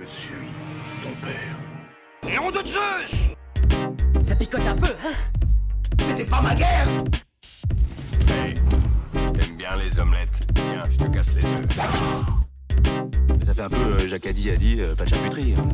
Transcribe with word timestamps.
Je 0.00 0.04
suis 0.04 0.34
ton 1.02 1.10
père. 1.24 2.40
On 2.42 2.50
de 2.50 2.66
Zeus 2.66 3.10
Ça 4.24 4.34
picote 4.36 4.66
un 4.66 4.74
peu, 4.76 4.92
hein? 5.04 5.12
C'était 6.00 6.24
pas 6.24 6.40
ma 6.42 6.54
guerre 6.54 6.88
Hey, 8.28 8.54
t'aimes 9.14 9.56
bien 9.56 9.76
les 9.76 9.98
omelettes? 9.98 10.46
Tiens, 10.54 10.84
je 10.90 10.98
te 10.98 11.04
casse 11.04 11.34
les 11.34 11.44
œufs. 11.44 11.76
Ça 13.44 13.54
fait 13.54 13.62
un 13.62 13.68
peu 13.68 13.76
euh, 13.76 13.98
Jacadi 14.08 14.50
a 14.50 14.56
dit, 14.56 14.76
euh, 14.80 14.94
pas 14.94 15.04
de 15.04 15.10
charcuterie. 15.10 15.54
hein. 15.56 15.68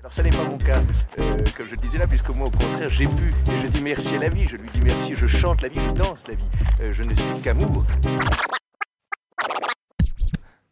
Alors 0.00 0.12
ça 0.12 0.22
n'est 0.22 0.30
pas 0.30 0.44
mon 0.44 0.58
cas, 0.58 0.82
euh, 1.18 1.42
comme 1.56 1.66
je 1.66 1.70
le 1.72 1.76
disais 1.78 1.96
là, 1.98 2.06
puisque 2.06 2.28
moi 2.28 2.48
au 2.48 2.50
contraire 2.50 2.90
j'ai 2.90 3.06
pu, 3.06 3.28
et 3.50 3.60
je 3.62 3.66
dis 3.68 3.82
merci 3.82 4.16
à 4.16 4.20
la 4.20 4.28
vie, 4.28 4.46
je 4.46 4.56
lui 4.56 4.68
dis 4.74 4.80
merci, 4.82 5.14
je 5.14 5.26
chante 5.26 5.62
la 5.62 5.68
vie, 5.68 5.80
je 5.80 5.90
danse 5.92 6.28
la 6.28 6.34
vie, 6.34 6.44
Euh, 6.82 6.92
je 6.92 7.02
ne 7.02 7.14
suis 7.14 7.40
qu'amour. 7.42 7.84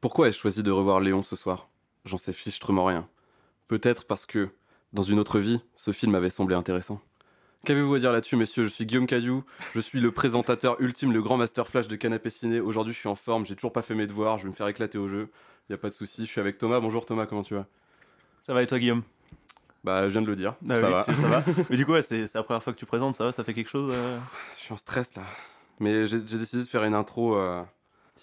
Pourquoi 0.03 0.29
ai-je 0.29 0.37
choisi 0.39 0.63
de 0.63 0.71
revoir 0.71 1.01
Léon 1.01 1.23
ce 1.23 1.37
soir? 1.37 1.69
J'en 2.05 2.19
sais 2.19 2.33
fichtrement 2.33 2.85
rien. 2.85 3.09
Peut-être 3.69 4.05
parce 4.07 4.27
que, 4.27 4.51
dans 4.93 5.03
une 5.03 5.19
autre 5.19 5.39
vie, 5.39 5.61
ce 5.77 5.93
film 5.93 6.15
avait 6.15 6.31
semblé 6.31 6.55
intéressant. 6.55 7.01
Qu'avez-vous 7.65 7.95
à 7.95 7.99
dire 8.01 8.11
là-dessus, 8.13 8.35
messieurs? 8.37 8.67
Je 8.67 8.73
suis 8.73 8.87
Guillaume 8.87 9.07
Cadieu, 9.07 9.43
je 9.75 9.81
suis 9.81 10.01
le 10.01 10.11
présentateur 10.11 10.81
ultime, 10.81 11.13
le 11.13 11.23
grand 11.23 11.37
master 11.37 11.69
flash 11.69 11.87
de 11.87 11.95
Canapé 11.95 12.29
Ciné. 12.29 12.59
Aujourd'hui, 12.59 12.93
je 12.93 12.99
suis 12.99 13.09
en 13.09 13.15
forme, 13.15 13.47
j'ai 13.47 13.55
toujours 13.55 13.73
pas 13.73 13.83
fait 13.83 13.95
mes 13.95 14.09
devoirs, 14.09 14.39
je 14.39 14.45
vais 14.45 14.49
me 14.49 14.55
faire 14.55 14.67
éclater 14.67 14.99
au 14.99 15.09
jeu. 15.09 15.31
Y 15.71 15.75
a 15.75 15.79
pas 15.79 15.89
de 15.89 15.95
souci, 15.95 16.27
je 16.27 16.31
suis 16.31 16.41
avec 16.41 16.59
Thomas. 16.59 16.81
Bonjour 16.81 17.07
Thomas, 17.07 17.27
comment 17.27 17.45
tu 17.45 17.55
vas? 17.55 17.67
Ça 18.41 18.53
va 18.53 18.65
et 18.65 18.67
toi, 18.67 18.81
Guillaume? 18.81 19.05
Bah, 19.85 20.03
je 20.09 20.09
viens 20.09 20.23
de 20.23 20.27
le 20.27 20.35
dire. 20.35 20.57
Ah 20.69 20.77
ça 20.77 20.87
oui, 20.89 20.93
va. 20.93 21.05
tu- 21.05 21.15
ça 21.15 21.29
va. 21.29 21.45
Mais 21.71 21.77
du 21.77 21.87
coup, 21.87 21.93
ouais, 21.93 22.03
c'est 22.03 22.33
la 22.35 22.43
première 22.43 22.63
fois 22.65 22.73
que 22.73 22.79
tu 22.79 22.87
présentes, 22.87 23.15
ça 23.15 23.25
va, 23.25 23.33
ça 23.33 23.45
fait 23.45 23.55
quelque 23.55 23.71
chose 23.71 23.93
euh 23.95 24.19
Je 24.57 24.61
suis 24.65 24.73
en 24.73 24.77
stress 24.77 25.15
là. 25.15 25.23
Mais 25.79 26.05
j'ai 26.07 26.21
j'ai 26.27 26.39
décidé 26.39 26.63
de 26.65 26.69
faire 26.69 26.83
une 26.83 26.95
intro, 26.95 27.37
euh, 27.37 27.63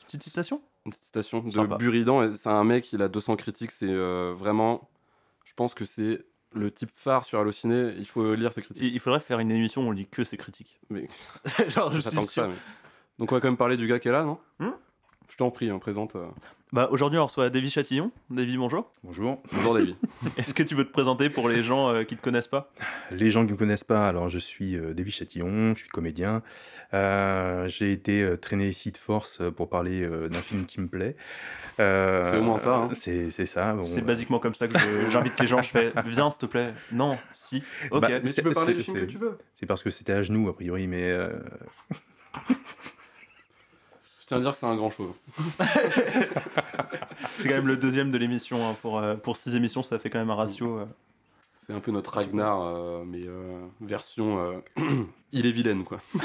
Petite 0.05 0.23
citation? 0.23 0.61
Une 0.89 0.91
petite 0.91 1.05
citation 1.05 1.39
de 1.41 1.51
Sympa. 1.51 1.77
Buridan. 1.77 2.31
C'est 2.31 2.49
un 2.49 2.63
mec, 2.63 2.91
il 2.93 3.01
a 3.01 3.07
200 3.07 3.35
critiques, 3.35 3.71
c'est 3.71 3.87
euh, 3.89 4.33
vraiment. 4.35 4.89
Je 5.45 5.53
pense 5.53 5.73
que 5.73 5.85
c'est 5.85 6.25
le 6.53 6.71
type 6.71 6.89
phare 6.93 7.23
sur 7.25 7.39
Allociné. 7.39 7.93
Il 7.97 8.07
faut 8.07 8.33
lire 8.33 8.51
ses 8.51 8.61
critiques. 8.63 8.83
Il 8.83 8.99
faudrait 8.99 9.19
faire 9.19 9.39
une 9.39 9.51
émission 9.51 9.83
où 9.83 9.87
on 9.87 9.91
lit 9.91 10.07
que 10.07 10.23
ses 10.23 10.37
critiques. 10.37 10.79
Mais 10.89 11.07
Genre, 11.69 11.91
je 11.93 11.99
suis 11.99 12.11
sûr. 12.11 12.23
ça, 12.23 12.47
mais- 12.47 12.55
Donc 13.19 13.31
on 13.31 13.35
va 13.35 13.41
quand 13.41 13.47
même 13.49 13.57
parler 13.57 13.77
du 13.77 13.87
gars 13.87 13.99
qui 13.99 14.07
est 14.07 14.11
là, 14.11 14.23
non? 14.23 14.39
Hmm? 14.59 14.71
Je 15.29 15.37
t'en 15.37 15.51
prie, 15.51 15.69
hein, 15.69 15.79
présente. 15.79 16.15
euh. 16.15 16.25
Bah, 16.71 16.87
aujourd'hui, 16.91 17.17
on 17.17 17.25
reçoit 17.25 17.49
Davy 17.49 17.69
Chatillon. 17.71 18.11
Davy, 18.29 18.55
bonjour. 18.57 18.91
Bonjour. 19.03 19.41
Bonjour 19.53 19.73
David. 19.75 19.95
Est-ce 20.37 20.53
que 20.53 20.61
tu 20.63 20.75
peux 20.75 20.83
te 20.85 20.91
présenter 20.91 21.29
pour 21.31 21.49
les 21.49 21.63
gens 21.63 21.89
euh, 21.89 22.03
qui 22.03 22.13
ne 22.15 22.19
te 22.19 22.23
connaissent 22.23 22.47
pas? 22.47 22.71
Les 23.11 23.31
gens 23.31 23.41
qui 23.41 23.47
ne 23.47 23.53
me 23.53 23.57
connaissent 23.57 23.83
pas, 23.83 24.07
alors 24.07 24.29
je 24.29 24.37
suis 24.37 24.75
euh, 24.75 24.93
Davy 24.93 25.09
Chatillon, 25.11 25.73
je 25.73 25.79
suis 25.79 25.89
comédien. 25.89 26.43
Euh, 26.93 27.67
J'ai 27.67 27.91
été 27.91 28.21
euh, 28.21 28.37
traîné 28.37 28.67
ici 28.67 28.91
de 28.91 28.97
force 28.97 29.41
pour 29.55 29.69
parler 29.69 30.01
euh, 30.03 30.29
d'un 30.29 30.41
film 30.41 30.65
qui 30.65 30.79
me 30.79 30.87
plaît. 30.87 31.15
Euh, 31.79 32.23
C'est 32.25 32.37
au 32.37 32.43
moins 32.43 32.57
ça, 32.59 32.75
hein. 32.75 32.89
C'est 32.93 33.31
c'est 33.31 33.45
ça. 33.47 33.73
bon, 33.73 33.83
C'est 33.83 34.01
euh, 34.01 34.05
basiquement 34.05 34.39
comme 34.39 34.55
ça 34.55 34.67
que 34.67 34.77
je- 34.77 35.09
j'invite 35.11 35.39
les 35.39 35.47
gens. 35.47 35.61
Je 35.63 35.69
fais 35.69 35.91
Viens, 36.05 36.29
s'il 36.29 36.41
te 36.41 36.45
plaît. 36.45 36.73
Non, 36.91 37.17
si. 37.33 37.63
Ok. 37.91 38.01
Bah, 38.01 38.09
Mais 38.23 38.31
tu 38.31 38.41
peux 38.43 38.51
parler 38.51 38.73
du 38.75 38.83
film 38.83 38.99
que 38.99 39.05
tu 39.05 39.17
veux. 39.17 39.37
C'est 39.55 39.65
parce 39.65 39.81
que 39.81 39.89
c'était 39.89 40.13
à 40.13 40.21
genoux, 40.21 40.49
a 40.49 40.55
priori, 40.55 40.87
mais 40.87 41.09
euh, 41.09 41.29
tiens 44.29 44.37
à 44.37 44.41
dire 44.41 44.51
que 44.51 44.57
c'est 44.57 44.65
un 44.65 44.75
grand 44.75 44.89
show. 44.89 45.15
c'est 47.37 47.47
quand 47.47 47.55
même 47.55 47.67
le 47.67 47.77
deuxième 47.77 48.11
de 48.11 48.17
l'émission. 48.17 48.67
hein. 48.67 48.75
Pour, 48.81 48.99
euh, 48.99 49.15
pour 49.15 49.37
six 49.37 49.55
émissions, 49.55 49.83
ça 49.83 49.99
fait 49.99 50.09
quand 50.09 50.19
même 50.19 50.29
un 50.29 50.35
ratio. 50.35 50.79
euh. 50.79 50.85
C'est 51.57 51.73
un 51.73 51.79
peu 51.81 51.91
notre 51.91 52.13
Ragnar, 52.13 52.61
euh, 52.61 53.03
mais 53.05 53.23
euh, 53.27 53.59
version. 53.81 54.39
euh, 54.39 54.59
Il 55.33 55.45
est 55.45 55.51
vilaine, 55.51 55.83
quoi. 55.83 55.99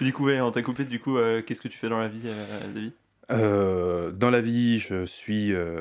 Du 0.00 0.12
coup, 0.12 0.26
ouais, 0.26 0.40
on 0.40 0.50
t'a 0.50 0.62
coupé. 0.62 0.84
Du 0.84 1.00
coup, 1.00 1.16
euh, 1.16 1.40
qu'est-ce 1.42 1.60
que 1.60 1.68
tu 1.68 1.78
fais 1.78 1.88
dans 1.88 2.00
la 2.00 2.08
vie, 2.08 2.20
euh, 2.26 2.90
euh, 3.30 4.10
dans 4.10 4.30
la 4.30 4.40
vie, 4.40 4.78
je 4.78 5.04
suis 5.06 5.52
euh, 5.54 5.80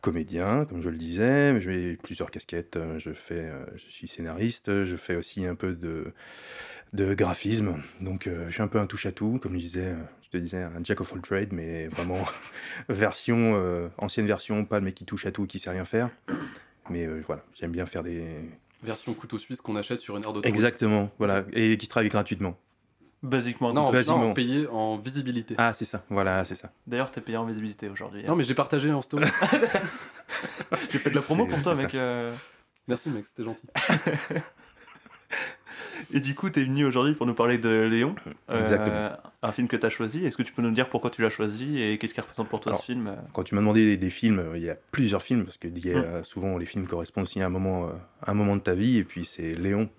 comédien, 0.00 0.64
comme 0.64 0.80
je 0.80 0.88
le 0.90 0.96
disais. 0.96 1.60
J'ai 1.60 1.96
plusieurs 1.96 2.30
casquettes. 2.30 2.78
Je 2.98 3.12
fais, 3.12 3.40
euh, 3.40 3.64
je 3.76 3.88
suis 3.90 4.08
scénariste. 4.08 4.84
Je 4.84 4.96
fais 4.96 5.16
aussi 5.16 5.44
un 5.46 5.54
peu 5.54 5.74
de 5.74 6.12
de 6.94 7.12
graphisme. 7.14 7.76
Donc, 8.00 8.26
euh, 8.26 8.46
je 8.48 8.52
suis 8.54 8.62
un 8.62 8.68
peu 8.68 8.78
un 8.78 8.86
touche 8.86 9.04
à 9.06 9.12
tout, 9.12 9.38
comme 9.42 9.52
je 9.54 9.58
disais. 9.58 9.88
euh, 9.88 9.96
Je 10.22 10.30
te 10.30 10.36
disais 10.42 10.62
un 10.62 10.82
jack 10.82 11.00
of 11.00 11.12
all 11.12 11.20
trades, 11.20 11.52
mais 11.52 11.88
vraiment 11.88 12.24
version 12.88 13.54
euh, 13.56 13.88
ancienne 13.98 14.26
version, 14.26 14.64
pas 14.64 14.78
le 14.78 14.84
mec 14.84 14.94
qui 14.94 15.04
touche 15.04 15.26
à 15.26 15.32
tout, 15.32 15.46
qui 15.46 15.58
sait 15.58 15.70
rien 15.70 15.84
faire. 15.84 16.08
Mais 16.90 17.04
euh, 17.06 17.20
voilà, 17.26 17.42
j'aime 17.58 17.72
bien 17.72 17.86
faire 17.86 18.02
des 18.02 18.24
Version 18.82 19.14
couteau 19.14 19.38
suisse 19.38 19.60
qu'on 19.62 19.76
achète 19.76 19.98
sur 20.00 20.14
une 20.16 20.22
d'autoroute. 20.22 20.44
exactement, 20.46 21.10
voilà, 21.18 21.44
et 21.54 21.76
qui 21.78 21.88
travaille 21.88 22.10
gratuitement. 22.10 22.58
Basiquement. 23.22 23.72
Non, 23.72 23.90
Basiquement. 23.90 24.18
non, 24.20 24.34
payé 24.34 24.66
en 24.66 24.98
visibilité. 24.98 25.54
Ah, 25.56 25.72
c'est 25.72 25.86
ça, 25.86 26.04
voilà, 26.10 26.44
c'est 26.44 26.54
ça. 26.56 26.70
D'ailleurs, 26.86 27.10
t'es 27.10 27.22
payé 27.22 27.38
en 27.38 27.46
visibilité 27.46 27.88
aujourd'hui. 27.88 28.20
hein. 28.20 28.28
Non, 28.28 28.36
mais 28.36 28.44
j'ai 28.44 28.52
partagé 28.54 28.92
en 28.92 29.00
story. 29.00 29.24
J'ai 30.90 30.98
fait 30.98 31.08
de 31.10 31.14
la 31.14 31.22
promo 31.22 31.46
pour 31.46 31.62
toi, 31.62 31.74
mec. 31.74 31.94
euh. 31.94 32.34
Merci, 32.86 33.08
mec, 33.08 33.24
c'était 33.26 33.44
gentil. 33.44 33.66
Et 36.16 36.20
du 36.20 36.34
coup, 36.36 36.48
t'es 36.48 36.62
venu 36.62 36.84
aujourd'hui 36.86 37.12
pour 37.14 37.26
nous 37.26 37.34
parler 37.34 37.58
de 37.58 37.68
Léon. 37.90 38.14
euh, 38.48 38.60
Exactement. 38.60 39.08
un 39.42 39.52
film 39.52 39.66
que 39.66 39.76
t'as 39.76 39.88
choisi. 39.88 40.24
Est-ce 40.24 40.36
que 40.36 40.44
tu 40.44 40.52
peux 40.52 40.62
nous 40.62 40.70
dire 40.70 40.88
pourquoi 40.88 41.10
tu 41.10 41.20
l'as 41.22 41.28
choisi 41.30 41.82
et 41.82 41.98
qu'est-ce 41.98 42.14
qui 42.14 42.20
représente 42.20 42.48
pour 42.48 42.60
toi 42.60 42.70
Alors, 42.70 42.80
ce 42.80 42.86
film 42.86 43.08
euh 43.08 43.16
Quand 43.32 43.42
tu 43.42 43.54
m'as 43.56 43.60
demandé 43.60 43.84
des, 43.84 43.96
des 43.96 44.10
films, 44.10 44.38
euh, 44.38 44.56
il 44.56 44.62
y 44.62 44.70
a 44.70 44.76
plusieurs 44.92 45.22
films, 45.22 45.44
parce 45.44 45.58
que 45.58 45.66
il 45.66 45.84
y 45.84 45.92
a- 45.92 46.20
Mm. 46.20 46.24
souvent 46.24 46.56
les 46.56 46.66
films 46.66 46.86
correspondent 46.86 47.24
aussi 47.24 47.42
à 47.42 47.46
un 47.46 47.50
moment, 47.50 47.88
à 48.22 48.30
un 48.30 48.34
moment 48.34 48.54
de 48.54 48.60
ta 48.62 48.74
vie, 48.74 48.98
et 48.98 49.04
puis 49.04 49.24
c'est 49.24 49.54
Léon, 49.54 49.90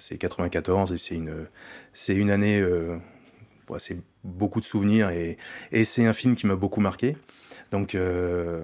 c'est 0.00 0.18
94, 0.18 0.92
et 0.92 0.98
c'est 0.98 1.14
une, 1.16 1.46
c'est 1.94 2.14
une 2.14 2.30
année, 2.30 2.60
euh, 2.60 2.98
c'est 3.78 3.96
beaucoup 4.22 4.60
de 4.60 4.66
souvenirs, 4.66 5.08
et, 5.08 5.38
et 5.72 5.84
c'est 5.84 6.04
un 6.06 6.12
film 6.12 6.36
qui 6.36 6.46
m'a 6.46 6.56
beaucoup 6.56 6.80
marqué. 6.80 7.16
Donc 7.70 7.94
euh, 7.94 8.62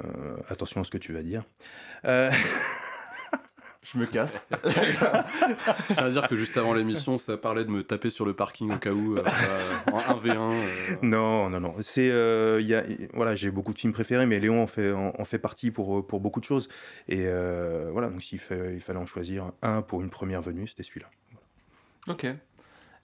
attention 0.51 0.83
à 0.83 0.85
ce 0.85 0.91
que 0.91 0.99
tu 0.99 1.13
vas 1.15 1.23
dire. 1.23 1.45
Euh, 3.83 3.87
Je 3.93 3.99
me 3.99 4.07
casse. 4.07 4.47
Je 4.65 5.95
tiens 5.95 6.07
à 6.07 6.11
dire 6.11 6.29
que 6.29 6.37
juste 6.37 6.57
avant 6.57 6.73
l'émission, 6.75 7.19
ça 7.19 7.37
parlait 7.37 7.65
de 7.65 7.71
me 7.71 7.83
taper 7.83 8.11
sur 8.11 8.25
le 8.25 8.33
parking 8.35 8.73
au 8.73 8.79
cas 8.79 8.93
où, 8.93 9.17
euh, 9.17 9.25
euh, 9.27 9.93
en 9.93 9.99
1v1. 10.21 10.37
euh, 10.53 10.95
Non, 11.03 11.51
non, 11.51 11.61
non. 11.61 11.75
C'est, 11.83 12.11
euh, 12.11 12.59
il 12.61 12.67
y 12.67 12.75
a, 12.75 12.85
voilà, 13.13 13.35
j'ai 13.35 13.51
beaucoup 13.51 13.73
de 13.73 13.79
films 13.79 13.93
préférés, 13.93 14.27
mais 14.27 14.39
Léon 14.41 14.63
en 14.63 14.67
fait, 14.67 14.93
en, 14.93 15.13
en 15.19 15.25
fait 15.25 15.39
partie 15.39 15.71
pour, 15.71 16.07
pour 16.07 16.21
beaucoup 16.21 16.41
de 16.41 16.45
choses. 16.45 16.69
Et 17.09 17.25
euh, 17.27 17.89
voilà, 17.93 18.09
donc 18.09 18.23
s'il 18.23 18.41
il 18.75 18.81
fallait 18.81 18.99
en 18.99 19.07
choisir 19.07 19.51
un 19.63 19.83
pour 19.83 20.01
une 20.03 20.11
première 20.11 20.43
venue, 20.43 20.67
c'était 20.69 20.83
celui-là. 20.85 21.09
ok. 22.09 22.27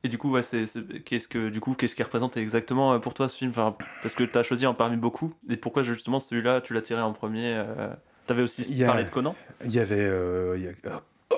Et 0.05 0.09
du 0.09 0.17
coup, 0.17 0.31
ouais, 0.31 0.43
c'est, 0.43 0.67
c'est- 0.67 1.03
qu'est-ce 1.03 1.27
que 1.27 1.49
du 1.49 1.59
coup, 1.59 1.75
qu'est-ce 1.75 1.97
qui 1.97 2.05
représente 2.05 2.37
exactement 2.37 2.93
euh, 2.93 2.99
pour 3.01 3.15
toi 3.15 3.29
ce 3.29 3.37
film? 3.37 3.51
Enfin, 3.51 3.77
Parce 4.01 4.15
que 4.15 4.23
t'as 4.23 4.45
choisi 4.45 4.65
en 4.65 4.73
parmi 4.75 4.97
beaucoup. 4.97 5.35
Et 5.51 5.57
pourquoi 5.57 5.83
justement 5.83 6.21
celui-là, 6.21 6.61
tu 6.61 6.73
l'as 6.73 6.83
tiré 6.83 7.01
en 7.01 7.13
premier 7.13 7.53
euh, 7.57 7.89
T'avais 8.29 8.43
aussi 8.43 8.85
a- 8.85 8.87
parlé 8.87 9.05
de 9.05 9.09
Conan. 9.11 9.35
Il 9.65 9.73
y 9.75 9.81
avait, 9.81 9.97
euh, 9.99 10.55
il 10.57 10.65
y 10.65 10.69
a- 10.69 11.03
oh, 11.31 11.37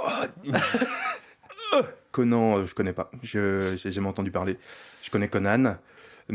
oh, 1.73 1.81
Conan, 2.11 2.67
je 2.67 2.75
connais 2.75 2.93
pas. 2.93 3.11
Je, 3.23 3.77
j'ai 3.81 3.93
jamais 3.93 4.09
entendu 4.09 4.31
parler. 4.33 4.59
Je 5.03 5.11
connais 5.11 5.29
Conan. 5.29 5.77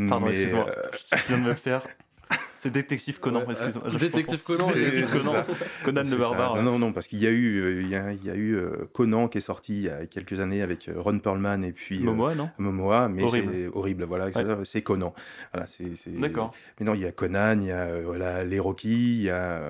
Pardon, 0.08 0.26
mais, 0.26 0.32
excuse-moi. 0.32 0.66
euh, 0.68 0.82
Je 1.14 1.26
viens 1.28 1.36
de 1.38 1.42
me 1.42 1.48
le 1.50 1.54
faire. 1.54 1.82
C'est 2.66 2.72
Détective 2.72 3.20
Conan, 3.20 3.40
Ouais, 3.44 3.52
excuse-moi. 3.52 3.84
Je 3.90 3.98
Détective. 3.98 4.42
Conan, 4.42 4.66
Détective 4.72 5.08
Conan. 5.84 6.02
le 6.04 6.16
barbare. 6.16 6.62
Non, 6.62 6.78
non, 6.78 6.92
parce 6.92 7.06
qu'il 7.08 7.18
y 7.20 7.26
a 7.26 7.30
eu, 7.30 7.60
euh, 7.60 7.82
il 7.82 7.88
y 7.88 7.94
a, 7.96 8.12
il 8.12 8.24
y 8.24 8.30
a 8.30 8.34
eu 8.34 8.54
euh, 8.56 8.88
Conan 8.92 9.28
qui 9.28 9.38
est 9.38 9.40
sorti 9.40 9.74
il 9.76 9.82
y 9.84 9.88
a 9.88 10.06
quelques 10.06 10.40
années 10.40 10.62
avec 10.62 10.88
euh, 10.88 10.94
Ron 11.00 11.18
Perlman 11.18 11.62
et 11.64 11.72
puis. 11.72 11.98
euh, 12.00 12.04
Momoa, 12.04 12.34
non? 12.34 12.50
Momoa, 12.58 13.08
mais 13.08 13.22
Horrible. 13.22 13.52
c'est 13.52 13.66
horrible, 13.68 14.04
voilà, 14.04 14.32
c'est- 14.32 14.64
c'est 14.64 14.82
Conan. 14.82 15.14
Voilà, 15.52 15.66
c'est, 15.66 15.92
D'accord. 16.18 16.52
Mais 16.80 16.86
non, 16.86 16.94
il 16.94 17.00
y 17.02 17.06
a 17.06 17.12
Conan, 17.12 17.58
il 17.60 17.66
y 17.66 17.72
a 17.72 18.00
voilà, 18.02 18.44
les 18.44 18.58
Rocky, 18.58 19.16
il 19.18 19.22
y 19.22 19.30
a. 19.30 19.60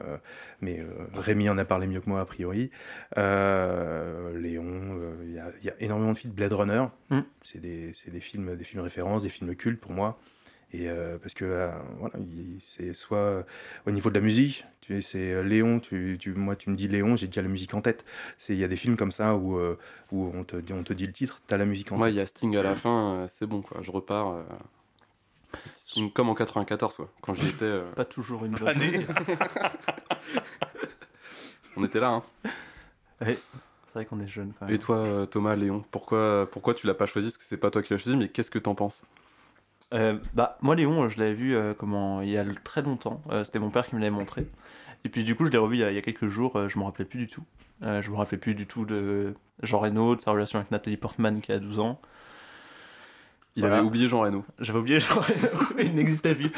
mais 0.62 0.80
euh, 0.80 0.84
Rémi 1.14 1.48
en 1.50 1.58
a 1.58 1.64
parlé 1.64 1.86
mieux 1.86 2.00
que 2.00 2.08
moi, 2.08 2.20
a 2.20 2.24
priori. 2.24 2.70
Euh, 3.18 4.38
Léon, 4.38 4.66
il 5.24 5.34
y, 5.34 5.38
a, 5.38 5.46
il 5.62 5.66
y 5.66 5.70
a 5.70 5.74
énormément 5.80 6.12
de 6.12 6.18
films. 6.18 6.32
Blade 6.32 6.52
Runner, 6.52 6.84
Mm. 7.10 7.20
c'est, 7.42 7.60
des, 7.60 7.92
c'est 7.94 8.10
des, 8.10 8.20
films, 8.20 8.56
des 8.56 8.64
films 8.64 8.82
références, 8.82 9.22
des 9.22 9.28
films 9.28 9.54
cultes 9.54 9.80
pour 9.80 9.92
moi. 9.92 10.18
Et 10.72 10.88
euh, 10.90 11.16
parce 11.18 11.32
que 11.34 11.44
euh, 11.44 11.70
voilà, 11.98 12.16
il- 12.18 12.58
c'est 12.60 12.92
soit 12.92 13.18
euh, 13.18 13.42
au 13.86 13.90
niveau 13.92 14.10
de 14.10 14.14
la 14.16 14.20
musique, 14.20 14.64
tu 14.80 14.94
sais, 14.94 15.00
c'est 15.00 15.42
Léon, 15.44 15.78
tu, 15.80 16.16
tu, 16.20 16.34
moi 16.34 16.56
tu 16.56 16.70
me 16.70 16.74
dis 16.76 16.88
Léon, 16.88 17.14
j'ai 17.16 17.26
déjà 17.28 17.40
la 17.42 17.48
musique 17.48 17.72
en 17.74 17.80
tête. 17.80 18.04
C'est 18.36 18.52
il 18.52 18.58
y 18.58 18.64
a 18.64 18.68
des 18.68 18.76
films 18.76 18.96
comme 18.96 19.12
ça 19.12 19.36
où, 19.36 19.56
euh, 19.56 19.78
où 20.12 20.30
on, 20.34 20.42
te, 20.44 20.56
dit- 20.56 20.72
on 20.72 20.82
te 20.82 20.92
dit 20.92 21.06
le 21.06 21.12
titre, 21.12 21.40
t'as 21.46 21.56
la 21.56 21.66
musique 21.66 21.92
en 21.92 21.96
Moi, 21.98 22.08
tête. 22.08 22.14
il 22.14 22.18
y 22.18 22.20
a 22.20 22.26
Sting 22.26 22.56
à 22.56 22.62
la 22.62 22.74
fin, 22.74 23.26
c'est 23.28 23.46
bon, 23.46 23.62
quoi. 23.62 23.80
Je 23.82 23.90
repars. 23.92 24.28
euh, 24.32 24.42
Sting 25.74 26.12
comme 26.12 26.28
en 26.30 26.34
94, 26.34 26.96
quoi. 26.96 27.12
Quand 27.22 27.34
j'y 27.34 27.46
étais, 27.46 27.64
euh, 27.64 27.90
Pas 27.92 28.04
toujours 28.04 28.44
une 28.44 28.52
bonne 28.56 28.82
idée. 28.82 29.06
on 31.76 31.84
était 31.84 32.00
là, 32.00 32.08
hein. 32.08 32.22
C'est 33.22 33.38
vrai 33.94 34.04
qu'on 34.04 34.20
est 34.20 34.28
jeune. 34.28 34.52
quand 34.58 34.66
même. 34.66 34.74
Et 34.74 34.78
toi, 34.78 35.26
Thomas, 35.30 35.56
Léon, 35.56 35.84
pourquoi, 35.90 36.48
pourquoi 36.50 36.74
tu 36.74 36.86
l'as 36.86 36.94
pas 36.94 37.06
choisi? 37.06 37.28
Parce 37.28 37.38
que 37.38 37.44
c'est 37.44 37.56
pas 37.56 37.70
toi 37.70 37.82
qui 37.82 37.92
l'as 37.94 37.98
choisi, 37.98 38.16
mais 38.16 38.28
qu'est-ce 38.28 38.50
que 38.50 38.58
t'en 38.58 38.74
penses? 38.74 39.04
Euh, 39.94 40.18
bah, 40.34 40.58
moi, 40.62 40.74
Léon, 40.74 41.08
je 41.08 41.18
l'avais 41.18 41.34
vu 41.34 41.54
euh, 41.56 41.72
comment, 41.74 42.20
il 42.20 42.30
y 42.30 42.38
a 42.38 42.44
très 42.64 42.82
longtemps. 42.82 43.22
Euh, 43.30 43.44
C'était 43.44 43.58
mon 43.58 43.70
père 43.70 43.86
qui 43.86 43.94
me 43.94 44.00
l'avait 44.00 44.10
montré. 44.10 44.46
Et 45.04 45.08
puis, 45.08 45.22
du 45.24 45.34
coup, 45.36 45.46
je 45.46 45.50
l'ai 45.50 45.58
revu 45.58 45.76
il 45.76 45.80
y, 45.80 45.84
a, 45.84 45.90
il 45.90 45.94
y 45.94 45.98
a 45.98 46.02
quelques 46.02 46.28
jours. 46.28 46.56
euh, 46.56 46.68
je 46.68 46.78
me 46.78 46.84
rappelais 46.84 47.04
plus 47.04 47.18
du 47.18 47.26
tout. 47.28 47.44
Euh, 47.82 48.02
je 48.02 48.10
me 48.10 48.16
rappelais 48.16 48.38
plus 48.38 48.54
du 48.54 48.66
tout 48.66 48.84
de 48.84 49.34
Jean 49.62 49.78
Reno, 49.78 50.16
de 50.16 50.20
sa 50.20 50.32
relation 50.32 50.58
avec 50.58 50.70
Nathalie 50.70 50.96
Portman 50.96 51.40
qui 51.40 51.52
a 51.52 51.58
12 51.58 51.78
ans. 51.80 52.00
Il 53.54 53.60
Voilà. 53.62 53.78
avait 53.78 53.86
oublié 53.86 54.08
Jean 54.08 54.20
Reno. 54.20 54.44
J'avais 54.58 54.78
oublié, 54.78 54.98
genre, 55.00 55.24
il 55.78 55.94
n'existait 55.94 56.34
plus. 56.34 56.50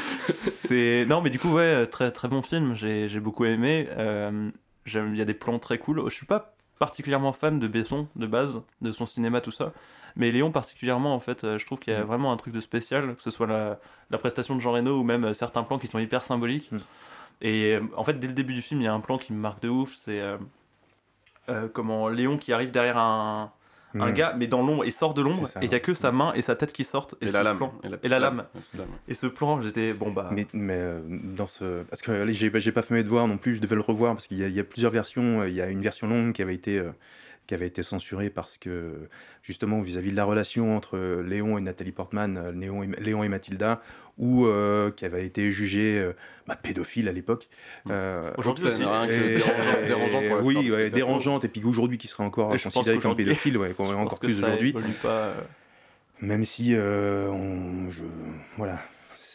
C'est 0.65 1.05
non, 1.07 1.21
mais 1.21 1.29
du 1.29 1.39
coup, 1.39 1.49
ouais, 1.53 1.87
très 1.87 2.11
très 2.11 2.27
bon 2.27 2.41
film. 2.41 2.73
J'ai 2.75 3.07
j'ai 3.09 3.19
beaucoup 3.21 3.45
aimé. 3.45 3.87
Euh, 3.97 4.49
Il 4.85 5.15
y 5.15 5.21
a 5.21 5.25
des 5.25 5.33
plans 5.33 5.59
très 5.59 5.77
cool. 5.77 6.01
Je 6.09 6.13
suis 6.13 6.25
pas 6.25 6.55
particulièrement 6.79 7.33
fan 7.33 7.59
de 7.59 7.67
Besson 7.67 8.07
de 8.15 8.25
base, 8.25 8.59
de 8.81 8.91
son 8.91 9.05
cinéma 9.05 9.41
tout 9.41 9.51
ça. 9.51 9.73
Mais 10.15 10.31
Léon 10.31 10.51
particulièrement, 10.51 11.13
en 11.13 11.19
fait, 11.19 11.43
euh, 11.43 11.59
je 11.59 11.65
trouve 11.65 11.77
qu'il 11.79 11.93
y 11.93 11.95
a 11.95 12.01
Mm. 12.03 12.07
vraiment 12.07 12.31
un 12.31 12.37
truc 12.37 12.53
de 12.53 12.59
spécial, 12.59 13.15
que 13.15 13.21
ce 13.21 13.29
soit 13.31 13.47
la, 13.47 13.79
la 14.09 14.17
prestation 14.17 14.55
de 14.55 14.61
Jean 14.61 14.71
Reno 14.71 14.99
ou 14.99 15.03
même 15.03 15.25
euh, 15.25 15.33
certains 15.33 15.63
plans 15.63 15.77
qui 15.77 15.87
sont 15.87 15.99
hyper 15.99 16.23
symboliques. 16.23 16.71
Mm. 16.71 16.77
Et 17.41 17.75
euh, 17.75 17.81
en 17.95 18.03
fait, 18.03 18.13
dès 18.19 18.27
le 18.27 18.33
début 18.33 18.53
du 18.53 18.61
film, 18.61 18.81
il 18.81 18.85
y 18.85 18.87
a 18.87 18.93
un 18.93 18.99
plan 18.99 19.17
qui 19.17 19.33
me 19.33 19.39
marque 19.39 19.61
de 19.61 19.69
ouf. 19.69 19.93
C'est 20.03 20.19
euh, 20.19 20.37
euh, 21.49 21.67
comment 21.69 22.07
Léon 22.09 22.37
qui 22.37 22.51
arrive 22.53 22.71
derrière 22.71 22.97
un, 22.97 23.51
un 23.95 24.11
gars, 24.11 24.35
mais 24.37 24.47
dans 24.47 24.61
l'ombre, 24.61 24.85
il 24.85 24.91
sort 24.91 25.13
de 25.13 25.21
l'ombre, 25.21 25.47
et 25.61 25.65
il 25.65 25.71
y 25.71 25.75
a 25.75 25.79
que 25.79 25.93
sa 25.93 26.11
main 26.11 26.31
et 26.35 26.41
sa 26.41 26.55
tête 26.55 26.73
qui 26.73 26.83
sortent. 26.83 27.15
Et, 27.21 27.25
la 27.31 27.43
lame. 27.43 27.57
plan- 27.57 27.73
Et 27.83 27.87
la, 27.89 27.95
et 27.95 27.97
petite 27.97 28.11
la 28.11 28.19
lame. 28.19 28.45
Et 29.07 29.13
ce 29.15 29.27
plan, 29.27 29.61
j'étais 29.61 29.93
bon 29.93 30.11
bah. 30.11 30.29
Mais, 30.31 30.45
mais 30.53 30.73
euh, 30.77 30.99
dans 31.09 31.47
ce. 31.47 31.83
Parce 31.83 32.01
que 32.01 32.25
j'ai 32.29 32.71
pas 32.71 32.81
fait 32.81 32.93
mes 32.93 33.03
devoirs 33.03 33.27
non 33.27 33.37
plus, 33.37 33.55
je 33.55 33.61
devais 33.61 33.75
le 33.75 33.81
revoir 33.81 34.13
parce 34.13 34.27
qu'il 34.27 34.37
y, 34.37 34.43
a- 34.43 34.47
il 34.47 34.53
y 34.53 34.59
a 34.59 34.63
plusieurs 34.63 34.91
versions. 34.91 35.43
Il 35.45 35.53
y 35.53 35.61
a 35.61 35.67
une 35.67 35.81
version 35.81 36.07
longue 36.07 36.33
qui 36.33 36.41
avait 36.41 36.55
été, 36.55 36.77
euh, 36.77 36.91
qui 37.49 37.55
avait 37.55 37.65
été 37.65 37.81
censurée 37.81 38.29
parce 38.29 38.59
que, 38.59 39.09
justement, 39.41 39.81
vis-à-vis 39.81 40.11
de 40.11 40.15
la 40.15 40.23
relation 40.23 40.77
entre 40.77 40.97
euh, 40.97 41.23
Léon 41.23 41.57
et 41.57 41.61
Nathalie 41.61 41.91
Portman, 41.91 42.37
euh, 42.37 42.51
Léon 42.51 42.83
et, 42.83 42.87
Léon 43.01 43.23
et 43.23 43.27
Mathilda, 43.27 43.81
ou 44.19 44.45
euh, 44.45 44.91
qui 44.91 45.03
avait 45.03 45.25
été 45.25 45.51
jugée 45.51 45.97
euh, 45.97 46.13
bah, 46.45 46.55
pédophile 46.61 47.09
à 47.09 47.11
l'époque. 47.11 47.49
Mm. 47.85 47.89
Euh, 47.91 48.31
Aujourd'hui 48.37 48.61
Ça 48.65 48.69
aussi. 48.69 48.81
n'a 48.81 49.01
rien 49.01 49.07
que 49.07 49.13
et- 49.13 49.35
dérangeant, 49.37 49.87
dérangeant 49.87 50.21
pour 50.27 50.35
la 50.35 50.43
oui, 50.43 50.55
plupart 50.59 50.79
ouais, 50.79 50.89
dérangeante, 50.91 51.43
et 51.43 51.47
puis 51.47 51.63
aujourd'hui 51.63 51.97
qui 51.97 52.07
serait 52.07 52.23
encore 52.23 52.49
considéré 52.51 52.99
comme 52.99 53.15
pédophile, 53.15 53.57
ouais, 53.57 53.73
encore 53.79 54.19
plus 54.19 54.39
ça 54.39 54.45
aujourd'hui. 54.49 54.69
évolue 54.69 54.93
pas. 55.01 55.33
Même 56.21 56.45
si 56.45 56.75
euh, 56.75 57.29
on, 57.29 57.89
je, 57.89 58.03
voilà, 58.57 58.79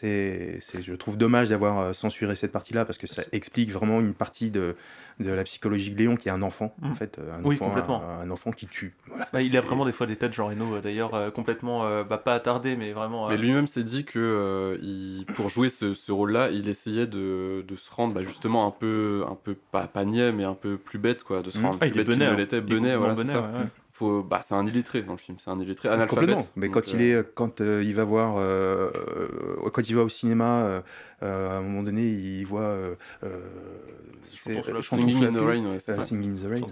c'est, 0.05 0.57
c'est, 0.61 0.81
je 0.81 0.93
trouve 0.93 1.17
dommage 1.17 1.49
d'avoir 1.49 1.79
euh, 1.79 1.93
censuré 1.93 2.35
cette 2.35 2.51
partie-là 2.51 2.85
parce 2.85 2.97
que 2.97 3.07
ça 3.07 3.23
explique 3.31 3.71
vraiment 3.71 3.99
une 3.99 4.13
partie 4.13 4.51
de, 4.51 4.75
de 5.19 5.31
la 5.31 5.43
psychologie 5.43 5.91
de 5.91 5.97
Léon 5.97 6.15
qui 6.15 6.27
est 6.29 6.31
un 6.31 6.41
enfant, 6.41 6.75
Mm. 6.81 6.91
en 6.91 6.95
fait, 6.95 7.17
euh, 7.17 7.33
un, 7.39 7.43
Oui, 7.43 7.55
enfant, 7.55 7.65
complètement. 7.67 8.03
un, 8.03 8.21
un 8.27 8.29
enfant 8.29 8.51
qui 8.51 8.67
tue. 8.67 8.95
Voilà, 9.07 9.27
bah, 9.33 9.41
il 9.41 9.55
a 9.57 9.61
vraiment 9.61 9.85
des 9.85 9.91
fois 9.93 10.05
des 10.05 10.15
têtes 10.15 10.33
Jean 10.33 10.47
Reno, 10.47 10.79
d'ailleurs, 10.79 11.15
euh, 11.15 11.31
complètement, 11.31 11.85
euh, 11.85 12.03
bah, 12.03 12.17
pas 12.17 12.33
attardé, 12.35 12.75
mais 12.75 12.91
vraiment. 12.93 13.27
euh, 13.27 13.29
Mais 13.31 13.37
lui-même 13.37 13.67
s'est 13.67 13.83
dit 13.83 14.05
que 14.05 14.19
euh, 14.19 14.77
il- 14.83 15.25
pour 15.35 15.49
jouer 15.49 15.69
ce, 15.69 15.93
ce 15.93 16.11
rôle-là, 16.11 16.49
il 16.51 16.69
essayait 16.69 17.07
de, 17.07 17.63
de 17.67 17.75
se 17.75 17.91
rendre 17.91 18.13
bah, 18.13 18.23
justement 18.23 18.67
un 18.67 18.71
peu, 18.71 19.23
un 19.29 19.35
peu 19.35 19.55
pas, 19.71 19.87
pas 19.87 20.05
niais, 20.05 20.31
mais 20.31 20.43
un 20.43 20.53
peu 20.55 20.77
plus 20.77 20.99
bête, 20.99 21.23
quoi, 21.23 21.41
de 21.41 21.49
se 21.49 21.57
Mm. 21.59 21.65
rendre 21.65 21.77
Ah, 21.81 21.85
plus 21.87 21.95
bête 21.95 22.05
qu'il 22.07 22.15
benet, 22.15 22.25
ne 22.27 22.31
hein. 22.31 22.35
l'était. 22.37 22.61
Benet, 22.61 22.95
voilà, 22.95 23.15
c'est 23.15 23.25
ça. 23.27 23.41
benet, 23.41 23.53
ouais, 23.57 23.59
ouais. 23.63 23.69
Faut, 23.97 24.23
bah, 24.23 24.41
c'est 24.43 24.55
un 24.55 24.65
illettré 24.67 25.03
dans 25.03 25.13
le 25.13 25.17
film, 25.17 25.37
c'est 25.39 25.49
un 25.49 25.57
illettré, 25.57 25.87
Complètement. 25.87 26.17
analphabète. 26.19 26.51
Mais 26.57 26.67
quand 26.69 26.91
il 26.91 27.01
euh, 27.01 27.21
est, 27.21 27.33
quand 27.33 27.61
euh, 27.61 27.81
il 27.81 27.95
va 27.95 28.03
voir, 28.03 28.35
euh, 28.37 28.89
euh, 28.93 29.69
quand 29.71 29.87
il 29.89 29.95
va 29.95 30.03
au 30.03 30.09
cinéma, 30.09 30.63
euh, 30.65 30.81
euh, 31.23 31.49
à 31.51 31.53
un 31.59 31.61
moment 31.61 31.81
donné, 31.81 32.01
il 32.03 32.43
voit 32.45 32.59
euh, 32.63 32.95
euh, 33.23 33.39
Singing 34.81 35.23
in 35.23 35.31
the 35.31 35.37
Rain, 35.37 35.65
euh. 35.65 35.79
Singing 35.79 36.33
in 36.33 36.35
the 36.35 36.49
Rain. 36.51 36.67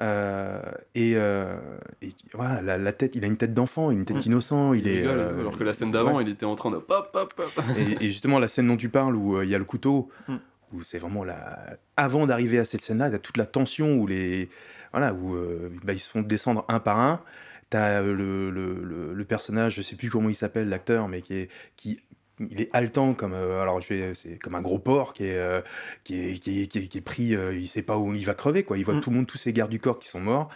Euh, 0.00 0.62
et, 0.94 1.12
euh, 1.16 1.56
et 2.00 2.08
voilà, 2.32 2.62
la, 2.62 2.78
la 2.78 2.92
tête, 2.92 3.14
il 3.14 3.24
a 3.24 3.26
une 3.26 3.36
tête 3.36 3.52
d'enfant, 3.52 3.90
une 3.90 4.06
tête 4.06 4.16
Mm. 4.16 4.20
d'innocent. 4.20 4.72
Il, 4.72 4.80
il 4.80 4.88
est, 4.88 5.00
rigole 5.02 5.18
euh, 5.18 5.40
alors 5.40 5.58
que 5.58 5.64
la 5.64 5.74
scène 5.74 5.92
d'avant, 5.92 6.16
ouais. 6.16 6.22
il 6.24 6.30
était 6.30 6.46
en 6.46 6.54
train 6.54 6.70
de 6.70 6.78
pop, 6.78 7.10
pop, 7.12 7.34
pop. 7.34 7.52
et, 7.78 8.04
et 8.04 8.08
justement, 8.08 8.38
la 8.38 8.48
scène 8.48 8.68
dont 8.68 8.76
tu 8.78 8.88
parles, 8.88 9.16
où 9.16 9.36
euh, 9.36 9.44
il 9.44 9.50
y 9.50 9.54
a 9.54 9.58
le 9.58 9.64
couteau, 9.64 10.08
Mm. 10.28 10.36
où 10.72 10.82
c'est 10.82 10.98
vraiment 10.98 11.24
la. 11.24 11.76
Avant 11.98 12.26
d'arriver 12.26 12.58
à 12.58 12.64
cette 12.64 12.82
scène-là, 12.82 13.08
il 13.08 13.12
y 13.12 13.16
a 13.16 13.18
toute 13.18 13.36
la 13.36 13.46
tension 13.46 13.96
où 13.96 14.06
les. 14.06 14.48
Voilà, 14.94 15.12
où 15.12 15.34
euh, 15.34 15.70
bah, 15.82 15.92
ils 15.92 15.98
se 16.00 16.08
font 16.08 16.22
descendre 16.22 16.64
un 16.68 16.78
par 16.80 17.00
un. 17.00 17.20
T'as 17.68 18.00
euh, 18.02 18.14
le, 18.14 18.50
le, 18.50 18.74
le, 18.82 19.12
le 19.12 19.24
personnage, 19.24 19.74
je 19.74 19.82
sais 19.82 19.96
plus 19.96 20.08
comment 20.08 20.28
il 20.28 20.34
s'appelle, 20.36 20.68
l'acteur, 20.68 21.08
mais 21.08 21.20
qui 21.22 21.34
est. 21.34 21.48
Qui, 21.76 22.00
il 22.40 22.60
est 22.60 22.70
haletant 22.72 23.14
comme 23.14 23.32
euh, 23.32 23.62
alors 23.62 23.80
je 23.80 23.88
vais 23.94 24.12
c'est 24.14 24.38
comme 24.40 24.56
un 24.56 24.60
gros 24.60 24.80
porc 24.80 25.12
qui 25.12 25.24
est 25.24 25.36
euh, 25.38 25.60
qui 26.02 26.18
est, 26.18 26.38
qui 26.40 26.62
est, 26.62 26.66
qui 26.66 26.78
est, 26.80 26.86
qui 26.88 26.98
est 26.98 27.00
pris 27.00 27.32
euh, 27.36 27.54
il 27.54 27.68
sait 27.68 27.82
pas 27.82 27.96
où 27.96 28.12
il 28.12 28.26
va 28.26 28.34
crever 28.34 28.64
quoi 28.64 28.76
il 28.76 28.84
voit 28.84 28.94
Mm. 28.94 29.00
tout 29.02 29.10
le 29.10 29.16
monde 29.18 29.26
tous 29.28 29.38
ses 29.38 29.52
gardes 29.52 29.70
du 29.70 29.78
corps 29.78 30.00
qui 30.00 30.08
sont 30.08 30.18
morts 30.18 30.48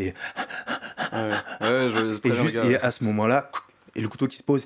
Ouais, 0.00 0.14
ouais, 1.12 1.30
ouais, 1.60 1.90
je- 1.94 2.14
je- 2.14 2.14
et 2.26 2.30
très 2.30 2.42
juste 2.42 2.54
et 2.56 2.76
à 2.78 2.90
ce 2.90 3.04
moment-là 3.04 3.50
et 3.94 4.00
le 4.00 4.08
couteau 4.08 4.28
qui 4.28 4.38
se 4.38 4.42
pose 4.42 4.64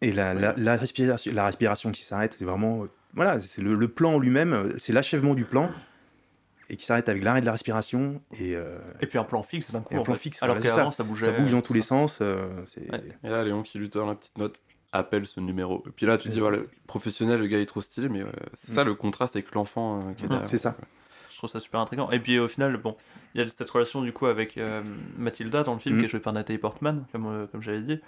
et 0.00 0.12
la, 0.12 0.32
la, 0.32 0.54
la 0.56 0.76
respiration 0.76 1.32
la 1.34 1.46
respiration 1.46 1.90
qui 1.90 2.04
s'arrête 2.04 2.36
c'est 2.38 2.44
vraiment 2.44 2.86
voilà 3.14 3.40
c'est 3.40 3.60
le, 3.60 3.74
le 3.74 3.88
plan 3.88 4.18
lui-même 4.20 4.74
c'est 4.78 4.92
l'achèvement 4.92 5.34
du 5.34 5.44
plan 5.44 5.70
et 6.70 6.76
qui 6.76 6.84
s'arrête 6.86 7.08
avec 7.08 7.22
l'arrêt 7.24 7.40
de 7.40 7.46
la 7.46 7.52
respiration 7.52 8.22
et, 8.38 8.54
euh, 8.56 8.78
Et 9.00 9.06
puis 9.06 9.18
un 9.18 9.24
plan 9.24 9.42
fixe 9.42 9.70
d'un 9.72 9.80
coup. 9.80 9.92
Et 9.92 9.96
un 9.98 10.02
plan 10.02 10.14
fait. 10.14 10.20
fixe, 10.20 10.42
Alors 10.42 10.56
voilà, 10.56 10.70
qu'avant, 10.74 10.90
ça. 10.92 10.98
ça 10.98 11.02
bougeait. 11.04 11.26
ça 11.26 11.32
bouge 11.32 11.50
dans 11.52 11.60
tous 11.62 11.72
les 11.74 11.82
sens 11.82 12.18
euh, 12.22 12.48
c'est 12.66 12.90
Ouais. 12.90 13.02
Et 13.24 13.28
là, 13.28 13.42
Léon 13.44 13.62
qui 13.62 13.78
lui 13.78 13.88
donne 13.88 14.06
la 14.08 14.14
petite 14.14 14.38
note, 14.38 14.60
appelle 14.92 15.26
ce 15.26 15.40
numéro. 15.40 15.82
Et 15.86 15.90
puis 15.90 16.06
là, 16.06 16.16
tu 16.18 16.28
te 16.28 16.32
dis, 16.32 16.40
voilà, 16.40 16.58
le 16.58 16.68
professionnel, 16.86 17.40
le 17.40 17.46
gars 17.48 17.58
est 17.60 17.66
trop 17.66 17.80
stylé, 17.82 18.08
mais 18.08 18.22
euh, 18.22 18.26
c'est 18.54 18.72
ça 18.72 18.84
le 18.84 18.94
contraste 18.94 19.36
avec 19.36 19.52
l'enfant 19.54 20.00
euh, 20.08 20.12
qui 20.14 20.22
est 20.24 20.26
Mm. 20.26 20.30
derrière. 20.30 20.48
c'est 20.48 20.58
ça 20.58 20.76
Je 21.32 21.36
trouve 21.38 21.50
ça 21.50 21.60
super 21.60 21.80
intriguant. 21.80 22.10
Et 22.10 22.18
puis 22.20 22.38
au 22.38 22.48
final, 22.48 22.76
bon, 22.76 22.96
il 23.34 23.40
y 23.40 23.44
a 23.44 23.48
cette 23.48 23.70
relation 23.70 24.02
du 24.02 24.12
coup 24.12 24.26
avec 24.26 24.56
euh, 24.58 24.82
Mathilda 25.16 25.62
dans 25.62 25.74
le 25.74 25.80
film 25.80 25.94
Mhm. 25.96 26.00
qui 26.02 26.06
est 26.06 26.08
jouée 26.10 26.20
par 26.20 26.32
Nathalie 26.32 26.58
Portman, 26.58 27.04
comme, 27.12 27.26
euh, 27.26 27.46
comme 27.46 27.62
j'avais 27.62 27.82
dit. 27.82 28.00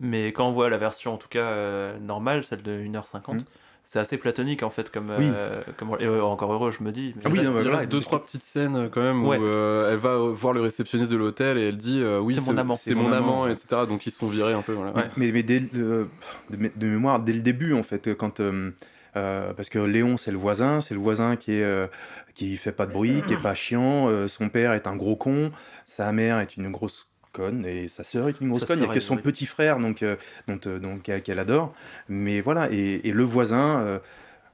Mais 0.00 0.28
quand 0.28 0.48
on 0.48 0.52
voit 0.52 0.70
la 0.70 0.78
version 0.78 1.12
en 1.14 1.16
tout 1.18 1.28
cas 1.28 1.40
euh, 1.46 1.98
normale, 1.98 2.44
celle 2.44 2.62
de 2.62 2.72
1h50, 2.72 3.34
Mhm. 3.34 3.44
C'est 3.88 3.98
assez 3.98 4.18
platonique 4.18 4.62
en 4.62 4.70
fait. 4.70 4.90
Comme, 4.90 5.10
Oui. 5.18 5.30
euh, 5.34 5.62
comme, 5.76 5.96
euh, 6.00 6.20
encore 6.22 6.52
heureux, 6.52 6.70
je 6.70 6.84
me 6.84 6.92
dis. 6.92 7.14
mais 7.16 7.22
Ah 7.24 7.28
oui, 7.30 7.38
il 7.40 7.44
non, 7.44 7.52
reste, 7.54 7.64
mais 7.66 7.72
il 7.72 7.76
reste 7.76 7.88
deux, 7.90 8.00
trois 8.00 8.22
petites 8.22 8.42
scènes 8.42 8.76
euh, 8.76 8.88
quand 8.88 9.00
même 9.02 9.24
Ouais. 9.24 9.38
où 9.38 9.42
euh, 9.44 9.90
elle 9.92 9.98
va 9.98 10.16
voir 10.18 10.52
le 10.52 10.60
réceptionniste 10.60 11.10
de 11.10 11.16
l'hôtel 11.16 11.56
et 11.58 11.68
elle 11.68 11.76
dit 11.76 12.00
euh, 12.02 12.18
oui, 12.20 12.34
C'est 12.38 12.50
mon 12.52 12.58
amant. 12.58 12.76
c'est 12.76 12.94
mon 12.94 13.12
amant, 13.12 13.46
etc. 13.46 13.82
Donc 13.88 14.06
ils 14.06 14.10
se 14.10 14.18
font 14.18 14.28
virer 14.28 14.52
un 14.52 14.62
peu. 14.62 14.72
Voilà. 14.74 14.92
Ouais. 14.92 15.04
mais, 15.16 15.32
mais 15.32 15.42
dès 15.42 15.60
de, 15.60 16.06
mé- 16.52 16.70
de 16.76 16.86
mémoire 16.86 17.20
dès 17.20 17.32
le 17.32 17.40
début 17.40 17.72
en 17.74 17.82
fait 17.82 18.14
quand 18.14 18.40
euh, 18.40 18.70
euh, 19.16 19.52
parce 19.54 19.68
que 19.70 19.78
Léon 19.78 20.16
c'est 20.18 20.30
le 20.32 20.36
voisin 20.38 20.80
c'est 20.82 20.92
le 20.94 21.00
voisin 21.00 21.36
qui 21.36 21.52
est 21.52 21.62
euh, 21.64 21.86
qui 22.34 22.56
fait 22.58 22.72
pas 22.72 22.84
de 22.86 22.92
bruit 22.92 23.22
qui 23.26 23.32
est 23.34 23.42
pas 23.42 23.54
chiant 23.54 24.08
euh, 24.08 24.28
son 24.28 24.48
père 24.50 24.72
est 24.74 24.86
un 24.86 24.96
gros 24.96 25.16
con 25.16 25.50
sa 25.86 26.12
mère 26.12 26.38
est 26.40 26.56
une 26.58 26.70
grosse 26.70 27.08
conne 27.32 27.64
et 27.66 27.88
sa 27.88 28.04
sœur 28.04 28.28
est 28.28 28.40
une 28.40 28.48
grosse 28.50 28.64
conne 28.64 28.78
il 28.78 28.82
y 28.82 28.84
a 28.90 28.94
que 28.94 29.00
son 29.00 29.16
petit 29.16 29.46
frère 29.46 29.78
donc 29.78 30.02
euh, 30.02 30.16
dont, 30.46 30.58
euh, 30.66 30.78
donc 30.78 31.02
qu'elle 31.02 31.38
adore 31.38 31.74
mais 32.08 32.40
voilà 32.40 32.68
et, 32.72 33.06
et 33.08 33.12
le 33.12 33.24
voisin 33.24 33.80
euh, 33.80 33.98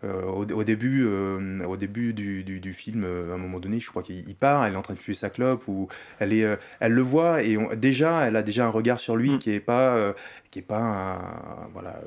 euh, 0.04 0.22
au, 0.24 0.44
au 0.44 0.64
début, 0.64 1.06
au 1.06 1.76
début 1.78 2.12
du, 2.12 2.44
du- 2.44 2.60
du 2.60 2.72
film, 2.74 3.04
à 3.04 3.32
un 3.34 3.38
moment 3.38 3.58
donné, 3.58 3.80
je 3.80 3.88
crois 3.88 4.02
qu'il 4.02 4.28
il 4.28 4.34
part, 4.34 4.66
elle 4.66 4.74
est 4.74 4.76
en 4.76 4.82
train 4.82 4.92
de 4.92 4.98
fumer 4.98 5.14
sa 5.14 5.30
clope, 5.30 5.66
ou 5.66 5.88
elle 6.18 6.34
est, 6.34 6.46
elle 6.80 6.92
le 6.92 7.00
voit 7.00 7.42
et 7.42 7.56
on- 7.56 7.74
déjà, 7.74 8.26
elle 8.26 8.36
a 8.36 8.42
déjà 8.42 8.66
un 8.66 8.68
regard 8.68 9.00
sur 9.00 9.16
lui 9.16 9.30
Mm. 9.30 9.38
qui 9.38 9.50
est 9.52 9.60
pas, 9.60 10.14
qui 10.50 10.58
est 10.58 10.62
pas, 10.62 10.78
un, 10.78 11.68
voilà, 11.72 12.00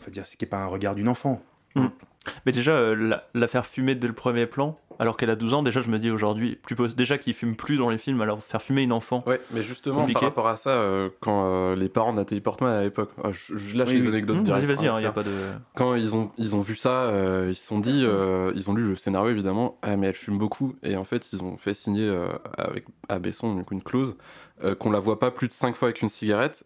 on 0.00 0.04
va 0.06 0.10
dire, 0.10 0.24
qui 0.24 0.42
est 0.42 0.48
pas 0.48 0.60
un 0.60 0.66
regard 0.66 0.94
d'une 0.94 1.08
enfant. 1.08 1.42
Mais 2.46 2.52
déjà, 2.52 2.72
euh, 2.72 2.94
la, 2.94 3.24
la 3.34 3.48
faire 3.48 3.66
fumer 3.66 3.94
dès 3.94 4.06
le 4.06 4.12
premier 4.12 4.46
plan, 4.46 4.78
alors 4.98 5.16
qu'elle 5.16 5.30
a 5.30 5.34
12 5.36 5.54
ans, 5.54 5.62
déjà 5.64 5.82
je 5.82 5.90
me 5.90 5.98
dis 5.98 6.10
aujourd'hui, 6.10 6.56
plus 6.62 6.94
déjà 6.94 7.18
qu'il 7.18 7.34
fume 7.34 7.56
plus 7.56 7.76
dans 7.78 7.88
les 7.90 7.98
films, 7.98 8.20
alors 8.20 8.40
faire 8.44 8.62
fumer 8.62 8.82
une 8.82 8.92
enfant. 8.92 9.24
Ouais, 9.26 9.40
mais 9.50 9.62
justement, 9.62 10.00
Compliqué. 10.00 10.20
par 10.20 10.28
rapport 10.28 10.46
à 10.48 10.56
ça, 10.56 10.70
euh, 10.70 11.08
quand 11.20 11.46
euh, 11.46 11.74
les 11.74 11.88
parents 11.88 12.12
de 12.12 12.18
Nathalie 12.18 12.40
Portman 12.40 12.72
à 12.72 12.82
l'époque, 12.82 13.10
ah, 13.24 13.30
je, 13.32 13.56
je 13.56 13.76
lâche 13.76 13.88
Oui, 13.88 13.96
les 13.96 14.02
oui. 14.02 14.08
anecdotes 14.08 14.36
Mmh, 14.36 14.42
directes, 14.44 14.66
vas-y, 14.66 14.86
hein, 14.86 14.94
il 14.98 15.00
n'y 15.00 15.06
a 15.06 15.12
pas 15.12 15.24
de. 15.24 15.30
quand 15.74 15.94
ils 15.96 16.14
ont, 16.14 16.30
ils 16.38 16.54
ont 16.54 16.60
vu 16.60 16.76
ça, 16.76 17.10
ils 17.48 17.54
se 17.56 17.66
sont 17.66 17.80
dit, 17.80 18.04
ils 18.54 18.70
ont 18.70 18.74
lu 18.74 18.90
le 18.90 18.94
scénario 18.96 19.30
évidemment, 19.30 19.78
ah 19.82 19.96
mais 19.96 20.06
elle 20.08 20.14
fume 20.14 20.38
beaucoup, 20.38 20.76
et 20.84 20.96
en 20.96 21.04
fait 21.04 21.32
ils 21.32 21.42
ont 21.42 21.56
fait 21.56 21.74
signer 21.74 22.08
avec 22.56 22.84
à 23.08 23.18
Besson 23.18 23.54
donc, 23.56 23.70
une 23.72 23.82
clause 23.82 24.16
qu'on 24.78 24.90
la 24.92 25.00
voit 25.00 25.18
pas 25.18 25.32
plus 25.32 25.48
de 25.48 25.52
5 25.52 25.74
fois 25.74 25.88
avec 25.88 26.02
une 26.02 26.08
cigarette, 26.08 26.64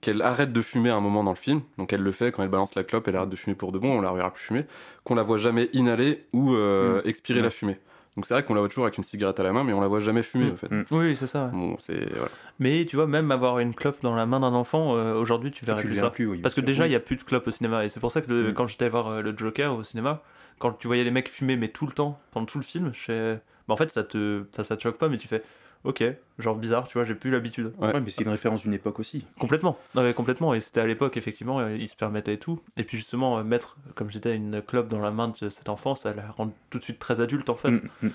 qu'elle 0.00 0.22
arrête 0.22 0.52
de 0.52 0.62
fumer 0.62 0.90
à 0.90 0.96
un 0.96 1.00
moment 1.00 1.22
dans 1.24 1.30
le 1.32 1.36
film, 1.36 1.60
donc 1.78 1.92
elle 1.92 2.00
le 2.02 2.12
fait 2.12 2.32
quand 2.32 2.42
elle 2.42 2.48
balance 2.48 2.74
la 2.74 2.84
clope, 2.84 3.06
elle 3.08 3.16
arrête 3.16 3.28
de 3.28 3.36
fumer 3.36 3.54
pour 3.56 3.70
de 3.72 3.78
bon, 3.78 3.98
on 3.98 4.00
la 4.00 4.10
reverra 4.10 4.32
plus 4.32 4.42
fumer, 4.44 4.64
qu'on 5.04 5.14
la 5.14 5.22
voit 5.22 5.38
jamais 5.38 5.68
inhaler 5.72 6.24
ou 6.32 6.54
euh, 6.54 7.02
Mm. 7.04 7.08
expirer 7.08 7.38
Ouais. 7.40 7.44
la 7.44 7.50
fumée. 7.50 7.78
Donc 8.16 8.26
c'est 8.26 8.34
vrai 8.34 8.42
qu'on 8.42 8.54
la 8.54 8.60
voit 8.60 8.68
toujours 8.68 8.84
avec 8.84 8.98
une 8.98 9.04
cigarette 9.04 9.38
à 9.38 9.42
la 9.44 9.52
main, 9.52 9.62
mais 9.62 9.72
on 9.72 9.80
la 9.80 9.86
voit 9.86 10.00
jamais 10.00 10.22
fumer 10.22 10.46
Mm. 10.46 10.52
en 10.52 10.56
fait. 10.56 10.70
Mm. 10.70 10.84
Oui, 10.90 11.16
c'est 11.16 11.26
ça. 11.26 11.44
ouais. 11.46 11.50
Bon, 11.52 11.76
c'est 11.78 12.10
voilà. 12.12 12.30
Mais 12.58 12.84
tu 12.88 12.96
vois, 12.96 13.06
même 13.06 13.30
avoir 13.30 13.58
une 13.60 13.74
clope 13.74 14.02
dans 14.02 14.14
la 14.14 14.26
main 14.26 14.40
d'un 14.40 14.52
enfant, 14.54 14.96
euh, 14.96 15.14
aujourd'hui 15.14 15.50
tu 15.50 15.64
verrais 15.64 15.80
tu 15.80 15.86
le 15.86 15.90
plus 15.92 15.96
verras 15.96 16.08
ça. 16.08 16.14
plus, 16.14 16.26
oui, 16.26 16.38
Parce 16.38 16.54
que 16.54 16.60
déjà, 16.60 16.86
il 16.86 16.90
n'y 16.90 16.96
a 16.96 17.00
plus 17.00 17.16
de 17.16 17.22
clope 17.22 17.46
au 17.46 17.50
cinéma. 17.50 17.84
Et 17.84 17.88
c'est 17.88 18.00
pour 18.00 18.10
ça 18.12 18.20
que 18.20 18.30
le- 18.32 18.52
quand 18.52 18.66
j'étais 18.66 18.88
voir 18.88 19.06
euh, 19.08 19.22
le 19.22 19.36
Joker 19.36 19.74
au 19.76 19.82
cinéma, 19.84 20.22
quand 20.58 20.72
tu 20.72 20.86
voyais 20.88 21.04
les 21.04 21.10
mecs 21.10 21.28
fumer, 21.30 21.56
mais 21.56 21.68
tout 21.68 21.86
le 21.86 21.92
temps, 21.92 22.18
pendant 22.32 22.46
tout 22.46 22.58
le 22.58 22.64
film, 22.64 22.90
je 22.94 23.00
fais- 23.00 23.34
bah, 23.68 23.74
en 23.74 23.76
fait, 23.76 23.90
ça 23.90 24.02
te, 24.02 24.44
ça, 24.56 24.64
ça 24.64 24.76
te 24.76 24.82
choque 24.82 24.98
pas, 24.98 25.08
mais 25.08 25.16
tu 25.18 25.28
fais 25.28 25.42
ok, 25.84 26.04
genre 26.38 26.56
bizarre, 26.56 26.88
tu 26.88 26.94
vois, 26.98 27.04
j'ai 27.04 27.14
plus 27.14 27.30
l'habitude. 27.30 27.72
Ouais. 27.78 27.92
Ouais, 27.94 28.00
mais 28.00 28.10
c'est 28.10 28.22
une 28.24 28.30
référence 28.30 28.62
d'une 28.62 28.74
époque 28.74 29.00
aussi. 29.00 29.24
Complètement. 29.38 29.78
Non, 29.94 30.02
mais 30.02 30.12
complètement. 30.14 30.54
Et 30.54 30.60
c'était 30.60 30.80
à 30.80 30.86
l'époque, 30.86 31.16
effectivement, 31.16 31.60
euh, 31.60 31.76
ils 31.76 31.88
se 31.88 31.96
permettaient 31.96 32.36
tout. 32.36 32.60
Et 32.76 32.84
puis 32.84 32.98
justement, 32.98 33.38
euh, 33.38 33.42
mettre, 33.44 33.76
comme 33.94 34.10
j'étais, 34.10 34.34
une 34.36 34.60
clope 34.62 34.88
dans 34.88 35.00
la 35.00 35.10
main 35.10 35.32
de 35.40 35.48
cet 35.48 35.68
enfant, 35.68 35.94
ça 35.94 36.12
la 36.14 36.30
rend 36.30 36.52
tout 36.70 36.78
de 36.78 36.84
suite 36.84 36.98
très 36.98 37.20
adulte, 37.20 37.48
en 37.48 37.54
fait. 37.56 37.70
Mm, 37.70 37.80
mm. 38.02 38.10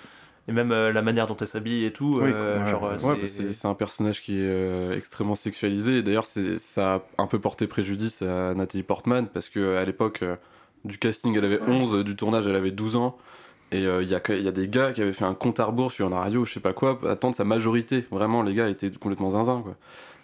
Et 0.47 0.51
même 0.51 0.71
euh, 0.71 0.91
la 0.91 1.01
manière 1.01 1.25
dont 1.25 1.35
elle 1.37 1.47
s'habille 1.47 1.85
et 1.85 1.91
tout. 1.91 2.19
Oui, 2.21 2.29
euh, 2.31 2.63
ouais, 2.63 2.69
genre, 2.69 2.83
ouais. 2.83 3.03
Ouais, 3.03 3.25
c'est- 3.25 3.43
bah, 3.45 3.53
c'est 3.53 3.67
un 3.67 3.73
personnage 3.73 4.21
qui 4.21 4.37
est 4.37 4.47
euh, 4.47 4.95
extrêmement 4.95 5.33
sexualisé. 5.35 5.97
Et 5.97 6.03
D'ailleurs, 6.03 6.27
c'est- 6.27 6.59
ça 6.59 6.95
a 6.95 7.01
un 7.17 7.25
peu 7.25 7.39
porté 7.39 7.65
préjudice 7.65 8.21
à 8.21 8.53
Nathalie 8.53 8.83
Portman 8.83 9.27
parce 9.33 9.49
que 9.49 9.75
à 9.77 9.85
l'époque 9.85 10.21
euh, 10.21 10.35
du 10.83 10.99
casting, 10.99 11.35
elle 11.35 11.45
avait 11.45 11.59
11, 11.63 12.03
du 12.03 12.15
tournage, 12.15 12.45
elle 12.45 12.55
avait 12.55 12.69
12 12.69 12.95
ans. 12.95 13.17
Et 13.71 13.85
euh, 13.85 14.03
il 14.03 14.09
y, 14.09 14.15
a, 14.15 14.19
que- 14.19 14.33
il 14.33 14.43
y 14.43 14.47
a 14.47 14.51
des 14.51 14.67
gars 14.67 14.93
qui 14.93 15.01
avaient 15.01 15.11
fait 15.13 15.25
un 15.25 15.33
compte 15.33 15.59
à 15.59 15.65
rebours 15.65 15.91
sur 15.91 16.07
une 16.07 16.13
radio, 16.13 16.45
je 16.45 16.53
sais 16.53 16.59
pas 16.59 16.73
quoi, 16.73 16.99
attendre 17.09 17.35
sa 17.35 17.43
majorité. 17.45 18.05
Vraiment, 18.11 18.43
les 18.43 18.53
gars 18.53 18.69
étaient 18.69 18.91
complètement 18.91 19.31
zinzin, 19.31 19.61
quoi. 19.61 19.75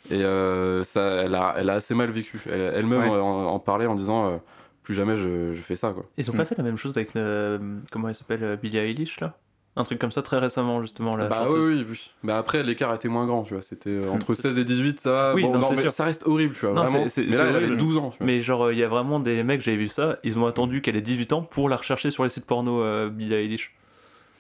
Et 0.10 0.24
euh, 0.24 0.84
ça, 0.84 1.02
elle 1.24 1.36
a, 1.36 1.56
elle 1.58 1.70
a 1.70 1.74
assez 1.74 1.94
mal 1.96 2.12
vécu. 2.12 2.42
Elle- 2.48 2.74
Elle-même 2.76 3.02
Ouais. 3.02 3.10
euh, 3.12 3.22
en, 3.22 3.46
en 3.48 3.60
parlait 3.60 3.86
en 3.88 3.96
disant 3.96 4.30
euh, 4.32 4.38
plus 4.84 4.94
jamais 4.96 5.16
je, 5.18 5.54
je 5.54 5.62
fais 5.62 5.76
ça 5.76 5.92
quoi. 5.92 6.06
Ils 6.18 6.30
ont 6.30 6.34
Mm. 6.34 6.38
pas 6.38 6.46
fait 6.46 6.58
la 6.58 6.64
même 6.64 6.78
chose 6.78 6.92
avec. 6.96 7.16
euh, 7.16 7.80
comment 7.92 8.10
elle 8.10 8.16
s'appelle 8.16 8.44
euh, 8.44 8.56
Billie 8.56 8.78
Eilish 8.78 9.20
là? 9.20 9.36
Un 9.78 9.86
truc 9.86 10.00
comme 10.00 10.12
ça 10.12 10.22
très 10.22 10.38
récemment, 10.38 10.82
justement. 10.82 11.16
La 11.16 11.28
bah 11.28 11.44
chanteuse. 11.46 11.68
oui, 11.68 11.76
oui, 11.76 11.86
oui. 11.92 12.12
Mais 12.24 12.34
après 12.34 12.62
l'écart 12.62 12.94
était 12.94 13.08
moins 13.08 13.26
grand, 13.26 13.44
tu 13.44 13.54
vois. 13.54 13.64
C'était 13.64 13.90
euh, 13.90 14.10
entre 14.12 14.34
16 14.36 14.58
et 14.60 14.66
18, 14.66 15.00
ça 15.00 15.12
va. 15.12 15.34
Oui, 15.34 15.44
Bon, 15.44 15.54
non, 15.54 15.60
non, 15.60 15.68
c'est 15.70 15.76
mais 15.76 15.82
sûr. 15.84 15.92
ça 15.92 16.04
reste 16.04 16.28
horrible, 16.28 16.54
tu 16.56 16.66
vois. 16.66 16.74
Non, 16.76 16.84
vraiment. 16.84 17.04
c'est- 17.06 17.10
c'est- 17.10 17.26
mais 17.26 17.32
c'est 17.32 17.38
là, 17.44 17.50
elle 17.50 17.56
avait 17.56 17.66
horrible. 17.68 17.78
12 17.82 17.98
ans. 17.98 18.10
Tu 18.12 18.18
vois. 18.18 18.28
Mais 18.28 18.42
genre, 18.42 18.72
il 18.74 18.78
y 18.78 18.84
a 18.84 18.90
vraiment 18.90 19.20
des 19.22 19.44
mecs, 19.44 19.62
j'avais 19.62 19.78
vu 19.78 19.88
ça, 19.88 20.18
ils 20.24 20.38
ont 20.38 20.46
attendu 20.46 20.82
qu'elle 20.82 20.98
ait 20.98 21.02
18 21.02 21.32
ans 21.32 21.42
pour 21.42 21.70
la 21.70 21.78
rechercher 21.78 22.12
sur 22.12 22.24
les 22.24 22.30
sites 22.30 22.46
porno, 22.46 22.82
euh, 22.82 23.10
Billie 23.10 23.34
Eilish. 23.34 23.74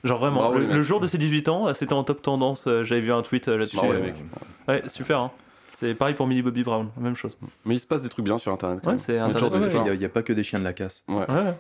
Genre 0.03 0.19
vraiment, 0.19 0.39
Bravo, 0.49 0.57
le, 0.57 0.83
jour 0.83 0.99
de 0.99 1.07
ses 1.07 1.17
18 1.19 1.47
ans, 1.47 1.73
c'était 1.75 1.93
en 1.93 2.03
top 2.03 2.21
tendance, 2.23 2.65
euh, 2.67 2.83
j'avais 2.83 3.01
vu 3.01 3.13
un 3.13 3.21
tweet 3.21 3.47
euh, 3.47 3.57
là-dessus. 3.57 3.77
Mecs. 3.77 4.15
Ouais, 4.67 4.81
super, 4.89 5.19
hein. 5.19 5.31
C'est 5.77 5.95
pareil 5.95 6.13
pour 6.15 6.27
Millie 6.27 6.41
Bobby 6.41 6.63
Brown, 6.63 6.89
même 6.99 7.15
chose. 7.15 7.37
Mais 7.65 7.75
il 7.75 7.79
se 7.79 7.87
passe 7.87 8.01
des 8.01 8.09
trucs 8.09 8.25
bien 8.25 8.37
sur 8.37 8.51
internet. 8.51 8.85
Ouais, 8.85 8.97
c'est 8.97 9.13
Il 9.15 9.19
a 9.19 9.27
n'y 9.95 10.05
a, 10.05 10.09
pas 10.09 10.21
que 10.23 10.33
des 10.33 10.43
chiens 10.43 10.59
de 10.59 10.63
la 10.63 10.73
casse. 10.73 11.03
Ouais. 11.07 11.25
Ouais, 11.27 11.53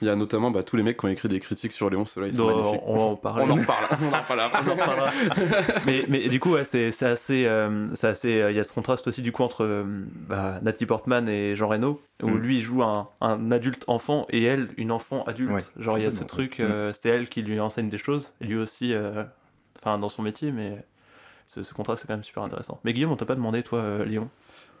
Il 0.00 0.06
y 0.06 0.10
a 0.10 0.14
notamment 0.14 0.50
bah, 0.52 0.62
tous 0.62 0.76
les 0.76 0.84
mecs 0.84 0.96
qui 0.98 1.06
ont 1.06 1.08
écrit 1.08 1.28
des 1.28 1.40
critiques 1.40 1.72
sur 1.72 1.90
Léon, 1.90 2.06
ceux-là 2.06 2.28
ils 2.28 2.34
sont 2.36 2.46
donc, 2.46 2.56
magnifiques. 2.56 2.82
on 2.86 2.94
en. 2.94 2.98
On 2.98 3.00
en 3.00 3.10
reparle. 3.10 3.42
On 3.42 3.50
en 3.50 3.56
après. 3.58 4.60
On 4.64 4.70
en 4.70 4.74
reparlera. 4.74 5.10
mais, 5.86 6.04
mais 6.08 6.28
du 6.28 6.38
coup, 6.38 6.52
ouais, 6.52 6.64
c'est 6.64 7.02
assez. 7.02 7.46
euh, 7.46 7.88
euh, 8.04 8.50
Il 8.50 8.56
y 8.56 8.60
a 8.60 8.64
ce 8.64 8.72
contraste 8.72 9.08
aussi, 9.08 9.22
du 9.22 9.32
coup, 9.32 9.42
entre 9.42 9.64
euh, 9.64 9.84
bah, 10.28 10.60
Natalie 10.62 10.86
Portman 10.86 11.28
et 11.28 11.56
Jean 11.56 11.68
Reno, 11.68 12.00
où 12.22 12.28
Mm. 12.28 12.36
lui 12.38 12.56
il 12.58 12.62
joue 12.62 12.82
un, 12.82 13.08
un 13.20 13.50
adulte 13.50 13.84
enfant 13.88 14.26
et 14.30 14.44
elle 14.44 14.68
une 14.76 14.92
enfant 14.92 15.24
adulte. 15.24 15.50
Ouais, 15.52 15.62
Genre, 15.78 15.98
il 15.98 16.04
y 16.04 16.06
a 16.06 16.10
ce 16.10 16.22
truc, 16.24 16.56
ouais. 16.60 16.64
euh, 16.64 16.92
c'est 16.92 17.08
elle 17.08 17.28
qui 17.28 17.42
lui 17.42 17.58
enseigne 17.58 17.88
des 17.88 17.98
choses, 17.98 18.32
et 18.40 18.44
lui 18.46 18.56
aussi, 18.56 18.92
euh, 18.94 19.24
enfin, 19.80 19.98
dans 19.98 20.08
son 20.08 20.22
métier, 20.22 20.52
mais 20.52 20.84
ce, 21.48 21.62
ce 21.62 21.72
contraste 21.74 22.02
c'est 22.02 22.06
quand 22.06 22.14
même 22.14 22.22
super 22.24 22.42
intéressant. 22.44 22.78
Mais 22.84 22.92
Guillaume, 22.92 23.10
on 23.12 23.16
t'a 23.16 23.26
pas 23.26 23.34
demandé, 23.34 23.62
toi, 23.62 23.78
euh, 23.80 24.04
Léon? 24.04 24.28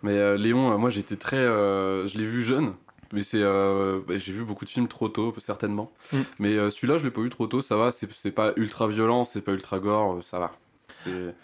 Mais 0.02 0.12
euh, 0.12 0.36
Léon, 0.36 0.78
moi 0.78 0.90
j'étais 0.90 1.16
très. 1.16 1.38
euh, 1.38 2.06
je 2.06 2.16
l'ai 2.18 2.26
vu 2.26 2.42
jeune, 2.44 2.74
mais 3.12 3.22
c'est. 3.22 3.40
euh, 3.42 4.00
bah, 4.06 4.18
j'ai 4.18 4.32
vu 4.32 4.44
beaucoup 4.44 4.64
de 4.64 4.70
films 4.70 4.88
trop 4.88 5.08
tôt, 5.08 5.34
certainement. 5.38 5.90
Mm. 6.12 6.16
Mais 6.38 6.56
euh, 6.56 6.70
celui-là, 6.70 6.98
je 6.98 7.04
l'ai 7.04 7.10
pas 7.10 7.20
vu 7.20 7.28
trop 7.30 7.46
tôt, 7.46 7.62
ça 7.62 7.76
va, 7.76 7.90
c'est 7.92 8.30
pas 8.30 8.52
ultra 8.56 8.86
violent, 8.88 9.24
c'est 9.24 9.40
pas 9.40 9.52
ultra 9.52 9.78
gore, 9.78 10.14
euh, 10.16 10.22
ça 10.22 10.38
va. 10.38 10.52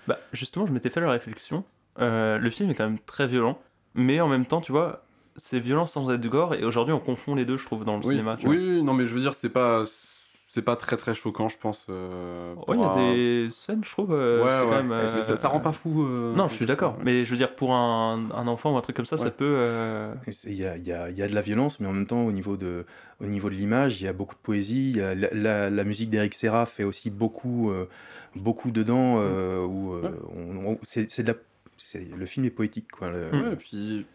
Bah, 0.07 0.19
justement, 0.33 0.67
je 0.67 0.73
m'étais 0.73 0.91
fait 0.91 1.01
la 1.01 1.11
réflexion. 1.11 1.65
Euh, 2.01 2.39
le 2.39 2.51
film 2.51 2.71
est 2.71 2.75
quand 2.75 2.85
même 2.89 2.99
très 2.99 3.27
violent, 3.27 3.59
mais 3.95 4.21
en 4.21 4.29
même 4.29 4.47
temps, 4.47 4.61
tu 4.61 4.73
vois, 4.73 5.05
c'est 5.37 5.61
violent 5.61 5.87
sans 5.87 6.11
être 6.11 6.27
gore, 6.27 6.55
et 6.55 6.65
aujourd'hui 6.65 6.93
on 6.95 6.99
confond 7.01 7.35
les 7.35 7.45
deux, 7.45 7.57
je 7.57 7.65
trouve, 7.65 7.85
dans 7.85 7.97
le 7.99 8.05
Oui, 8.05 8.15
cinéma. 8.15 8.37
tu 8.37 8.49
oui, 8.49 8.57
oui, 8.59 8.83
non, 8.83 8.95
mais 8.95 9.07
je 9.07 9.15
veux 9.15 9.21
dire, 9.21 9.35
c'est 9.35 9.51
pas. 9.51 9.85
C'est 10.55 10.63
pas 10.63 10.77
très 10.77 10.97
très 10.97 11.15
choquant, 11.15 11.49
je 11.49 11.59
pense. 11.59 11.87
euh, 11.91 12.55
Ouais, 12.69 12.77
il 12.77 12.81
y 12.81 12.85
a 12.85 12.91
un- 12.93 13.13
des 13.13 13.49
scènes, 13.51 13.83
je 13.85 13.91
trouve. 13.91 14.13
euh, 14.13 14.41
Ouais, 14.45 14.51
c'est 14.51 14.61
ouais. 14.63 14.71
quand 14.71 14.83
même, 14.85 15.05
Et 15.05 15.09
c'est- 15.09 15.23
ça, 15.23 15.37
ça 15.37 15.49
rend 15.49 15.59
pas 15.59 15.73
fou. 15.73 16.05
euh, 16.05 16.33
Non, 16.37 16.47
je 16.47 16.55
suis 16.55 16.65
d'accord. 16.65 16.97
Mais 17.03 17.25
je 17.25 17.31
veux 17.33 17.37
dire, 17.37 17.57
pour 17.57 17.75
un, 17.75 18.31
un 18.33 18.47
enfant 18.47 18.73
ou 18.73 18.77
un 18.77 18.81
truc 18.81 18.95
comme 18.95 19.05
ça, 19.05 19.17
ça 19.17 19.33
peut. 19.33 19.45
euh, 19.45 20.15
Il 20.45 20.53
y 20.55 20.65
a, 20.65 20.77
il 20.77 20.87
y 20.87 20.93
a- 20.93 21.11
il 21.11 21.17
y 21.19 21.23
a 21.23 21.27
de 21.29 21.35
la 21.35 21.41
violence, 21.41 21.81
mais 21.81 21.89
en 21.89 21.93
même 21.93 22.07
temps, 22.07 22.25
au 22.25 22.31
niveau 22.31 22.57
de, 22.57 22.87
au 23.21 23.27
niveau 23.27 23.51
de 23.51 23.57
l'image, 23.57 24.01
il 24.01 24.05
y 24.05 24.09
a 24.09 24.13
beaucoup 24.13 24.37
de 24.37 24.41
poésie. 24.41 24.91
Il 24.93 24.97
y 24.99 25.03
a 25.03 25.15
la, 25.17 25.29
la- 25.33 25.71
la 25.71 25.85
musique 25.85 26.09
d'Eric 26.11 26.35
Serra 26.35 26.67
fait 26.67 26.85
aussi 26.85 27.11
beaucoup, 27.11 27.73
euh, 27.73 27.89
beaucoup 28.37 28.71
dedans. 28.71 29.17
euh, 29.19 29.65
où, 29.65 29.95
euh, 29.95 30.09
on- 30.37 30.79
c'est 30.83 31.11
c'est 31.11 31.25
de 31.25 31.33
la, 31.33 32.17
le 32.17 32.27
film 32.27 32.47
est 32.47 32.51
poétique. 32.51 32.93
Quoi, 32.93 33.11
le- 33.11 33.31
Mm. 33.33 33.43
Ouais, 33.43 33.53
et 33.55 33.57
puis 33.57 34.07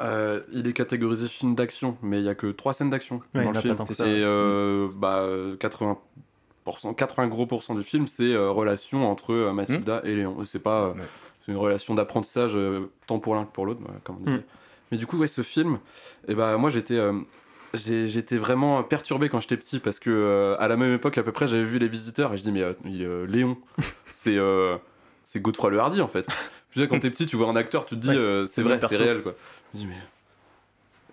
euh, 0.00 0.40
il 0.52 0.66
est 0.66 0.72
catégorisé 0.72 1.28
film 1.28 1.54
d'action, 1.54 1.96
mais 2.02 2.18
il 2.20 2.24
y 2.24 2.28
a 2.28 2.34
que 2.34 2.48
trois 2.48 2.72
scènes 2.72 2.90
d'action 2.90 3.20
Ouais, 3.34 3.44
dans 3.44 3.52
le 3.52 3.60
film. 3.60 3.76
Et 3.90 3.94
ça. 3.94 4.04
euh, 4.04 4.88
bah, 4.94 5.26
80%, 6.66 6.94
80 6.96 7.28
gros 7.28 7.46
pourcents 7.46 7.74
du 7.74 7.82
film, 7.82 8.06
c'est 8.08 8.32
euh, 8.32 8.50
relation 8.50 9.08
entre 9.10 9.32
euh, 9.32 9.52
Mathilda 9.52 10.00
et 10.04 10.14
Léon. 10.14 10.44
C'est 10.44 10.62
pas 10.62 10.88
Ouais. 10.90 10.94
une 11.48 11.56
relation 11.56 11.94
d'apprentissage 11.94 12.56
tant 13.06 13.18
pour 13.18 13.34
l'un 13.34 13.44
que 13.44 13.52
pour 13.52 13.66
l'autre, 13.66 13.80
comme 14.04 14.16
on 14.20 14.24
disait. 14.24 14.36
Mm. 14.38 14.42
Mais 14.92 14.98
du 14.98 15.06
coup, 15.06 15.18
ouais, 15.18 15.26
ce 15.28 15.42
film, 15.42 15.78
et 16.28 16.34
bah, 16.34 16.56
moi 16.58 16.70
j'étais 16.70 16.98
j'étais 17.74 18.36
vraiment 18.36 18.82
perturbé 18.84 19.28
quand 19.28 19.40
j'étais 19.40 19.56
petit 19.56 19.80
parce 19.80 19.98
que 19.98 20.10
euh, 20.10 20.56
à 20.60 20.68
la 20.68 20.76
même 20.76 20.94
époque 20.94 21.18
à 21.18 21.22
peu 21.24 21.32
près 21.32 21.48
j'avais 21.48 21.64
vu 21.64 21.78
les 21.80 21.88
visiteurs 21.88 22.32
et 22.32 22.36
je 22.36 22.42
dis 22.44 22.52
mais 22.52 22.62
euh, 22.62 22.72
il- 22.84 23.02
euh, 23.04 23.26
Léon 23.26 23.56
c'est 24.12 24.38
c'est 25.24 25.40
Godefroy 25.40 25.70
le 25.70 25.80
Hardy 25.80 26.00
en 26.00 26.06
fait 26.06 26.24
tu 26.70 26.80
sais 26.80 26.86
quand 26.86 27.00
t'es 27.00 27.10
petit 27.10 27.26
tu 27.26 27.34
vois 27.36 27.48
un 27.48 27.56
acteur 27.56 27.84
tu 27.84 27.96
te 27.96 28.00
dis 28.00 28.10
Ouais, 28.16 28.44
c'est 28.46 28.62
vrai 28.62 28.78
c'est 28.80 28.96
réel 28.96 29.22
quoi 29.22 29.34
je 29.74 29.78
dis 29.80 29.86
mais 29.86 29.94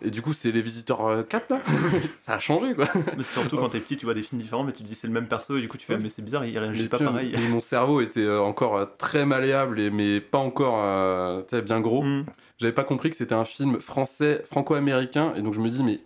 et 0.03 0.09
du 0.09 0.23
coup 0.23 0.33
c'est 0.33 0.51
les 0.51 0.61
visiteurs 0.63 1.05
euh, 1.05 1.21
4 1.21 1.49
là 1.51 1.59
ça 2.21 2.33
a 2.33 2.39
changé 2.39 2.73
quoi 2.73 2.87
Mais 3.15 3.23
surtout 3.23 3.57
quand 3.57 3.69
t'es 3.69 3.79
petit, 3.79 3.97
tu 3.97 4.05
vois 4.05 4.15
des 4.15 4.23
films 4.23 4.41
différents, 4.41 4.63
mais 4.63 4.71
tu 4.71 4.81
te 4.81 4.87
dis 4.87 4.95
c'est 4.95 5.05
le 5.05 5.13
même 5.13 5.27
perso, 5.27 5.57
et 5.57 5.61
du 5.61 5.67
coup 5.67 5.77
tu 5.77 5.85
fais, 5.85 5.97
mais 5.99 6.09
c'est 6.09 6.23
bizarre, 6.23 6.43
il 6.45 6.57
réagit 6.57 6.83
Mais 6.83 6.89
pas 6.89 6.97
pareil. 6.97 7.33
et 7.35 7.47
mon 7.49 7.61
cerveau 7.61 8.01
était 8.01 8.19
euh, 8.21 8.41
encore 8.41 8.77
euh, 8.77 8.85
très 8.97 9.25
malléable 9.27 9.79
et 9.79 9.91
mais 9.91 10.19
pas 10.19 10.39
encore 10.39 10.79
euh, 10.79 11.43
bien 11.63 11.79
gros 11.81 12.03
Mm. 12.03 12.25
j'avais 12.59 12.73
pas 12.73 12.83
compris 12.83 13.11
que 13.11 13.15
c'était 13.15 13.35
un 13.35 13.45
film 13.45 13.79
français 13.79 14.41
franco-américain 14.45 15.33
et 15.35 15.41
donc 15.43 15.53
je 15.53 15.59
me 15.59 15.69
dis 15.69 15.83
mais 15.83 15.99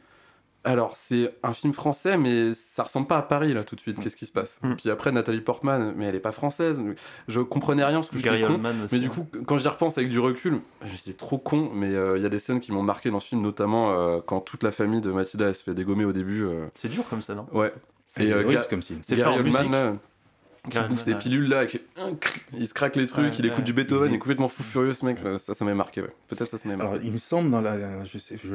alors 0.65 0.97
c'est 0.97 1.33
un 1.43 1.53
film 1.53 1.71
français 1.73 2.17
mais 2.17 2.53
ça 2.53 2.83
ressemble 2.83 3.07
pas 3.07 3.17
à 3.17 3.21
Paris 3.21 3.53
là 3.53 3.63
tout 3.63 3.75
de 3.75 3.81
suite 3.81 3.99
qu'est-ce 4.01 4.17
qui 4.17 4.25
se 4.25 4.31
passe 4.31 4.59
Mm. 4.61 4.75
puis 4.75 4.89
après 4.89 5.11
Nathalie 5.11 5.41
Portman 5.41 5.93
mais 5.95 6.05
elle 6.05 6.15
est 6.15 6.19
pas 6.19 6.31
française 6.31 6.81
je 7.27 7.39
comprenais 7.41 7.83
rien 7.85 7.97
parce 7.97 8.09
que 8.09 8.17
Gary 8.17 8.39
j'étais 8.39 8.51
con 8.51 8.59
aussi. 8.83 8.93
mais 8.95 8.99
du 8.99 9.07
hein. 9.07 9.09
coup 9.09 9.27
quand 9.45 9.57
j'y 9.57 9.67
repense 9.67 9.97
avec 9.97 10.09
du 10.09 10.19
recul 10.19 10.59
j'étais 10.85 11.13
trop 11.13 11.37
con 11.37 11.69
mais 11.73 11.93
euh, 11.93 12.17
il 12.17 12.23
y 12.23 12.25
a 12.25 12.29
des 12.29 12.39
scènes 12.39 12.59
qui 12.59 12.71
m'ont 12.71 12.83
marqué 12.83 13.11
dans 13.11 13.19
ce 13.19 13.27
film 13.29 13.41
notamment 13.41 13.91
euh, 13.93 14.19
quand 14.25 14.41
toute 14.41 14.63
la 14.63 14.71
famille 14.71 15.01
de 15.01 15.11
Mathilda 15.11 15.47
elle 15.47 15.55
se 15.55 15.63
fait 15.63 15.73
dégommer 15.73 16.05
au 16.05 16.13
début 16.13 16.43
euh, 16.43 16.65
C'est 16.73 16.89
dur 16.89 17.03
comme 17.09 17.21
ça, 17.21 17.35
non? 17.35 17.45
Ouais 17.51 17.73
C'est 18.07 18.25
Et, 18.25 18.33
euh, 18.33 18.63
comme 18.69 18.81
film. 18.81 18.99
C'est 19.03 19.15
Gary 19.15 19.39
Oldman 19.39 19.97
qui 20.69 20.79
bouffe 20.89 21.01
ses 21.01 21.15
pilules 21.15 21.47
là, 21.49 21.65
qui- 21.65 21.79
il 22.57 22.67
se 22.67 22.73
craque 22.73 22.95
les 22.95 23.05
trucs, 23.05 23.25
Ouais, 23.25 23.31
il 23.39 23.45
écoute 23.45 23.57
ouais. 23.59 23.63
du 23.63 23.73
Beethoven, 23.73 24.07
Il 24.07 24.11
il 24.11 24.15
est- 24.15 24.19
complètement 24.19 24.47
fou 24.47 24.63
furieux 24.63 24.93
ce 24.93 25.05
mec, 25.05 25.17
ça 25.37 25.53
ça 25.53 25.65
m'a 25.65 25.73
marqué 25.73 26.01
ouais. 26.01 26.13
Peut-être 26.27 26.47
ça 26.49 26.57
ça 26.57 26.67
m'a 26.67 26.75
marqué. 26.75 26.91
Alors, 26.93 27.03
il 27.05 27.11
me 27.11 27.17
semble 27.17 27.51
dans 27.51 27.61
la, 27.61 28.03
je 28.05 28.17
sais, 28.17 28.37
je, 28.43 28.47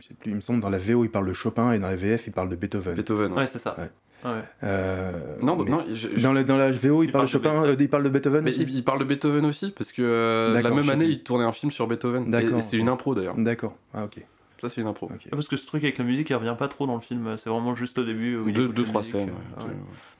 je 0.00 0.06
sais 0.06 0.14
plus, 0.14 0.30
il 0.30 0.36
me 0.36 0.40
semble 0.40 0.60
dans 0.60 0.70
la 0.70 0.78
VO, 0.78 1.04
il 1.04 1.10
parle 1.10 1.26
de 1.26 1.32
Chopin 1.32 1.72
et 1.72 1.78
dans 1.78 1.88
la 1.88 1.96
VF, 1.96 2.26
il 2.26 2.32
parle 2.32 2.48
de 2.48 2.56
Beethoven. 2.56 2.94
Beethoven. 2.94 3.32
ouais. 3.32 3.38
Ouais, 3.40 3.46
c'est 3.46 3.58
ça. 3.58 3.76
Ouais. 3.78 3.90
Ouais. 4.22 4.42
Euh, 4.64 5.12
Non, 5.40 5.56
mais 5.56 5.70
non, 5.70 5.82
je- 5.88 6.08
je- 6.14 6.22
dans, 6.22 6.34
la, 6.34 6.44
dans 6.44 6.58
la 6.58 6.70
VO, 6.70 7.02
il, 7.02 7.06
Il 7.06 7.12
parle 7.12 7.24
de 7.26 7.30
parle 7.38 7.42
de 7.42 7.48
Chopin, 7.48 7.64
euh, 7.70 7.76
il 7.78 7.88
parle 7.88 8.02
de 8.02 8.08
Beethoven 8.10 8.44
mais 8.44 8.50
aussi. 8.50 8.62
il, 8.64 8.74
il 8.74 8.84
parle 8.84 8.98
de 8.98 9.04
Beethoven 9.04 9.46
aussi 9.46 9.70
parce 9.70 9.92
que 9.92 10.02
euh, 10.02 10.60
la 10.60 10.70
même 10.70 10.90
année 10.90 11.06
il 11.06 11.22
tournait 11.22 11.44
un 11.46 11.52
film 11.52 11.72
sur 11.72 11.86
Beethoven. 11.86 12.26
Et, 12.26 12.30
D'accord, 12.30 12.58
et 12.58 12.60
c'est 12.60 12.76
une 12.76 12.90
impro 12.90 13.14
d'ailleurs. 13.14 13.34
D'accord. 13.38 13.74
Ah 13.94 14.04
ok. 14.04 14.22
Ça 14.60 14.68
c'est 14.68 14.80
une 14.80 14.86
impro. 14.86 15.10
Parce 15.30 15.48
que 15.48 15.56
ce 15.56 15.66
truc 15.66 15.82
avec 15.84 15.96
la 15.98 16.04
musique, 16.04 16.28
il 16.30 16.34
revient 16.34 16.56
pas 16.58 16.68
trop 16.68 16.86
dans 16.86 16.94
le 16.96 17.00
film, 17.00 17.36
c'est 17.38 17.48
vraiment 17.50 17.74
juste 17.74 17.98
au 17.98 18.04
début. 18.04 18.36
Où 18.36 18.48
il 18.48 18.54
Deux, 18.54 18.72
trois 18.84 19.00
musique, 19.00 19.14
scènes. 19.14 19.30
euh, 19.30 19.62
ouais. 19.62 19.68
ouais. 19.70 19.76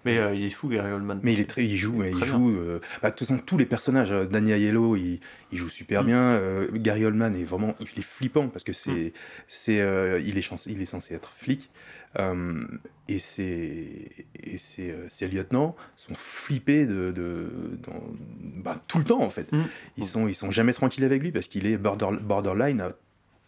Mais 0.06 0.16
euh, 0.18 0.34
il 0.34 0.44
est 0.44 0.50
fou, 0.50 0.68
Gary 0.68 0.90
Oldman. 0.92 1.20
Mais 1.22 1.34
il 1.34 1.40
est 1.40 1.44
très, 1.48 1.62
il 1.64 1.76
joue, 1.76 2.02
il 2.02 2.12
Très 2.12 2.24
joue. 2.26 2.50
euh, 2.50 2.80
bah, 3.02 3.10
de 3.10 3.16
toute 3.16 3.28
façon, 3.28 3.38
tous 3.44 3.58
les 3.58 3.66
personnages, 3.66 4.12
euh, 4.12 4.26
Aiello, 4.32 4.96
il, 4.96 5.20
il 5.52 5.58
joue 5.58 5.68
super 5.68 6.02
Mm. 6.02 6.06
bien. 6.06 6.16
euh, 6.22 6.68
Gary 6.72 7.04
Oldman 7.04 7.34
est 7.36 7.44
vraiment, 7.44 7.74
il 7.80 7.98
est 7.98 8.02
flippant 8.02 8.48
parce 8.48 8.64
que 8.64 8.72
Mm. 8.72 8.74
c'est, 8.74 9.12
c'est, 9.46 9.80
euh, 9.80 10.20
il 10.24 10.38
est 10.38 10.42
chance, 10.42 10.64
il 10.66 10.80
est 10.80 10.86
censé 10.86 11.14
être 11.14 11.30
flic. 11.36 11.70
euh, 12.18 12.64
et 13.06 13.20
ses, 13.20 14.08
et 14.42 14.58
ses, 14.58 14.94
ses 15.08 15.28
lieutenants 15.28 15.76
sont 15.94 16.14
flippés 16.16 16.84
de, 16.86 17.12
de 17.12 17.78
dans- 17.84 18.02
bah, 18.64 18.82
tout 18.88 18.98
le 18.98 19.04
temps 19.04 19.20
en 19.22 19.30
fait. 19.30 19.52
Mm. 19.52 19.62
Ils 19.96 20.04
sont, 20.04 20.26
ils 20.28 20.34
sont 20.34 20.50
jamais 20.50 20.72
tranquilles 20.72 21.04
avec 21.04 21.22
lui 21.22 21.30
parce 21.30 21.46
qu'il 21.46 21.66
est 21.66 21.76
border, 21.76 22.08
borderline 22.20 22.80
à 22.80 22.92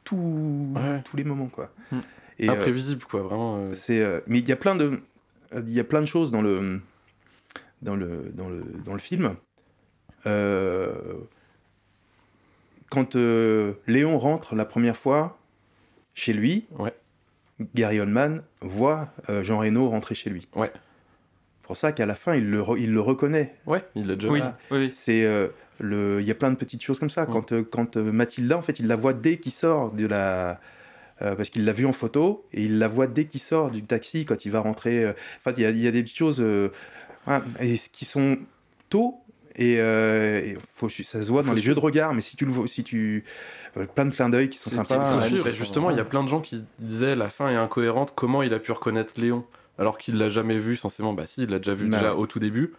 tout, 0.05 0.73
Ouais. 0.75 1.03
tous 1.05 1.17
les 1.17 1.25
moments 1.25 1.47
quoi. 1.49 1.71
Mm. 1.91 1.99
Et, 2.39 2.49
euh, 2.49 2.53
Imprévisible 2.53 3.05
quoi, 3.05 3.23
vraiment. 3.23 3.57
euh, 3.59 3.73
c'est, 3.73 4.01
euh, 4.01 4.21
mais 4.27 4.39
il 4.41 4.49
y 4.49 4.53
a 4.53 4.57
plein 4.57 4.75
de, 4.75 5.01
il 5.55 5.73
y 5.73 5.81
a 5.81 5.85
plein 5.85 6.01
de 6.01 6.07
choses 6.07 6.31
dans 6.31 6.43
le, 6.43 6.81
dans 7.83 7.95
le, 7.97 8.31
dans 8.35 8.49
le, 8.49 8.63
dans 8.85 8.93
le 8.95 8.99
film. 8.99 9.35
Euh, 10.27 10.93
quand 12.91 13.17
euh, 13.17 13.75
Léon 13.87 14.19
rentre 14.19 14.55
la 14.55 14.65
première 14.65 14.97
fois 14.97 15.39
chez 16.15 16.33
lui, 16.33 16.67
Ouais. 16.79 16.95
Gary 17.75 18.01
Oldman 18.01 18.43
voit 18.61 19.09
euh, 19.29 19.43
Jean 19.43 19.59
Reno 19.61 19.89
rentrer 19.89 20.15
chez 20.15 20.31
lui. 20.31 20.49
Ouais. 20.55 20.71
C'est 20.75 21.67
pour 21.67 21.77
ça 21.77 21.93
qu'à 21.93 22.07
la 22.07 22.15
fin, 22.15 22.35
il 22.35 22.51
le, 22.51 22.61
re- 22.61 22.79
il 22.79 22.93
le 22.93 23.01
reconnaît. 23.01 23.55
Ouais, 23.67 23.85
il 23.95 24.07
l'a 24.07 24.15
déjà 24.17 24.29
Oui, 24.29 24.41
oui, 24.71 24.79
oui. 24.79 24.91
C'est 24.93 25.25
euh, 25.25 25.49
le, 25.83 26.21
il 26.21 26.27
y 26.27 26.31
a 26.31 26.35
plein 26.35 26.51
de 26.51 26.57
petites 26.57 26.83
choses 26.83 26.99
comme 26.99 27.11
ça. 27.11 27.23
Ouais. 27.25 27.29
Quand, 27.33 27.53
euh, 27.53 27.63
quand 27.63 27.97
euh, 27.97 28.11
Mathilda, 28.13 28.57
en 28.57 28.63
fait, 28.63 28.79
il 28.81 28.87
la 28.87 28.97
voit 28.97 29.13
dès 29.13 29.37
qu'il 29.39 29.53
sort 29.53 29.91
de 29.93 30.07
la, 30.07 30.61
euh, 31.21 31.35
parce 31.35 31.51
qu'il 31.51 31.65
l'a 31.65 31.73
vu 31.73 31.85
en 31.87 31.93
photo 31.93 32.47
et 32.53 32.63
il 32.65 32.79
la 32.79 32.89
voit 32.89 33.07
dès 33.07 33.27
qu'il 33.27 33.41
sort 33.41 33.71
du 33.71 33.83
taxi 33.83 34.25
quand 34.25 34.45
il 34.45 34.51
va 34.53 34.61
rentrer. 34.61 35.05
euh, 35.05 35.13
Enfin, 35.41 35.55
il 35.57 35.63
y 35.63 35.67
a, 35.67 35.71
il 35.71 35.79
y 35.79 35.87
a 35.87 35.91
des 35.91 36.03
petites 36.03 36.17
choses 36.17 36.41
euh, 36.41 36.71
voilà, 37.27 37.45
et 37.61 37.77
ce 37.77 37.89
qui 37.89 38.05
sont 38.05 38.39
tôt 38.89 39.17
et, 39.57 39.77
euh, 39.81 40.41
et 40.41 40.57
faut, 40.75 40.89
ça 40.89 41.23
se 41.23 41.29
voit 41.29 41.43
dans 41.43 41.51
Faut 41.51 41.55
les 41.55 41.61
jeux 41.63 41.75
de 41.75 41.81
regard. 41.81 42.15
Mais 42.15 42.23
si 42.23 42.37
tu 42.37 42.47
le 42.47 42.53
vois, 42.53 42.67
si 42.67 42.83
tu 42.85 43.25
plein 43.95 44.05
de 44.07 44.11
clins 44.15 44.29
d'œil 44.31 44.49
qui 44.49 44.59
sont 44.59 44.71
sympas. 44.71 45.05
Faut 45.05 45.21
Ouais, 45.21 45.29
suivre, 45.29 45.47
et 45.47 45.51
qui 45.51 45.57
sont- 45.57 45.63
justement, 45.65 45.91
il 45.91 45.97
y 45.97 46.01
a 46.01 46.05
plein 46.05 46.23
de 46.23 46.29
gens 46.29 46.41
qui 46.41 46.65
disaient 46.79 47.17
la 47.17 47.29
fin 47.31 47.49
est 47.51 47.57
incohérente, 47.57 48.13
comment 48.15 48.43
il 48.43 48.53
a 48.55 48.59
pu 48.59 48.73
reconnaître 48.73 49.15
Léon 49.19 49.45
alors 49.79 49.97
qu'il 49.99 50.17
l'a 50.19 50.29
jamais 50.29 50.59
vu 50.59 50.77
censément 50.77 51.13
Bah 51.15 51.27
si, 51.27 51.43
il 51.45 51.51
l'a 51.51 51.59
déjà 51.59 51.75
vu 51.75 51.87
Bah 51.89 51.99
déjà 51.99 52.15
au 52.15 52.27
tout 52.27 52.39
début. 52.39 52.73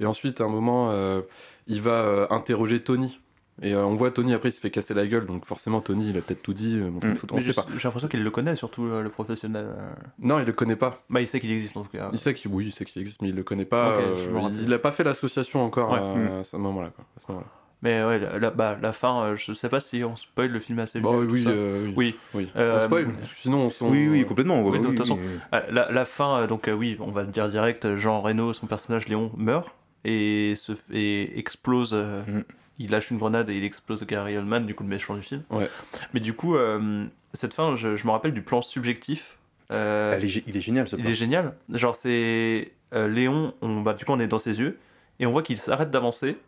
Et 0.00 0.06
ensuite, 0.06 0.40
à 0.40 0.44
un 0.44 0.48
moment, 0.48 0.90
euh, 0.90 1.20
il 1.66 1.80
va 1.82 1.92
euh, 2.02 2.26
interroger 2.30 2.80
Tony. 2.80 3.20
Et 3.62 3.74
euh, 3.74 3.84
on 3.84 3.94
voit 3.94 4.10
Tony 4.10 4.32
après, 4.32 4.48
il 4.48 4.52
se 4.52 4.60
fait 4.60 4.70
casser 4.70 4.94
la 4.94 5.06
gueule, 5.06 5.26
donc 5.26 5.44
forcément, 5.44 5.82
Tony, 5.82 6.08
il 6.08 6.16
a 6.16 6.22
peut-être 6.22 6.40
tout 6.42 6.54
dit, 6.54 6.78
euh, 6.78 6.88
Mm. 6.90 7.16
photo, 7.16 7.34
on 7.34 7.36
Mais 7.36 7.42
sait 7.42 7.50
je- 7.50 7.56
pas. 7.56 7.66
j'ai 7.76 7.82
l'impression 7.86 8.08
qu'il 8.08 8.24
le 8.24 8.30
connaît, 8.30 8.56
surtout 8.56 8.84
euh, 8.86 9.02
le 9.02 9.10
professionnel. 9.10 9.66
euh. 9.68 9.90
Non, 10.18 10.38
il 10.38 10.46
le 10.46 10.52
connaît 10.52 10.76
pas. 10.76 11.02
Bah, 11.10 11.20
il 11.20 11.26
sait 11.26 11.40
qu'il 11.40 11.52
existe 11.52 11.76
en 11.76 11.82
tout 11.82 11.90
cas. 11.90 12.08
Il 12.14 12.18
sait 12.18 12.32
qu'il 12.32 12.50
oui, 12.50 12.66
il 12.68 12.72
sait 12.72 12.86
qu'il 12.86 13.02
existe, 13.02 13.20
mais 13.20 13.28
il 13.28 13.34
le 13.34 13.42
connaît 13.42 13.66
pas. 13.66 13.96
Euh, 13.98 14.48
il 14.62 14.72
a 14.72 14.78
pas 14.78 14.92
fait 14.92 15.04
l'association 15.04 15.62
encore 15.62 15.90
Ouais. 15.92 15.98
à, 15.98 16.14
Mm. 16.14 16.40
à 16.40 16.44
ce 16.44 16.56
moment-là. 16.56 16.90
quoi, 16.96 17.04
à 17.16 17.20
ce 17.20 17.30
moment-là. 17.30 17.46
Mais 17.82 18.02
ouais, 18.04 18.18
la, 18.18 18.38
la- 18.38 18.50
bah, 18.50 18.78
la 18.80 18.92
fin, 18.94 19.22
euh, 19.24 19.36
je 19.36 19.52
sais 19.54 19.68
pas 19.70 19.80
si 19.80 20.04
on 20.04 20.14
spoil 20.16 20.50
le 20.50 20.60
film 20.60 20.78
assez 20.78 21.00
Bah 21.00 21.10
tout 21.12 21.16
oui, 21.30 21.44
euh, 21.46 21.84
oui. 21.88 21.94
Oui. 21.96 22.16
oui. 22.34 22.48
Euh, 22.56 22.78
On 22.78 22.80
spoil, 22.80 23.08
sinon 23.42 23.58
on 23.64 23.70
s'en- 23.70 23.88
Oui, 23.90 24.06
oui, 24.10 24.24
complètement. 24.26 24.62
Oui, 24.62 24.78
de 24.78 24.84
toute 24.86 24.98
façon. 24.98 25.18
oui. 25.20 25.38
La, 25.70 25.90
la 25.92 26.04
fin, 26.06 26.46
donc 26.46 26.66
euh, 26.68 26.72
oui, 26.72 26.96
on 27.00 27.10
va 27.10 27.22
le 27.22 27.28
dire 27.28 27.48
direct, 27.50 27.96
Jean 27.98 28.20
Reno, 28.20 28.52
son 28.54 28.66
personnage 28.66 29.06
Léon, 29.08 29.30
meurt 29.36 29.70
et, 30.04 30.54
se, 30.56 30.72
et 30.92 31.38
explose. 31.38 31.90
euh, 31.92 32.22
Mhm. 32.26 32.44
Il 32.82 32.90
lâche 32.92 33.10
une 33.10 33.18
grenade 33.18 33.50
et 33.50 33.58
il 33.58 33.64
explose 33.64 34.06
Gary 34.06 34.38
Oldman, 34.38 34.64
du 34.64 34.74
coup 34.74 34.82
le 34.84 34.88
méchant 34.88 35.14
du 35.14 35.20
film. 35.22 35.42
Ouais. 35.50 35.68
Mais 36.14 36.20
du 36.20 36.32
coup, 36.32 36.56
euh, 36.56 37.04
cette 37.34 37.52
fin, 37.52 37.76
je, 37.76 37.98
je 37.98 38.06
me 38.06 38.10
rappelle 38.10 38.32
du 38.32 38.40
plan 38.40 38.62
subjectif. 38.62 39.36
Euh, 39.70 40.18
est 40.18 40.26
gé- 40.26 40.42
il 40.46 40.56
est 40.56 40.62
génial 40.62 40.88
ce 40.88 40.96
il 40.96 41.02
plan. 41.02 41.10
est 41.10 41.14
génial. 41.14 41.54
Genre, 41.74 41.94
c'est 41.94 42.72
Léon, 42.92 43.52
on, 43.60 43.82
bah, 43.82 43.92
du 43.92 44.06
coup, 44.06 44.12
on 44.12 44.18
est 44.18 44.26
dans 44.26 44.38
ses 44.38 44.58
yeux, 44.58 44.78
et 45.18 45.26
on 45.26 45.30
voit 45.30 45.42
qu'il 45.42 45.58
s'arrête 45.58 45.90
d'avancer, 45.90 46.38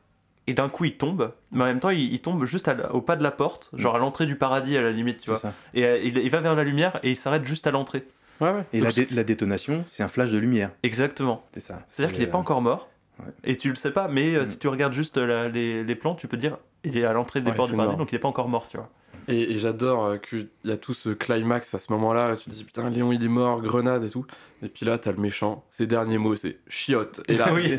et 0.46 0.54
d'un 0.54 0.70
coup, 0.70 0.86
il 0.86 0.96
tombe, 0.96 1.32
mais 1.52 1.64
en 1.64 1.66
même 1.66 1.80
temps, 1.80 1.90
il, 1.90 2.10
il 2.12 2.20
tombe 2.20 2.44
juste 2.46 2.66
à 2.66 2.94
au 2.94 3.02
pas 3.02 3.16
de 3.16 3.22
la 3.22 3.30
porte, 3.30 3.70
genre 3.74 3.94
à 3.94 3.98
l'entrée 3.98 4.24
du 4.24 4.34
paradis, 4.36 4.74
à 4.78 4.82
la 4.82 4.90
limite, 4.90 5.20
tu 5.20 5.28
vois. 5.28 5.38
ça. 5.38 5.52
Et 5.74 5.82
il, 6.08 6.16
il 6.16 6.30
va 6.30 6.40
vers 6.40 6.54
la 6.56 6.64
lumière, 6.64 6.98
et 7.02 7.10
il 7.10 7.16
s'arrête 7.16 7.44
juste 7.46 7.66
à 7.66 7.70
l'entrée. 7.72 8.04
Ouais, 8.40 8.50
ouais. 8.50 8.64
Et 8.72 8.80
la, 8.80 8.90
dé- 8.90 9.06
la 9.12 9.22
détonation, 9.22 9.84
c'est 9.86 10.02
un 10.02 10.08
flash 10.08 10.30
de 10.32 10.38
lumière. 10.38 10.70
Exactement. 10.82 11.44
C'est 11.54 11.60
ça. 11.60 11.82
C'est-à-dire 11.90 12.12
qu'il 12.16 12.24
n'est 12.24 12.30
pas 12.30 12.38
encore 12.38 12.62
mort, 12.62 12.88
ouais. 13.26 13.32
et 13.44 13.56
tu 13.56 13.68
le 13.70 13.74
sais 13.74 13.90
pas, 13.90 14.08
mais 14.08 14.34
euh, 14.34 14.42
Mm. 14.42 14.46
si 14.46 14.58
tu 14.58 14.68
regardes 14.68 14.92
juste 14.92 15.16
la- 15.16 15.48
les, 15.48 15.84
les 15.84 15.94
plans, 15.94 16.14
tu 16.14 16.28
peux 16.28 16.36
te 16.36 16.40
dire, 16.42 16.58
il 16.84 16.96
est 16.96 17.04
à 17.04 17.12
l'entrée 17.12 17.40
des 17.40 17.50
Ouais, 17.50 17.56
portes 17.56 17.68
c'est 17.68 17.72
du 17.74 17.76
paradis, 17.76 17.92
mort. 17.92 17.98
donc 17.98 18.12
il 18.12 18.16
est 18.16 18.18
pas 18.18 18.28
encore 18.28 18.48
mort, 18.48 18.66
tu 18.70 18.76
vois. 18.76 18.88
Et, 19.28 19.52
et 19.52 19.58
j'adore 19.58 20.04
euh, 20.04 20.16
qu'il 20.16 20.48
y 20.64 20.72
a 20.72 20.76
tout 20.76 20.94
ce 20.94 21.10
climax 21.10 21.72
à 21.74 21.78
ce 21.78 21.92
moment-là. 21.92 22.34
Tu 22.36 22.44
te 22.46 22.50
dis, 22.50 22.64
putain, 22.64 22.90
Léon 22.90 23.12
il 23.12 23.24
est 23.24 23.28
mort, 23.28 23.60
grenade 23.62 24.02
et 24.02 24.10
tout. 24.10 24.26
Et 24.64 24.68
puis 24.68 24.84
là, 24.84 24.98
t'as 24.98 25.12
le 25.12 25.18
méchant. 25.18 25.64
Ses 25.70 25.86
derniers 25.86 26.18
mots, 26.18 26.34
c'est 26.34 26.58
chiotte. 26.68 27.20
Et 27.28 27.36
là, 27.36 27.50
Oui. 27.54 27.76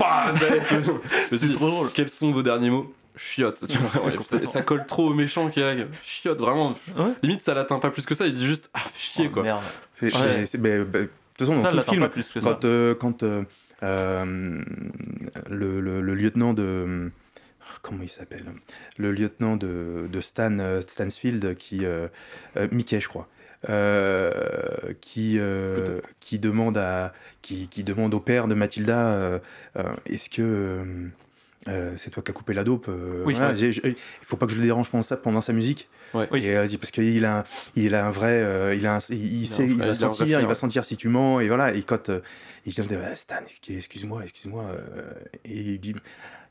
c'est 1.27 1.37
suis 1.37 1.47
dit, 1.49 1.53
trop 1.55 1.67
drôle. 1.69 1.89
quels 1.93 2.09
sont 2.09 2.31
vos 2.31 2.43
derniers 2.43 2.69
mots? 2.69 2.93
Chiotte. 3.17 3.63
Tu 3.67 3.77
vois, 3.77 3.89
Ouais, 4.05 4.11
je 4.11 4.15
trouve 4.15 4.25
ça, 4.27 4.45
ça 4.45 4.61
colle 4.61 4.85
trop 4.87 5.09
au 5.09 5.13
méchant 5.13 5.49
qui 5.49 5.59
est 5.59 5.75
là. 5.75 5.83
Chiotte, 6.01 6.39
vraiment. 6.39 6.71
Ouais. 6.97 7.11
Limite, 7.21 7.41
ça 7.41 7.53
l'atteint 7.53 7.77
pas 7.79 7.89
plus 7.91 8.05
que 8.05 8.15
ça. 8.15 8.25
Il 8.25 8.33
dit 8.33 8.47
juste, 8.47 8.69
ah, 8.73 8.79
fais 8.79 8.89
chier 8.99 9.27
Oh, 9.29 9.33
quoi. 9.33 9.43
Merde. 9.43 9.61
C'est- 9.99 10.05
Ouais. 10.05 10.11
c'est- 10.21 10.45
c'est- 10.45 10.57
mais, 10.57 10.79
bah, 10.79 10.99
de 10.99 11.09
toute 11.37 11.47
façon, 11.47 11.55
dans 11.55 11.61
Ça, 11.63 11.69
tout 11.71 11.75
le 11.77 11.83
film, 11.83 12.01
pas 12.01 12.09
plus 12.09 12.29
que 12.29 12.39
ça. 12.39 12.51
quand, 12.53 12.65
euh, 12.65 12.95
quand 12.95 13.23
euh, 13.23 13.27
euh, 13.41 13.43
le, 13.81 15.79
le- 15.79 16.01
le 16.01 16.15
lieutenant 16.15 16.53
de. 16.53 17.11
Comment 17.81 18.03
il 18.03 18.09
s'appelle? 18.09 18.45
Le 18.97 19.11
lieutenant 19.11 19.55
de, 19.55 20.07
de 20.11 20.21
Stan 20.21 20.59
euh, 20.59 20.81
Stansfield, 20.87 21.55
qui. 21.57 21.85
euh, 21.85 22.07
euh, 22.57 22.67
Mickey, 22.71 22.99
je 22.99 23.07
crois. 23.07 23.27
euh, 23.69 24.31
qui, 25.01 25.37
euh, 25.39 26.01
qui, 26.19 26.37
demande 26.39 26.77
à, 26.77 27.13
qui, 27.41 27.67
qui 27.69 27.83
demande 27.85 28.13
au 28.13 28.19
père 28.19 28.47
de 28.49 28.55
Mathilda 28.55 29.07
euh, 29.07 29.39
euh, 29.77 29.83
est-ce 30.05 30.29
que 30.29 30.41
euh, 30.41 30.83
euh, 31.69 31.93
c'est 31.95 32.09
toi 32.09 32.21
qui 32.21 32.31
as 32.31 32.33
coupé 32.33 32.53
la 32.53 32.65
dope 32.65 32.87
euh, 32.89 33.23
Oui, 33.25 33.35
ouais. 33.35 33.55
Il 33.57 33.95
faut 34.23 34.35
pas 34.35 34.47
que 34.47 34.51
je 34.51 34.57
le 34.57 34.63
dérange 34.63 34.89
pendant, 34.91 35.01
ça, 35.01 35.15
pendant 35.15 35.39
sa 35.41 35.53
musique. 35.53 35.89
Ouais. 36.13 36.27
Oui. 36.31 36.45
Et, 36.45 36.55
euh, 36.55 36.67
parce 36.79 36.91
qu'il 36.91 37.25
a, 37.25 37.39
un- 37.39 37.43
il 37.75 37.95
a 37.95 38.05
un 38.07 38.11
vrai, 38.11 38.41
euh, 38.41 38.75
il 38.75 38.85
a, 38.85 38.95
un- 38.95 38.99
il, 39.09 39.43
a 39.43 39.47
sait, 39.47 39.65
il 39.65 39.77
va 39.77 39.85
a 39.85 39.95
sentir, 39.95 40.39
il 40.39 40.43
va 40.43 40.49
ouais. 40.49 40.55
sentir 40.55 40.85
si 40.85 40.95
tu 40.97 41.07
mens 41.09 41.39
et 41.39 41.47
voilà. 41.47 41.73
Et 41.73 41.83
quand 41.83 42.09
euh, 42.09 42.21
il 42.65 42.73
dit 42.73 42.81
Ah, 43.03 43.15
Stan, 43.15 43.35
excuse- 43.45 43.77
excuse-moi, 43.77 44.23
excuse-moi, 44.23 44.65
et 45.45 45.59
il 45.59 45.79
dit, 45.79 45.95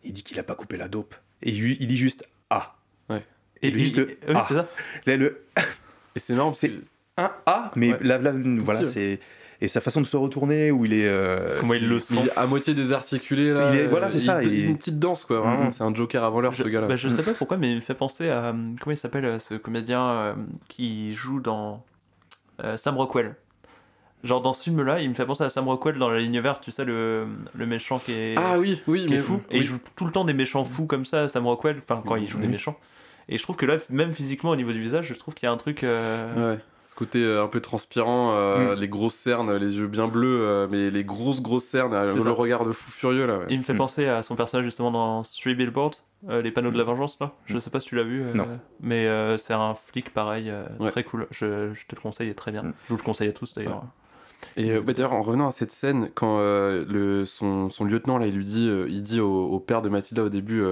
il 0.05 0.13
dit 0.13 0.23
qu'il 0.23 0.39
a 0.39 0.43
pas 0.43 0.55
coupé 0.55 0.77
la 0.77 0.89
dope. 0.89 1.15
Et 1.43 1.51
il, 1.51 1.81
il 1.81 1.87
dit 1.87 1.97
juste 1.99 2.25
ah. 2.51 2.75
Et 3.65 3.71
lui, 3.71 3.85
juste 3.85 3.99
oui, 3.99 4.17
ah. 4.35 4.45
c'est 4.49 4.55
ça. 4.55 4.69
Là, 5.07 5.17
le 5.17 5.45
Et 6.17 6.19
c'est 6.19 6.33
énorme. 6.33 6.55
C'est- 6.55 6.73
un 7.17 7.31
ah, 7.47 7.71
mais 7.77 7.93
Ouais. 7.93 7.99
là, 8.01 8.19
là, 8.19 8.33
voilà, 8.35 8.85
c'est 8.85 9.21
et 9.65 9.69
sa 9.69 9.81
façon 9.81 10.01
de 10.01 10.07
se 10.07 10.17
retourner 10.17 10.71
où 10.71 10.85
il 10.85 10.93
est. 10.93 11.07
euh, 11.07 11.59
Comment 11.61 11.75
il 11.75 11.89
le 11.89 12.01
sent. 12.01 12.15
Il 12.21 12.27
est 12.29 12.37
à 12.37 12.47
moitié 12.47 12.75
désarticulé 12.75 13.53
là. 13.53 13.73
Il 13.75 13.81
est- 13.81 13.87
voilà, 13.87 14.09
c'est 14.11 14.19
ça, 14.19 14.43
Il, 14.43 14.53
il- 14.53 14.71
une 14.71 14.77
petite 14.77 14.99
danse 14.99 15.25
quoi. 15.25 15.41
Vraiment, 15.41 15.65
Mhm. 15.65 15.71
c'est 15.71 15.85
un 15.85 15.95
Joker 15.95 16.25
avant 16.25 16.41
l'heure 16.41 16.53
Je, 16.53 16.63
ce 16.65 16.69
gars-là. 16.69 16.87
bah, 16.89 16.97
je 16.97 17.09
sais 17.09 17.23
pas 17.23 17.33
pourquoi, 17.33 17.57
mais 17.57 17.71
il 17.71 17.77
me 17.77 17.81
fait 17.81 17.95
penser 17.95 18.29
à. 18.29 18.47
euh, 18.47 18.53
Comment 18.81 18.93
il 18.93 18.97
s'appelle 18.97 19.25
euh, 19.25 19.39
ce 19.39 19.55
comédien 19.55 20.03
euh, 20.05 20.35
qui 20.69 21.15
joue 21.15 21.41
dans. 21.41 21.85
euh, 22.65 22.77
Sam 22.77 22.97
Rockwell. 22.97 23.35
Genre 24.25 24.41
dans 24.41 24.53
ce 24.53 24.63
film-là, 24.63 25.01
il 25.01 25.09
me 25.09 25.15
fait 25.15 25.27
penser 25.27 25.43
à 25.43 25.51
Sam 25.51 25.67
Rockwell 25.67 25.99
dans 25.99 26.09
La 26.09 26.21
Ligne 26.21 26.39
Verte, 26.41 26.63
tu 26.63 26.71
sais, 26.71 26.85
le, 26.85 27.27
le 27.55 27.67
méchant 27.67 27.99
qui 27.99 28.13
est, 28.13 28.35
Ah 28.37 28.57
oui, 28.59 28.81
oui, 28.87 29.01
qui 29.01 29.07
est 29.07 29.11
mais 29.17 29.19
fou. 29.19 29.41
oui. 29.51 29.57
Et 29.57 29.59
il 29.61 29.65
joue 29.65 29.79
tout 29.97 30.05
le 30.05 30.13
temps 30.13 30.25
des 30.25 30.33
méchants 30.35 30.65
fous 30.65 30.87
comme 30.87 31.05
ça, 31.05 31.29
Sam 31.29 31.45
Rockwell, 31.47 31.79
enfin 31.83 32.03
quand 32.07 32.15
il 32.17 32.29
joue 32.29 32.39
des 32.39 32.47
Oui. 32.47 32.53
méchants. 32.53 32.77
Et 33.29 33.37
je 33.39 33.43
trouve 33.43 33.57
que 33.57 33.67
là, 33.67 33.77
même 33.91 34.13
physiquement 34.13 34.51
au 34.51 34.57
niveau 34.57 34.73
du 34.73 34.81
visage, 34.81 35.07
je 35.09 35.15
trouve 35.15 35.35
qu'il 35.35 35.47
y 35.47 35.49
a 35.49 35.53
un 35.53 35.57
truc. 35.57 35.83
euh, 35.83 36.55
Ouais. 36.55 36.61
Ce 36.93 36.95
côté 36.95 37.25
euh, 37.25 37.43
un 37.43 37.47
peu 37.47 37.61
transpirant, 37.61 38.33
euh, 38.35 38.75
Mm. 38.77 38.81
les 38.81 38.89
grosses 38.89 39.15
cernes, 39.15 39.57
les 39.57 39.79
yeux 39.79 39.87
bien 39.87 40.09
bleus, 40.09 40.41
euh, 40.43 40.69
mais 40.71 40.91
les 40.91 41.05
grosses 41.05 41.41
grosses 41.41 41.65
cernes, 41.65 41.95
euh, 41.95 42.15
le 42.15 42.21
ça. 42.23 42.31
regard 42.33 42.67
de 42.67 42.73
fou 42.73 42.91
furieux 42.91 43.27
là. 43.27 43.39
ouais. 43.39 43.47
Il 43.49 43.61
me 43.61 43.63
fait 43.65 43.73
Mm. 43.73 43.79
penser 43.79 44.07
à 44.09 44.23
son 44.23 44.37
personnage 44.37 44.67
justement 44.67 44.91
dans 44.91 45.23
Three 45.23 45.55
Billboards, 45.55 45.95
euh, 46.29 46.43
les 46.43 46.51
panneaux 46.51 46.71
de 46.71 46.77
la 46.77 46.85
vengeance 46.85 47.17
là. 47.19 47.33
Je 47.47 47.57
Mm. 47.57 47.61
sais 47.61 47.71
pas 47.71 47.81
si 47.81 47.89
tu 47.89 47.97
l'as 47.97 48.03
vu, 48.03 48.21
euh, 48.23 48.35
Non. 48.35 48.47
mais 48.81 49.07
euh, 49.07 49.39
c'est 49.39 49.55
un 49.55 49.75
flic 49.75 50.13
pareil, 50.13 50.51
euh, 50.51 50.67
Ouais. 50.81 50.91
très 50.91 51.03
cool. 51.03 51.27
Je, 51.31 51.73
je 51.73 51.87
te 51.87 51.97
le 51.97 52.01
conseille, 52.03 52.27
il 52.27 52.31
est 52.31 52.35
très 52.35 52.53
bien. 52.53 52.63
Mm. 52.63 52.75
Je 52.85 52.89
vous 52.91 52.99
le 52.99 53.03
conseille 53.03 53.29
à 53.29 53.33
tous 53.33 53.55
d'ailleurs. 53.55 53.85
Et 54.57 54.71
euh, 54.73 54.83
bah, 54.83 54.93
d'ailleurs, 54.93 55.13
en 55.13 55.23
revenant 55.23 55.49
à 55.49 55.53
cette 55.53 55.71
scène, 55.73 56.11
quand 56.15 56.39
euh, 56.39 56.85
le, 56.89 57.25
son, 57.27 57.71
son 57.71 57.85
lieutenant 57.85 58.19
là, 58.19 58.27
il 58.27 58.35
lui 58.35 58.45
dit, 58.45 58.69
euh, 58.69 58.87
il 58.89 59.03
dit 59.03 59.21
au, 59.21 59.45
au 59.47 59.59
père 59.61 59.83
de 59.83 59.89
Mathilda 59.89 60.25
au 60.25 60.29
début, 60.29 60.63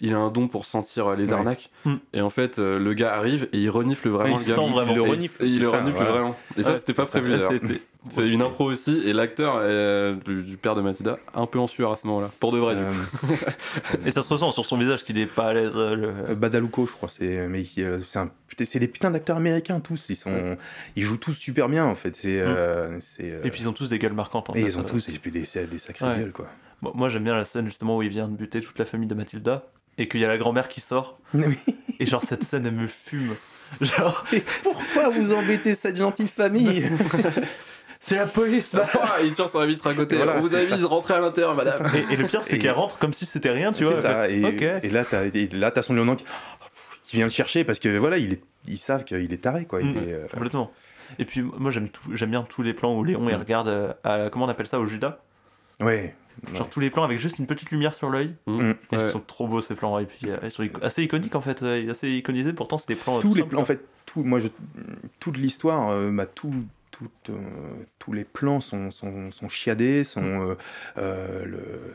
il 0.00 0.14
a 0.14 0.18
un 0.18 0.30
don 0.30 0.48
pour 0.48 0.66
sentir 0.66 1.14
les 1.16 1.28
Ouais. 1.28 1.32
arnaques. 1.34 1.70
Mm. 1.84 1.94
Et 2.14 2.20
en 2.20 2.30
fait, 2.30 2.58
le 2.58 2.92
gars 2.94 3.14
arrive 3.14 3.48
et 3.52 3.58
il 3.58 3.70
renifle 3.70 4.08
vraiment 4.08 4.36
Il 4.38 4.42
le 4.48 4.48
gars. 4.48 4.54
sent 4.62 4.70
vraiment. 4.72 4.92
Et 4.92 4.94
Il 4.94 4.96
le 4.98 5.04
il- 5.06 5.10
renifle, 5.10 5.42
et 5.44 5.46
il 5.46 5.60
le 5.60 5.68
renifle 5.68 5.96
voilà. 5.96 6.10
vraiment. 6.12 6.36
Et 6.56 6.62
ça, 6.62 6.76
c'était 6.76 6.94
pas 6.94 7.06
prévu. 7.06 7.32
C'est 8.10 8.28
une 8.28 8.42
impro 8.42 8.64
aussi, 8.70 9.02
et 9.04 9.12
l'acteur 9.12 9.56
euh, 9.58 10.14
du, 10.24 10.42
du 10.42 10.56
père 10.56 10.74
de 10.76 10.80
Mathilda, 10.80 11.18
un 11.34 11.46
peu 11.46 11.58
en 11.58 11.66
sueur 11.66 11.90
à 11.92 11.96
ce 11.96 12.06
moment-là. 12.06 12.30
Pour 12.40 12.52
de 12.52 12.58
vrai, 12.58 12.76
du 12.76 12.82
Euh, 12.82 12.90
coup. 13.20 13.26
Et 14.06 14.10
ça 14.12 14.22
se 14.22 14.28
ressent 14.28 14.52
sur 14.52 14.64
son 14.64 14.78
visage 14.78 15.04
qu'il 15.04 15.18
est 15.18 15.26
pas 15.26 15.48
à 15.48 15.52
l'aise. 15.52 15.72
euh, 15.74 15.94
le- 15.96 16.08
Euh, 16.30 16.34
Badalucco, 16.34 16.86
je 16.86 16.92
crois, 16.92 17.08
c'est 17.08 17.46
mais 17.48 17.64
euh, 17.78 17.98
c'est 18.08 18.20
un- 18.20 18.30
putain, 18.46 18.64
c'est 18.64 18.78
des 18.78 18.88
putains 18.88 19.10
d'acteurs 19.10 19.36
américains 19.36 19.80
tous. 19.80 20.06
Ils 20.08 20.16
sont, 20.16 20.56
ils 20.96 21.02
jouent 21.02 21.16
tous 21.18 21.32
super 21.34 21.68
bien 21.68 21.84
en 21.84 21.94
fait. 21.96 22.14
C'est, 22.16 22.40
euh, 22.40 22.98
c'est. 23.00 23.32
euh, 23.32 23.40
Et 23.44 23.50
puis 23.50 23.62
ils 23.62 23.68
ont 23.68 23.72
tous 23.72 23.88
des 23.88 23.98
gueules 23.98 24.12
marquantes. 24.14 24.48
En 24.48 24.54
et 24.54 24.60
fait. 24.62 24.66
ils 24.68 24.78
ont 24.78 24.82
Euh, 24.82 24.84
tous 24.84 25.08
et 25.08 25.18
puis 25.18 25.30
des, 25.32 25.40
des 25.40 25.78
sacrées 25.78 26.06
Ouais. 26.06 26.18
gueules 26.18 26.32
quoi. 26.32 26.46
bon, 26.80 26.92
moi 26.94 27.08
j'aime 27.08 27.24
bien 27.24 27.34
la 27.36 27.44
scène 27.44 27.66
justement 27.66 27.96
où 27.98 28.02
il 28.02 28.08
vient 28.10 28.28
de 28.28 28.36
buter 28.36 28.60
toute 28.60 28.78
la 28.78 28.86
famille 28.86 29.08
de 29.08 29.14
Mathilda 29.14 29.66
et 29.98 30.06
qu'il 30.08 30.20
y 30.20 30.24
a 30.24 30.28
la 30.28 30.38
grand-mère 30.38 30.68
qui 30.68 30.80
sort. 30.80 31.18
Et 32.00 32.06
genre 32.06 32.22
cette 32.22 32.44
scène 32.44 32.64
elle 32.64 32.74
me 32.74 32.86
fume. 32.86 33.34
Genre, 33.82 34.24
Et 34.32 34.42
pourquoi 34.62 35.10
vous 35.10 35.32
embêtez 35.32 35.74
cette 35.74 35.96
gentille 35.96 36.28
famille? 36.28 36.84
c'est 38.08 38.16
la 38.16 38.26
police 38.26 38.72
là 38.72 38.86
Ah, 39.00 39.16
il 39.22 39.32
tire 39.32 39.48
sur 39.48 39.60
la 39.60 39.66
vitre 39.66 39.86
à 39.86 39.94
côté. 39.94 40.16
Voilà, 40.16 40.36
On 40.36 40.40
vous 40.40 40.48
c'est 40.50 40.66
a 40.66 40.68
ça. 40.68 40.74
dit 40.76 40.80
de 40.80 40.86
rentrer 40.86 41.14
à 41.14 41.20
l'intérieur, 41.20 41.54
madame. 41.54 41.86
et, 41.94 42.14
et 42.14 42.16
le 42.16 42.26
pire 42.26 42.42
c'est 42.44 42.56
Et- 42.56 42.58
qu'elle 42.58 42.72
rentre 42.72 42.98
comme 42.98 43.12
si 43.12 43.26
c'était 43.26 43.50
rien, 43.50 43.72
tu 43.72 43.84
C'est 43.84 43.90
vois. 43.92 44.00
ça. 44.00 44.28
Et, 44.28 44.40
là, 44.90 45.04
t'as, 45.04 45.26
et 45.26 45.48
là, 45.52 45.70
t'as 45.70 45.82
son 45.82 45.94
lieutenant 45.94 46.16
qui, 46.16 46.24
qui 47.04 47.16
vient 47.16 47.26
le 47.26 47.30
chercher 47.32 47.64
parce 47.64 47.78
que 47.78 47.96
voilà, 47.98 48.18
il 48.18 48.32
est, 48.32 48.42
ils 48.66 48.78
savent 48.78 49.04
qu'il 49.04 49.32
est 49.32 49.42
taré 49.42 49.64
quoi. 49.66 49.80
Il 49.80 49.92
Mm. 49.92 49.96
est, 49.98 50.12
euh, 50.12 50.26
Complètement. 50.32 50.72
Et 51.18 51.24
puis 51.24 51.40
moi 51.42 51.70
j'aime 51.70 51.88
tout, 51.88 52.02
j'aime 52.14 52.30
bien 52.30 52.42
tous 52.42 52.62
les 52.62 52.74
plans 52.74 52.94
où 52.94 53.02
Léon 53.04 53.26
il 53.28 53.34
Mm. 53.36 53.38
regarde 53.40 53.68
euh, 53.68 53.92
à 54.04 54.28
comment 54.30 54.44
on 54.44 54.48
appelle 54.48 54.66
ça 54.66 54.78
au 54.80 54.86
Judas? 54.86 55.18
ouais. 55.80 56.14
Genre 56.54 56.68
tous 56.70 56.78
les 56.78 56.88
plans 56.88 57.02
avec 57.02 57.18
juste 57.18 57.40
une 57.40 57.46
petite 57.48 57.72
lumière 57.72 57.94
sur 57.94 58.10
l'œil. 58.10 58.32
Mm. 58.46 58.70
Et 58.70 58.74
Ils 58.92 59.08
sont 59.08 59.18
trop 59.18 59.48
beaux 59.48 59.60
ces 59.60 59.74
plans 59.74 59.98
et 59.98 60.06
puis 60.06 60.30
euh, 60.30 60.36
ils 60.44 60.52
sont 60.52 60.62
ico- 60.62 60.84
assez 60.84 61.02
iconiques 61.02 61.34
en 61.34 61.40
fait, 61.40 61.64
assez 61.90 62.08
iconisés. 62.10 62.52
Pourtant 62.52 62.78
c'est 62.78 62.86
des 62.86 62.94
plans. 62.94 63.18
tous 63.20 63.34
les 63.34 63.40
simples, 63.40 63.50
plans, 63.50 63.62
en 63.62 63.64
fait, 63.64 63.80
tout, 64.06 64.22
moi, 64.22 64.38
je, 64.38 64.46
toute 65.18 65.36
l'histoire, 65.36 65.90
euh, 65.90 66.10
bah, 66.12 66.26
tout, 66.26 66.54
tout, 66.98 67.32
euh, 67.32 67.36
tous 67.98 68.12
les 68.12 68.24
plans 68.24 68.60
sont, 68.60 68.90
sont, 68.90 69.30
sont 69.30 69.48
chiadés, 69.48 70.04
sont 70.04 70.22
euh, 70.50 70.54
euh, 70.98 71.44
le. 71.44 71.94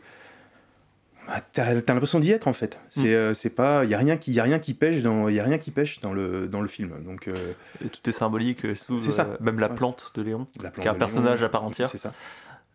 bah, 1.27 1.41
t'as, 1.53 1.81
t'as 1.81 1.93
l'impression 1.93 2.19
d'y 2.19 2.31
être 2.31 2.47
en 2.47 2.53
fait. 2.53 2.77
C'est, 2.89 3.03
Mm. 3.03 3.05
euh, 3.07 3.33
c'est 3.33 3.49
pas, 3.49 3.85
y 3.85 3.93
a 3.93 3.97
rien 3.97 4.17
qui, 4.17 4.31
y 4.33 4.39
a 4.39 4.43
rien 4.43 4.59
qui 4.59 4.73
pêche 4.73 5.01
dans, 5.01 5.29
y 5.29 5.39
a 5.39 5.43
rien 5.43 5.57
qui 5.57 5.71
pêche 5.71 5.99
dans 6.01 6.13
le, 6.13 6.47
dans 6.47 6.61
le 6.61 6.67
film. 6.67 7.03
Donc, 7.03 7.27
euh, 7.27 7.53
tout 7.91 8.09
est 8.09 8.13
symbolique. 8.13 8.65
C'est 8.75 9.11
ça. 9.11 9.23
euh, 9.25 9.37
même 9.41 9.59
la 9.59 9.69
plante 9.69 10.11
de 10.15 10.21
Léon, 10.21 10.47
qui 10.53 10.59
est 10.81 10.87
un 10.87 10.93
de 10.93 10.97
personnage 10.97 11.39
Léon, 11.39 11.47
à 11.47 11.49
part 11.49 11.63
entière. 11.63 11.89
C'est 11.89 11.97
ça. 11.97 12.13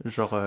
Genre. 0.05 0.39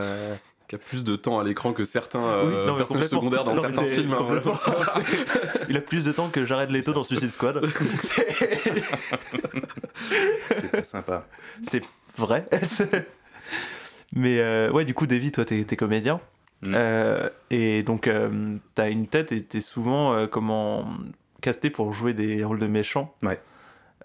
Euh, 0.74 0.78
Qui 0.78 0.84
a 0.84 0.90
plus 0.90 1.04
de 1.04 1.16
temps 1.16 1.40
à 1.40 1.44
l'écran 1.44 1.74
que 1.74 1.86
certains 1.86 2.20
Oui, 2.20 2.54
euh, 2.54 2.66
non, 2.68 2.74
mais 2.74 2.80
personnages 2.80 3.10
secondaires 3.10 3.44
dans 3.44 3.54
Non, 3.54 3.62
certains 3.62 3.86
films. 3.86 4.14
hein, 4.14 4.20
voilà. 4.22 4.42
Il 5.70 5.78
a 5.78 5.82
plus 5.82 6.04
de 6.04 6.12
temps 6.12 6.30
que 6.30 6.46
Jared 6.46 6.70
Leto 6.72 6.94
dans 6.94 7.04
Suicide 7.04 7.32
Squad. 7.32 7.62
C'est 10.50 10.72
pas 10.72 10.84
sympa. 10.84 11.28
c'est 11.64 11.82
vrai. 12.18 12.48
Mais 14.14 14.40
euh, 14.40 14.72
ouais, 14.72 14.86
du 14.86 14.94
coup, 14.94 15.08
Davy, 15.08 15.32
toi, 15.32 15.46
t'es 15.46 15.64
comédien. 15.64 16.20
Mm. 16.62 16.74
Euh, 16.76 17.30
et 17.50 17.84
donc, 17.84 18.08
euh, 18.08 18.58
t'as 18.76 18.90
une 18.90 19.08
tête 19.08 19.32
et 19.32 19.44
t'es 19.44 19.62
souvent 19.62 20.14
euh, 20.14 20.28
comment 20.28 20.88
casté 21.42 21.70
pour 21.70 21.94
jouer 21.94 22.14
des 22.14 22.44
rôles 22.44 22.60
de 22.60 22.68
méchants. 22.68 23.14
Ouais. 23.24 23.40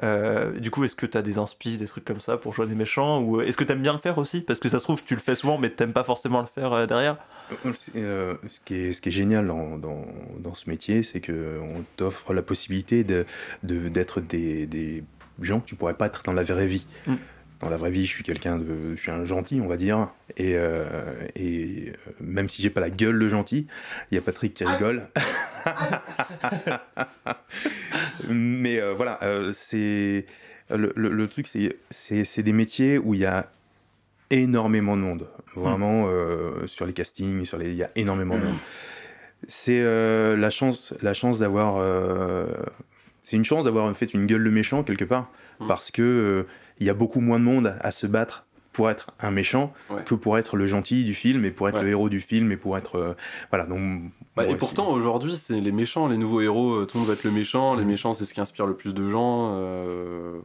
Euh, 0.02 0.52
du 0.58 0.70
coup, 0.70 0.84
est-ce 0.84 0.94
que 0.96 1.06
t'as 1.06 1.22
des 1.22 1.38
inspi, 1.38 1.76
des 1.78 1.86
trucs 1.86 2.04
comme 2.04 2.20
ça 2.20 2.36
pour 2.36 2.52
jouer 2.52 2.66
des 2.66 2.74
méchants 2.74 3.20
Ou 3.22 3.40
est-ce 3.40 3.56
que 3.56 3.64
t'aimes 3.64 3.80
bien 3.82 3.92
le 3.94 3.98
faire 3.98 4.18
aussi? 4.18 4.40
Parce 4.42 4.60
que 4.60 4.68
ça 4.68 4.78
se 4.78 4.84
trouve, 4.84 5.02
tu 5.02 5.14
le 5.14 5.20
fais 5.20 5.34
souvent, 5.34 5.56
mais 5.58 5.70
t'aimes 5.70 5.92
pas 5.94 6.04
forcément 6.04 6.40
le 6.42 6.46
faire 6.46 6.72
euh, 6.72 6.86
derrière. 6.86 7.16
Euh, 7.94 8.34
ce, 8.48 8.60
qui 8.60 8.74
est, 8.74 8.92
ce 8.92 9.00
qui 9.00 9.08
est 9.08 9.12
génial 9.12 9.46
dans, 9.46 9.78
dans, 9.78 10.04
dans 10.40 10.54
ce 10.54 10.68
métier, 10.68 11.02
c'est 11.02 11.20
qu'on 11.20 11.84
t'offre 11.96 12.34
la 12.34 12.42
possibilité 12.42 13.04
de, 13.04 13.24
de- 13.62 13.88
d'être 13.88 14.20
des, 14.20 14.66
des 14.66 15.04
gens 15.40 15.60
que 15.60 15.66
tu 15.66 15.76
pourrais 15.76 15.94
pas 15.94 16.06
être 16.06 16.22
dans 16.24 16.32
la 16.32 16.42
vraie 16.42 16.66
vie. 16.66 16.86
Mm. 17.06 17.14
Dans 17.66 17.70
la 17.70 17.76
vraie 17.78 17.90
vie, 17.90 18.06
je 18.06 18.10
suis 18.12 18.22
quelqu'un 18.22 18.58
de, 18.58 18.94
je 18.94 19.00
suis 19.00 19.10
un 19.10 19.24
gentil, 19.24 19.60
on 19.60 19.66
va 19.66 19.76
dire. 19.76 20.08
Et, 20.36 20.52
euh, 20.54 20.84
et 21.34 21.88
euh, 21.88 22.10
même 22.20 22.48
si 22.48 22.62
j'ai 22.62 22.70
pas 22.70 22.80
la 22.80 22.90
gueule 22.90 23.18
de 23.18 23.28
gentil, 23.28 23.66
il 24.10 24.14
y 24.14 24.18
a 24.18 24.20
Patrick 24.20 24.54
qui 24.54 24.64
rigole. 24.64 25.08
Mais 28.28 28.80
euh, 28.80 28.94
voilà, 28.94 29.18
euh, 29.22 29.52
c'est 29.54 30.26
le, 30.70 30.92
le- 30.96 31.10
le 31.10 31.28
truc, 31.28 31.46
c'est- 31.46 31.76
c'est 31.90 32.24
c'est 32.24 32.42
des 32.42 32.52
métiers 32.52 32.98
où 32.98 33.14
il 33.14 33.20
y 33.20 33.26
a 33.26 33.50
énormément 34.30 34.96
de 34.96 35.02
monde. 35.02 35.28
Vraiment, 35.54 36.06
euh, 36.08 36.66
sur 36.66 36.84
les 36.86 36.92
castings, 36.92 37.44
sur 37.46 37.56
les, 37.58 37.70
il 37.70 37.76
y 37.76 37.82
a 37.82 37.90
énormément 37.96 38.36
de 38.38 38.44
monde. 38.44 38.56
C'est 39.48 39.82
la 40.36 40.50
chance, 40.50 40.92
la 41.02 41.14
chance 41.14 41.38
d'avoir. 41.38 41.76
c'est 43.22 43.36
une 43.36 43.44
chance 43.44 43.64
d'avoir 43.64 43.94
fait 43.96 44.12
une 44.14 44.26
gueule 44.26 44.44
de 44.44 44.50
méchant 44.50 44.82
quelque 44.82 45.04
part, 45.04 45.30
Mm. 45.58 45.68
parce 45.68 45.90
que 45.90 46.44
il 46.78 46.86
y 46.86 46.90
a 46.90 46.94
beaucoup 46.94 47.20
moins 47.20 47.38
de 47.38 47.44
monde 47.44 47.74
à 47.80 47.90
se 47.90 48.06
battre 48.06 48.44
pour 48.72 48.90
être 48.90 49.06
un 49.20 49.30
méchant 49.30 49.72
Ouais. 49.88 50.04
que 50.04 50.14
pour 50.14 50.36
être 50.36 50.56
le 50.56 50.66
gentil 50.66 51.04
du 51.04 51.14
film 51.14 51.44
et 51.46 51.50
pour 51.50 51.68
être 51.68 51.76
Ouais. 51.76 51.82
le 51.84 51.88
héros 51.90 52.08
du 52.10 52.20
film 52.20 52.52
et 52.52 52.58
pour 52.58 52.76
être 52.76 52.96
euh, 52.96 53.14
voilà 53.50 53.64
donc 53.66 54.02
Bah, 54.36 54.44
bon, 54.44 54.50
et 54.50 54.56
pourtant, 54.56 54.90
aujourd'hui, 54.90 55.34
c'est 55.36 55.58
les 55.60 55.72
méchants, 55.72 56.08
les 56.08 56.18
nouveaux 56.18 56.42
héros. 56.42 56.74
euh, 56.74 56.84
Tout 56.84 56.98
le 56.98 57.00
monde 57.00 57.08
va 57.08 57.14
être 57.14 57.24
le 57.24 57.30
méchant. 57.30 57.74
Les 57.74 57.84
Mm. 57.84 57.88
méchants, 57.88 58.12
c'est 58.14 58.26
ce 58.26 58.34
qui 58.34 58.40
inspire 58.42 58.66
le 58.66 58.74
plus 58.76 58.92
de 58.92 59.08
gens. 59.08 59.52
euh, 59.54 60.38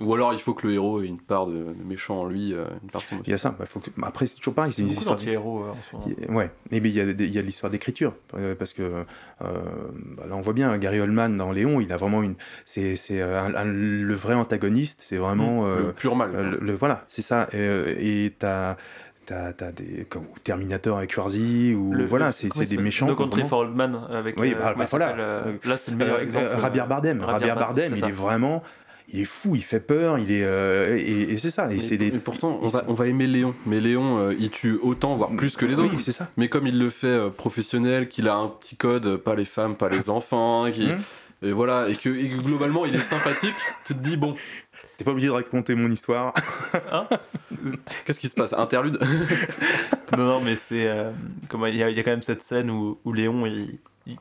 Ou 0.00 0.14
alors, 0.14 0.32
il 0.34 0.38
faut 0.38 0.52
que 0.54 0.66
le 0.66 0.74
héros 0.74 1.02
ait 1.02 1.06
une 1.06 1.18
part 1.18 1.46
de, 1.46 1.52
de 1.54 1.82
méchant 1.86 2.20
en 2.20 2.26
lui, 2.26 2.52
euh, 2.52 2.64
une 2.82 2.90
part 2.90 3.00
de 3.00 3.06
son 3.06 3.16
il 3.24 3.30
y 3.30 3.32
a 3.32 3.38
ça 3.38 3.54
bah, 3.58 3.64
faut 3.66 3.80
que- 3.80 3.90
après 4.02 4.26
c'est 4.26 4.36
toujours 4.36 4.54
pareil 4.54 4.72
c'est 4.72 4.82
une 4.82 4.88
histoire 4.88 5.16
d'anti-héros 5.16 5.64
euh, 5.64 5.70
en 5.70 5.74
ce 5.90 5.96
moment. 5.96 6.08
Il 6.18 6.24
y 6.24 6.28
a- 6.28 6.32
Ouais, 6.32 6.50
il 6.70 6.86
y 6.88 7.00
a, 7.00 7.12
des- 7.12 7.24
il 7.24 7.30
y 7.32 7.38
a 7.38 7.42
de 7.42 7.46
l'histoire 7.46 7.70
d'écriture 7.70 8.14
euh, 8.34 8.54
parce 8.54 8.72
que 8.74 8.82
euh, 8.82 9.04
bah, 9.40 10.24
là 10.28 10.36
on 10.36 10.40
voit 10.40 10.52
bien 10.52 10.76
Gary 10.78 11.00
Oldman 11.00 11.36
dans 11.36 11.52
Léon, 11.52 11.80
il 11.80 11.92
a 11.92 11.96
vraiment 11.96 12.22
une, 12.22 12.34
c'est 12.64 12.96
c'est 12.96 13.22
un- 13.22 13.54
un- 13.54 13.64
le 13.64 14.14
vrai 14.14 14.34
antagoniste, 14.34 15.00
c'est 15.02 15.16
vraiment 15.16 15.66
euh, 15.66 15.78
le 15.88 15.92
pur 15.92 16.14
mal. 16.16 16.30
euh, 16.34 16.50
le, 16.50 16.58
le- 16.60 16.74
voilà, 16.74 17.04
c'est 17.08 17.22
ça. 17.22 17.48
Et 17.52 18.34
t'as 18.38 18.76
t'as 19.26 19.52
t'as 19.52 19.72
des 19.72 20.06
comme 20.08 20.24
Terminator 20.44 20.98
avec 20.98 21.12
Schwarzy 21.12 21.74
ou 21.74 21.92
Le- 21.92 22.06
voilà, 22.06 22.32
c'est 22.32 22.48
des 22.68 22.76
méchants. 22.78 23.06
No 23.06 23.14
Country 23.16 23.44
for 23.46 23.60
Old 23.60 23.74
Men 23.74 23.98
avec. 24.10 24.38
Oui, 24.38 24.54
bah, 24.58 24.74
bah, 24.76 24.84
il 24.84 24.86
voilà. 24.90 25.16
Là, 25.64 25.76
c'est 25.76 25.90
le 25.92 25.96
meilleur 25.96 26.20
exemple. 26.20 26.46
Javier 26.60 26.82
Bardem, 26.88 27.20
Javier 27.26 27.54
Bardem, 27.54 27.92
il 27.94 28.00
ça. 28.00 28.08
est 28.08 28.12
vraiment, 28.12 28.62
il 29.10 29.20
est 29.20 29.24
fou, 29.24 29.54
il 29.56 29.62
fait 29.64 29.80
peur, 29.80 30.18
il 30.18 30.30
est 30.30 30.44
euh, 30.44 30.96
et, 30.96 31.32
et 31.32 31.38
c'est 31.38 31.50
ça. 31.50 31.72
Et 31.72 31.78
c'est 31.78 31.96
des 31.96 32.08
et 32.08 32.10
pourtant, 32.12 32.58
on 32.62 32.68
va, 32.68 32.80
sont- 32.80 32.84
on 32.88 32.94
va 32.94 33.06
aimer 33.06 33.26
Léon. 33.26 33.54
Mais 33.66 33.80
Léon, 33.80 34.18
euh, 34.18 34.34
il 34.38 34.50
tue 34.50 34.78
autant, 34.82 35.16
voire 35.16 35.30
plus 35.34 35.56
que 35.56 35.64
les 35.66 35.78
autres. 35.80 35.94
Oui, 35.96 36.02
c'est 36.02 36.12
ça. 36.12 36.28
Mais 36.36 36.48
comme 36.48 36.66
il 36.66 36.78
le 36.78 36.90
fait 36.90 37.06
euh, 37.06 37.30
professionnel, 37.30 38.08
qu'il 38.08 38.28
a 38.28 38.34
un 38.36 38.48
petit 38.48 38.76
code, 38.76 39.16
pas 39.16 39.34
les 39.34 39.44
femmes, 39.46 39.76
pas 39.76 39.88
les 39.88 40.10
enfants, 40.10 40.70
qui- 40.70 40.88
Mhm. 40.88 40.98
et 41.42 41.52
voilà, 41.52 41.88
et 41.88 41.94
que, 41.96 42.10
et 42.10 42.28
que 42.28 42.36
globalement 42.42 42.84
il 42.84 42.94
est 42.94 42.98
sympathique, 42.98 43.54
tu 43.86 43.94
te 43.94 44.00
dis 44.00 44.16
bon, 44.16 44.34
T'es 44.96 45.04
pas 45.04 45.12
obligé 45.12 45.28
de 45.28 45.32
raconter 45.32 45.76
mon 45.76 45.90
histoire. 45.92 46.34
qu'est-ce 48.04 48.18
qui 48.20 48.28
se 48.28 48.34
passe? 48.34 48.52
Interlude? 48.52 48.98
Non, 50.16 50.24
non, 50.24 50.40
mais 50.40 50.56
c'est. 50.56 50.88
euh, 50.88 51.10
comment 51.48 51.66
Il 51.66 51.76
y, 51.76 51.82
a 51.82 51.90
il 51.90 51.96
y 51.96 52.00
a 52.00 52.02
quand 52.02 52.10
même 52.10 52.22
cette 52.22 52.42
scène 52.42 52.70
où, 52.70 52.98
où 53.04 53.12
Léon 53.12 53.44
il, 53.46 53.78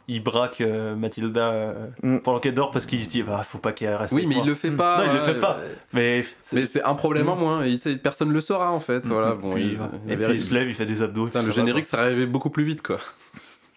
il, 0.07 0.21
braque 0.23 0.61
euh, 0.61 0.95
Mathilda 0.95 1.47
euh, 1.47 1.87
Mm. 2.03 2.17
pendant 2.19 2.39
qu'elle 2.39 2.53
dort 2.53 2.71
parce 2.71 2.85
qu'il 2.85 3.03
se 3.03 3.09
dit 3.09 3.23
bah, 3.23 3.43
faut 3.47 3.57
pas 3.57 3.71
qu'elle 3.71 3.95
reste. 3.95 4.13
Oui, 4.13 4.25
mais 4.27 4.35
moi. 4.35 4.43
il 4.45 4.49
le 4.49 4.55
fait 4.55 4.71
pas. 4.71 4.97
Non, 4.97 5.03
il 5.05 5.13
le 5.13 5.19
ouais, 5.19 5.25
fait 5.25 5.39
pas. 5.39 5.59
Mais 5.93 6.25
Mais 6.53 6.65
c'est 6.65 6.83
un 6.83 6.93
problème 6.95 7.29
en 7.29 7.35
moins, 7.35 7.65
et 7.65 7.69
il 7.69 7.99
personne 7.99 8.31
le 8.31 8.41
saura 8.41 8.71
en 8.71 8.79
fait. 8.79 9.05
Mm. 9.05 9.09
Voilà, 9.09 9.35
bon, 9.35 9.53
Puis, 9.53 9.63
il, 9.63 9.71
et 10.11 10.13
il 10.13 10.17
puis 10.17 10.35
il 10.35 10.41
se 10.41 10.53
lève, 10.53 10.67
il 10.67 10.73
fait 10.73 10.85
des 10.85 11.01
abdos. 11.01 11.25
Putain, 11.27 11.41
le 11.41 11.51
ça 11.51 11.55
générique 11.55 11.85
serait 11.85 12.01
arrivé 12.03 12.25
beaucoup 12.25 12.49
plus 12.49 12.63
vite 12.63 12.81
quoi. 12.81 12.97
quoi. 12.97 13.05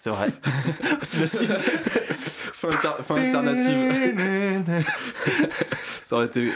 C'est 0.03 0.11
vrai. 0.11 0.29
fin, 2.55 2.69
alter- 2.71 3.03
fin 3.07 3.17
alternative. 3.17 4.85
Ça 6.05 6.17
aurait 6.17 6.27
été. 6.27 6.51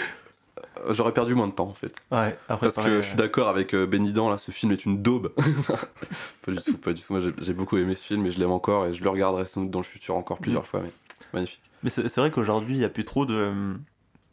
Euh, 0.87 0.95
J'aurais 0.95 1.13
perdu 1.13 1.35
moins 1.35 1.49
de 1.49 1.53
temps 1.53 1.69
en 1.69 1.75
fait. 1.75 1.95
Ouais, 2.11 2.37
après, 2.49 2.69
Parce 2.69 2.77
que 2.87 3.01
je 3.01 3.07
suis 3.07 3.17
d'accord 3.17 3.49
avec 3.49 3.75
euh, 3.75 3.87
Benidan 3.87 4.29
là, 4.31 4.39
ce 4.39 4.51
film 4.51 4.73
est 4.73 4.85
une 4.85 5.03
daube. 5.03 5.33
pas 6.47 6.53
du 6.53 6.59
tout, 6.59 6.77
pas 6.79 6.93
du 6.93 7.03
tout. 7.03 7.13
Moi 7.13 7.23
j'ai- 7.39 7.53
beaucoup 7.53 7.77
aimé 7.77 7.95
ce 7.95 8.05
film 8.05 8.27
et 8.27 8.31
je 8.31 8.39
l'aime 8.39 8.51
encore 8.51 8.87
et 8.87 8.95
je 8.95 9.03
le 9.03 9.11
regarderai 9.11 9.45
sans 9.47 9.63
doute 9.63 9.71
dans 9.71 9.81
le 9.81 9.85
futur 9.85 10.17
encore 10.17 10.39
plusieurs 10.39 10.67
fois. 10.67 10.81
Mais 10.83 10.91
magnifique. 11.33 11.61
Mais 11.83 11.91
c'est 11.91 12.17
vrai 12.17 12.31
qu'aujourd'hui, 12.31 12.75
il 12.77 12.79
n'y 12.79 12.85
a 12.85 12.89
plus 12.89 13.05
trop 13.05 13.27
de, 13.27 13.35
euh, 13.35 13.75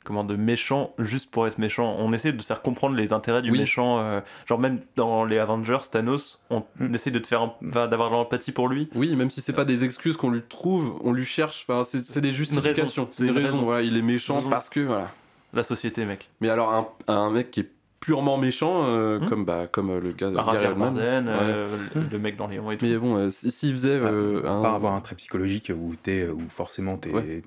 comment, 0.06 0.24
de 0.24 0.36
méchants 0.38 0.94
juste 1.00 1.30
pour 1.30 1.48
être 1.48 1.58
méchant. 1.58 1.96
On 2.00 2.14
essaie 2.14 2.32
de 2.32 2.42
faire 2.42 2.62
comprendre 2.62 2.96
les 2.96 3.12
intérêts 3.12 3.42
du 3.42 3.52
Oui. 3.52 3.60
méchant. 3.60 4.00
euh, 4.00 4.22
genre, 4.48 4.58
même 4.58 4.80
dans 4.96 5.26
les 5.26 5.38
Avengers, 5.38 5.80
Thanos, 5.92 6.40
on 6.50 6.64
Mm. 6.80 6.96
essaie 6.96 7.12
de 7.12 7.20
te 7.20 7.28
faire 7.28 7.42
enfin, 7.42 7.88
d'avoir 7.88 8.10
de 8.10 8.16
l'empathie 8.16 8.52
pour 8.54 8.70
lui. 8.70 8.90
Oui, 8.96 9.16
même 9.18 9.30
si 9.30 9.42
c'est 9.42 9.54
pas 9.54 9.66
des 9.66 9.84
excuses 9.84 10.16
qu'on 10.18 10.30
lui 10.32 10.42
trouve, 10.48 10.98
on 11.04 11.12
lui 11.12 11.26
cherche. 11.26 11.66
Enfin, 11.68 11.84
c'est 11.84 12.22
des 12.22 12.34
justifications. 12.34 13.10
C'est 13.18 13.26
une 13.26 13.38
raison. 13.38 13.64
Voilà, 13.64 13.82
il 13.82 13.98
est 13.98 14.02
méchant 14.02 14.36
Raison. 14.36 14.50
parce 14.50 14.70
que 14.70 14.80
voilà. 14.80 15.12
La 15.54 15.64
société, 15.64 16.06
mec. 16.06 16.30
Mais 16.40 16.50
alors 16.50 16.74
un, 16.74 16.88
un 17.14 17.30
mec 17.30 17.52
qui 17.52 17.62
est 17.62 17.70
purement 18.00 18.38
méchant, 18.38 18.86
euh, 18.86 19.20
Hmm. 19.20 19.26
comme 19.30 19.46
bah 19.46 19.68
comme 19.72 19.92
euh, 19.92 20.00
le 20.00 20.12
gars 20.14 20.32
de 20.32 20.36
Bah, 20.36 20.44
Gary 20.54 20.66
Oldman. 20.66 20.96
Ouais. 20.96 21.02
euh, 21.04 21.78
le- 21.94 22.08
le 22.10 22.20
mec 22.20 22.36
dans 22.36 22.48
Léon 22.48 22.72
et 22.72 22.78
tout. 22.78 22.86
Mais 22.86 22.98
bon, 22.98 23.16
euh, 23.16 23.30
si- 23.30 23.52
s'il 23.52 23.72
faisait 23.74 23.92
euh, 23.92 24.42
un- 24.48 24.62
Pas 24.64 24.74
avoir 24.74 24.94
un 24.96 25.02
trait 25.02 25.16
psychologique 25.16 25.72
où 25.76 25.94
t'es, 26.02 26.28
où 26.28 26.42
forcément 26.50 26.98
t'es, 26.98 27.12
Ouais. 27.12 27.44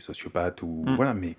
sociopathe 0.00 0.62
ou 0.62 0.84
Mm. 0.86 0.96
voilà, 0.96 1.12
mais 1.12 1.36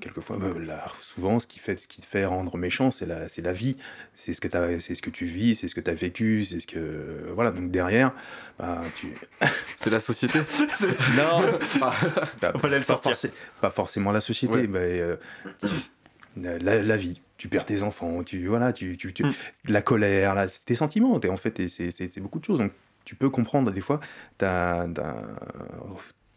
quelquefois, 0.00 0.36
euh, 0.42 0.58
là, 0.64 0.84
souvent, 1.00 1.38
ce 1.40 1.46
qui 1.46 1.58
fait, 1.58 1.76
ce 1.76 1.86
qui 1.88 2.00
te 2.00 2.06
fait 2.06 2.24
rendre 2.24 2.56
méchant, 2.56 2.90
c'est 2.90 3.06
la, 3.06 3.28
c'est 3.28 3.42
la 3.42 3.52
vie, 3.52 3.76
c'est 4.14 4.34
ce 4.34 4.40
que 4.40 4.48
t'as, 4.48 4.80
c'est 4.80 4.94
ce 4.94 5.02
que 5.02 5.10
tu 5.10 5.24
vis, 5.26 5.54
c'est 5.56 5.68
ce 5.68 5.74
que 5.74 5.80
t'as 5.80 5.94
vécu, 5.94 6.44
c'est 6.44 6.60
ce 6.60 6.66
que 6.66 7.30
voilà. 7.34 7.50
Donc 7.50 7.70
derrière, 7.70 8.12
bah, 8.58 8.82
tu, 8.94 9.08
c'est 9.76 9.90
la 9.90 10.00
société. 10.00 10.38
non, 11.16 11.58
bah, 11.80 11.92
pas, 12.40 12.52
pas 13.60 13.70
forcément 13.70 14.12
la 14.12 14.20
société, 14.20 14.52
Ouais. 14.54 14.66
mais 14.66 14.78
euh, 15.00 15.16
tu- 15.60 16.40
la, 16.40 16.82
la 16.82 16.96
vie. 16.96 17.20
Tu 17.36 17.46
perds 17.48 17.66
tes 17.66 17.82
enfants, 17.84 18.24
tu 18.24 18.48
voilà, 18.48 18.72
tu, 18.72 18.96
tu, 18.96 19.12
tu- 19.14 19.24
Mm. 19.24 19.32
la 19.68 19.80
colère, 19.82 20.46
tes 20.64 20.74
sentiments. 20.74 21.12
en 21.14 21.36
fait, 21.36 21.68
c'est, 21.68 22.18
beaucoup 22.18 22.40
de 22.40 22.44
choses. 22.44 22.58
Donc 22.58 22.72
tu 23.04 23.14
peux 23.14 23.30
comprendre 23.30 23.70
des 23.70 23.80
fois, 23.80 24.00
t'as, 24.38 24.88
t'as 24.88 25.14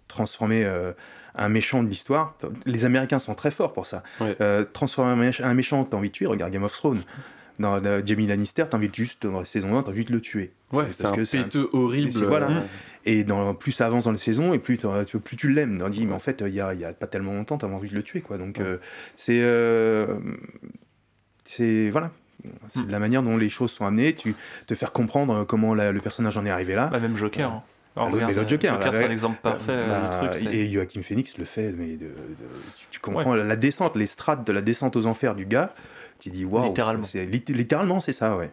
transformé 0.07 0.63
euh, 0.63 0.93
un 1.35 1.49
méchant 1.49 1.83
de 1.83 1.87
l'histoire. 1.89 2.35
Les 2.65 2.85
Américains 2.85 3.19
sont 3.19 3.35
très 3.35 3.51
forts 3.51 3.73
pour 3.73 3.85
ça. 3.85 4.03
Ouais. 4.19 4.35
Euh, 4.41 4.65
transformer 4.73 5.11
un, 5.11 5.29
méch- 5.29 5.43
un 5.43 5.53
méchant 5.53 5.83
que 5.83 5.91
t'as 5.91 5.97
envie 5.97 6.09
de 6.09 6.13
tuer, 6.13 6.25
regarde 6.25 6.51
Game 6.51 6.63
of 6.63 6.71
Thrones. 6.73 7.03
Dans, 7.59 7.79
dans 7.79 8.03
Jamie 8.03 8.25
Lannister, 8.25 8.65
t'as 8.69 8.77
envie 8.77 8.89
de 8.89 8.95
juste, 8.95 9.27
dans 9.27 9.39
la 9.39 9.45
saison 9.45 9.77
1, 9.77 9.83
t'as 9.83 9.89
envie 9.91 10.05
de 10.05 10.11
le 10.11 10.19
tuer. 10.21 10.51
ouais, 10.71 10.87
c'est 10.91 11.05
un 11.05 11.11
péteux 11.11 11.69
horrible. 11.73 12.09
voilà. 12.25 12.49
euh, 12.49 12.61
Et 13.05 13.23
dans, 13.23 13.53
plus 13.53 13.71
ça 13.71 13.85
avance 13.85 14.05
dans 14.05 14.11
les 14.11 14.17
saisons, 14.17 14.53
et 14.55 14.59
plus, 14.59 14.79
tu- 15.05 15.19
plus 15.19 15.37
tu 15.37 15.49
l'aimes. 15.51 15.79
On 15.85 15.89
dit, 15.89 16.07
mais 16.07 16.13
en 16.13 16.19
fait, 16.19 16.43
il 16.47 16.53
y 16.55 16.59
a, 16.61 16.73
il 16.73 16.79
y 16.79 16.85
a 16.85 16.93
pas 16.93 17.05
tellement 17.07 17.33
longtemps, 17.33 17.57
t'avais 17.59 17.75
envie 17.75 17.89
de 17.89 17.93
le 17.95 18.01
tuer, 18.01 18.21
quoi. 18.21 18.37
Donc, 18.39 18.57
Ouais. 18.57 18.63
euh, 18.65 18.77
c'est. 19.15 19.41
euh, 19.43 20.15
c'est. 21.45 21.89
Voilà. 21.91 22.11
C'est 22.69 22.87
de 22.87 22.91
la 22.91 22.97
manière 22.97 23.21
dont 23.21 23.37
les 23.37 23.49
choses 23.49 23.71
sont 23.71 23.85
amenées, 23.85 24.15
tu 24.15 24.33
te 24.65 24.73
faire 24.73 24.91
comprendre 24.91 25.43
comment 25.45 25.75
la- 25.75 25.91
le 25.91 25.99
personnage 26.01 26.37
en 26.39 26.45
est 26.47 26.49
arrivé 26.49 26.73
là. 26.73 26.87
Bah, 26.87 26.99
même 26.99 27.15
Joker. 27.15 27.51
hein. 27.51 27.63
Alors, 27.95 28.07
Ah, 28.07 28.11
mais 28.11 28.23
regarde, 28.25 28.37
le 28.43 28.47
Joker, 28.47 28.79
c'est 28.93 29.03
un 29.05 29.09
exemple 29.11 29.39
parfait. 29.41 29.71
euh, 29.71 29.89
Bah, 29.89 30.21
le 30.23 30.29
truc, 30.29 30.41
c'est- 30.49 30.55
et 30.55 30.71
Joaquin 30.71 31.01
Phoenix 31.01 31.37
le 31.37 31.43
fait, 31.45 31.73
mais 31.73 31.97
de, 31.97 32.05
de- 32.05 32.13
tu, 32.77 32.85
tu 32.89 32.99
comprends 33.01 33.35
la, 33.35 33.43
la 33.43 33.55
descente, 33.57 33.95
les 33.97 34.07
strates 34.07 34.47
de 34.47 34.51
la 34.53 34.61
descente 34.61 34.95
aux 34.95 35.05
enfers 35.07 35.35
du 35.35 35.45
gars, 35.45 35.73
tu 36.19 36.29
dis 36.29 36.45
waouh. 36.45 36.65
Littéralement. 36.67 37.05
littéralement, 37.13 37.99
c'est 37.99 38.13
ça, 38.13 38.37
ouais. 38.37 38.51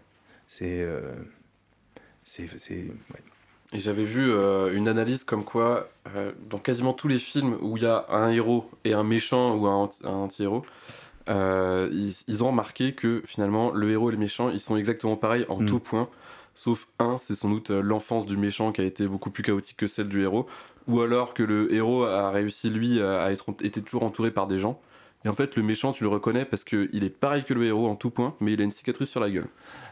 C'est. 0.49 0.81
euh, 0.83 1.13
c'est. 2.25 2.49
c'est- 2.59 2.75
ouais. 2.75 3.21
Et 3.75 3.81
j'avais 3.81 4.05
vu 4.05 4.31
euh, 4.31 4.75
une 4.75 4.89
analyse 4.89 5.25
comme 5.25 5.45
quoi, 5.45 5.89
euh, 6.17 6.33
dans 6.49 6.59
quasiment 6.59 6.95
tous 6.95 7.07
les 7.07 7.19
films 7.19 7.59
où 7.61 7.77
il 7.77 7.83
y 7.83 7.87
a 7.87 8.07
un 8.09 8.31
héros 8.31 8.69
et 8.85 8.95
un 8.95 9.05
méchant 9.05 9.55
ou 9.57 9.67
un, 9.67 9.75
anti- 9.75 10.01
un 10.05 10.09
anti-héros, 10.15 10.65
euh, 11.29 11.89
ils, 11.93 12.15
ils 12.29 12.43
ont 12.43 12.47
remarqué 12.49 12.95
que 12.95 13.23
finalement 13.27 13.71
le 13.71 13.91
héros 13.91 14.09
et 14.09 14.13
le 14.13 14.19
méchant 14.19 14.49
ils 14.49 14.61
sont 14.61 14.77
exactement 14.79 15.17
pareils 15.17 15.45
en 15.51 15.61
Mm. 15.61 15.67
tout 15.67 15.81
point, 15.81 16.09
sauf 16.59 16.89
un, 16.99 17.19
c'est 17.19 17.37
sans 17.37 17.51
doute 17.51 17.71
euh, 17.71 17.81
l'enfance 17.81 18.27
du 18.27 18.37
méchant 18.37 18.73
qui 18.73 18.81
a 18.81 18.85
été 18.85 19.07
beaucoup 19.07 19.31
plus 19.31 19.45
chaotique 19.45 19.77
que 19.77 19.87
celle 19.87 20.09
du 20.09 20.23
héros, 20.23 20.49
ou 20.89 21.01
alors 21.01 21.33
que 21.33 21.45
le 21.45 21.73
héros 21.73 22.05
a 22.05 22.31
réussi 22.31 22.69
lui 22.69 23.01
à 23.01 23.31
être 23.31 23.55
était 23.63 23.81
toujours 23.81 24.03
entouré 24.03 24.33
par 24.33 24.49
des 24.49 24.59
gens. 24.59 24.81
Et 25.25 25.29
en 25.29 25.35
fait, 25.35 25.57
le 25.57 25.63
méchant, 25.65 25.93
tu 25.93 26.05
le 26.05 26.09
reconnais 26.09 26.45
parce 26.45 26.63
qu'il 26.65 27.03
est 27.03 27.11
pareil 27.11 27.43
que 27.45 27.53
le 27.53 27.65
héros 27.65 27.89
en 27.89 27.97
tout 27.97 28.11
point, 28.11 28.35
mais 28.41 28.53
il 28.53 28.61
a 28.61 28.65
une 28.65 28.71
cicatrice 28.71 29.09
sur 29.11 29.19
la 29.21 29.29
gueule. 29.31 29.49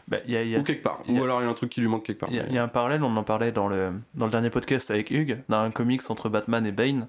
Bah, 0.07 0.17
il 0.25 0.31
y 0.31 0.37
a- 0.37 0.43
il 0.43 0.49
y 0.49 0.55
a- 0.55 0.59
Ou 0.59 0.63
quelque 0.63 0.83
part. 0.83 1.01
a- 1.07 1.11
Ou 1.11 1.21
alors 1.23 1.41
il 1.41 1.43
y 1.43 1.47
a 1.47 1.49
un 1.49 1.53
truc 1.53 1.69
qui 1.69 1.81
lui 1.81 1.89
manque 1.89 2.05
quelque 2.05 2.19
part. 2.19 2.29
Il 2.31 2.37
y, 2.37 2.39
a- 2.39 2.45
il 2.47 2.53
y 2.53 2.57
a 2.57 2.63
un 2.63 2.69
parallèle, 2.69 3.03
on 3.03 3.15
en 3.17 3.23
parlait 3.23 3.51
dans 3.51 3.67
le, 3.67 3.91
dans 4.15 4.25
le 4.25 4.31
dernier 4.31 4.49
podcast 4.49 4.89
avec 4.89 5.11
Hugues, 5.11 5.39
dans 5.49 5.57
un 5.59 5.71
comics 5.71 6.09
entre 6.09 6.29
Batman 6.29 6.65
et 6.65 6.71
Bane, 6.71 7.07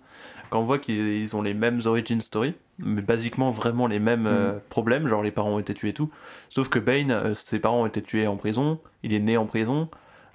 quand 0.50 0.58
on 0.60 0.64
voit 0.64 0.78
qu'ils 0.80 0.98
ils 1.22 1.36
ont 1.36 1.42
les 1.42 1.54
mêmes 1.54 1.80
origin 1.84 2.20
story, 2.20 2.54
mais 2.78 3.02
basiquement 3.02 3.52
vraiment 3.52 3.86
les 3.86 4.00
mêmes 4.00 4.26
euh, 4.26 4.58
problèmes, 4.68 5.06
genre 5.06 5.22
les 5.22 5.30
parents 5.30 5.50
ont 5.54 5.58
été 5.60 5.72
tués 5.74 5.90
et 5.90 5.94
tout. 5.94 6.10
Sauf 6.48 6.68
que 6.68 6.80
Bane, 6.80 7.12
euh, 7.12 7.34
ses 7.36 7.60
parents 7.60 7.82
ont 7.82 7.86
été 7.86 8.02
tués 8.02 8.26
en 8.26 8.36
prison, 8.36 8.80
il 9.04 9.12
est 9.14 9.20
né 9.20 9.36
en 9.36 9.46
prison, 9.46 9.88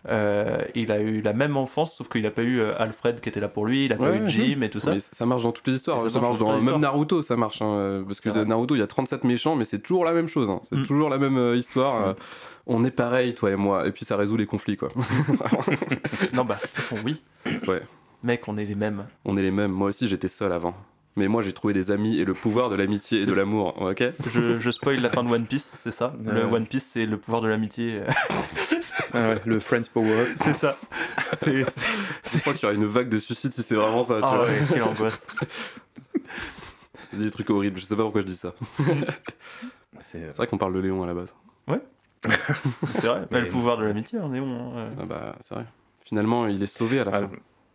euh, 0.09 0.57
il 0.75 0.91
a 0.91 0.99
eu 0.99 1.21
la 1.21 1.33
même 1.33 1.55
enfance, 1.57 1.95
sauf 1.95 2.09
qu'il 2.09 2.25
a 2.25 2.31
pas 2.31 2.43
eu 2.43 2.59
euh, 2.59 2.73
Alfred 2.77 3.21
qui 3.21 3.29
était 3.29 3.39
là 3.39 3.47
pour 3.47 3.65
lui, 3.65 3.85
il 3.85 3.93
a 3.93 3.95
pas 3.97 4.11
Ouais, 4.11 4.17
eu. 4.17 4.29
Jim 4.29 4.61
et 4.61 4.69
tout 4.69 4.79
ça. 4.79 4.91
Mais 4.91 4.99
ça 4.99 5.25
marche 5.25 5.43
dans 5.43 5.51
toutes 5.51 5.67
les 5.67 5.75
histoires. 5.75 6.09
Ça, 6.09 6.19
marche 6.19 6.37
dans 6.37 6.59
même. 6.61 6.79
Naruto, 6.81 7.21
ça 7.21 7.37
marche. 7.37 7.61
hein, 7.61 7.67
euh, 7.73 8.03
parce 8.03 8.19
que 8.19 8.29
de 8.29 8.43
Naruto, 8.43 8.75
il 8.75 8.79
y 8.79 8.81
a 8.81 8.87
37 8.87 9.23
méchants, 9.23 9.55
mais 9.55 9.63
c'est 9.65 9.79
toujours 9.79 10.03
la 10.05 10.11
même 10.13 10.27
chose. 10.27 10.49
hein. 10.49 10.61
C'est 10.69 10.75
Mm. 10.77 10.85
toujours 10.85 11.09
la 11.09 11.17
même 11.17 11.37
euh, 11.37 11.55
histoire. 11.55 12.07
euh, 12.07 12.13
on 12.67 12.83
est 12.85 12.91
pareil, 12.91 13.33
toi 13.33 13.51
et 13.51 13.55
moi. 13.55 13.87
Et 13.87 13.91
puis 13.91 14.05
ça 14.05 14.15
résout 14.17 14.37
les 14.37 14.45
conflits, 14.45 14.77
quoi. 14.77 14.89
Non, 16.33 16.45
bah, 16.45 16.55
de 16.55 16.67
toute 16.67 16.69
façon, 16.71 16.95
oui. 17.05 17.21
Ouais. 17.67 17.81
Mec, 18.23 18.47
on 18.47 18.57
est 18.57 18.65
les 18.65 18.75
mêmes. 18.75 19.05
on 19.25 19.35
est 19.37 19.41
les 19.41 19.51
mêmes. 19.51 19.71
Moi 19.71 19.89
aussi, 19.89 20.07
j'étais 20.07 20.27
seul 20.29 20.51
avant. 20.53 20.73
Mais 21.15 21.27
moi, 21.27 21.43
j'ai 21.43 21.53
trouvé 21.53 21.73
des 21.75 21.91
amis 21.91 22.17
et 22.19 22.25
le 22.25 22.33
pouvoir 22.33 22.69
de 22.69 22.75
l'amitié 22.75 23.21
et 23.21 23.25
de 23.27 23.33
l'amour, 23.33 23.79
ok 23.81 24.03
Je, 24.33 24.59
je 24.59 24.71
spoil 24.71 24.99
la 24.99 25.09
fin 25.11 25.23
de 25.23 25.29
One 25.29 25.45
Piece, 25.45 25.71
c'est 25.79 25.91
ça 25.91 26.13
Le 26.25 26.45
Ouais. 26.45 26.53
One 26.55 26.65
Piece, 26.65 26.89
c'est 26.91 27.05
le 27.05 27.17
pouvoir 27.17 27.41
de 27.41 27.47
l'amitié. 27.49 28.01
Ah 29.15 29.29
ouais, 29.29 29.41
le 29.45 29.59
Friends 29.59 29.83
Power. 29.93 30.25
c'est 30.39 30.53
ça. 30.55 30.75
C'est. 31.43 31.61
Je 31.61 32.37
sens 32.39 32.53
qu'il 32.53 32.63
y 32.63 32.65
aura 32.65 32.73
une 32.73 32.85
vague 32.85 33.09
de 33.09 33.19
suicide 33.19 33.53
si 33.53 33.61
c'est 33.61 33.75
vraiment 33.75 34.01
ça. 34.01 34.15
tu 34.17 34.21
Ah 34.23 34.35
vois. 34.37 34.45
ouais, 34.45 34.59
quelle 34.71 34.81
angoisse. 34.83 35.25
Des 37.13 37.29
trucs 37.29 37.49
horribles, 37.51 37.79
je 37.79 37.85
sais 37.85 37.95
pas 37.95 38.01
pourquoi 38.03 38.21
je 38.21 38.25
dis 38.27 38.35
ça. 38.35 38.53
C'est 39.99 40.17
euh, 40.23 40.27
C'est 40.31 40.37
vrai 40.37 40.47
qu'on 40.47 40.57
parle 40.57 40.73
de 40.73 40.79
Léon 40.79 41.03
à 41.03 41.07
la 41.07 41.13
base. 41.13 41.33
C'est 42.95 43.07
vrai. 43.07 43.19
Mais- 43.21 43.27
Mais 43.31 43.41
le 43.41 43.47
pouvoir 43.49 43.77
de 43.77 43.83
l'amitié, 43.85 44.17
on 44.21 44.33
est 44.33 44.39
bon. 44.39 44.71
hein, 44.71 44.75
ouais. 44.77 44.89
Ah 45.01 45.05
bah, 45.05 45.35
c'est 45.41 45.53
vrai. 45.55 45.65
Finalement, 46.03 46.47
il 46.47 46.61
est 46.63 46.67
sauvé 46.67 46.99
à 46.99 47.03
la 47.05 47.11
ah, 47.13 47.19
fin. 47.19 47.29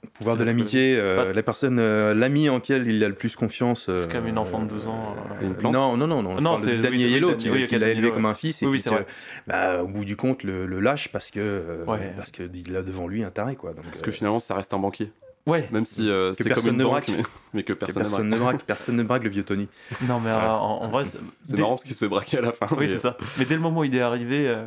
Le 0.05 0.09
pouvoir 0.11 0.37
de 0.37 0.43
qu'il 0.43 0.47
l'amitié, 0.47 0.97
euh, 0.97 1.17
Pas- 1.27 1.33
la 1.33 1.43
personne, 1.43 1.79
euh, 1.79 2.15
l'ami 2.15 2.49
en 2.49 2.61
qui 2.61 2.73
il 2.73 3.03
a 3.05 3.09
le 3.09 3.15
plus 3.15 3.35
confiance. 3.37 3.85
C'est 3.87 3.93
euh, 3.93 4.07
comme 4.07 4.27
une 4.27 4.39
enfant 4.39 4.61
de 4.63 4.69
12 4.69 4.87
ans. 4.87 5.17
Et 5.41 5.45
une 5.47 5.55
plante 5.55 5.73
Non, 5.75 5.97
non, 5.97 6.07
non, 6.07 6.23
non. 6.23 6.41
Non, 6.41 6.59
c'est- 6.59 6.77
oui, 6.77 6.81
Daniel 6.81 7.01
c'est- 7.09 7.15
Yellow 7.15 7.29
oui, 7.31 7.37
qui, 7.37 7.51
oui, 7.51 7.67
qui 7.67 7.75
l'a 7.75 7.81
Daniel 7.81 7.99
élevé 7.99 8.13
comme 8.13 8.27
un 8.27 8.35
fils 8.35 8.63
et 8.63 8.67
Oui, 8.67 8.73
oui, 8.73 8.79
puis 8.81 8.91
c'est 8.91 8.97
que, 8.97 9.05
bah, 9.49 9.83
au 9.83 9.89
bout 9.89 10.05
du 10.05 10.17
compte 10.17 10.43
le, 10.45 10.67
le 10.67 10.81
lâche 10.81 11.09
parce 11.09 11.31
que 11.31 11.41
euh, 11.41 11.85
Ouais. 11.87 12.13
parce 12.17 12.31
que 12.31 12.43
il 12.55 12.77
a 12.77 12.83
devant 12.83 13.07
lui 13.09 13.25
un 13.25 13.31
taré 13.31 13.57
quoi. 13.57 13.73
Donc, 13.73 13.85
Parce 13.85 14.03
que 14.03 14.11
finalement, 14.11 14.39
ça 14.39 14.55
reste 14.55 14.73
un 14.75 14.79
banquier. 14.79 15.11
Ouais. 15.47 15.67
Même 15.73 15.87
si 15.87 16.09
euh, 16.11 16.35
c'est 16.35 16.45
comme 16.45 16.53
personne 16.53 16.73
une 16.75 16.79
ne 16.79 16.85
banque, 16.85 16.93
braque. 16.93 17.09
mais, 17.09 17.23
mais 17.55 17.63
que 17.63 17.73
que 17.73 17.79
personne, 17.79 18.03
ne 18.03 18.09
personne 18.09 18.29
braque. 18.29 18.39
ne 18.41 18.45
braque, 18.45 18.63
personne 18.65 18.97
ne 18.97 19.03
braque 19.03 19.25
le 19.25 19.31
vieux 19.31 19.45
Tony. 19.45 19.67
Non, 20.07 20.21
mais 20.21 20.29
euh, 20.31 20.49
en, 20.51 20.83
en 20.83 20.89
vrai, 20.89 21.05
c'est 21.07 21.19
C'est 21.43 21.57
dès- 21.57 21.63
marrant 21.63 21.73
parce 21.77 21.85
qu'il 21.85 21.95
se 21.95 21.99
fait 22.01 22.09
braquer 22.09 22.39
à 22.39 22.43
la 22.43 22.53
fin. 22.53 22.67
Oui, 22.73 22.77
mais- 22.81 22.87
c'est 22.89 22.99
ça. 22.99 23.17
Mais 23.39 23.47
dès 23.47 23.55
le 23.55 23.61
moment 23.63 23.81
où 23.81 23.85
il 23.85 23.97
est 23.97 24.01
arrivé 24.03 24.47
euh, 24.47 24.65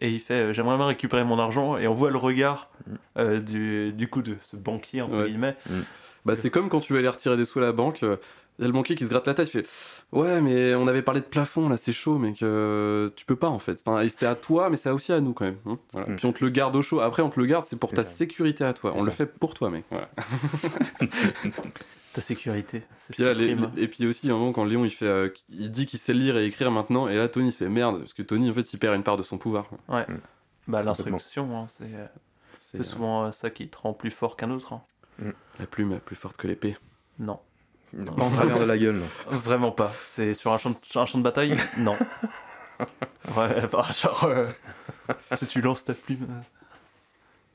et 0.00 0.10
il 0.10 0.20
fait 0.20 0.34
euh, 0.34 0.52
J'aimerais 0.52 0.76
bien 0.76 0.86
récupérer 0.86 1.24
mon 1.24 1.38
argent, 1.38 1.76
et 1.76 1.86
on 1.88 1.94
voit 1.94 2.10
le 2.10 2.18
regard 2.18 2.68
euh, 3.18 3.40
du, 3.40 3.92
du 3.92 4.08
coup 4.08 4.22
de 4.22 4.36
ce 4.42 4.56
banquier, 4.56 5.02
entre 5.02 5.16
Ouais. 5.16 5.28
guillemets. 5.28 5.56
Bah, 6.24 6.34
c'est 6.34 6.50
comme 6.50 6.68
quand 6.68 6.80
tu 6.80 6.92
vas 6.92 6.98
aller 6.98 7.08
retirer 7.08 7.36
des 7.36 7.44
sous 7.44 7.58
à 7.58 7.62
la 7.62 7.72
banque. 7.72 8.02
euh, 8.02 8.16
Il 8.58 8.62
y 8.62 8.64
a 8.64 8.66
le 8.68 8.74
banquier 8.74 8.94
qui 8.94 9.04
se 9.04 9.08
gratte 9.10 9.26
la 9.26 9.32
tête, 9.32 9.48
il 9.54 9.62
fait 9.62 9.66
Ouais, 10.12 10.42
mais 10.42 10.74
on 10.74 10.86
avait 10.86 11.00
parlé 11.00 11.20
de 11.20 11.24
plafond, 11.26 11.68
là, 11.70 11.78
c'est 11.78 11.92
chaud, 11.94 12.18
mais 12.18 12.34
que 12.34 13.10
tu 13.16 13.24
peux 13.24 13.36
pas 13.36 13.48
en 13.48 13.58
fait. 13.58 13.82
Enfin, 13.86 14.06
c'est 14.08 14.26
à 14.26 14.34
toi, 14.34 14.68
mais 14.68 14.76
c'est 14.76 14.90
aussi 14.90 15.12
à 15.14 15.20
nous 15.20 15.32
quand 15.32 15.46
même. 15.46 15.56
hein. 15.66 15.78
Voilà. 15.94 16.08
Mm. 16.08 16.16
Puis 16.16 16.26
on 16.26 16.32
te 16.32 16.44
le 16.44 16.50
garde 16.50 16.76
au 16.76 16.82
chaud. 16.82 17.00
Après, 17.00 17.22
on 17.22 17.30
te 17.30 17.40
le 17.40 17.46
garde, 17.46 17.64
c'est 17.64 17.78
pour 17.78 17.90
ta 17.92 18.04
ça. 18.04 18.10
sécurité 18.10 18.64
à 18.64 18.74
toi. 18.74 18.92
On 18.96 19.02
le 19.02 19.10
fait 19.10 19.24
pour 19.26 19.54
toi, 19.54 19.70
mec. 19.70 19.84
Voilà. 19.90 20.10
Ta 22.12 22.20
sécurité. 22.20 22.82
c'est 23.06 23.14
Puis 23.14 23.22
là, 23.22 23.34
les- 23.34 23.54
prime. 23.54 23.70
et 23.76 23.86
puis 23.88 24.06
aussi, 24.06 24.28
un 24.30 24.34
moment, 24.34 24.52
quand 24.52 24.64
Léon 24.64 24.84
il, 24.84 24.90
fait, 24.90 25.06
euh, 25.06 25.28
il 25.48 25.70
dit 25.70 25.86
qu'il 25.86 25.98
sait 25.98 26.12
lire 26.12 26.36
et 26.36 26.44
écrire 26.46 26.70
maintenant, 26.70 27.06
et 27.08 27.14
là, 27.14 27.28
Tony 27.28 27.48
il 27.48 27.52
se 27.52 27.58
fait 27.58 27.68
merde, 27.70 27.98
parce 28.00 28.14
que 28.14 28.22
Tony 28.22 28.50
en 28.50 28.54
fait 28.54 28.72
il 28.72 28.78
perd 28.78 28.96
une 28.96 29.02
part 29.04 29.16
de 29.16 29.22
son 29.22 29.38
pouvoir. 29.38 29.68
quoi. 29.68 29.78
Bah, 30.66 30.82
l'instruction, 30.82 31.56
hein, 31.56 31.66
c'est 31.78 31.84
euh, 31.94 32.06
C'est 32.56 32.78
c'est 32.78 32.84
souvent 32.84 33.24
euh, 33.26 33.30
ça 33.32 33.50
qui 33.50 33.68
te 33.68 33.76
rend 33.78 33.92
plus 33.92 34.10
fort 34.10 34.36
qu'un 34.36 34.50
autre. 34.50 34.72
hein. 34.72 34.82
euh, 35.22 35.32
la 35.58 35.66
plume 35.66 35.92
est 35.92 35.98
plus 36.00 36.16
forte 36.16 36.36
que 36.36 36.46
l'épée. 36.48 36.76
Non. 37.18 37.38
Travers 38.16 38.58
de 38.60 38.64
la 38.64 38.78
gueule. 38.78 38.96
non. 38.96 39.06
Vraiment 39.38 39.72
pas. 39.72 39.92
C'est 40.10 40.34
sur 40.34 40.52
un 40.52 40.58
champ, 40.58 40.70
de, 40.70 40.76
un 40.98 41.04
champ 41.06 41.18
de 41.18 41.22
bataille? 41.24 41.56
Non. 41.78 41.96
Ouais, 43.36 43.66
bah, 43.72 43.86
genre, 43.92 44.24
euh, 44.24 44.46
si 45.36 45.46
tu 45.46 45.60
lances 45.60 45.84
ta 45.84 45.92
plume 45.92 46.26
euh, 46.30 46.42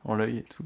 en 0.03 0.13
l'œil 0.15 0.37
et 0.37 0.43
tout. 0.43 0.63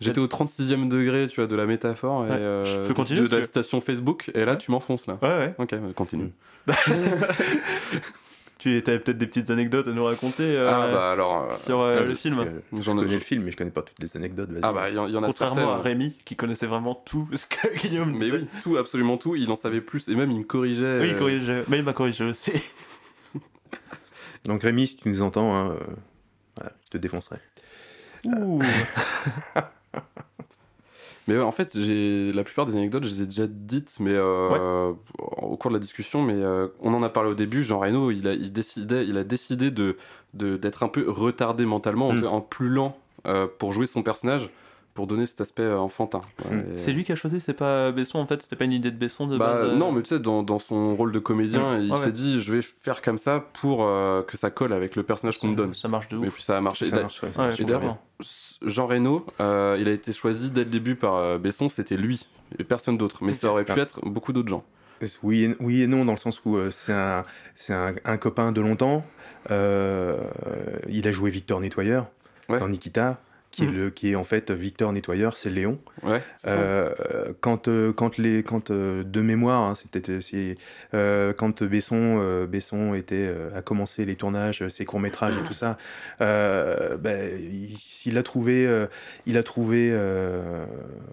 J'étais 0.00 0.18
au 0.20 0.26
36e 0.26 0.88
degré, 0.88 1.26
tu 1.28 1.36
vois, 1.36 1.46
de 1.46 1.56
la 1.56 1.64
métaphore, 1.66 2.26
et, 2.26 2.30
Ouais. 2.30 2.36
euh, 2.38 2.82
Je 2.82 2.88
peux 2.88 2.94
continuer, 2.94 3.22
de, 3.22 3.26
de 3.28 3.36
la 3.36 3.42
citation 3.42 3.80
Facebook, 3.80 4.30
et 4.34 4.44
là 4.44 4.56
tu 4.56 4.70
m'enfonces 4.70 5.06
là. 5.06 5.18
Ouais, 5.22 5.28
ouais. 5.28 5.54
Ok, 5.58 5.72
euh, 5.72 5.92
continue. 5.94 6.30
Tu 8.58 8.82
avais 8.86 8.98
peut-être 8.98 9.18
des 9.18 9.26
petites 9.26 9.50
anecdotes 9.50 9.86
à 9.86 9.92
nous 9.92 10.04
raconter 10.04 10.42
euh, 10.56 10.68
ah 10.70 10.88
bah 10.90 11.12
alors, 11.12 11.50
euh, 11.50 11.54
sur 11.54 11.78
euh, 11.80 12.04
le 12.04 12.14
film. 12.14 12.62
j'en 12.80 12.96
ai- 12.98 13.02
connais 13.02 13.14
le 13.14 13.20
film, 13.20 13.44
mais 13.44 13.50
je 13.52 13.56
connais 13.56 13.70
pas 13.70 13.82
toutes 13.82 14.00
les 14.00 14.16
anecdotes. 14.16 14.50
vas-y. 14.50 14.60
Ah 14.64 14.72
bah 14.72 14.88
il 14.88 14.94
y, 14.96 14.98
en- 14.98 15.06
il 15.06 15.12
y 15.12 15.16
en 15.16 15.22
a 15.22 15.26
Contrairement 15.26 15.54
certaines. 15.54 15.74
à 15.74 15.82
Rémi 15.82 16.14
qui 16.24 16.36
connaissait 16.36 16.66
vraiment 16.66 16.94
tout 16.94 17.28
ce 17.34 17.46
que 17.46 17.76
Guillaume 17.86 18.12
Mais 18.12 18.24
disait. 18.24 18.38
oui, 18.38 18.46
tout, 18.62 18.76
absolument 18.78 19.18
tout, 19.18 19.36
il 19.36 19.50
en 19.50 19.56
savait 19.56 19.82
plus, 19.82 20.08
et 20.08 20.16
même 20.16 20.30
il 20.30 20.38
me 20.38 20.44
corrigeait. 20.44 21.00
Oui, 21.02 21.08
il 21.10 21.16
corrigeait. 21.16 21.64
Mais 21.68 21.78
il 21.78 21.84
m'a 21.84 21.92
corrigé 21.92 22.24
aussi. 22.24 22.52
Donc 24.46 24.62
Rémi, 24.62 24.86
si 24.86 24.96
tu 24.96 25.10
nous 25.10 25.20
entends, 25.22 25.54
hein, 25.54 25.72
euh, 25.72 25.78
voilà, 26.56 26.72
je 26.86 26.90
te 26.92 26.98
défoncerai. 26.98 27.36
Ouh. 28.24 28.62
Mais 31.28 31.36
ouais, 31.36 31.42
en 31.42 31.50
fait, 31.50 31.76
j'ai 31.76 32.32
la 32.32 32.44
plupart 32.44 32.66
des 32.66 32.76
anecdotes, 32.76 33.02
je 33.02 33.08
les 33.08 33.22
ai 33.22 33.26
déjà 33.26 33.48
dites, 33.48 33.96
mais 33.98 34.12
euh, 34.14 34.92
au 35.18 35.56
cours 35.56 35.72
de 35.72 35.76
la 35.76 35.80
discussion. 35.80 36.22
Mais 36.22 36.34
euh, 36.36 36.68
on 36.80 36.94
en 36.94 37.02
a 37.02 37.08
parlé 37.08 37.30
au 37.30 37.34
début. 37.34 37.64
Jean 37.64 37.80
Reno, 37.80 38.12
il 38.12 38.28
a, 38.28 38.32
il 38.34 38.52
décidait, 38.52 39.04
il 39.04 39.16
a 39.16 39.24
décidé 39.24 39.72
de 39.72 39.96
d'être 40.34 40.82
un 40.84 40.88
peu 40.88 41.08
retardé 41.10 41.64
mentalement, 41.64 42.08
en 42.08 42.12
Mm. 42.12 42.24
en 42.26 42.40
plus 42.40 42.68
lent 42.68 42.96
euh, 43.26 43.48
pour 43.58 43.72
jouer 43.72 43.86
son 43.86 44.02
personnage, 44.04 44.50
pour 44.96 45.06
donner 45.06 45.24
cet 45.26 45.40
aspect 45.40 45.62
euh, 45.62 45.78
enfantin. 45.78 46.22
Mm. 46.50 46.58
Et- 46.74 46.78
C'est 46.78 46.90
lui 46.90 47.04
qui 47.04 47.12
a 47.12 47.14
choisi, 47.14 47.38
c'est 47.40 47.54
pas 47.54 47.92
Besson 47.92 48.18
en 48.18 48.26
fait, 48.26 48.42
c'était 48.42 48.56
pas 48.56 48.64
une 48.64 48.72
idée 48.72 48.90
de 48.90 48.96
Besson 48.96 49.28
de 49.28 49.38
Bah, 49.38 49.52
base. 49.54 49.64
euh, 49.68 49.76
non, 49.76 49.92
mais 49.92 50.02
tu 50.02 50.08
sais, 50.08 50.18
dans, 50.18 50.42
dans 50.42 50.58
son 50.58 50.96
rôle 50.96 51.12
de 51.12 51.20
comédien, 51.20 51.78
il 51.78 51.92
Ouais, 51.92 51.96
s'est 51.98 52.06
ouais. 52.06 52.12
dit, 52.12 52.40
je 52.40 52.52
vais 52.54 52.62
faire 52.62 53.00
comme 53.02 53.18
ça 53.18 53.38
pour 53.60 53.84
euh, 53.84 54.22
que 54.22 54.36
ça 54.36 54.50
colle 54.50 54.72
avec 54.72 54.96
le 54.96 55.04
personnage 55.04 55.38
qu'on 55.38 55.46
me 55.48 55.54
donne. 55.54 55.72
Ça 55.74 55.86
marche 55.86 56.08
de 56.08 56.16
Et 56.16 56.26
ouf. 56.26 56.34
puis 56.34 56.42
ça 56.42 56.56
a 56.56 56.60
marché. 56.60 56.86
Ça 56.86 56.96
D'a- 56.96 57.02
marche, 57.02 57.22
ouais, 57.22 57.30
ça 57.30 57.38
Ouais, 57.38 57.44
marche 57.46 57.54
Et 57.60 57.64
super 57.64 57.78
d'ailleurs. 57.78 57.98
Jean 58.62 58.86
Reno, 58.88 59.24
euh, 59.40 59.76
il 59.78 59.86
a 59.86 59.92
été 59.92 60.12
choisi 60.12 60.50
dès 60.50 60.64
le 60.64 60.70
début 60.70 60.96
par 60.96 61.14
euh, 61.16 61.38
Besson, 61.38 61.68
c'était 61.68 61.96
lui 61.96 62.26
et 62.58 62.64
personne 62.64 62.96
d'autre. 62.96 63.18
Mais 63.22 63.34
ça 63.34 63.50
aurait 63.50 63.64
pu 63.64 63.72
Ah. 63.76 63.80
être 63.82 64.00
beaucoup 64.04 64.32
d'autres 64.32 64.48
gens. 64.48 64.64
Oui 65.22 65.44
et, 65.44 65.56
oui 65.60 65.82
et 65.82 65.86
non, 65.86 66.06
dans 66.06 66.12
le 66.12 66.18
sens 66.18 66.40
où 66.46 66.56
euh, 66.56 66.70
c'est 66.70 66.94
un, 66.94 67.24
c'est 67.54 67.74
un, 67.74 67.94
un 68.06 68.16
copain 68.16 68.50
de 68.52 68.62
longtemps. 68.62 69.04
Euh, 69.50 70.16
il 70.88 71.06
a 71.06 71.12
joué 71.12 71.30
Victor 71.30 71.60
Nettoyeur 71.60 72.06
Ouais. 72.48 72.60
dans 72.60 72.68
Nikita, 72.68 73.18
qui, 73.56 73.64
est 73.64 73.68
Mhm. 73.68 73.74
le, 73.74 73.90
qui 73.90 74.10
est 74.12 74.14
en 74.16 74.24
fait 74.24 74.50
Victor 74.50 74.92
Nettoyeur, 74.92 75.34
c'est 75.34 75.48
Léon. 75.48 75.78
Ouais. 76.02 76.22
Euh, 76.46 76.92
quand, 77.40 77.68
euh, 77.68 77.92
quand, 77.92 78.18
les, 78.18 78.42
quand 78.42 78.70
euh, 78.70 79.02
de 79.02 79.20
mémoire, 79.22 79.62
hein, 79.62 79.74
euh, 80.94 81.32
quand 81.32 81.62
Besson, 81.62 82.46
Besson 82.48 82.94
était, 82.94 83.30
a 83.54 83.62
commencé 83.62 84.04
les 84.04 84.16
tournages, 84.16 84.66
ses 84.68 84.84
courts-métrages 84.84 85.34
et 85.42 85.46
tout 85.46 85.54
ça, 85.54 85.78
euh, 86.20 86.96
ben, 86.98 87.30
il, 87.40 87.76
il 88.04 88.18
a 88.18 88.22
trouvé, 88.22 88.68
il 89.26 89.36
a 89.38 89.42
trouvé 89.42 89.90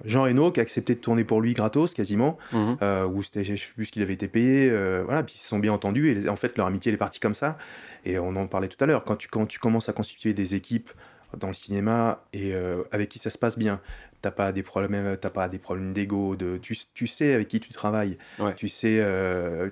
Jean 0.06 0.24
Reno 0.24 0.52
qui 0.52 0.60
a 0.60 0.64
accepté 0.64 0.96
de 0.96 1.00
tourner 1.00 1.24
pour 1.24 1.42
lui 1.42 1.54
gratos 1.54 1.94
quasiment 1.94 2.38
euh, 2.54 3.06
où 3.06 3.24
c'était, 3.24 3.44
je 3.44 3.56
sais 3.56 3.70
plus 3.76 3.86
ce 3.86 3.92
qu'il 3.92 4.02
avait 4.02 4.14
été 4.14 4.28
payé, 4.28 4.70
voilà, 5.06 5.24
puis 5.24 5.36
ils 5.36 5.40
se 5.42 5.48
sont 5.48 5.60
bien 5.60 5.72
entendus, 5.74 6.12
et 6.12 6.30
en 6.30 6.36
fait 6.36 6.58
leur 6.58 6.68
amitié 6.68 6.90
elle 6.90 6.96
est 6.96 6.98
partie 6.98 7.20
comme 7.20 7.34
ça, 7.34 7.58
et 8.06 8.20
on 8.20 8.36
en 8.36 8.48
parlait 8.48 8.68
tout 8.68 8.82
à 8.84 8.86
l'heure, 8.88 9.04
quand 9.06 9.16
tu, 9.16 9.28
quand 9.30 9.46
tu 9.46 9.60
commences 9.60 9.88
à 9.90 9.94
constituer 9.94 10.34
des 10.34 10.56
équipes 10.56 10.90
dans 11.38 11.48
le 11.48 11.54
cinéma, 11.54 12.24
et 12.34 12.54
euh, 12.54 12.84
avec 12.92 13.10
qui 13.10 13.20
ça 13.20 13.30
se 13.30 13.38
passe 13.38 13.58
bien, 13.58 13.82
t'as 14.22 14.32
pas 14.32 14.52
des 14.52 14.64
problèmes, 14.64 15.18
t'as 15.18 15.30
pas 15.30 15.48
des 15.50 15.60
problèmes 15.60 15.94
d'ego, 15.94 16.36
de, 16.36 16.58
tu, 16.58 16.78
tu 16.94 17.08
sais 17.08 17.34
avec 17.34 17.48
qui 17.48 17.60
tu 17.60 17.72
travailles, 17.74 18.18
Ouais. 18.40 18.54
tu 18.56 18.68
sais, 18.68 18.98
euh, 19.00 19.70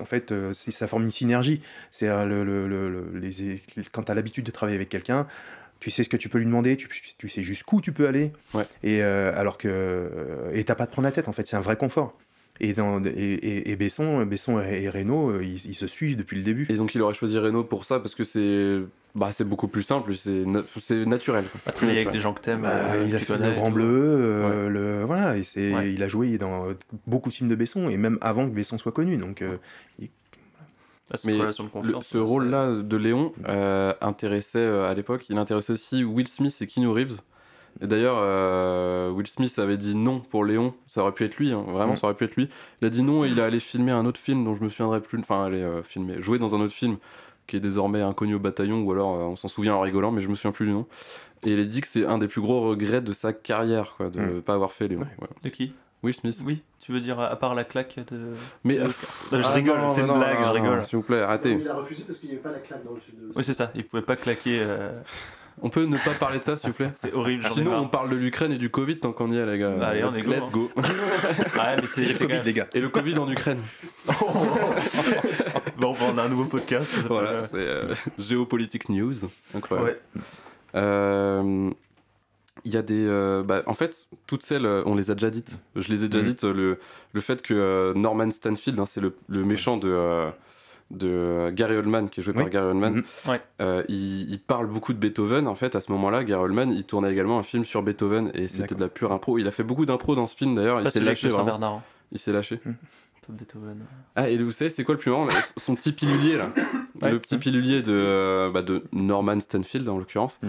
en 0.00 0.04
fait, 0.04 0.32
euh, 0.32 0.52
c'est, 0.52 0.70
ça 0.70 0.86
forme 0.86 1.04
une 1.04 1.10
synergie, 1.10 1.62
c'est 1.90 2.08
euh, 2.08 2.24
le, 2.24 2.44
le- 2.44 2.66
le- 2.68 2.90
le- 2.90 3.18
les, 3.18 3.62
quand 3.92 4.02
t'as 4.04 4.14
l'habitude 4.14 4.44
de 4.44 4.50
travailler 4.50 4.76
avec 4.76 4.88
quelqu'un, 4.88 5.26
tu 5.80 5.90
sais 5.90 6.02
ce 6.02 6.08
que 6.08 6.16
tu 6.16 6.28
peux 6.28 6.38
lui 6.38 6.46
demander, 6.46 6.76
tu, 6.76 6.88
tu 7.18 7.28
sais 7.28 7.42
jusqu'où 7.42 7.80
tu 7.80 7.92
peux 7.92 8.08
aller, 8.08 8.32
Ouais. 8.54 8.66
et 8.82 9.02
euh, 9.02 9.32
alors 9.38 9.58
que 9.58 9.68
euh, 9.68 10.50
et 10.52 10.64
t'as 10.64 10.74
pas 10.74 10.84
à 10.84 10.86
te 10.86 10.92
prendre 10.92 11.06
la 11.06 11.12
tête 11.12 11.28
en 11.28 11.32
fait, 11.32 11.46
c'est 11.46 11.56
un 11.56 11.60
vrai 11.60 11.76
confort. 11.76 12.16
Et, 12.60 12.72
dans, 12.72 13.04
et, 13.04 13.08
et, 13.10 13.70
et 13.72 13.76
Besson, 13.76 14.24
Besson 14.26 14.60
et, 14.60 14.82
et 14.84 14.88
Reno, 14.88 15.30
euh, 15.30 15.44
ils, 15.44 15.66
ils 15.66 15.74
se 15.74 15.88
suivent 15.88 16.16
depuis 16.16 16.36
le 16.36 16.42
début. 16.44 16.66
Et 16.70 16.74
donc 16.76 16.94
il 16.94 17.02
aurait 17.02 17.12
choisi 17.14 17.36
Reno 17.38 17.64
pour 17.64 17.84
ça 17.84 17.98
parce 17.98 18.14
que 18.14 18.22
c'est 18.22 18.78
bah, 19.16 19.30
c'est 19.32 19.44
beaucoup 19.48 19.66
plus 19.68 19.82
simple, 19.82 20.14
c'est 20.14 20.44
na- 20.44 20.62
c'est 20.80 21.04
naturel. 21.04 21.46
travailler 21.74 22.00
avec 22.02 22.12
des 22.12 22.20
gens 22.20 22.32
que 22.32 22.40
t'aimes. 22.40 22.62
Bah, 22.62 22.70
euh, 22.94 23.04
il 23.08 23.14
a 23.16 23.18
fait 23.18 23.38
le 23.38 23.52
Grand. 23.54 23.70
Bleu, 23.72 23.84
euh, 23.84 24.68
le 24.68 25.04
voilà, 25.04 25.36
et 25.36 25.42
c'est, 25.42 25.74
Ouais. 25.74 25.92
il 25.92 26.02
a 26.04 26.08
joué 26.08 26.38
dans 26.38 26.68
beaucoup 27.08 27.28
de 27.28 27.34
films 27.34 27.48
de 27.50 27.54
Besson 27.56 27.88
et 27.88 27.96
même 27.96 28.18
avant 28.20 28.48
que 28.48 28.54
Besson 28.54 28.78
soit 28.78 28.92
connu. 28.92 29.16
Donc 29.16 29.42
euh, 29.42 29.56
Ah, 31.10 31.16
cette 31.16 31.32
Mais 31.34 31.38
relation 31.40 31.64
de 31.64 31.68
Le- 31.68 31.72
confiance. 31.82 32.06
ce 32.06 32.18
rôle-là 32.18 32.70
de 32.82 32.96
Léon 32.96 33.32
euh, 33.48 33.92
intéressait 34.00 34.58
euh, 34.58 34.88
à 34.88 34.94
l'époque, 34.94 35.26
il 35.28 35.36
intéressait 35.38 35.72
aussi 35.72 36.02
Will 36.02 36.26
Smith 36.28 36.56
et 36.62 36.66
Keanu 36.66 36.88
Reeves. 36.88 37.18
Et 37.80 37.86
d'ailleurs, 37.86 38.18
euh, 38.20 39.10
Will 39.10 39.26
Smith 39.26 39.58
avait 39.58 39.76
dit 39.76 39.94
non 39.96 40.20
pour 40.20 40.44
Léon, 40.44 40.74
ça 40.88 41.02
aurait 41.02 41.12
pu 41.12 41.24
être 41.24 41.36
lui, 41.36 41.52
hein, 41.52 41.64
vraiment, 41.66 41.94
Mm. 41.94 41.96
ça 41.96 42.06
aurait 42.06 42.14
pu 42.14 42.24
être 42.24 42.36
lui. 42.36 42.48
Il 42.80 42.86
a 42.86 42.90
dit 42.90 43.02
non 43.02 43.24
et 43.24 43.28
il 43.28 43.38
est 43.38 43.42
allé 43.42 43.58
filmer 43.58 43.92
un 43.92 44.06
autre 44.06 44.20
film 44.20 44.44
dont 44.44 44.54
je 44.54 44.62
me 44.62 44.68
souviendrai 44.68 45.00
plus, 45.00 45.18
enfin, 45.18 45.44
aller 45.44 45.62
euh, 45.62 45.82
filmer, 45.82 46.22
jouer 46.22 46.38
dans 46.38 46.54
un 46.54 46.60
autre 46.60 46.72
film 46.74 46.96
qui 47.46 47.56
est 47.56 47.60
désormais 47.60 48.00
inconnu 48.00 48.34
au 48.34 48.38
bataillon, 48.38 48.80
ou 48.82 48.92
alors 48.92 49.14
euh, 49.16 49.24
on 49.24 49.36
s'en 49.36 49.48
souvient 49.48 49.74
en 49.74 49.80
rigolant, 49.80 50.12
mais 50.12 50.20
je 50.22 50.28
me 50.28 50.34
souviens 50.34 50.52
plus 50.52 50.66
du 50.66 50.72
nom. 50.72 50.86
Et 51.44 51.52
il 51.52 51.60
a 51.60 51.64
dit 51.64 51.80
que 51.82 51.88
c'est 51.88 52.06
un 52.06 52.16
des 52.18 52.28
plus 52.28 52.40
gros 52.40 52.62
regrets 52.68 53.02
de 53.02 53.12
sa 53.12 53.32
carrière, 53.34 53.94
quoi, 53.96 54.08
de 54.08 54.18
ne 54.20 54.26
Mm. 54.38 54.42
pas 54.42 54.54
avoir 54.54 54.72
fait 54.72 54.88
Léon. 54.88 55.00
Ouais. 55.00 55.28
De 55.42 55.48
qui? 55.50 55.74
Will 56.02 56.14
Smith. 56.14 56.42
Oui, 56.44 56.62
tu 56.80 56.92
veux 56.92 57.00
dire 57.00 57.18
à 57.18 57.34
part 57.36 57.54
la 57.54 57.64
claque 57.64 57.96
de. 58.10 58.34
Mais 58.62 58.78
Euh, 58.78 58.88
Non, 59.32 59.40
je 59.40 59.46
ah 59.46 59.50
rigole, 59.52 59.78
c'est 59.94 60.02
une 60.02 60.06
non, 60.06 60.18
blague, 60.18 60.38
non, 60.38 60.44
je 60.46 60.50
rigole. 60.52 60.84
S'il 60.84 60.96
vous 60.98 61.02
plaît, 61.02 61.20
arrêtez. 61.20 61.52
Il 61.58 61.66
a 61.68 61.74
refusé 61.74 62.04
parce 62.04 62.18
qu'il 62.18 62.28
n'y 62.28 62.34
avait 62.34 62.42
pas 62.42 62.52
la 62.52 62.58
claque 62.58 62.84
dans 62.84 62.92
le 62.92 63.00
film. 63.00 63.16
Oui, 63.34 63.42
c'est 63.42 63.54
ça, 63.54 63.70
il 63.74 63.84
pouvait 63.84 64.02
pas 64.02 64.14
claquer. 64.16 64.58
euh, 64.60 64.92
On 65.62 65.70
peut 65.70 65.84
ne 65.84 65.96
pas 65.96 66.10
parler 66.18 66.38
de 66.40 66.44
ça, 66.44 66.56
s'il 66.56 66.70
vous 66.70 66.74
plaît 66.74 66.90
C'est 67.00 67.12
horrible, 67.12 67.48
Sinon, 67.48 67.76
on 67.76 67.88
parle 67.88 68.10
de 68.10 68.16
l'Ukraine 68.16 68.52
et 68.52 68.58
du 68.58 68.70
Covid 68.70 68.98
tant 68.98 69.12
qu'on 69.12 69.30
y 69.30 69.36
est, 69.36 69.46
les 69.46 69.58
gars. 69.58 69.70
Bah, 69.70 69.88
allez, 69.88 70.04
on 70.04 70.08
let's, 70.10 70.18
est 70.18 70.22
go, 70.22 70.30
let's 70.32 70.50
go. 70.50 70.70
Ouais, 70.76 71.76
mais 71.80 71.86
c'est 71.86 72.04
le 72.04 72.18
Covid, 72.18 72.40
les 72.44 72.52
gars. 72.52 72.66
Et 72.74 72.80
le 72.80 72.88
Covid 72.88 73.16
en 73.18 73.30
Ukraine. 73.30 73.60
Bon, 75.78 75.94
on 76.02 76.18
a 76.18 76.22
un 76.22 76.28
nouveau 76.28 76.44
podcast. 76.44 76.90
ça 76.94 77.00
Voilà, 77.08 77.44
s'appelle, 77.44 77.48
c'est 77.50 77.58
euh, 77.58 77.94
Géopolitique 78.18 78.88
News. 78.88 79.14
Incroyable. 79.54 79.98
Ouais. 80.14 80.20
Euh, 80.76 81.70
il 82.64 82.72
y 82.72 82.76
a 82.76 82.82
des. 82.82 83.04
euh, 83.06 83.42
bah, 83.42 83.62
en 83.66 83.74
fait, 83.74 84.06
toutes 84.26 84.42
celles, 84.42 84.66
euh, 84.66 84.82
on 84.86 84.94
les 84.94 85.10
a 85.10 85.14
déjà 85.14 85.30
dites. 85.30 85.60
Je 85.76 85.88
les 85.90 86.04
ai 86.04 86.08
déjà 86.08 86.22
Mhm. 86.22 86.28
dites. 86.28 86.44
euh, 86.44 86.52
Le, 86.52 86.78
le 87.12 87.20
fait 87.20 87.42
que 87.42 87.54
euh, 87.54 87.94
Norman 87.94 88.30
Stanfield, 88.30 88.78
hein, 88.78 88.86
c'est 88.86 89.00
le, 89.00 89.14
le 89.28 89.44
méchant 89.44 89.76
de, 89.76 89.88
euh, 89.88 90.30
de 90.94 91.50
Gary 91.50 91.76
Oldman, 91.76 92.08
qui 92.08 92.20
est 92.20 92.22
joué 92.22 92.34
par. 92.34 92.48
Gary 92.48 92.66
Oldman, 92.66 92.94
Mhm. 92.94 93.04
Ouais. 93.28 93.40
euh, 93.60 93.82
il, 93.88 94.30
il 94.30 94.38
parle 94.40 94.66
beaucoup 94.66 94.92
de 94.92 94.98
Beethoven. 94.98 95.46
En 95.48 95.54
fait, 95.54 95.74
à 95.76 95.80
ce 95.80 95.90
moment-là, 95.92 96.24
Gary 96.24 96.42
Oldman, 96.42 96.72
il 96.72 96.84
tournait 96.84 97.12
également 97.12 97.38
un 97.38 97.42
film 97.42 97.64
sur 97.64 97.82
Beethoven 97.82 98.30
et 98.34 98.48
c'était 98.48 98.74
de 98.74 98.80
la 98.80 98.88
pure 98.88 99.12
impro. 99.12 99.38
Il 99.38 99.46
a 99.46 99.50
fait 99.52 99.64
beaucoup 99.64 99.86
d'impro 99.86 100.14
dans 100.14 100.26
ce 100.26 100.36
film 100.36 100.54
d'ailleurs. 100.54 100.80
Il 100.80 100.90
s'est 100.90 101.00
lâché 101.00 101.28
hein. 101.34 101.82
Il 102.12 102.18
s'est 102.18 102.32
lâché. 102.32 102.60
Peu 103.26 103.32
Beethoven. 103.32 103.78
Ah, 104.16 104.28
et 104.28 104.36
vous 104.36 104.50
savez, 104.50 104.68
c'est 104.68 104.84
quoi 104.84 104.94
le 104.96 105.00
plus 105.00 105.10
marrant 105.10 105.28
Son 105.56 105.74
petit 105.74 105.92
pilulier 105.92 106.36
là. 106.36 106.50
Ouais. 107.00 107.10
Le 107.10 107.18
petit 107.18 107.38
pilulier 107.38 107.80
de, 107.80 107.90
euh, 107.92 108.50
bah, 108.50 108.60
de 108.60 108.84
Norman 108.92 109.40
Stanfield 109.40 109.88
en 109.88 109.96
l'occurrence. 109.96 110.38
Mm. 110.42 110.48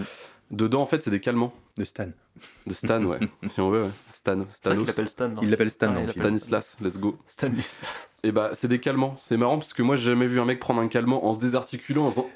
Dedans, 0.50 0.80
en 0.82 0.86
fait, 0.86 1.02
c'est 1.02 1.10
des 1.10 1.20
calmants. 1.20 1.52
De 1.76 1.84
Stan. 1.84 2.06
De 2.66 2.72
Stan, 2.72 3.02
ouais. 3.04 3.18
si 3.52 3.60
on 3.60 3.70
veut, 3.70 3.84
ouais. 3.84 3.90
Stan. 4.12 4.44
Stanos. 4.52 4.78
qu'il 4.78 4.86
l'appelle 4.86 5.08
Stan. 5.08 5.28
non 5.28 5.40
Il 5.42 5.50
l'appelle 5.50 5.70
Stan. 5.70 5.92
Ah, 5.96 6.00
il. 6.04 6.10
Stanislas, 6.12 6.76
let's 6.80 6.98
go. 6.98 7.16
Stanislas. 7.28 8.10
Et 8.22 8.30
bah, 8.32 8.50
c'est 8.54 8.68
des 8.68 8.78
calmants. 8.80 9.16
C'est 9.20 9.36
marrant 9.36 9.58
parce 9.58 9.72
que 9.74 9.82
moi, 9.82 9.96
j'ai 9.96 10.06
jamais 10.10 10.26
vu 10.26 10.40
un 10.40 10.44
mec 10.44 10.60
prendre 10.60 10.80
un 10.80 10.88
calmant 10.88 11.24
en 11.26 11.34
se 11.34 11.38
désarticulant, 11.38 12.06
en 12.06 12.10
faisant. 12.12 12.28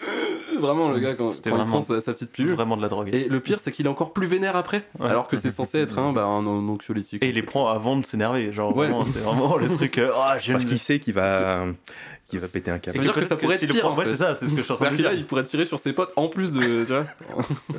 Vraiment, 0.61 0.91
le 0.91 0.99
gars, 0.99 1.15
quand, 1.15 1.31
C'était 1.33 1.51
quand 1.51 1.59
il 1.63 1.65
prend 1.65 1.81
sa, 1.81 2.01
sa 2.01 2.13
petite 2.13 2.33
pilule. 2.33 2.53
Vraiment 2.55 2.77
de 2.77 2.83
la 2.83 2.89
drogue. 2.89 3.09
Et 3.15 3.29
le 3.29 3.41
pire, 3.41 3.61
c'est 3.61 3.73
qu'il 3.73 3.87
est 3.87 3.89
encore 3.89 4.13
plus 4.13 4.27
vénère 4.27 4.57
après. 4.57 4.85
Ouais. 4.99 5.09
Alors 5.09 5.27
que 5.29 5.37
c'est 5.37 5.49
censé 5.51 5.79
être 5.79 5.99
un, 5.99 6.13
bah, 6.13 6.25
un, 6.25 6.47
un 6.47 6.69
anxiolytique. 6.69 7.23
Et 7.25 7.29
il 7.29 7.35
les 7.37 7.43
prend 7.43 7.69
avant 7.69 7.97
de 7.97 8.05
s'énerver. 8.05 8.53
Genre, 8.53 8.77
Ouais. 8.77 8.89
vraiment, 8.89 9.05
c'est 9.05 9.21
vraiment 9.21 9.57
le 9.57 9.71
truc. 9.71 9.97
euh, 9.99 10.11
j'ai 10.41 10.53
Parce 10.53 10.65
qu'il 10.67 10.79
sait 10.79 10.99
qu'il 10.99 11.15
va, 11.15 11.65
qu'il 12.31 12.41
va 12.41 12.49
péter 12.49 12.71
un 12.71 12.79
câble. 12.79 12.97
Veut 12.99 13.05
dire 13.05 13.13
que 13.15 13.25
ça 13.25 13.37
pourrait 13.37 13.59
s'il 13.59 13.69
être 13.69 13.75
le 13.75 13.81
pire, 13.81 13.83
prend- 13.85 13.95
en 13.95 13.99
Ouais, 13.99 14.05
fait. 14.05 14.13
c'est 14.13 14.17
ça, 14.17 14.35
c'est 14.35 14.47
ce 14.47 14.53
que 14.53 14.59
je 14.59 14.63
suis 14.63 14.73
en 14.73 14.91
dire. 14.93 15.13
il 15.13 15.27
pourrait 15.27 15.45
tirer 15.45 15.65
sur 15.65 15.79
ses 15.81 15.93
potes 15.93 16.13
en 16.17 16.29
plus 16.29 16.53
de, 16.53 16.85
tu 16.85 16.93
vois, 16.93 17.07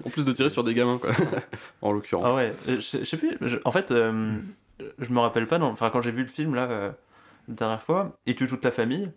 en 0.06 0.10
plus 0.10 0.26
de 0.26 0.32
tirer 0.34 0.50
sur 0.50 0.64
des 0.64 0.74
gamins, 0.74 0.98
quoi. 1.00 1.12
en 1.82 1.92
l'occurrence. 1.92 2.30
Ah 2.32 2.36
ouais, 2.36 2.54
euh, 2.70 2.78
je 2.82 3.00
je 3.00 3.04
sais 3.06 3.18
plus. 3.18 3.38
je- 3.42 3.58
en 3.66 3.72
fait, 3.72 3.92
euh, 3.92 4.34
je 5.00 5.14
me 5.14 5.20
rappelle 5.20 5.48
pas. 5.48 5.58
non, 5.58 5.68
Enfin, 5.68 5.90
quand 5.90 6.02
j'ai 6.02 6.12
vu 6.12 6.22
le 6.24 6.28
film 6.30 6.56
là, 6.56 6.64
euh, 6.70 6.92
la 7.48 7.54
dernière 7.56 7.82
fois, 7.84 8.18
et 8.28 8.36
tu 8.36 8.46
toute 8.48 8.62
ta 8.62 8.72
famille, 8.72 9.10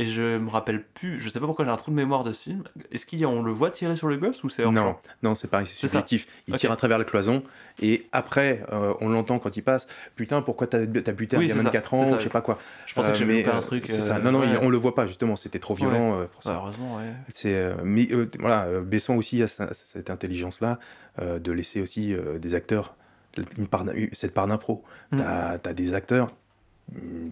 et 0.00 0.06
je 0.06 0.38
me 0.38 0.48
rappelle 0.48 0.82
plus. 0.82 1.20
Je 1.20 1.28
sais 1.28 1.38
pas 1.40 1.46
pourquoi 1.46 1.64
j'ai 1.64 1.70
un 1.70 1.76
trou 1.76 1.90
de 1.90 1.96
mémoire 1.96 2.24
de 2.24 2.32
ce 2.32 2.42
film. 2.44 2.64
Est-ce 2.90 3.04
qu'on 3.06 3.42
le 3.42 3.52
voit 3.52 3.70
tirer 3.70 3.96
sur 3.96 4.08
le 4.08 4.16
gosse 4.16 4.42
ou 4.42 4.48
c'est 4.48 4.64
hors 4.64 4.72
Non, 4.72 4.96
non, 5.22 5.34
c'est 5.34 5.48
pareil, 5.48 5.66
c'est 5.66 5.74
ça. 5.74 5.88
subjectif. 5.88 6.26
Il 6.48 6.54
tire 6.54 6.72
à 6.72 6.76
travers 6.76 6.96
la 6.98 7.04
cloison 7.04 7.42
et 7.82 8.06
après, 8.12 8.62
euh, 8.72 8.94
on 9.00 9.08
l'entend 9.10 9.38
quand 9.38 9.56
il 9.56 9.62
passe. 9.62 9.86
Putain, 10.16 10.40
pourquoi 10.42 10.66
t'as 10.66 10.78
as 10.80 10.86
buté 10.86 11.36
un 11.36 11.44
gamin 11.44 11.60
de 11.60 11.66
ça, 11.66 11.70
4 11.70 11.90
c'est 11.90 11.96
ans, 11.96 12.10
ou 12.14 12.18
je 12.18 12.22
sais 12.24 12.28
pas 12.30 12.40
quoi. 12.40 12.58
Je 12.86 12.94
pensais 12.94 13.08
que 13.08 13.12
Euh, 13.12 13.18
j'avais 13.18 13.38
loupé 13.42 13.50
un 13.50 13.58
euh, 13.58 13.60
truc. 13.60 13.84
C'est 13.88 13.98
euh, 13.98 14.00
ça. 14.00 14.18
Non, 14.18 14.32
non, 14.32 14.40
ouais. 14.40 14.48
il- 14.50 14.58
on 14.62 14.70
le 14.70 14.76
voit 14.78 14.94
pas 14.94 15.06
justement. 15.06 15.36
C'était 15.36 15.58
trop 15.58 15.74
violent 15.74 16.18
euh, 16.20 16.24
pour 16.26 16.42
ça. 16.42 16.52
Ouais, 16.52 16.56
heureusement, 16.56 16.96
ouais. 16.96 17.12
C'est, 17.34 17.54
euh, 17.54 17.74
mais 17.84 18.08
euh, 18.12 18.28
voilà, 18.38 18.64
euh, 18.66 18.80
Besson 18.80 19.16
aussi 19.16 19.42
a 19.42 19.46
cette 19.48 20.10
intelligence-là 20.10 20.78
euh, 21.20 21.38
de 21.38 21.52
laisser 21.52 21.80
aussi 21.82 22.14
euh, 22.14 22.38
des 22.38 22.54
acteurs 22.54 22.94
une 23.58 23.68
part, 23.68 23.84
cette 24.12 24.34
part 24.34 24.46
d'impro. 24.48 24.82
Mm. 25.12 25.18
T'as 25.62 25.70
as 25.70 25.72
des 25.72 25.94
acteurs, 25.94 26.32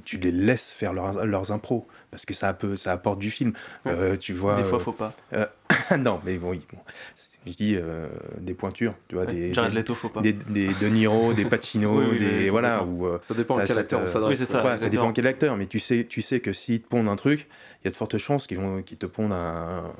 tu 0.05 0.19
les 0.19 0.31
laisses 0.31 0.71
faire 0.71 0.93
leurs, 0.93 1.27
leurs 1.27 1.53
impros 1.53 1.87
parce 2.11 2.25
que 2.25 2.35
ça, 2.35 2.55
peut, 2.55 2.77
ça 2.77 2.93
apporte 2.93 3.19
du 3.19 3.31
film. 3.31 3.53
Ouais. 3.85 3.93
Euh, 3.93 4.17
tu 4.17 4.33
vois. 4.33 4.57
Des 4.57 4.65
fois, 4.65 4.79
euh, 4.79 4.81
faut 4.81 4.93
pas. 4.93 5.15
non, 5.99 6.21
mais 6.25 6.39
bon, 6.39 6.51
oui, 6.51 6.63
bon, 6.73 6.79
je 7.47 7.53
dis 7.53 7.77
euh, 7.77 8.09
des 8.39 8.55
pointures, 8.55 8.95
tu 9.09 9.15
vois, 9.17 9.25
Ouais, 9.25 9.35
des, 9.35 9.51
des, 9.53 9.69
Leto, 9.71 9.95
faut 9.95 10.09
pas. 10.09 10.21
des, 10.21 10.33
des 10.33 10.69
De 10.69 10.87
Niro, 10.89 11.33
des 11.33 11.45
Pacino, 11.47 11.99
Oui, 11.99 12.07
oui, 12.13 12.19
des 12.19 12.39
oui, 12.45 12.49
voilà, 12.49 12.85
ou 12.85 13.07
euh, 13.07 13.19
Ça 13.23 13.35
dépend 13.35 13.59
quel 13.65 13.79
acteur 13.79 14.01
on 14.01 14.05
euh, 14.05 14.07
s'adresse. 14.07 14.45
ça. 14.45 14.77
ça 14.77 14.89
dépend 14.89 15.13
quel 15.13 15.27
acteur, 15.27 15.57
mais 15.57 15.67
tu 15.67 15.81
sais, 15.81 16.07
tu 16.09 16.23
sais 16.23 16.41
que 16.41 16.53
s'ils 16.53 16.83
te 16.83 16.89
pondent 16.89 17.09
un 17.09 17.17
truc, 17.17 17.49
il 17.83 17.87
y 17.87 17.89
a 17.89 17.91
de 17.91 17.97
fortes 17.97 18.19
chances 18.19 18.47
qu'ils 18.47 18.59
vont, 18.59 18.83
qu'ils 18.83 18.99
te 18.99 19.07
pondent 19.07 19.33
un, 19.33 19.93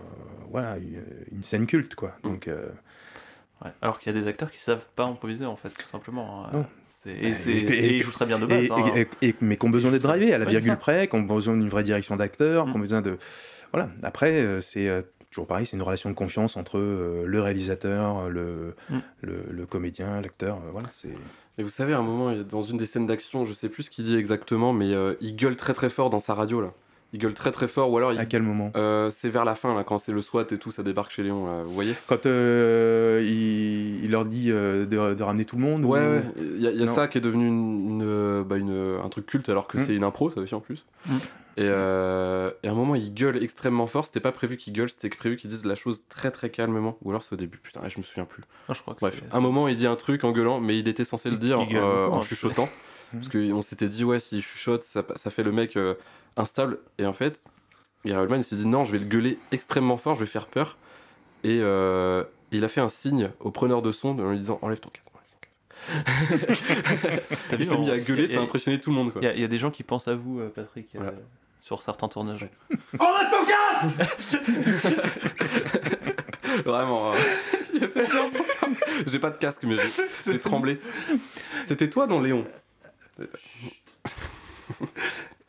voilà, 0.51 0.77
une, 0.79 1.43
scène 1.43 1.67
culte, 1.67 1.95
quoi. 1.95 2.13
Mm. 2.23 2.29
Donc, 2.29 2.49
euh, 2.49 2.67
Ouais. 3.65 3.73
Alors 3.83 3.99
qu'il 3.99 4.15
y 4.15 4.17
a 4.17 4.21
des 4.21 4.29
acteurs 4.29 4.53
qui 4.53 4.61
savent 4.61 4.85
pas 4.95 5.03
improviser, 5.05 5.45
en 5.45 5.57
fait, 5.57 5.71
tout 5.71 5.89
simplement. 5.89 6.45
hein. 6.47 6.51
Non. 6.53 6.67
C'est- 7.35 7.51
Et, 7.51 7.97
ils 7.97 8.03
jouent 8.03 8.13
très 8.13 8.27
bien 8.27 8.39
de 8.39 8.47
base. 8.47 8.65
et, 8.65 8.71
hein. 8.73 8.93
et- 9.23 9.29
et- 9.29 9.35
mais 9.41 9.57
qui 9.57 9.67
ont 9.67 9.71
besoin 9.71 9.91
d'être 9.91 10.03
drivés 10.03 10.33
à 10.33 10.39
la 10.39 10.45
Ouais, 10.45 10.51
virgule 10.51 10.77
près, 10.77 11.09
qui 11.09 11.17
ont 11.17 11.23
besoin 11.23 11.55
d'une 11.57 11.69
vraie 11.69 11.83
direction 11.85 12.17
d'acteur, 12.17 12.67
qui 12.67 12.77
ont 12.77 12.79
besoin 12.81 13.03
de, 13.03 13.19
voilà. 13.73 13.89
Après, 14.03 14.33
euh, 14.33 14.61
c'est 14.61 14.89
euh, 14.89 15.03
toujours 15.31 15.47
pareil, 15.47 15.67
c'est 15.67 15.77
une 15.77 15.83
relation 15.83 16.09
de 16.11 16.15
confiance 16.15 16.57
entre 16.57 16.79
euh, 16.79 17.25
le 17.27 17.41
réalisateur, 17.43 18.29
le, 18.29 18.75
Mm. 18.91 18.99
le, 19.23 19.35
le 19.51 19.67
comédien, 19.67 20.21
l'acteur, 20.21 20.59
voilà, 20.73 20.89
c'est. 20.93 21.09
Et 21.59 21.63
vous 21.65 21.69
savez, 21.71 21.93
à 21.93 21.99
un 21.99 22.03
moment, 22.03 22.33
dans 22.49 22.63
une 22.63 22.77
des 22.79 22.87
scènes 22.87 23.07
d'action, 23.07 23.45
je 23.45 23.53
sais 23.53 23.69
plus 23.69 23.83
ce 23.85 23.91
qu'il 23.91 24.05
dit 24.05 24.17
exactement, 24.17 24.73
mais 24.73 24.93
euh, 24.95 25.15
il 25.21 25.35
gueule 25.35 25.57
très 25.57 25.75
très 25.75 25.91
fort 25.91 26.09
dans 26.09 26.21
sa 26.21 26.35
radio 26.35 26.61
là. 26.61 26.73
Il 27.15 27.19
gueule 27.21 27.33
très 27.33 27.51
très 27.53 27.69
fort, 27.69 27.91
ou 27.91 27.97
alors 27.97 28.13
il- 28.13 28.19
À 28.19 28.27
quel 28.27 28.43
moment 28.43 28.71
euh, 28.77 29.09
c'est 29.11 29.31
vers 29.31 29.47
la 29.47 29.55
fin 29.55 29.75
là, 29.75 29.83
quand 29.83 29.99
c'est 29.99 30.13
le 30.13 30.21
SWAT 30.21 30.47
et 30.53 30.59
tout, 30.59 30.71
ça 30.71 30.83
débarque 30.83 31.11
chez 31.11 31.23
Léon. 31.23 31.47
Là, 31.47 31.63
vous 31.63 31.73
voyez 31.73 31.95
Quand 32.07 32.27
euh, 32.27 33.23
il, 33.25 34.05
il 34.05 34.11
leur 34.11 34.25
dit 34.27 34.51
euh, 34.51 34.85
de, 34.85 35.15
de 35.15 35.23
ramener 35.23 35.45
tout 35.47 35.57
le 35.57 35.63
monde 35.63 35.85
Ouais, 35.85 36.01
ou- 36.01 36.03
ouais. 36.03 36.25
Il 36.37 36.61
y 36.61 36.67
a, 36.67 36.71
y 36.71 36.83
a 36.83 36.87
ça 36.87 37.09
qui 37.09 37.17
est 37.19 37.23
devenu 37.23 37.47
une, 37.49 38.01
une, 38.03 38.43
bah, 38.43 38.57
une- 38.59 38.99
un 39.03 39.09
truc 39.09 39.25
culte 39.27 39.49
alors 39.49 39.69
que 39.69 39.79
Mm. 39.79 39.81
c'est 39.81 39.95
une 39.95 40.05
impro, 40.05 40.31
ça 40.31 40.41
aussi 40.41 40.55
en 40.55 40.61
plus. 40.61 40.85
Mm. 41.07 41.13
Et, 41.57 41.63
euh, 41.63 42.51
et 42.63 42.69
à 42.69 42.73
un 42.73 42.75
moment, 42.75 42.95
il 42.95 43.13
gueule 43.13 43.43
extrêmement 43.43 43.87
fort. 43.87 44.07
C'était 44.07 44.21
pas 44.21 44.31
prévu 44.31 44.57
qu'il 44.59 44.73
gueule, 44.75 44.91
c'était 44.91 45.09
prévu 45.09 45.37
qu'il 45.37 45.51
dise 45.51 45.65
la 45.65 45.75
chose 45.77 46.05
très 46.09 46.31
très 46.31 46.51
calmement. 46.51 46.99
Ou 47.03 47.11
alors 47.11 47.25
c'est 47.25 47.33
au 47.33 47.37
début, 47.37 47.59
putain, 47.59 47.81
je 47.89 47.99
me 47.99 48.03
souviens 48.05 48.27
plus. 48.27 48.43
Non, 48.69 48.75
je 48.75 48.83
crois 48.83 48.95
que 48.95 49.01
Bref, 49.01 49.23
un 49.33 49.41
moment, 49.41 49.67
il 49.67 49.77
dit 49.77 49.87
un 49.87 49.97
truc 49.97 50.25
en 50.25 50.31
gueulant, 50.33 50.61
mais 50.61 50.79
il 50.79 50.87
était 50.89 51.05
censé 51.05 51.31
le 51.31 51.37
dire 51.39 51.59
euh, 51.59 51.65
beaucoup, 52.05 52.15
en 52.15 52.19
hein, 52.19 52.21
chuchotant. 52.21 52.69
parce 53.13 53.29
qu'on 53.29 53.63
s'était 53.63 53.89
dit, 53.89 54.05
ouais, 54.05 54.21
s'il 54.21 54.41
chuchote, 54.43 54.83
ça, 54.85 55.03
ça 55.17 55.31
fait 55.31 55.43
le 55.43 55.51
mec 55.51 55.77
euh, 55.77 55.95
instable. 56.39 56.79
Et 56.99 57.05
en 57.07 57.13
fait, 57.13 57.45
Gary 58.07 58.21
Oldman, 58.23 58.41
il 58.41 58.45
s'est 58.45 58.57
dit, 58.57 58.67
non, 58.67 58.85
je 58.85 58.93
vais 58.93 58.99
le 58.99 59.05
gueuler 59.07 59.39
extrêmement 59.53 59.97
fort, 59.97 60.15
je 60.15 60.21
vais 60.21 60.27
faire 60.27 60.47
peur. 60.47 60.77
Et 61.45 61.59
euh, 61.61 62.25
il 62.51 62.65
a 62.65 62.69
fait 62.69 62.81
un 62.81 62.89
signe 62.89 63.31
au 63.41 63.51
preneur 63.51 63.83
de 63.83 63.93
son 63.93 64.19
en 64.19 64.31
lui 64.31 64.39
disant, 64.39 64.59
enlève 64.63 64.81
ton 64.81 64.91
casque. 64.91 65.05
il 67.53 67.57
vu, 67.59 67.65
s'est 67.65 67.79
mis 67.79 67.89
on- 67.89 67.93
à 67.93 67.99
gueuler, 67.99 68.25
et- 68.25 68.29
ça 68.29 68.41
a 68.41 68.43
impressionné 68.43 68.81
tout 68.81 68.91
le 68.91 68.97
monde. 68.97 69.13
Il 69.17 69.23
y, 69.25 69.27
a- 69.29 69.35
y 69.37 69.45
a 69.45 69.49
des 69.49 69.59
gens 69.59 69.71
qui 69.71 69.83
pensent 69.85 70.09
à 70.09 70.15
vous, 70.15 70.41
euh, 70.41 70.49
Patrick, 70.55 70.89
euh, 70.97 71.11
sur 71.61 71.83
certains 71.83 72.09
tournages. 72.09 72.49
Enlève 72.99 73.31
ton 73.31 73.45
casque 73.45 73.87
Vraiment. 76.65 77.13
euh, 77.13 77.17
a 77.17 78.29
ça. 78.29 78.45
J'ai 79.07 79.19
pas 79.19 79.31
de 79.31 79.37
casque, 79.37 79.63
mais 79.65 79.77
j'ai- 79.77 80.33
j'ai 80.33 80.41
tremblé. 80.41 80.81
C'était 81.63 81.89
toi, 81.89 82.07
non, 82.07 82.21
Léon 82.21 82.45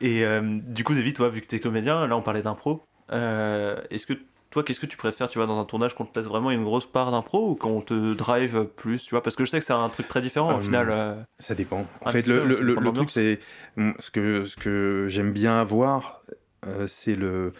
Et 0.02 0.24
euh, 0.26 0.60
du 0.64 0.84
coup, 0.84 0.94
David, 0.94 1.16
toi, 1.16 1.30
vu 1.30 1.42
que 1.42 1.48
t'es 1.48 1.60
comédien, 1.60 2.08
là 2.08 2.16
on 2.16 2.22
parlait 2.22 2.42
d'impro, 2.42 2.84
euh, 3.12 3.82
est-ce 3.90 4.06
que 4.06 4.14
toi, 4.50 4.64
qu'est-ce 4.64 4.80
que 4.80 4.86
tu 4.88 4.98
préfères, 4.98 5.30
tu 5.30 5.38
vois, 5.38 5.46
dans 5.46 5.60
un 5.60 5.66
tournage 5.66 5.94
qu'on 5.94 6.06
te 6.06 6.18
laisse 6.18 6.28
vraiment 6.28 6.50
une 6.52 6.64
grosse 6.64 6.86
part 6.88 7.12
d'impro 7.12 7.52
ou 7.52 7.56
qu'on 7.56 7.82
te 7.82 8.14
drive 8.16 8.66
plus, 8.78 9.04
tu 9.04 9.12
vois? 9.12 9.22
Parce 9.22 9.36
que 9.36 9.46
je 9.46 9.50
sais 9.52 9.60
que 9.60 9.66
c'est 9.66 9.74
un 9.74 9.90
truc 9.90 10.08
très 10.08 10.22
différent 10.22 10.54
au 10.56 10.58
Euh, 10.58 10.62
final. 10.62 10.90
euh, 10.90 11.16
Ça 11.38 11.54
dépend. 11.54 11.86
En 12.02 12.10
Un 12.10 12.12
fait, 12.12 12.26
le, 12.26 12.44
le- 12.46 12.94
truc, 12.94 13.10
c'est 13.12 13.40
mm, 13.76 13.92
ce 14.00 14.10
que, 14.10 14.46
ce 14.46 14.56
que 14.56 15.06
j'aime 15.10 15.32
bien 15.34 15.60
avoir, 15.60 16.24
euh, 16.66 16.88
c'est 16.88 17.16
le, 17.16 17.54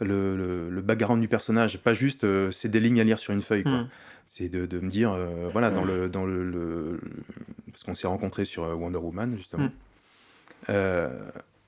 le, 0.00 0.34
le- 0.36 0.70
le 0.70 0.80
background 0.80 1.20
du 1.20 1.28
personnage. 1.28 1.76
Pas 1.78 1.92
juste, 1.92 2.24
c'est 2.52 2.68
des 2.70 2.80
lignes 2.80 3.00
à 3.00 3.04
lire 3.04 3.18
sur 3.18 3.34
une 3.34 3.42
feuille. 3.42 3.64
quoi. 3.64 3.72
hmm. 3.72 3.88
C'est 4.28 4.48
de, 4.48 4.64
de 4.64 4.78
me 4.78 4.88
dire, 4.88 5.12
voilà, 5.50 5.70
dans 5.72 5.84
le, 5.84 6.08
dans 6.08 6.24
le, 6.24 7.00
parce 7.72 7.82
qu'on 7.82 7.96
s'est 7.96 8.06
rencontrés 8.06 8.44
sur 8.44 8.62
Wonder 8.62 8.98
Woman 8.98 9.36
justement. 9.36 9.64
Mm. 10.68 10.70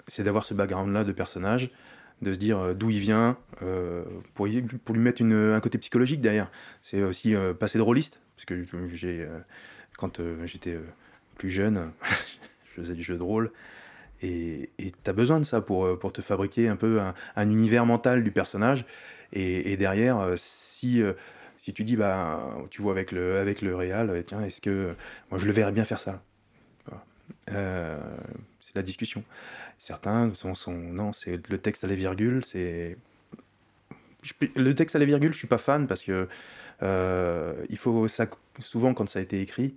C'est 0.06 0.22
d'avoir 0.24 0.44
ce 0.44 0.54
background-là 0.54 1.04
de 1.04 1.12
personnage, 1.12 1.70
de 2.22 2.32
se 2.32 2.38
dire 2.38 2.58
euh, 2.58 2.74
d'où 2.74 2.90
il 2.90 2.98
vient, 3.00 3.36
euh, 3.62 4.04
pour, 4.34 4.48
pour 4.84 4.94
lui 4.94 5.02
mettre 5.02 5.20
une- 5.22 5.52
un 5.52 5.60
côté 5.60 5.78
psychologique 5.78 6.20
derrière. 6.20 6.50
C'est 6.82 7.02
aussi 7.02 7.34
euh, 7.34 7.54
passer 7.54 7.78
de 7.78 7.82
rôliste, 7.82 8.20
parce 8.36 8.44
que 8.46 8.64
j'ai, 8.94 9.26
quand 9.98 10.20
j'étais 10.44 10.78
plus 11.38 11.50
jeune, 11.50 11.92
je 12.76 12.82
faisais 12.82 12.94
du 12.94 13.02
jeu 13.02 13.16
de 13.16 13.22
rôle. 13.22 13.52
Et 14.22 14.70
tu 14.78 15.10
as 15.10 15.12
besoin 15.12 15.40
de 15.40 15.44
ça 15.44 15.60
pour, 15.60 15.98
pour 15.98 16.12
te 16.12 16.22
fabriquer 16.22 16.68
un 16.68 16.76
peu 16.76 17.00
un, 17.00 17.14
un 17.36 17.50
univers 17.50 17.86
mental 17.86 18.22
du 18.24 18.30
personnage. 18.30 18.84
Et, 19.32 19.76
derrière, 19.76 20.28
si, 20.36 21.02
si 21.58 21.72
tu 21.72 21.84
dis, 21.84 21.96
bah, 21.96 22.54
tu 22.70 22.82
vois 22.82 22.92
avec 22.92 23.12
le, 23.12 23.38
avec 23.38 23.62
le 23.62 23.74
réal, 23.76 24.10
euh, 24.10 24.22
tiens, 24.22 24.42
est-ce 24.44 24.60
que 24.60 24.94
moi 25.30 25.38
je 25.38 25.46
le 25.46 25.52
verrais 25.52 25.72
bien 25.72 25.84
faire 25.84 26.00
ça? 26.00 26.22
C'est 28.60 28.76
la 28.76 28.82
discussion. 28.82 29.24
Certains 29.82 30.30
sont, 30.54 30.70
non, 30.70 31.12
c'est 31.12 31.48
le 31.48 31.58
texte 31.58 31.82
à 31.82 31.88
la 31.88 31.96
virgule, 31.96 32.44
c'est. 32.44 32.96
Le 34.54 34.74
texte 34.76 34.94
à 34.94 35.00
la 35.00 35.04
virgule, 35.04 35.32
je 35.32 35.38
suis 35.38 35.48
pas 35.48 35.58
fan 35.58 35.88
parce 35.88 36.04
que 36.04 36.28
euh, 36.84 37.54
il 37.68 37.76
faut 37.78 38.06
ça 38.06 38.28
souvent 38.60 38.94
quand 38.94 39.08
ça 39.08 39.18
a 39.18 39.22
été 39.22 39.40
écrit. 39.40 39.74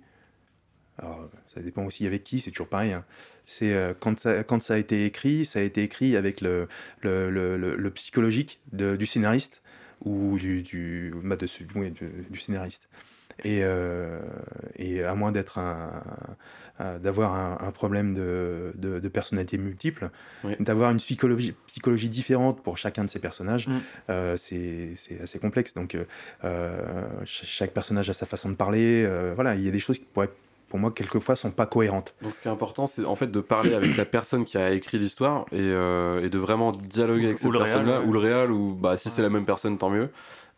Alors, 0.98 1.28
ça 1.52 1.60
dépend 1.60 1.84
aussi 1.84 2.06
avec 2.06 2.24
qui, 2.24 2.40
c'est 2.40 2.52
toujours 2.52 2.68
pareil. 2.68 2.92
hein. 2.92 3.04
C'est 3.46 3.72
euh, 3.74 3.94
quand, 3.98 4.18
ça, 4.20 4.44
quand 4.44 4.62
ça 4.62 4.74
a 4.74 4.78
été 4.78 5.04
écrit, 5.06 5.44
ça 5.44 5.58
a 5.58 5.62
été 5.62 5.82
écrit 5.82 6.16
avec 6.16 6.40
le, 6.40 6.68
le, 7.00 7.30
le- 7.30 7.56
le- 7.76 7.90
psychologique 7.90 8.60
du 8.72 9.06
scénariste 9.06 9.62
ou 10.04 10.38
du, 10.38 10.62
du, 10.62 11.12
bah, 11.24 11.36
du 11.36 12.38
scénariste. 12.40 12.88
Et, 13.44 13.60
euh, 13.62 14.18
et 14.76 15.02
à 15.04 15.14
moins 15.14 15.30
d'être 15.30 15.58
un, 15.58 15.90
d'avoir 17.00 17.34
un, 17.34 17.58
un 17.66 17.70
problème 17.70 18.14
de, 18.14 18.72
de, 18.76 18.98
de 18.98 19.08
personnalité 19.08 19.56
multiple, 19.58 20.10
Oui. 20.44 20.54
d'avoir 20.60 20.90
une 20.90 20.98
psychologie, 20.98 21.54
psychologie 21.66 22.08
différente 22.08 22.62
pour 22.62 22.76
chacun 22.78 23.04
de 23.04 23.10
ces 23.10 23.18
personnages, 23.18 23.68
Mm. 23.68 23.72
euh, 24.10 24.36
c'est 24.36 24.92
c'est 24.96 25.20
assez 25.20 25.38
complexe. 25.38 25.74
Donc, 25.74 25.96
euh, 26.44 26.76
ch- 27.20 27.44
chaque 27.44 27.72
personnage 27.72 28.08
a 28.10 28.12
sa 28.14 28.26
façon 28.26 28.48
de 28.50 28.54
parler. 28.54 29.06
voilà, 29.34 29.54
il 29.54 29.62
y 29.62 29.68
a 29.68 29.70
des 29.70 29.80
choses 29.80 29.98
qui 29.98 30.04
pourraient, 30.04 30.30
pour 30.68 30.78
moi, 30.78 30.90
quelquefois, 30.90 31.36
sont 31.36 31.50
pas 31.50 31.66
cohérentes. 31.66 32.14
Donc 32.22 32.34
ce 32.34 32.40
qui 32.40 32.48
est 32.48 32.50
important, 32.50 32.86
c'est 32.86 33.04
en 33.04 33.16
fait 33.16 33.28
de 33.30 33.40
parler 33.40 33.74
avec 33.74 33.96
la 33.96 34.04
personne 34.04 34.44
qui 34.44 34.58
a 34.58 34.70
écrit 34.72 34.98
l'histoire 34.98 35.44
et, 35.52 35.56
euh, 35.60 36.24
et 36.24 36.28
de 36.30 36.38
vraiment 36.38 36.72
dialoguer 36.72 37.26
avec 37.26 37.36
Ou 37.38 37.42
cette 37.42 37.52
personne-là, 37.52 38.00
ouais. 38.00 38.06
ou 38.06 38.12
le 38.12 38.18
réal, 38.18 38.50
ou 38.50 38.74
bah, 38.74 38.96
si 38.96 39.08
c'est 39.10 39.22
la 39.22 39.30
même 39.30 39.46
personne, 39.46 39.78
tant 39.78 39.90
mieux. 39.90 40.08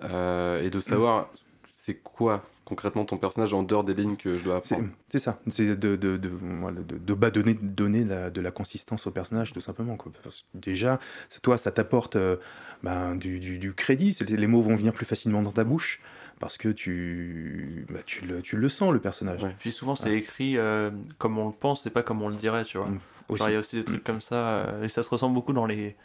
Euh, 0.04 0.62
et 0.62 0.70
de 0.70 0.80
savoir 0.80 1.28
c'est 1.72 1.94
quoi 2.02 2.44
concrètement 2.68 3.04
ton 3.04 3.16
personnage 3.16 3.54
en 3.54 3.62
dehors 3.62 3.82
des 3.82 3.94
lignes 3.94 4.16
que 4.16 4.36
je 4.36 4.44
dois 4.44 4.60
C'est 4.62 4.74
apprendre. 4.74 4.92
c'est 5.08 5.18
ça, 5.18 5.40
c'est 5.48 5.74
de, 5.76 5.96
de, 5.96 6.16
de, 6.16 6.28
voilà, 6.60 6.80
de, 6.80 7.30
donner, 7.30 7.54
donner 7.54 8.04
la- 8.04 8.30
de 8.30 8.40
la 8.40 8.50
consistance 8.50 9.06
au 9.06 9.10
personnage, 9.10 9.52
tout 9.52 9.60
simplement. 9.60 9.96
Quoi. 9.96 10.12
Parce 10.22 10.42
que 10.42 10.58
déjà, 10.58 11.00
c'est- 11.28 11.40
toi, 11.40 11.56
ça 11.56 11.70
t'apporte 11.72 12.16
euh, 12.16 12.36
ben, 12.82 13.16
du, 13.16 13.38
du, 13.40 13.58
du 13.58 13.72
crédit, 13.72 14.16
les 14.28 14.46
mots 14.46 14.62
vont 14.62 14.76
venir 14.76 14.92
plus 14.92 15.06
facilement 15.06 15.42
dans 15.42 15.50
ta 15.52 15.64
bouche, 15.64 16.00
parce 16.40 16.56
que 16.58 16.68
tu, 16.68 17.86
bah, 17.90 18.00
tu, 18.06 18.24
le, 18.26 18.42
tu 18.42 18.56
le 18.56 18.68
sens, 18.68 18.92
le 18.92 19.00
personnage. 19.00 19.42
Ouais. 19.42 19.54
Puis 19.58 19.72
souvent, 19.72 19.96
c'est 19.96 20.14
écrit 20.14 20.56
euh, 20.58 20.90
comme 21.18 21.38
on 21.38 21.46
le 21.46 21.52
pense 21.54 21.84
et 21.86 21.90
pas 21.90 22.02
comme 22.02 22.22
on 22.22 22.28
le 22.28 22.36
dirait, 22.36 22.64
tu 22.64 22.78
vois. 22.78 22.88
Mm. 22.88 23.00
Aussi. 23.30 23.44
Il 23.46 23.52
y 23.52 23.56
a 23.56 23.58
aussi 23.58 23.76
des 23.76 23.84
trucs 23.84 24.04
comme 24.04 24.20
ça, 24.22 24.36
euh, 24.36 24.84
et 24.84 24.88
ça 24.88 25.02
se 25.02 25.10
ressent 25.10 25.28
beaucoup 25.28 25.52
dans 25.52 25.66
les, 25.66 25.96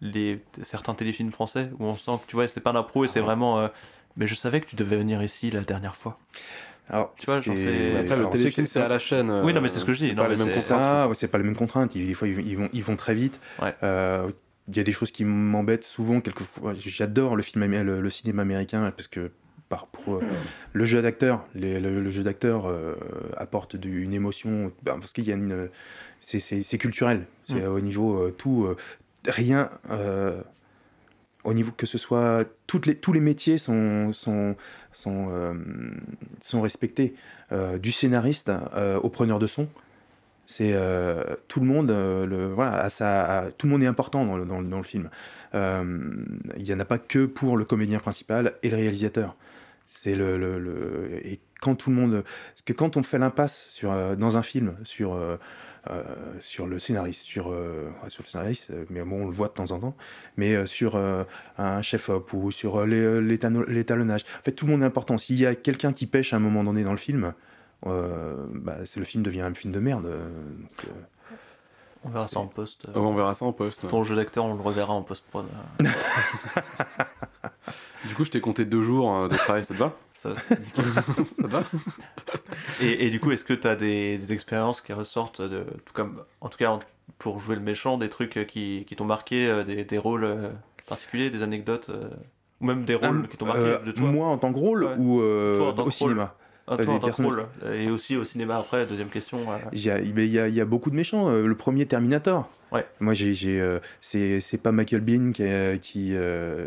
les 0.00 0.40
certains 0.62 0.94
téléfilms 0.94 1.30
français 1.30 1.70
où 1.78 1.84
on 1.84 1.96
sent 1.96 2.12
que 2.24 2.26
tu 2.30 2.34
vois, 2.36 2.48
c'est 2.48 2.60
pas 2.60 2.70
un 2.70 2.76
impro 2.76 3.04
et 3.04 3.08
c'est 3.08 3.20
vraiment. 3.20 3.68
Euh, 4.12 4.16
mais 4.16 4.26
je 4.26 4.34
savais 4.34 4.60
que 4.60 4.66
tu 4.66 4.76
devais 4.76 4.96
venir 4.96 5.22
ici 5.22 5.50
la 5.50 5.60
dernière 5.60 5.96
fois. 5.96 6.18
Alors, 6.88 7.14
Tu 7.18 7.26
vois, 7.26 7.40
c'est- 7.40 7.56
c'est- 7.56 7.96
Après, 7.98 8.16
le 8.16 8.28
téléfilm, 8.30 8.66
c'est- 8.66 8.74
c'est 8.80 8.84
à 8.84 8.88
la 8.88 8.98
chaîne. 8.98 9.30
euh, 9.30 9.42
Oui, 9.44 9.54
non, 9.54 9.60
mais 9.60 9.68
c'est 9.68 9.78
ce 9.78 9.84
que 9.84 9.92
je 9.92 9.98
dis, 9.98 10.06
C'est 10.08 10.14
non, 10.14 10.24
pas 10.24 10.28
les 10.28 10.36
mêmes 10.36 10.52
c'est- 10.52 10.68
contraintes. 10.74 11.08
Ouais, 11.08 11.14
c'est 11.14 11.28
pas 11.28 11.38
les 11.38 11.44
mêmes 11.44 11.56
contraintes. 11.56 11.94
Ils- 11.94 12.06
Des 12.06 12.14
fois, 12.14 12.28
ils, 12.28 12.56
vont, 12.56 12.68
ils 12.72 12.82
vont 12.84 12.96
très 12.96 13.14
vite. 13.14 13.40
Ouais. 13.60 13.74
Euh, 13.82 14.30
Il 14.68 14.76
y 14.76 14.80
a 14.80 14.84
des 14.84 14.92
choses 14.92 15.10
qui 15.10 15.24
m'embêtent 15.24 15.82
souvent. 15.84 16.20
Quelquefois, 16.20 16.72
j'adore 16.78 17.34
le 17.34 17.42
film, 17.42 17.64
le, 17.82 18.00
le 18.00 18.10
cinéma 18.10 18.42
américain 18.42 18.92
parce 18.96 19.08
que 19.08 19.32
par, 19.68 19.88
pour, 19.88 20.14
euh, 20.16 20.20
le 20.72 20.84
jeu 20.84 21.02
d'acteur, 21.02 21.44
le, 21.56 21.80
le 21.80 22.10
jeu 22.10 22.22
d'acteur 22.22 22.66
euh, 22.66 22.94
apporte 23.36 23.74
une 23.74 24.14
émotion. 24.14 24.70
ben, 24.84 25.00
parce 25.00 25.12
qu'il 25.12 25.24
y 25.26 25.32
a 25.32 25.34
une, 25.34 25.68
c'est, 26.20 26.38
c'est- 26.38 26.62
c'est 26.62 26.78
culturel. 26.78 27.26
C'est 27.44 27.56
Mm. 27.66 27.72
au 27.72 27.80
niveau 27.80 28.16
euh, 28.22 28.30
tout, 28.30 28.64
euh, 28.66 28.76
rien. 29.26 29.68
Au 31.44 31.54
niveau 31.54 31.72
que 31.72 31.86
ce 31.86 31.98
soit 31.98 32.44
toutes 32.66 32.86
les, 32.86 32.94
tous 32.94 33.12
les 33.12 33.20
métiers 33.20 33.58
sont 33.58 34.12
sont 34.12 34.56
sont, 34.92 35.28
euh, 35.30 35.54
sont 36.40 36.60
respectés. 36.60 37.14
Euh, 37.50 37.78
du 37.78 37.92
scénariste 37.92 38.50
euh, 38.74 38.98
au 39.00 39.10
preneur 39.10 39.38
de 39.38 39.46
son 39.46 39.68
c'est 40.46 40.74
tout 41.48 41.60
le 41.60 41.66
monde 41.66 41.88
le 41.90 42.52
voilà 42.52 42.90
tout 43.56 43.66
le 43.66 43.70
monde 43.70 43.82
est 43.82 43.86
important 43.86 44.26
dans 44.26 44.36
le, 44.36 44.44
dans 44.44 44.60
le, 44.60 44.82
film. 44.82 45.08
Il 45.54 46.62
y 46.62 46.74
en 46.74 46.80
a 46.80 46.84
pas 46.84 46.98
que 46.98 47.24
pour 47.24 47.56
le 47.56 47.64
comédien 47.64 47.98
principal 47.98 48.54
et 48.62 48.68
le 48.68 48.76
réalisateur. 48.76 49.34
C'est 49.86 50.14
le, 50.14 50.36
le, 50.36 51.20
et 51.24 51.40
quand 51.60 51.74
tout 51.76 51.88
le 51.88 51.96
monde 51.96 52.22
parce 52.22 52.62
que 52.66 52.74
quand 52.74 52.98
on 52.98 53.02
fait 53.02 53.18
l'impasse 53.18 53.68
sur 53.70 54.16
dans 54.16 54.36
un 54.36 54.42
film 54.42 54.76
sur 54.84 55.16
sur 56.40 56.66
le 56.66 56.78
scénariste, 56.78 57.22
sur, 57.22 57.52
euh, 57.52 57.90
ouais, 58.02 58.10
sur 58.10 58.22
le 58.22 58.28
scénariste, 58.28 58.70
euh, 58.70 58.84
mais 58.90 59.02
bon, 59.02 59.22
on 59.22 59.26
le 59.26 59.32
voit 59.32 59.48
de 59.48 59.54
temps 59.54 59.70
en 59.72 59.80
temps, 59.80 59.96
mais 60.36 60.54
euh, 60.54 60.66
sur 60.66 60.96
euh, 60.96 61.24
un 61.58 61.82
chef-op 61.82 62.32
ou 62.32 62.50
sur 62.52 62.80
euh, 62.80 63.20
l'étalonnage. 63.20 64.22
En 64.40 64.44
fait, 64.44 64.52
tout 64.52 64.66
le 64.66 64.72
monde 64.72 64.82
est 64.82 64.86
important. 64.86 65.18
S'il 65.18 65.38
y 65.40 65.46
a 65.46 65.54
quelqu'un 65.54 65.92
qui 65.92 66.06
pêche 66.06 66.32
à 66.32 66.36
un 66.36 66.40
moment 66.40 66.62
donné 66.64 66.84
dans 66.84 66.92
le 66.92 66.98
film, 66.98 67.32
euh, 67.86 68.46
bah, 68.54 68.76
c'est 68.84 69.00
le 69.00 69.06
film 69.06 69.22
devient 69.24 69.40
un 69.40 69.54
film 69.54 69.72
de 69.72 69.80
merde. 69.80 70.06
euh, 70.06 70.28
donc, 70.60 70.84
euh, 70.86 70.90
On 72.04 72.10
verra 72.10 72.28
ça 72.28 72.38
en 72.38 72.46
post. 72.46 72.86
Oh, 72.94 73.00
on 73.00 73.14
verra 73.14 73.34
ça 73.34 73.44
en 73.44 73.52
post. 73.52 73.82
ouais. 73.82 73.90
Ton 73.90 74.04
jeu 74.04 74.14
d'acteur, 74.14 74.44
on 74.44 74.54
le 74.54 74.60
reverra 74.62 74.92
en 74.92 75.02
post-prod. 75.02 75.46
Du 78.08 78.14
coup, 78.16 78.24
je 78.24 78.30
t'ai 78.30 78.40
compté 78.40 78.64
deux 78.64 78.82
jours 78.82 79.14
euh, 79.14 79.28
de 79.28 79.36
travail, 79.36 79.64
ça 79.64 79.74
te 79.74 79.78
va? 79.78 79.92
Ça- 80.22 80.34
Ça 80.82 81.22
te 81.24 81.46
va 81.46 81.62
et, 82.80 83.06
et 83.06 83.10
du 83.10 83.18
coup, 83.20 83.30
est-ce 83.32 83.44
que 83.44 83.54
tu 83.54 83.66
as 83.66 83.74
des, 83.76 84.18
des 84.18 84.32
expériences 84.32 84.80
qui 84.80 84.92
ressortent, 84.92 85.42
de, 85.42 85.64
tout 85.84 85.92
comme, 85.92 86.22
en 86.40 86.48
tout 86.48 86.58
cas 86.58 86.78
pour 87.18 87.40
jouer 87.40 87.56
le 87.56 87.60
méchant, 87.62 87.98
des 87.98 88.08
trucs 88.08 88.36
euh, 88.36 88.44
qui, 88.44 88.84
qui 88.86 88.94
t'ont 88.96 89.04
marqué, 89.04 89.46
euh, 89.48 89.64
des, 89.64 89.84
des 89.84 89.98
rôles 89.98 90.24
euh, 90.24 90.48
particuliers, 90.86 91.30
des 91.30 91.42
anecdotes, 91.42 91.90
ou 92.60 92.66
même 92.66 92.84
des 92.84 92.94
rôles 92.94 93.22
ah, 93.24 93.28
qui 93.28 93.36
t'ont 93.36 93.46
marqué 93.46 93.60
euh, 93.62 93.78
de 93.80 93.92
toi 93.92 94.10
Moi 94.10 94.26
en 94.28 94.38
tant 94.38 94.52
que 94.52 94.58
rôle 94.58 94.84
Ouais. 94.84 94.94
ou 94.98 95.20
euh, 95.20 95.56
Toi, 95.58 95.68
en 95.68 95.72
tant 95.72 95.82
au 95.82 95.86
que 95.86 95.90
cinéma 95.90 96.34
Ah, 96.68 96.76
toi, 96.76 96.94
en 96.94 96.98
tant 96.98 97.00
que 97.00 97.06
personnages. 97.06 97.46
rôle, 97.62 97.74
et 97.74 97.90
aussi 97.90 98.16
au 98.16 98.24
cinéma 98.24 98.58
après, 98.58 98.86
deuxième 98.86 99.08
question. 99.08 99.40
Il 99.72 99.82
y 99.84 99.90
a, 99.90 99.98
il 100.00 100.28
y 100.30 100.38
a- 100.38 100.48
il 100.48 100.54
y 100.54 100.60
a 100.60 100.64
beaucoup 100.64 100.90
de 100.90 100.96
méchants. 100.96 101.28
Le 101.30 101.54
premier 101.56 101.86
Terminator. 101.86 102.48
Ouais. 102.72 102.86
Moi, 103.00 103.12
j'ai, 103.14 103.34
j'ai, 103.34 103.60
euh, 103.60 103.78
c'est, 104.00 104.40
c'est 104.40 104.56
pas 104.58 104.72
Michael 104.72 105.02
Bean 105.02 105.32
qui, 105.32 105.42
euh, 105.44 105.76
qui, 105.76 106.10
euh, 106.14 106.66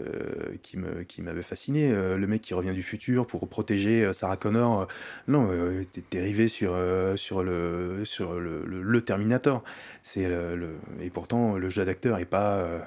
qui, 0.61 0.77
me, 0.77 1.03
qui 1.03 1.21
m'avait 1.21 1.41
fasciné. 1.41 1.91
Euh, 1.91 2.17
le 2.17 2.27
mec 2.27 2.41
qui 2.41 2.53
revient 2.53 2.73
du 2.73 2.83
futur 2.83 3.25
pour 3.25 3.47
protéger 3.49 4.05
euh, 4.05 4.13
Sarah 4.13 4.37
Connor. 4.37 4.87
Non, 5.27 5.47
euh, 5.49 5.83
arrivé 6.13 6.47
sur, 6.47 6.73
euh, 6.75 7.15
sur, 7.15 7.43
le, 7.43 8.05
sur 8.05 8.39
le, 8.39 8.63
le, 8.65 8.81
le 8.83 9.01
Terminator. 9.01 9.63
C'est 10.03 10.27
le, 10.27 10.55
le- 10.55 10.75
et 11.01 11.09
pourtant, 11.09 11.55
le 11.57 11.69
jeu 11.69 11.83
d'acteur 11.85 12.19
est 12.19 12.25
pas. 12.25 12.53
euh, 12.57 12.79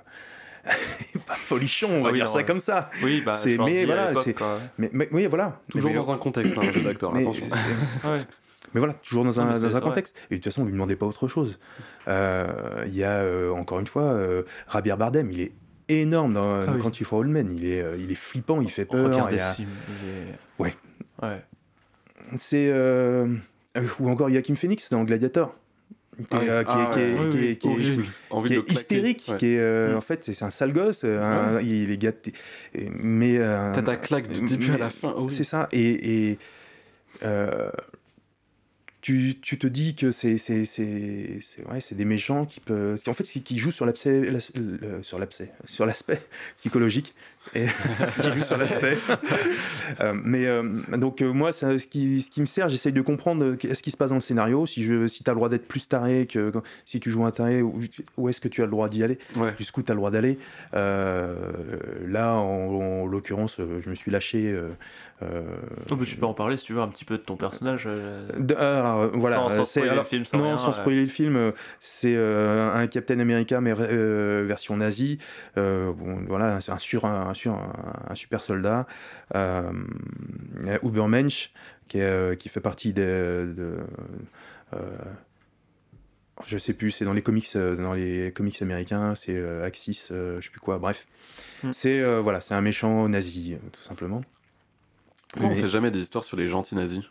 pas 1.27 1.35
folichon, 1.35 1.89
on 1.91 2.03
va 2.03 2.09
Ah 2.09 2.13
oui, 2.13 2.19
dire 2.19 2.27
non, 2.27 2.31
ça 2.33 2.37
ouais. 2.39 2.45
comme 2.45 2.61
ça. 2.61 2.91
Oui, 3.03 3.23
bah, 3.25 3.35
C'est- 3.35 3.57
mais 3.59 3.85
voilà, 3.85 4.13
c'est-. 4.23 4.35
Mais, 4.79 4.91
mais 4.93 5.09
oui, 5.13 5.27
voilà. 5.27 5.61
Toujours 5.71 5.91
Mais- 5.91 5.97
dans 5.97 6.13
un 6.13 6.19
contexte, 6.19 6.57
hein, 6.59 6.63
un 6.65 6.73
jeu 6.73 6.83
d'acteur, 6.83 7.13
mais- 7.13 7.23
attention. 7.23 7.47
Ouais. 8.05 8.21
mais 8.75 8.79
voilà, 8.81 8.95
toujours 8.95 9.25
dans 9.25 9.31
Non, 9.33 9.39
un, 9.51 9.55
dans 9.55 9.65
un 9.65 9.69
vrai. 9.71 9.81
contexte. 9.81 10.15
Et 10.31 10.35
de 10.35 10.37
toute 10.43 10.45
façon, 10.53 10.63
on 10.63 10.65
lui 10.67 10.73
demandait 10.73 10.97
pas 10.97 11.07
autre 11.07 11.27
chose. 11.27 11.59
Euh, 12.07 12.85
Il 12.87 12.95
y 12.95 13.05
a, 13.05 13.19
euh, 13.23 13.51
encore 13.51 13.81
une 13.81 13.87
fois, 13.87 14.05
euh, 14.05 14.43
Javier 14.73 14.97
Bardem, 14.97 15.31
il 15.31 15.41
est 15.41 15.53
énorme 15.89 16.35
dans, 16.35 16.65
dans 16.67 16.73
oui. 16.75 16.81
Quand 16.83 17.01
il 17.01 17.05
faut 17.07 17.17
Oldman. 17.19 17.51
Il 17.57 17.65
est, 17.67 17.81
euh, 17.83 17.97
il 17.99 18.11
est 18.11 18.15
flippant, 18.15 18.61
il 18.61 18.71
fait 18.71 18.85
peur. 18.85 19.29
Il 19.31 19.37
y 19.37 19.41
a- 19.41 19.53
ce 19.53 19.57
film. 19.57 19.69
il 19.89 20.09
est- 20.09 20.63
Ouais. 20.63 20.75
Ouais. 21.23 21.43
C'est. 22.37 22.69
euh, 22.71 23.27
euh, 23.77 23.83
ou 24.01 24.11
encore 24.11 24.29
Joachim 24.31 24.55
Phoenix 24.55 24.91
dans 24.91 25.03
Gladiator. 25.05 25.55
Qui 26.17 26.23
est, 26.23 26.27
Ah 26.33 26.41
oui. 26.41 26.49
euh, 26.49 26.65
Ah 26.67 26.91
ouais, 26.97 27.15
oui, 27.31 27.59
oui, 28.33 28.65
hystérique, 28.69 29.25
Ouais. 29.29 29.37
qui 29.37 29.53
est, 29.55 29.59
euh, 29.61 29.95
Mm. 29.95 29.97
en 29.99 30.01
fait, 30.01 30.25
c'est 30.25 30.33
c'est 30.33 30.45
un 30.45 30.51
sale 30.51 30.73
gosse, 30.73 31.03
euh, 31.05 31.21
un- 31.23 31.61
il 31.61 31.93
est 31.93 31.97
gâté. 31.97 32.33
Mais. 32.91 33.37
euh, 33.39 33.73
T'as 33.73 33.83
ta 33.83 33.97
claque 33.97 34.27
du 34.27 34.41
début 34.41 34.71
à 34.71 34.73
mais- 34.73 34.79
la 34.79 34.91
fin. 34.91 35.11
horrible. 35.11 35.31
C'est 35.31 35.45
ça. 35.45 35.69
Et, 35.71 36.31
et, 36.33 36.39
euh, 37.23 37.71
tu, 39.09 39.37
tu 39.41 39.57
te 39.57 39.67
dis 39.67 39.95
que 39.95 40.13
c'est 40.13 40.37
c'est 40.37 40.67
ouais, 41.71 41.81
c'est 41.81 41.95
des 41.95 42.05
méchants 42.05 42.45
qui 42.45 42.61
peuvent 42.61 43.01
en 43.07 43.15
fait 43.15 43.25
qui 43.25 43.57
jouent 43.57 43.71
sur 43.71 43.87
l'abcès 43.87 44.31
sur 45.01 45.19
l'abcès 45.19 45.51
sur 45.65 45.87
l'aspect 45.87 46.21
psychologique 46.59 47.15
et 47.55 47.65
qui 48.21 48.31
jouent 48.31 48.41
sur 48.41 48.59
l'abcès. 48.59 48.99
Euh, 50.01 50.13
mais 50.23 50.45
euh, 50.45 50.63
donc 50.99 51.23
euh, 51.23 51.33
moi 51.33 51.51
ça, 51.51 51.79
ce 51.79 51.89
qui 51.89 52.21
ce 52.21 52.31
qui 52.31 52.43
me 52.43 52.47
sert 52.47 52.69
j'essaye 52.69 52.93
de 52.93 53.01
comprendre 53.01 53.57
ce 53.61 53.83
qui 53.83 53.91
se 53.91 53.97
passe 53.97 54.11
dans 54.11 54.17
le 54.17 54.21
scénario 54.21 54.67
si 54.67 54.85
je 54.85 55.09
si 55.09 55.25
tu 55.25 55.31
as 55.31 55.33
le 55.33 55.39
droit 55.39 55.49
d'être 55.49 55.67
plus 55.67 55.89
taré 55.89 56.27
que 56.27 56.53
si 56.85 57.01
tu 57.01 57.11
joues 57.11 57.25
un 57.25 57.31
taré 57.31 57.63
où, 57.63 57.81
où 58.19 58.29
est-ce 58.29 58.41
que 58.41 58.49
tu 58.49 58.61
as 58.61 58.67
le 58.67 58.71
droit 58.71 58.91
d'y 58.91 59.03
aller? 59.03 59.19
Ouais. 59.35 59.55
jusqu'où 59.59 59.83
tu 59.83 59.91
as 59.91 59.95
le 59.95 59.99
droit 59.99 60.11
d'aller? 60.11 60.39
Là, 60.75 62.35
en, 62.35 63.03
en 63.03 63.07
l'occurrence, 63.07 63.57
je 63.59 63.89
me 63.89 63.95
suis 63.95 64.11
lâché. 64.11 64.55
Euh, 65.23 65.43
Oh, 65.91 65.97
bah, 65.97 66.05
tu 66.07 66.17
peux 66.17 66.27
en 66.27 66.35
parler 66.35 66.57
si 66.57 66.65
tu 66.65 66.73
veux 66.75 66.81
un 66.81 66.89
petit 66.89 67.05
peu 67.05 67.19
de 67.19 67.23
ton 67.23 67.37
personnage. 67.37 67.85
euh, 67.87 68.29
de- 68.39 68.55
alors, 68.55 69.01
euh, 69.01 69.11
voilà, 69.15 69.37
Sans- 69.37 69.51
sans 69.51 69.65
spoiler 69.65 69.89
alors, 69.91 70.05
le 70.05 70.09
film, 70.09 70.25
sans 70.25 70.39
non, 70.39 70.45
rien, 70.45 70.57
sans 70.59 70.73
spoiler 70.73 71.03
le 71.03 71.09
film, 71.09 71.53
c'est 71.81 72.17
un 72.17 72.87
Captain 72.87 73.19
America 73.19 73.61
mais 73.61 73.73
version 73.73 74.77
nazie. 74.77 75.19
Bon, 75.57 76.23
voilà, 76.27 76.61
c'est 76.61 76.73
un 76.73 76.79
sur 76.79 77.05
un, 77.05 77.35
sur 77.35 77.55
un, 77.55 77.73
un 78.11 78.15
super 78.15 78.43
soldat. 78.43 78.87
Ubermensch 80.83 81.53
qui, 81.89 81.99
est, 81.99 82.39
qui 82.39 82.49
fait 82.49 82.61
partie 82.61 82.93
de, 82.93 83.53
de 83.57 83.77
je 86.47 86.57
sais 86.57 86.73
plus, 86.73 86.93
c'est 86.93 87.05
dans 87.05 87.13
les 87.15 87.23
comics, 87.23 87.49
dans 87.57 87.93
les 87.95 88.33
comics 88.33 88.63
américains, 88.63 89.15
c'est 89.17 89.35
euh, 89.35 89.65
Axis, 89.65 90.09
euh, 90.13 90.41
je 90.41 90.47
sais 90.47 90.53
plus 90.53 90.61
quoi. 90.61 90.79
Bref, 90.79 91.07
Hmm. 91.65 91.73
c'est 91.73 92.01
euh, 92.01 92.21
voilà, 92.21 92.41
c'est 92.41 92.55
un 92.55 92.61
méchant 92.61 93.09
nazi, 93.09 93.57
tout 93.73 93.83
simplement. 93.83 94.23
Pourquoi 95.33 95.51
on 95.51 95.55
Mais- 95.55 95.61
fait 95.63 95.69
jamais 95.69 95.91
des 95.91 96.01
histoires 96.01 96.25
sur 96.25 96.37
les 96.37 96.49
gentils 96.49 96.75
nazis 96.75 97.05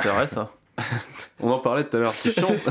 C'est 0.00 0.08
vrai 0.08 0.26
ça. 0.26 0.50
On 1.40 1.50
en 1.50 1.58
parlait 1.58 1.84
tout 1.84 1.96
à 1.96 2.00
l'heure. 2.00 2.12
C'est 2.12 2.30
chiant. 2.30 2.48
ça. 2.54 2.70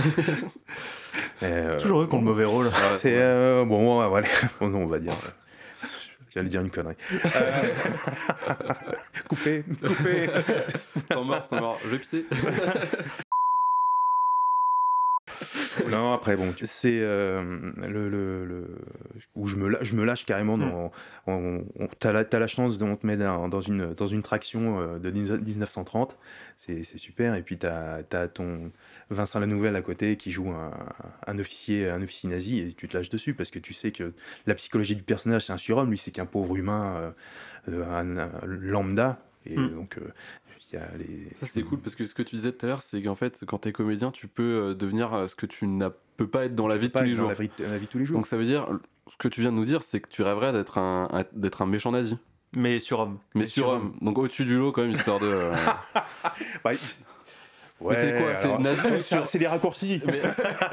Euh, 1.44 1.80
Toujours 1.80 2.02
eux 2.02 2.08
qui 2.08 2.16
ont 2.16 2.20
le 2.20 2.24
mauvais 2.26 2.46
rôle. 2.46 2.66
Ouais, 2.68 2.72
C'est 2.98 3.14
euh, 3.18 3.66
bon, 3.66 4.02
ouais, 4.02 4.08
voilà. 4.08 4.28
Bon, 4.60 4.68
non, 4.70 4.80
on 4.80 4.88
va 4.88 4.98
dire. 5.00 5.14
euh, 5.14 5.88
J'allais 6.34 6.50
dire 6.50 6.62
une 6.62 6.70
connerie. 6.72 6.96
Euh, 7.12 7.64
coupé, 9.28 9.64
coupé. 9.86 10.30
T'en 11.10 11.24
mort, 11.24 11.48
t'en 11.48 11.60
mort. 11.60 11.80
Je 11.84 11.90
vais 11.90 11.98
pisser. 12.00 12.26
Non, 15.90 16.14
après, 16.14 16.36
bon, 16.36 16.52
tu- 16.54 16.66
c'est 16.68 17.00
euh, 17.02 17.72
le, 17.88 18.10
le, 18.10 18.46
le- 18.46 18.76
où 19.36 19.48
je 19.48 19.56
me, 19.56 19.68
la- 19.70 19.84
je 19.84 19.94
me 19.96 20.04
lâche 20.04 20.26
carrément 20.26 20.58
dans. 20.58 20.92
on- 21.28 21.64
on- 21.80 21.88
T'as 22.00 22.12
la, 22.40 22.48
chance 22.48 22.78
de 22.78 22.84
on 22.86 22.96
te 22.96 23.06
met 23.06 23.18
dans, 23.18 23.48
dans 23.50 23.62
une, 23.62 23.94
dans 23.94 24.08
une 24.08 24.22
traction 24.24 24.80
euh, 24.82 25.00
de 25.00 25.12
1930, 25.12 26.18
c'est 26.58 26.84
super. 26.98 27.36
Et 27.36 27.42
puis 27.42 27.58
t'as 27.58 28.00
as 28.12 28.28
ton 28.28 28.72
Vincent 29.10 29.40
Lanouvelle 29.40 29.76
à 29.76 29.82
côté 29.82 30.16
qui 30.18 30.32
joue 30.32 30.50
un, 30.50 30.72
un 31.28 31.40
officier, 31.40 31.90
un 31.90 32.02
officier 32.02 32.30
nazi 32.30 32.60
et 32.60 32.74
tu 32.74 32.88
te 32.88 32.96
lâches 32.98 33.10
dessus 33.10 33.34
parce 33.34 33.50
que 33.50 33.60
tu 33.60 33.74
sais 33.74 33.92
que 33.92 34.14
la 34.46 34.56
psychologie 34.56 34.96
du 34.96 35.04
personnage, 35.04 35.46
c'est 35.46 35.54
un 35.54 35.58
surhomme. 35.58 35.90
Lui, 35.90 35.98
c'est 35.98 36.12
qu'un 36.12 36.26
pauvre 36.26 36.56
humain 36.58 37.14
euh, 37.68 37.86
un, 37.92 38.18
un 38.18 38.32
lambda. 38.46 39.20
Et 39.46 39.58
Mm. 39.58 39.74
donc, 39.74 39.98
euh, 39.98 40.02
y 40.74 40.78
a 40.78 40.88
les. 40.98 41.30
Ça 41.40 41.46
c'est 41.48 41.64
cool 41.64 41.80
parce 41.80 41.96
que 41.96 42.06
ce 42.06 42.14
que 42.14 42.22
tu 42.24 42.36
disais 42.36 42.52
tout 42.52 42.66
à 42.66 42.70
l'heure, 42.70 42.82
c'est 42.82 43.02
qu'en 43.02 43.16
fait, 43.16 43.44
quand 43.48 43.60
t'es 43.60 43.72
comédien, 43.72 44.12
tu 44.12 44.28
peux 44.28 44.44
euh, 44.44 44.74
devenir 44.76 45.14
euh, 45.14 45.28
ce 45.28 45.36
que 45.36 45.46
tu 45.46 45.66
ne 45.68 45.88
peux 46.18 46.28
pas 46.28 46.46
être 46.46 46.56
dans 46.56 46.68
la 46.68 46.78
vie 46.78 46.88
de 46.88 46.94
pas 46.94 47.00
tous 47.02 47.06
les 47.06 47.12
être 47.14 47.18
dans 47.18 47.24
jours. 47.24 47.30
La 47.30 47.36
vie, 47.36 47.50
la 47.60 47.78
vie 47.78 47.86
de 47.86 47.92
tous 47.92 47.98
les 48.00 48.06
jours. 48.06 48.18
Donc 48.18 48.28
ça 48.28 48.38
veut 48.38 48.46
dire, 48.46 48.68
ce 49.08 49.18
que 49.18 49.28
tu 49.28 49.42
viens 49.42 49.52
de 49.52 49.56
nous 49.58 49.66
dire, 49.66 49.84
c'est 49.84 50.00
que 50.00 50.10
tu 50.10 50.22
rêverais 50.22 50.52
d'être 50.54 50.78
un, 50.78 51.08
un- 51.12 51.26
d'être 51.34 51.62
un 51.62 51.66
méchant 51.66 51.92
nazi, 51.92 52.18
Mais 52.56 52.80
sur 52.80 53.00
homme. 53.00 53.18
mais 53.36 53.42
Mais 53.42 53.46
sur 53.46 53.64
sur 53.66 53.68
homme. 53.74 53.94
Donc 54.02 54.18
au-dessus 54.18 54.46
du 54.46 54.58
lot 54.58 54.72
quand 54.72 54.82
même, 54.84 54.92
histoire 54.92 55.20
de. 55.20 55.26
euh, 55.28 55.56
Bah, 56.64 56.72
Mais 57.82 57.96
c'est 57.96 58.18
quoi, 58.18 58.36
c'est 58.36 58.58
nazi 58.58 58.82
c'est- 58.82 58.90
ou 58.92 58.96
c'est- 58.96 59.02
sur- 59.04 59.28
C'est 59.28 59.40
des 59.40 59.48
raccourcis. 59.48 60.02
mais 60.06 60.22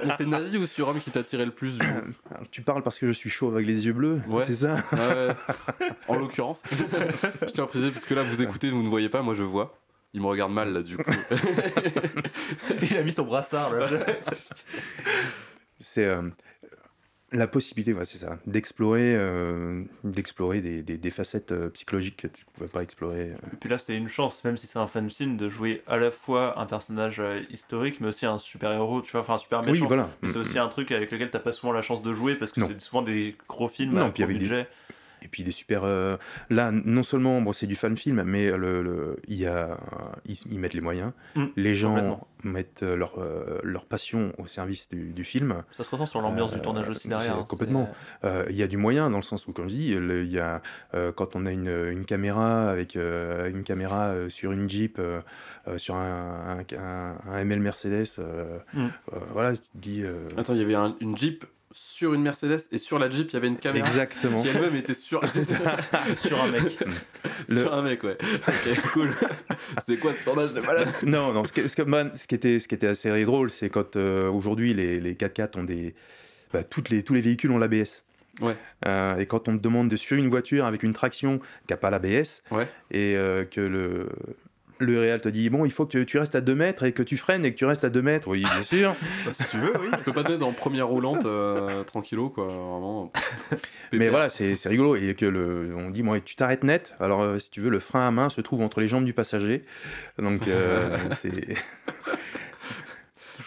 mais 0.05 0.11
c'est 0.19 0.27
nazi 0.27 0.59
ou 0.59 0.67
sur 0.67 0.89
homme 0.89 0.99
qui 0.99 1.13
t'attirait 1.13 1.45
le 1.47 1.53
plus 1.53 1.79
du 1.79 1.87
coup 1.87 1.93
Alors, 2.35 2.43
Tu 2.51 2.63
parles 2.63 2.83
parce 2.83 2.99
que 2.99 3.07
je 3.07 3.13
suis 3.13 3.31
chaud 3.31 3.49
avec 3.53 3.65
les 3.65 3.87
yeux 3.87 3.93
bleus, 3.93 4.21
Ouais. 4.29 4.45
c'est 4.45 4.57
ça? 4.57 4.75
Ouais, 4.93 4.99
ouais. 4.99 5.87
En 6.09 6.17
l'occurrence, 6.17 6.65
je 7.43 7.47
tiens 7.53 7.63
à 7.63 7.67
préciser 7.69 7.93
parce 7.93 8.05
que 8.05 8.13
là 8.15 8.25
vous 8.25 8.43
écoutez, 8.43 8.71
vous 8.71 8.83
ne 8.83 8.89
voyez 8.89 9.09
pas, 9.09 9.23
moi 9.23 9.35
je 9.35 9.45
vois. 9.45 9.79
Il 10.15 10.21
me 10.23 10.27
regarde 10.27 10.53
mal 10.53 10.73
là 10.73 10.83
du 10.83 10.97
coup. 10.97 11.03
Il 12.83 12.97
a 12.97 13.03
mis 13.03 13.13
son 13.13 13.25
brassard 13.25 13.75
là. 13.75 13.89
C'est 15.79 16.07
euh, 16.07 16.23
la 17.33 17.47
possibilité, 17.47 17.93
ouais, 17.93 18.05
c'est 18.07 18.19
ça, 18.19 18.39
d'explorer, 18.47 19.15
euh, 19.15 19.83
d'explorer 20.05 20.63
des, 20.63 20.83
des- 20.83 20.97
des 20.97 21.11
facettes 21.11 21.53
euh, 21.53 21.69
psychologiques 21.71 22.17
que 22.17 22.29
tu 22.29 22.45
ne 22.47 22.53
pouvais 22.53 22.69
pas 22.69 22.83
explorer. 22.83 23.33
euh. 23.33 23.37
Et 23.53 23.57
puis 23.61 23.69
là, 23.69 23.77
c'est 23.79 23.95
une 23.95 24.09
chance, 24.09 24.43
même 24.45 24.57
si 24.57 24.67
c'est 24.67 24.79
un 24.79 24.87
fan 24.87 25.11
film, 25.11 25.37
de 25.37 25.49
jouer 25.51 25.83
à 25.87 25.99
la 25.99 26.11
fois 26.11 26.59
un 26.59 26.65
personnage 26.67 27.21
euh, 27.21 27.43
historique, 27.51 28.01
mais 28.01 28.09
aussi 28.09 28.25
un 28.25 28.39
super 28.39 28.73
héros, 28.73 29.03
tu 29.03 29.13
vois, 29.13 29.21
enfin 29.21 29.35
un 29.35 29.39
super 29.39 29.61
méchant. 29.63 29.83
Oui, 29.83 29.87
voilà. 29.87 30.09
Mais 30.23 30.29
c'est 30.29 30.39
aussi 30.39 30.59
un 30.59 30.69
truc 30.69 30.93
avec 30.93 31.11
lequel 31.11 31.31
t'as 31.31 31.41
pas 31.41 31.53
souvent 31.53 31.73
la 31.73 31.83
chance 31.83 32.03
de 32.03 32.15
jouer 32.15 32.37
parce 32.37 32.53
que 32.53 32.61
Non. 32.61 32.69
c'est 32.69 32.81
souvent 32.81 33.03
des 33.03 33.37
gros 33.49 33.69
films 33.69 33.95
Non, 33.95 34.07
à 34.07 34.09
gros 34.11 34.27
des- 34.27 34.27
budget. 34.27 34.67
Et 35.27 35.29
puis 35.29 35.43
des 35.43 35.51
super. 35.51 35.83
euh, 35.83 36.17
là, 36.51 36.71
non 36.71 37.03
seulement 37.03 37.41
bon, 37.41 37.53
c'est 37.53 37.67
du 37.67 37.75
fan 37.75 37.97
film, 37.97 38.23
mais 38.23 38.49
le, 38.57 38.81
le- 38.81 39.17
il 39.27 39.35
y 39.37 39.47
a, 39.47 39.77
ils, 40.25 40.37
ils 40.49 40.59
mettent 40.61 40.73
les 40.75 40.81
moyens. 40.81 41.11
Mm, 41.35 41.47
les 41.57 41.75
gens 41.75 42.21
mettent 42.45 42.85
euh, 42.85 42.95
leur, 42.95 43.19
euh, 43.19 43.59
leur 43.65 43.87
passion 43.87 44.33
au 44.39 44.47
service 44.47 44.89
du, 44.89 45.11
du 45.13 45.25
film. 45.25 45.65
Ça 45.73 45.83
se 45.83 45.91
ressent 45.91 46.07
sur 46.07 46.21
l'ambiance 46.21 46.53
Euh, 46.53 46.57
du 46.57 46.63
tournage 46.63 46.89
aussi 46.89 47.09
derrière. 47.09 47.39
hein, 47.39 47.45
complètement. 47.49 47.91
Euh, 48.23 48.45
Il 48.51 48.55
y 48.55 48.63
a 48.63 48.69
du 48.69 48.77
moyen 48.77 49.11
dans 49.11 49.17
le 49.17 49.25
sens 49.25 49.49
où, 49.49 49.53
comme 49.53 49.69
je 49.69 49.75
dis, 49.75 49.95
le- 49.95 50.23
il 50.23 50.31
y 50.31 50.39
a, 50.39 50.63
euh, 50.95 51.11
quand 51.11 51.35
on 51.35 51.45
a 51.45 51.51
une, 51.51 51.67
une 51.91 52.05
caméra 52.05 52.71
avec 52.71 52.95
euh, 52.95 53.51
une 53.51 53.65
caméra 53.65 54.15
sur 54.29 54.53
une 54.53 54.69
Jeep, 54.71 55.01
euh, 55.01 55.21
euh, 55.67 55.77
sur 55.77 55.97
un, 55.97 56.61
un, 56.71 56.77
un- 56.79 57.17
un 57.33 57.39
ML 57.41 57.59
Mercedes, 57.59 58.07
euh, 58.21 58.59
Mm. 58.75 58.87
euh, 59.13 59.19
voilà, 59.33 59.53
tu 59.57 59.63
te 59.63 59.67
dis. 59.79 60.03
euh, 60.05 60.29
Attends, 60.37 60.53
il 60.55 60.61
y 60.61 60.63
avait 60.63 60.77
un- 60.77 60.95
une 61.01 61.17
Jeep 61.17 61.45
sur 61.79 62.15
une 62.15 62.23
Mercedes 62.23 62.59
et 62.73 62.79
sur 62.79 62.99
la 62.99 63.11
Jeep 63.11 63.29
il 63.31 63.35
y 63.35 63.37
avait 63.37 63.49
une 63.49 63.59
caméra 63.59 63.87
exactement. 63.87 64.41
qui 64.43 64.49
elle-même 64.49 64.75
était 64.77 64.95
sur, 64.95 65.21
sur 66.17 66.43
un 66.43 66.49
mec. 66.49 66.79
Le- 67.49 67.55
sur 67.61 67.75
un 67.75 67.83
mec, 67.83 68.03
ouais. 68.03 68.17
Ok, 68.49 68.91
cool. 68.95 69.11
c'est 69.87 69.99
quoi 69.99 70.13
ce 70.19 70.25
tournage 70.25 70.55
de 70.55 70.61
malade 70.61 70.89
non, 71.03 71.33
non, 71.35 71.45
ce, 71.45 71.53
qui- 71.53 71.69
ce 71.69 71.77
que- 71.77 71.83
man, 71.83 72.11
ce 72.15 72.27
qui, 72.27 72.35
était, 72.35 72.59
ce 72.59 72.67
qui 72.67 72.75
était 72.75 72.87
assez 72.87 73.25
drôle, 73.25 73.51
c'est 73.51 73.69
quand 73.69 73.97
euh, 73.97 74.29
aujourd'hui 74.31 74.73
les, 74.73 75.01
les 75.01 75.15
4x4 75.15 75.59
ont 75.61 75.65
des. 75.65 75.95
bah, 76.53 76.65
toutes 76.65 76.89
les, 76.89 77.03
tous 77.03 77.13
les 77.15 77.21
véhicules 77.21 77.51
ont 77.51 77.59
l'ABS. 77.59 78.03
Ouais. 78.41 78.57
Euh, 78.87 79.17
et 79.19 79.27
quand 79.27 79.49
on 79.49 79.57
te 79.57 79.63
demande 79.63 79.89
de 79.89 79.97
suivre 79.97 80.23
une 80.23 80.29
voiture 80.31 80.67
avec 80.67 80.83
une 80.83 80.93
traction 80.93 81.39
qui 81.39 81.73
n'a 81.73 81.77
pas 81.77 81.91
l'ABS, 81.91 82.43
Ouais. 82.51 82.69
et 82.91 83.17
euh, 83.17 83.45
que 83.45 83.61
le. 83.61 84.09
Le 84.79 85.01
réel 85.01 85.21
te 85.21 85.29
dit 85.29 85.49
bon, 85.49 85.65
il 85.65 85.71
faut 85.71 85.87
que 85.87 86.03
tu 86.03 86.19
restes 86.19 86.35
à 86.35 86.41
2 86.41 86.55
mètres 86.55 86.85
et 86.85 86.93
que 86.93 87.03
tu 87.03 87.17
freines 87.17 87.45
et 87.45 87.53
que 87.53 87.57
tu 87.57 87.65
restes 87.65 87.85
à 87.85 87.89
2 87.89 88.03
mètres. 88.03 88.29
Oui, 88.29 88.41
bien 88.43 88.63
sûr. 88.63 88.95
Bah, 89.25 89.33
si 89.33 89.45
tu 89.49 89.57
veux, 89.57 89.73
oui. 89.81 89.89
Tu 89.97 90.05
peux 90.05 90.13
pas 90.13 90.23
te 90.23 90.33
mettre 90.33 90.47
en 90.47 90.53
première 90.53 90.87
roulante 90.87 91.25
euh, 91.25 91.83
tranquillo 91.85 92.29
quoi, 92.29 92.45
vraiment. 92.45 93.13
Mais 93.93 94.09
voilà, 94.09 94.29
c'est 94.29 94.55
c'est 94.57 94.69
rigolo. 94.69 94.97
Et 94.97 95.15
que 95.15 95.27
le, 95.27 95.75
on 95.77 95.91
dit, 95.91 96.03
moi, 96.03 96.21
tu 96.21 96.37
t'arrêtes 96.37 96.65
net. 96.65 96.95
Alors, 97.01 97.23
euh, 97.23 97.39
si 97.39 97.51
tu 97.51 97.61
veux, 97.61 97.71
le 97.71 97.81
frein 97.81 98.07
à 98.07 98.11
main 98.11 98.29
se 98.29 98.41
trouve 98.41 98.61
entre 98.63 98.81
les 98.81 98.89
jambes 98.89 99.05
du 99.05 99.13
passager. 99.13 99.65
Donc, 100.19 100.49
euh, 100.49 100.97
c'est. 101.13 101.57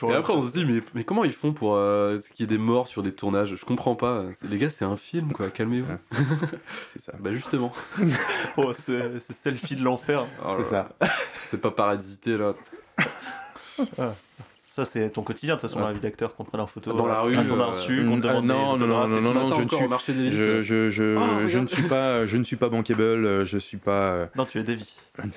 Et 0.08 0.14
après 0.14 0.34
on 0.34 0.42
se 0.44 0.52
dit 0.52 0.66
mais, 0.66 0.82
mais 0.94 1.04
comment 1.04 1.24
ils 1.24 1.32
font 1.34 1.52
pour 1.54 1.76
euh, 1.76 2.20
qu'il 2.20 2.42
y 2.42 2.44
ait 2.44 2.48
des 2.48 2.58
morts 2.58 2.88
sur 2.88 3.04
des 3.04 3.12
tournages? 3.14 3.56
Je 3.56 3.66
comprends 3.66 3.96
pas. 3.96 4.24
Les 4.48 4.58
gars 4.58 4.70
c'est 4.70 4.86
un 4.86 4.98
film 4.98 5.32
quoi, 5.34 5.50
calmez-vous. 5.50 5.94
C'est 6.94 7.02
ça. 7.02 7.14
Bah 7.20 7.34
justement. 7.34 7.72
Oh, 8.58 8.74
c'est 8.74 9.20
c'est 9.20 9.34
selfie 9.34 9.76
de 9.76 9.84
l'enfer. 9.84 10.26
Oh 10.46 10.58
C'est 10.64 10.72
là. 10.72 10.90
C'est 11.50 11.60
pas 11.62 11.72
parasité 11.72 12.38
là. 12.38 12.54
Ça, 14.66 14.86
c'est 14.86 15.10
ton 15.10 15.24
quotidien, 15.24 15.56
de 15.56 15.60
toute 15.60 15.70
façon, 15.70 15.78
Ouais. 15.80 15.84
dans 15.84 15.88
la 15.90 15.94
vie 15.96 16.00
d'acteur, 16.00 16.36
qu'on 16.36 16.44
te 16.44 16.50
prenne 16.50 16.62
en 16.62 16.68
photo. 16.68 16.94
Dans 16.94 17.08
la 17.08 17.22
rue, 17.22 17.36
qu'on 17.36 17.42
te 17.44 17.48
ah, 17.52 17.56
demande 17.56 18.46
non, 18.46 18.78
des 18.78 18.86
non, 18.86 19.08
non, 19.08 19.08
non. 19.08 19.22
Ce 19.24 19.32
non, 19.34 19.56
je 19.58 19.64
ne 19.64 19.70
suis- 19.70 19.88
marché 19.88 20.14
des 20.14 20.32
Je, 20.32 20.62
je, 20.64 20.90
je, 20.90 21.18
Oh, 21.18 21.48
je 21.50 21.58
ne 21.58 21.68
suis 21.68 21.84
pas, 21.84 22.24
je 22.26 22.38
ne 22.38 22.44
suis 22.44 22.56
pas 22.56 22.70
bankable. 22.70 23.46
Je 23.46 23.58
suis 23.58 23.78
pas. 23.78 24.12
euh, 24.14 24.26
Non, 24.36 24.46
tu 24.46 24.60
es 24.60 24.64
Davy. 24.64 24.94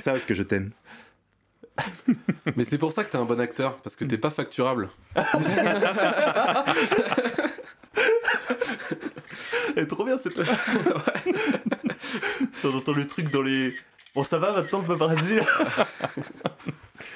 Ça, 0.00 0.12
parce 0.12 0.24
que 0.24 0.34
je 0.34 0.42
t'aime. 0.42 0.70
Mais 2.56 2.64
c'est 2.64 2.78
pour 2.78 2.92
ça 2.92 3.04
que 3.04 3.10
t'es 3.10 3.18
un 3.18 3.24
bon 3.24 3.40
acteur, 3.40 3.76
parce 3.78 3.96
que 3.96 4.04
t'es 4.04 4.18
pas 4.18 4.30
facturable. 4.30 4.88
Elle 9.76 9.84
est 9.84 9.86
trop 9.86 10.04
bien 10.04 10.18
cette. 10.18 10.40
T'as 12.62 12.68
entendu 12.68 13.00
le 13.00 13.06
truc 13.06 13.30
dans 13.30 13.42
les. 13.42 13.74
Bon, 14.14 14.22
ça 14.24 14.38
va 14.38 14.52
maintenant 14.52 14.80
le 14.80 14.86
paparazzi 14.86 15.36
là 15.36 15.44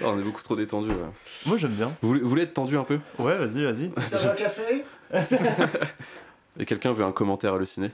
Oh, 0.03 0.07
on 0.15 0.19
est 0.19 0.23
beaucoup 0.23 0.43
trop 0.43 0.57
détendu 0.57 0.89
là. 0.89 1.11
Moi 1.47 1.59
j'aime 1.59 1.73
bien. 1.73 1.95
Vous 2.03 2.09
voulez, 2.09 2.21
vous 2.21 2.29
voulez 2.29 2.43
être 2.43 2.55
tendu 2.55 2.77
un 2.77 2.85
peu? 2.85 2.99
Ouais, 3.19 3.37
vas-y, 3.37 3.65
vas-y. 3.65 3.91
T'as 3.91 4.31
un 4.31 4.35
café? 4.35 4.85
Et 6.59 6.65
quelqu'un 6.65 6.93
veut 6.93 7.05
un 7.05 7.13
commentaire 7.13 7.55
halluciné 7.55 7.91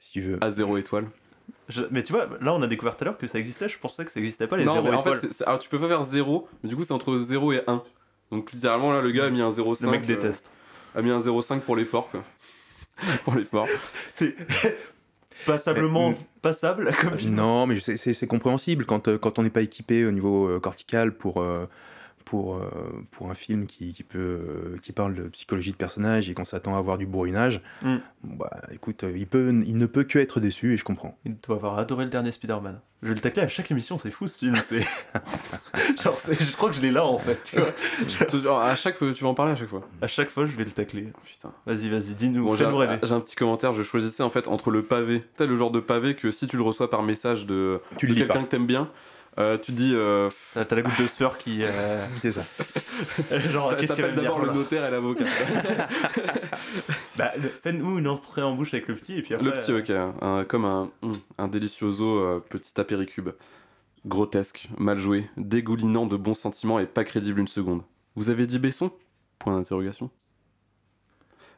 Si 0.00 0.12
tu 0.12 0.20
veux. 0.20 0.38
À 0.42 0.50
zéro 0.50 0.76
étoile. 0.76 1.06
Je- 1.74 1.82
Mais 1.90 2.02
tu 2.02 2.12
vois, 2.12 2.28
là 2.40 2.52
on 2.54 2.62
a 2.62 2.66
découvert 2.66 2.96
tout 2.96 3.04
à 3.04 3.06
l'heure 3.06 3.18
que 3.18 3.26
ça 3.26 3.38
existait, 3.38 3.68
je 3.68 3.78
pensais 3.78 4.04
que 4.04 4.10
ça 4.12 4.20
existait 4.20 4.46
pas 4.46 4.56
les 4.56 4.64
non, 4.64 4.74
zéro 4.74 4.88
mais 4.88 4.94
en 4.94 5.02
fait, 5.02 5.10
étoiles. 5.10 5.18
c'est- 5.18 5.32
c'est- 5.32 5.44
alors 5.44 5.58
tu 5.58 5.68
peux 5.68 5.78
pas 5.78 5.88
faire 5.88 6.02
0, 6.02 6.48
mais 6.62 6.68
du 6.68 6.76
coup 6.76 6.84
c'est 6.84 6.92
entre 6.92 7.18
0 7.20 7.52
et 7.52 7.62
1. 7.66 7.82
Donc 8.30 8.50
littéralement 8.52 8.92
là, 8.92 9.00
le 9.02 9.10
gars 9.10 9.24
a 9.26 9.30
mis 9.30 9.40
un 9.42 9.50
0,5. 9.50 9.86
le 9.86 9.90
mec 9.92 10.02
euh, 10.02 10.06
déteste. 10.14 10.50
a 10.94 11.02
mis 11.02 11.10
un 11.10 11.18
0,5 11.20 11.60
pour 11.60 11.76
l'effort 11.76 12.10
quoi. 12.10 12.22
pour 13.24 13.34
l'effort. 13.34 13.66
C'est 14.14 14.34
passablement 15.46 16.10
Mais- 16.10 16.16
passable 16.40 16.92
comme 17.00 17.16
film. 17.18 17.34
Non, 17.34 17.66
mais 17.66 17.76
je 17.76 17.80
sais- 17.80 17.96
c'est 17.96 18.12
c'est 18.14 18.26
compréhensible 18.26 18.84
quand, 18.86 19.08
euh, 19.08 19.18
quand 19.18 19.38
on 19.38 19.42
n'est 19.42 19.50
pas 19.50 19.62
équipé 19.62 20.04
au 20.04 20.10
niveau 20.12 20.48
euh, 20.48 20.60
cortical 20.60 21.12
pour, 21.14 21.40
euh, 21.42 21.66
pour, 22.24 22.56
euh, 22.56 22.70
pour 23.10 23.30
un 23.30 23.34
film 23.34 23.66
qui, 23.66 23.92
qui, 23.92 24.02
peut, 24.02 24.18
euh, 24.18 24.78
qui 24.82 24.92
parle 24.92 25.14
de 25.14 25.24
psychologie 25.24 25.72
de 25.72 25.76
personnage 25.76 26.28
et 26.30 26.34
qu'on 26.34 26.44
s'attend 26.44 26.74
à 26.74 26.78
avoir 26.78 26.98
du 26.98 27.06
bourrinage. 27.06 27.60
Mm. 27.82 27.96
Bah, 28.24 28.50
écoute, 28.72 29.04
euh, 29.04 29.12
il, 29.16 29.26
peut, 29.26 29.52
il 29.66 29.76
ne 29.76 29.86
peut 29.86 30.04
que 30.04 30.18
être 30.18 30.40
déçu 30.40 30.72
et 30.74 30.76
je 30.76 30.84
comprends. 30.84 31.18
Il 31.24 31.36
doit 31.40 31.56
avoir 31.56 31.78
adoré 31.78 32.04
le 32.04 32.10
dernier 32.10 32.32
Spider-Man. 32.32 32.80
Je 33.02 33.08
vais 33.08 33.14
le 33.14 33.20
tacler 33.20 33.42
à 33.42 33.48
chaque 33.48 33.68
émission, 33.72 33.98
c'est 33.98 34.12
fou 34.12 34.28
ce 34.28 34.38
film. 34.38 34.54
c'est- 34.68 34.80
Genre, 36.02 36.16
je 36.28 36.52
crois 36.52 36.70
que 36.70 36.76
je 36.76 36.80
l'ai 36.80 36.92
là 36.92 37.04
en 37.04 37.18
fait. 37.18 37.42
Tu 37.42 37.56
vois. 37.56 38.40
Genre, 38.40 38.60
à 38.60 38.76
chaque 38.76 38.96
fois, 38.96 39.12
tu 39.12 39.24
vas 39.24 39.30
en 39.30 39.34
parler 39.34 39.52
à 39.52 39.56
chaque 39.56 39.68
fois. 39.68 39.82
À 40.00 40.06
chaque 40.06 40.30
fois, 40.30 40.46
je 40.46 40.52
vais 40.56 40.64
le 40.64 40.70
tacler. 40.70 41.08
Putain. 41.24 41.52
Vas-y, 41.66 41.88
vas-y, 41.88 42.14
dis-nous, 42.14 42.44
Bon, 42.44 42.54
j'ai 42.54 42.64
un, 42.64 43.20
petit 43.20 43.34
commentaire, 43.34 43.72
je 43.72 43.82
choisissais 43.82 44.22
en 44.22 44.30
fait 44.30 44.46
entre 44.46 44.70
le 44.70 44.84
pavé, 44.84 45.20
tu 45.20 45.26
sais 45.38 45.46
le 45.46 45.56
genre 45.56 45.72
de 45.72 45.80
pavé 45.80 46.14
que 46.14 46.30
si 46.30 46.46
tu 46.46 46.56
le 46.56 46.62
reçois 46.62 46.90
par 46.90 47.02
message 47.02 47.46
de, 47.46 47.80
de 48.00 48.14
quelqu'un 48.14 48.44
que 48.44 48.48
t'aimes 48.48 48.66
bien, 48.66 48.88
euh, 49.38 49.56
tu 49.58 49.72
dis 49.72 49.92
euh, 49.94 50.28
T'as 50.54 50.66
la 50.76 50.82
goutte 50.82 51.00
de 51.00 51.06
sueur 51.06 51.38
qui. 51.38 51.62
euh, 51.62 52.04
C'est 52.22 52.32
ça. 52.32 52.44
Genre, 53.50 53.76
qu'est-ce 53.76 53.94
qu'elle 53.94 54.14
d'abord 54.14 54.44
le 54.44 54.52
notaire 54.52 54.84
et 54.86 54.90
l'avocat. 54.90 55.24
Bah, 57.16 57.32
fais-nous 57.62 57.98
une 57.98 58.08
entrée 58.08 58.42
en 58.42 58.54
bouche 58.54 58.72
avec 58.72 58.88
le 58.88 58.96
petit 58.96 59.18
et 59.18 59.22
puis 59.22 59.34
après. 59.34 59.44
le 59.46 59.52
petit, 59.52 59.70
euh, 59.72 59.80
ok, 59.80 59.90
un- 60.22 60.44
comme 60.44 60.64
un, 60.64 60.90
mm, 61.02 61.12
un 61.38 61.48
delicioso 61.48 62.18
euh, 62.18 62.42
petit 62.48 62.78
apéricube. 62.80 63.30
Grotesque, 64.06 64.68
mal 64.78 64.98
joué, 64.98 65.28
dégoulinant 65.36 66.06
de 66.06 66.16
bons 66.16 66.34
sentiments 66.34 66.78
et 66.78 66.86
pas 66.86 67.04
crédible 67.04 67.38
une 67.38 67.46
seconde. 67.46 67.82
Vous 68.16 68.30
avez 68.30 68.46
dit 68.46 68.58
Besson? 68.58 68.90
Point 69.38 69.56
d'interrogation. 69.58 70.10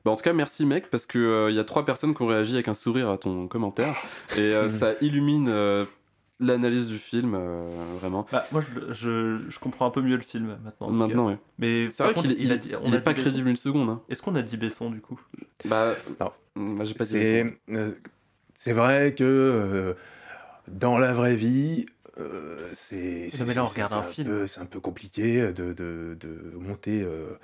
Bah 0.05 0.11
en 0.11 0.16
tout 0.16 0.22
cas, 0.22 0.35
merci 0.35 0.66
mec, 0.66 0.91
parce 0.91 1.07
que 1.07 1.47
il 1.49 1.57
y 1.57 1.59
a 1.59 1.64
trois 1.64 1.87
personnes 1.87 2.14
qui 2.14 2.20
ont 2.22 2.27
réagi 2.27 2.53
avec 2.55 2.68
un 2.68 2.75
sourire 2.75 3.09
à 3.09 3.16
ton 3.16 3.47
commentaire. 3.49 3.95
Et 4.37 4.41
euh, 4.41 4.68
ça 4.68 4.93
illumine 5.01 5.49
euh, 5.49 5.87
l'analyse 6.41 6.89
du 6.89 6.99
film, 6.99 7.35
euh, 7.35 7.85
vraiment. 8.01 8.26
Bah, 8.32 8.45
moi, 8.53 8.62
je, 8.62 8.93
je, 8.93 9.41
je 9.49 9.59
comprends 9.59 9.87
un 9.87 9.91
peu 9.91 10.03
mieux 10.03 10.16
le 10.16 10.22
film 10.22 10.57
maintenant. 10.64 10.91
Maintenant, 10.91 11.28
ouais. 11.28 11.39
Mais 11.59 11.91
C'est 11.91 12.03
vrai 12.03 12.14
qu'il 12.14 12.32
est, 12.32 12.37
il 12.39 12.51
a 12.51 12.55
est- 12.55 12.59
dit- 12.59 12.68
il 12.70 12.76
on 12.76 12.93
est 12.93 12.95
a 12.95 12.99
dit 12.99 13.03
pas 13.03 13.12
Besson. 13.12 13.22
crédible 13.22 13.49
une 13.49 13.57
seconde. 13.57 13.89
Hein. 13.91 14.03
Est-ce 14.09 14.22
qu'on 14.22 14.35
a 14.35 14.43
dit 14.43 14.57
Besson 14.57 14.91
du 14.91 15.01
coup? 15.01 15.20
Bah, 15.64 15.95
mm, 16.57 16.76
bah, 16.76 16.85
j'ai 16.85 16.95
pas 16.95 17.05
dit 17.05 17.12
Besson. 17.18 17.55
C'est 17.68 17.74
euh, 17.76 17.91
c'est 18.55 18.72
vrai 18.72 19.14
que 19.14 19.24
euh, 19.24 19.95
dans 20.68 20.99
la 20.99 21.12
vraie 21.12 21.37
vie, 21.37 21.87
euh, 22.18 22.70
c'est 22.74 23.28
Non, 23.55 23.64
un 23.64 24.03
peu- 24.24 24.47
un 24.61 24.66
peu 24.66 24.80
compliqué 24.80 25.53
de, 25.53 25.72
de, 25.72 26.16
de 26.20 26.53
monter 26.59 27.03
euh, 27.03 27.39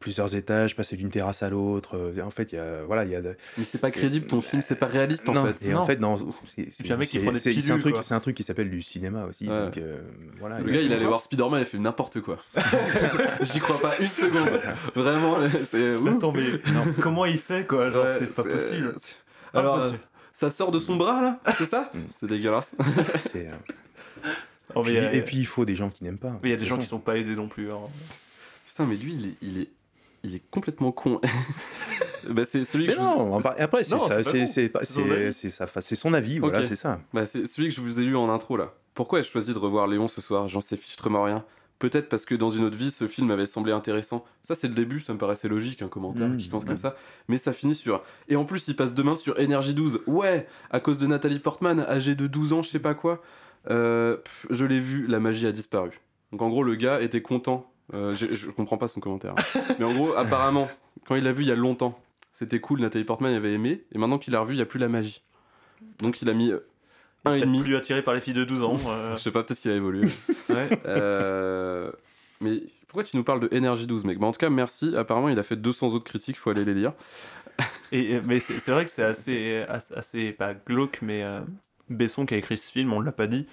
plusieurs 0.00 0.36
étages, 0.36 0.76
passer 0.76 0.96
d'une 0.96 1.10
terrasse 1.10 1.42
à 1.42 1.50
l'autre. 1.50 1.96
euh, 1.96 2.22
En 2.22 2.30
fait, 2.30 2.52
il 2.52 2.54
y 2.54 2.58
a, 2.58 2.82
voilà, 2.84 3.04
il 3.04 3.10
y 3.10 3.14
a. 3.16 3.20
de- 3.20 3.36
Mais 3.56 3.64
c'est 3.64 3.78
pas 3.80 3.90
crédible, 3.90 4.26
ton 4.26 4.40
film, 4.40 4.62
c'est 4.62 4.76
pas 4.76 4.86
réaliste 4.86 5.28
en 5.28 5.32
non, 5.32 5.44
fait. 5.44 5.68
Et 5.68 5.74
en 5.74 5.80
Non. 5.80 5.86
fait, 5.86 5.98
non, 6.00 6.16
c'est 6.46 6.90
un 6.92 6.96
mec 6.96 7.08
qui 7.08 7.18
c'est- 7.18 7.22
prend 7.24 7.32
des 7.32 7.40
c'est- 7.40 7.52
c'est 7.60 7.72
un 7.72 7.78
truc, 7.80 7.94
quoi. 7.94 8.02
c'est 8.02 8.14
un 8.14 8.20
truc 8.20 8.36
qui 8.36 8.42
s'appelle 8.44 8.70
du 8.70 8.80
cinéma 8.82 9.24
aussi. 9.24 9.48
Ouais. 9.48 9.64
Donc 9.64 9.76
euh, 9.78 9.98
voilà. 10.38 10.60
Le 10.60 10.70
gars, 10.72 10.80
il 10.80 10.92
allait 10.92 11.04
voir 11.04 11.20
Spider-Man, 11.20 11.60
il 11.60 11.66
fait 11.66 11.78
n'importe 11.78 12.20
quoi. 12.20 12.38
J'y 13.42 13.58
crois 13.60 13.80
pas 13.80 13.98
une 13.98 14.06
seconde. 14.06 14.60
Vraiment, 14.94 15.38
c'est. 15.70 15.96
Attends, 16.08 16.32
mais 16.32 16.46
comment 17.00 17.24
il 17.24 17.38
fait 17.38 17.66
quoi 17.66 17.90
Genre, 17.90 18.04
Ouais, 18.04 18.16
c'est 18.20 18.34
pas 18.34 18.44
possible. 18.44 18.94
Alors, 19.52 19.76
Impossible. 19.78 19.96
euh, 19.96 20.06
ça 20.32 20.50
sort 20.50 20.70
de 20.70 20.78
son 20.78 20.94
bras 20.96 21.20
là, 21.22 21.40
c'est 21.56 21.66
ça 21.66 21.90
Mm. 21.92 21.98
C'est 22.20 22.26
dégueulasse. 22.26 22.74
c'est, 23.26 23.48
euh, 23.48 24.30
Oh, 24.74 24.82
puis- 24.82 24.98
a- 24.98 25.12
et 25.12 25.22
puis 25.22 25.38
il 25.38 25.46
faut 25.46 25.64
des 25.64 25.74
gens 25.74 25.88
qui 25.90 26.04
n'aiment 26.04 26.18
pas. 26.18 26.30
mais 26.42 26.48
il 26.48 26.50
y 26.50 26.54
a 26.54 26.56
des 26.56 26.64
De 26.64 26.68
gens 26.68 26.76
qui 26.76 26.86
sont 26.86 26.98
pas 27.00 27.16
aidés 27.16 27.34
non 27.34 27.48
plus. 27.48 27.72
hein. 27.72 27.78
Putain, 28.78 28.88
mais 28.90 28.96
lui, 28.96 29.12
il 29.14 29.26
est, 29.26 29.34
il 29.42 29.60
est, 29.60 29.68
il 30.22 30.34
est 30.36 30.42
complètement 30.52 30.92
con. 30.92 31.20
bah, 32.30 32.44
c'est 32.44 32.62
celui 32.62 32.86
que 32.86 32.90
Mais 32.92 32.96
je 32.96 33.00
vous... 33.02 33.06
non, 33.06 33.38
après, 33.38 33.82
c'est 33.82 33.90
ça, 33.90 33.98
son 35.96 36.14
avis. 36.14 36.38
voilà, 36.38 36.64
c'est 36.64 36.76
ça. 36.76 37.00
bah, 37.12 37.26
c'est 37.26 37.44
celui 37.46 37.70
que 37.70 37.74
je 37.74 37.80
vous 37.80 37.98
ai 37.98 38.04
lu 38.04 38.14
en 38.16 38.30
intro 38.30 38.56
là. 38.56 38.74
Pourquoi 38.94 39.18
ai-je 39.18 39.28
choisi 39.30 39.52
de 39.52 39.58
revoir 39.58 39.88
Léon 39.88 40.06
ce 40.06 40.20
soir? 40.20 40.48
J'en 40.48 40.60
sais 40.60 40.76
fichtrement 40.76 41.24
rien. 41.24 41.44
Peut-être 41.80 42.08
parce 42.08 42.24
que 42.24 42.36
dans 42.36 42.50
une 42.50 42.62
autre 42.64 42.76
vie, 42.76 42.92
ce 42.92 43.08
film 43.08 43.26
m'avait 43.28 43.46
semblé 43.46 43.72
intéressant. 43.72 44.24
Ça, 44.42 44.54
c'est 44.54 44.68
le 44.68 44.74
début, 44.74 45.00
ça 45.00 45.12
me 45.12 45.18
paraissait 45.18 45.48
logique, 45.48 45.82
un 45.82 45.88
commentaire 45.88 46.28
Mmh, 46.28 46.36
qui 46.36 46.48
commence 46.48 46.62
ouais. 46.62 46.68
comme 46.68 46.76
ça. 46.76 46.96
Mais 47.28 47.36
ça 47.38 47.52
finit 47.52 47.74
sur. 47.74 48.02
Et 48.28 48.36
en 48.36 48.44
plus, 48.44 48.68
il 48.68 48.76
passe 48.76 48.94
demain 48.94 49.16
sur 49.16 49.36
Energy 49.40 49.74
12. 49.74 50.02
Ouais, 50.06 50.46
à 50.70 50.78
cause 50.78 50.98
de 50.98 51.06
Nathalie 51.08 51.40
Portman, 51.40 51.80
âgée 51.80 52.14
de 52.14 52.28
12 52.28 52.52
ans, 52.52 52.62
je 52.62 52.68
sais 52.70 52.78
pas 52.78 52.94
quoi. 52.94 53.22
Euh, 53.70 54.18
pff, 54.18 54.46
je 54.50 54.64
l'ai 54.64 54.78
vu, 54.80 55.08
la 55.08 55.18
magie 55.18 55.46
a 55.48 55.52
disparu. 55.52 56.00
Donc 56.30 56.42
en 56.42 56.48
gros, 56.48 56.62
le 56.62 56.74
gars 56.76 57.00
était 57.00 57.22
content. 57.22 57.72
Euh, 57.94 58.12
je, 58.14 58.34
je 58.34 58.50
comprends 58.50 58.76
pas 58.78 58.88
son 58.88 59.00
commentaire. 59.00 59.34
hein. 59.36 59.60
Mais 59.78 59.84
en 59.84 59.92
gros, 59.92 60.14
apparemment, 60.14 60.68
quand 61.06 61.14
il 61.14 61.24
l'a 61.24 61.32
vu 61.32 61.42
il 61.44 61.48
y 61.48 61.52
a 61.52 61.56
longtemps, 61.56 61.98
c'était 62.32 62.60
cool, 62.60 62.80
Nathalie 62.80 63.04
Portman 63.04 63.34
avait 63.34 63.52
aimé. 63.52 63.82
Et 63.92 63.98
maintenant 63.98 64.18
qu'il 64.18 64.32
l'a 64.34 64.40
revu, 64.40 64.54
il 64.54 64.58
y 64.58 64.62
a 64.62 64.66
plus 64.66 64.78
la 64.78 64.88
magie. 64.88 65.22
Donc 66.00 66.20
il 66.22 66.28
a 66.28 66.34
mis 66.34 66.50
euh, 66.52 66.60
un 67.24 67.34
et 67.34 67.40
demi. 67.40 67.62
plus 67.62 67.76
attiré 67.76 68.02
par 68.02 68.14
les 68.14 68.20
filles 68.20 68.34
de 68.34 68.44
12 68.44 68.62
ans. 68.62 68.76
euh, 68.88 69.16
Je 69.16 69.22
sais 69.22 69.30
pas, 69.30 69.42
peut-être 69.42 69.60
qu'il 69.60 69.70
a 69.70 69.74
évolué. 69.74 70.06
ouais. 70.50 70.68
Euh, 70.86 71.90
mais 72.40 72.62
pourquoi 72.86 73.04
tu 73.04 73.16
nous 73.16 73.24
parles 73.24 73.40
de 73.40 73.56
Energy 73.56 73.86
12, 73.86 74.04
mec? 74.04 74.18
Bah, 74.18 74.26
En 74.26 74.32
tout 74.32 74.38
cas, 74.38 74.50
merci. 74.50 74.94
Apparemment, 74.96 75.28
il 75.28 75.38
a 75.38 75.42
fait 75.42 75.56
200 75.56 75.88
autres 75.88 76.04
critiques, 76.04 76.36
faut 76.36 76.50
aller 76.50 76.64
les 76.64 76.74
lire. 76.74 76.92
Et, 77.90 78.12
et- 78.12 78.20
mais 78.20 78.38
c'est 78.38 78.58
c'est 78.60 78.70
vrai 78.70 78.84
que 78.84 78.90
c'est 78.90 79.02
assez, 79.02 79.64
assez, 79.68 79.94
assez- 79.94 80.32
pas 80.32 80.52
glauque, 80.54 80.98
mais 81.02 81.22
euh, 81.24 81.40
Besson 81.88 82.26
qui 82.26 82.34
a 82.34 82.36
écrit 82.36 82.56
ce 82.58 82.70
film, 82.70 82.92
on 82.92 83.00
ne 83.00 83.04
l'a 83.06 83.12
pas 83.12 83.26
dit. 83.26 83.46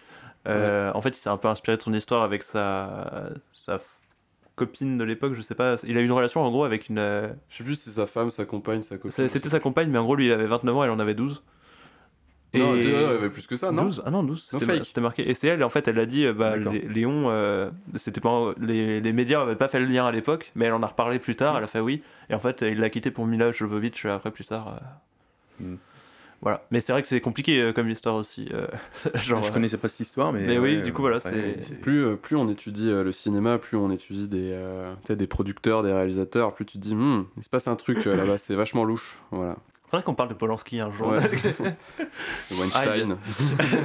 Euh, 0.47 0.91
En 0.93 1.01
fait, 1.01 1.09
il 1.17 1.19
s'est 1.21 1.29
un 1.29 1.37
peu 1.37 1.47
inspiré 1.47 1.77
de 1.77 1.81
son 1.81 1.93
histoire 1.93 2.21
avec 2.21 2.43
sa, 2.43 3.29
sa 3.53 3.79
copine 4.55 4.97
de 4.97 5.03
l'époque, 5.03 5.33
je 5.35 5.41
sais 5.41 5.55
pas. 5.55 5.75
Il 5.85 5.97
a 5.97 6.01
eu 6.01 6.05
une 6.05 6.11
relation 6.11 6.41
en 6.41 6.49
gros 6.49 6.63
avec 6.63 6.89
une. 6.89 6.97
euh, 6.99 7.27
Je 7.49 7.57
sais 7.57 7.63
plus 7.63 7.75
si 7.75 7.89
c'est 7.89 7.95
sa 8.01 8.07
femme, 8.07 8.31
sa 8.31 8.45
compagne, 8.45 8.81
sa 8.81 8.95
copine. 8.97 9.11
c'est- 9.11 9.27
C'était 9.27 9.49
sa 9.49 9.59
compagne, 9.59 9.89
mais 9.89 9.97
en 9.97 10.03
gros, 10.03 10.15
lui, 10.15 10.25
il 10.27 10.31
avait 10.31 10.45
29 10.47 10.75
ans, 10.75 10.83
elle 10.83 10.89
en 10.91 10.99
avait 10.99 11.13
12. 11.15 11.43
Non, 12.53 12.73
il 12.75 12.89
y 12.89 12.95
avait 12.95 13.29
plus 13.29 13.47
que 13.47 13.57
ça, 13.57 13.69
non 13.73 13.83
12 13.83 14.01
Ah 14.05 14.11
non, 14.11 14.23
12, 14.23 14.47
No 14.53 14.59
c'était 14.59 14.73
fake. 14.77 14.85
c'était 14.85 15.01
marqué. 15.01 15.29
Et 15.29 15.33
c'est 15.33 15.47
elle, 15.49 15.61
en 15.61 15.69
fait, 15.69 15.89
elle 15.89 15.99
a 15.99 16.05
dit, 16.05 16.25
euh, 16.25 16.31
bah, 16.31 16.57
D'accord. 16.57 16.71
Lé- 16.71 16.87
Léon, 16.87 17.25
euh, 17.29 17.69
c'était 17.95 18.21
pas, 18.21 18.53
les, 18.61 19.01
les 19.01 19.11
médias 19.11 19.39
n'avaient 19.39 19.57
pas 19.57 19.67
fait 19.67 19.79
le 19.81 19.87
lien 19.87 20.05
à 20.05 20.11
l'époque, 20.13 20.53
mais 20.55 20.63
elle 20.65 20.73
en 20.73 20.81
a 20.81 20.87
reparlé 20.87 21.19
plus 21.19 21.35
tard, 21.35 21.57
elle 21.57 21.65
a 21.65 21.67
fait 21.67 21.81
oui. 21.81 22.01
Et 22.29 22.33
en 22.33 22.39
fait, 22.39 22.61
il 22.61 22.79
l'a 22.79 22.89
quitté 22.89 23.11
pour 23.11 23.25
Mila 23.25 23.51
Jovovich 23.51 24.05
après, 24.05 24.31
plus 24.31 24.45
tard. 24.45 24.79
euh. 25.61 25.65
Mm. 25.65 25.75
Voilà. 26.41 26.63
Mais 26.69 26.79
c'est 26.79 26.91
vrai 26.91 27.01
que 27.01 27.07
c'est 27.07 27.21
compliqué 27.21 27.59
euh, 27.61 27.73
comme 27.73 27.89
histoire 27.89 28.15
aussi. 28.15 28.49
euh, 28.53 28.67
genre, 29.15 29.41
je 29.43 29.49
euh, 29.49 29.53
connaissais 29.53 29.77
pas 29.77 29.87
cette 29.87 30.01
histoire, 30.01 30.31
mais. 30.33 30.41
mais 30.45 30.57
oui, 30.59 30.77
ouais, 30.77 30.81
du 30.83 30.93
coup, 30.93 31.01
voilà, 31.01 31.19
c'est- 31.19 31.81
Plus, 31.81 32.05
euh, 32.05 32.15
plus 32.15 32.35
on 32.35 32.47
étudie 32.49 32.89
euh, 32.89 33.03
le 33.03 33.11
cinéma, 33.11 33.57
plus 33.57 33.77
on 33.77 33.89
étudie 33.91 34.27
des, 34.27 34.51
euh, 34.53 34.93
des 35.09 35.27
producteurs, 35.27 35.81
des 35.81 35.91
réalisateurs, 35.93 36.53
plus 36.53 36.65
tu 36.65 36.77
te 36.77 36.83
dis, 36.83 36.95
Hmm, 36.95 37.25
il 37.37 37.43
se 37.43 37.49
passe 37.49 37.67
un 37.67 37.75
truc 37.75 38.05
euh, 38.05 38.15
là-bas, 38.17 38.37
c'est 38.37 38.55
vachement 38.55 38.83
louche. 38.83 39.17
Voilà. 39.31 39.55
Faudrait 39.89 40.03
qu'on 40.03 40.15
parle 40.15 40.29
de 40.29 40.33
Polanski 40.33 40.79
un 40.79 40.91
jour. 40.91 41.07
Ouais. 41.07 41.19
Weinstein. 42.51 43.17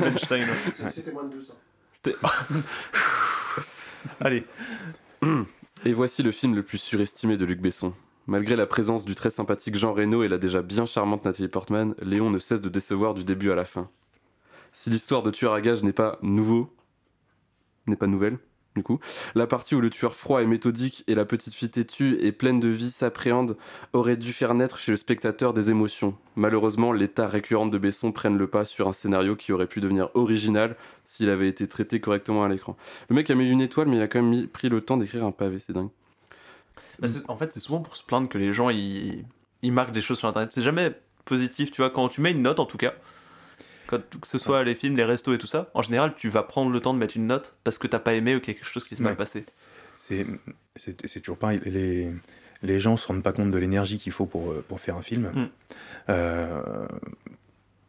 Weinstein. 0.03 0.47
C'était 0.93 1.13
moins 1.13 1.25
de 1.25 1.35
200. 1.35 1.55
C'était- 2.03 2.17
Allez. 4.21 4.45
Et 5.85 5.93
voici 5.93 6.23
le 6.23 6.31
film 6.31 6.55
le 6.55 6.63
plus 6.63 6.79
surestimé 6.79 7.37
de 7.37 7.45
Luc 7.45 7.61
Besson. 7.61 7.93
Malgré 8.27 8.55
la 8.55 8.67
présence 8.67 9.05
du 9.05 9.15
très 9.15 9.31
sympathique 9.31 9.77
Jean 9.77 9.93
Reno 9.93 10.23
et 10.23 10.29
la 10.29 10.39
déjà 10.39 10.63
bien 10.63 10.87
charmante 10.87 11.25
Nathalie 11.25 11.49
Portman, 11.49 11.95
Léon 12.03 12.31
ne 12.31 12.39
cesse 12.39 12.61
de 12.61 12.69
décevoir 12.69 13.15
du 13.15 13.25
début 13.25 13.51
à 13.51 13.55
la 13.55 13.65
fin. 13.65 13.89
Si 14.73 14.91
l'histoire 14.91 15.23
de 15.23 15.31
tueur 15.31 15.53
à 15.53 15.61
gages 15.61 15.83
n'est 15.83 15.93
pas 15.93 16.19
nouveau, 16.23 16.73
n'est 17.87 17.97
pas 17.97 18.07
nouvelle, 18.07 18.39
du 18.77 18.85
coup, 18.85 19.01
la 19.35 19.49
partie 19.49 19.75
où 19.75 19.81
le 19.81 19.91
tueur 19.91 20.15
froid 20.15 20.43
et 20.43 20.47
méthodique 20.47 21.03
et 21.09 21.17
la 21.17 21.25
petite 21.25 21.55
fille 21.55 21.71
têtue 21.71 22.19
et 22.21 22.31
pleine 22.31 22.61
de 22.61 22.69
vie 22.69 22.91
s'appréhende 22.91 23.57
aurait 23.93 24.17
dû 24.17 24.33
faire 24.33 24.55
naître 24.55 24.79
chez 24.79 24.93
le 24.93 24.97
spectateur 24.97 25.53
des 25.53 25.71
émotions. 25.71 26.17
Malheureusement, 26.37 26.93
l'état 26.93 27.27
récurrent 27.27 27.67
de 27.67 27.79
Besson 27.79 28.13
prenne 28.13 28.39
le 28.39 28.47
pas 28.47 28.65
sur 28.65 28.87
un 28.87 28.93
scénario 28.93 29.35
qui 29.35 29.53
aurait 29.53 29.67
pu 29.67 29.81
devenir 29.81 30.11
original 30.15 30.77
s'il 31.05 31.31
avait 31.31 31.49
été 31.49 31.67
traité 31.67 32.01
correctement 32.01 32.45
à 32.45 32.49
l'écran. 32.49 32.77
Le 33.09 33.17
mec 33.17 33.29
a 33.29 33.35
mis 33.35 33.51
une 33.51 33.61
étoile, 33.61 33.89
mais 33.89 33.97
il 33.97 34.03
a 34.03 34.09
quand 34.09 34.23
même 34.23 34.47
pris 34.47 34.69
le 34.69 34.81
temps 34.83 34.99
d'écrire 34.99 35.25
un 35.25 35.33
pavé, 35.33 35.59
c'est 35.59 35.73
dingue. 35.73 35.91
Bah, 37.01 37.09
en 37.29 37.37
fait, 37.37 37.51
c'est 37.53 37.61
souvent 37.61 37.81
pour 37.81 37.97
se 37.97 38.05
plaindre 38.05 38.29
que 38.29 38.39
les 38.39 38.53
gens 38.53 38.71
ils, 38.71 39.25
ils 39.63 39.73
marquent 39.73 39.93
des 39.93 40.01
choses 40.03 40.19
sur 40.19 40.29
internet. 40.29 40.53
C'est 40.53 40.63
jamais 40.63 40.93
positif, 41.25 41.71
tu 41.71 41.81
vois. 41.83 41.91
Quand 41.91 42.09
tu 42.09 42.21
mets 42.21 42.33
une 42.33 42.43
note, 42.43 42.61
en 42.61 42.67
tout 42.67 42.79
cas, 42.79 42.93
quand, 43.87 44.01
que 44.21 44.27
ce 44.29 44.39
soit 44.39 44.63
les 44.65 44.75
films, 44.75 44.97
les 44.97 45.05
restos 45.05 45.33
et 45.35 45.39
tout 45.39 45.47
ça, 45.47 45.71
en 45.75 45.83
général, 45.83 46.15
tu 46.17 46.29
vas 46.29 46.43
prendre 46.43 46.71
le 46.71 46.81
temps 46.81 46.95
de 46.95 46.99
mettre 46.99 47.17
une 47.17 47.27
note 47.27 47.55
parce 47.65 47.79
que 47.79 47.87
t'as 47.87 47.99
pas 47.99 48.15
aimé 48.15 48.37
ou 48.37 48.41
quelque 48.41 48.65
chose 48.65 48.85
qui 48.85 48.97
s'est 48.97 49.03
mal 49.03 49.13
Ouais. 49.13 49.17
passé. 49.17 49.45
C'est 49.97 51.21
toujours 51.21 51.37
pareil. 51.39 51.61
Les, 51.65 52.11
les 52.63 52.81
gens 52.81 52.97
se 52.97 53.07
rendent 53.09 53.23
pas 53.23 53.33
compte 53.33 53.51
de 53.51 53.59
l'énergie 53.59 53.99
qu'il 53.99 54.13
faut 54.13 54.27
pour, 54.27 54.51
euh, 54.53 54.65
pour 54.69 54.81
faire 54.81 54.97
un 54.97 55.03
film. 55.03 55.31
Mm. 55.35 55.49
Euh, 56.11 56.87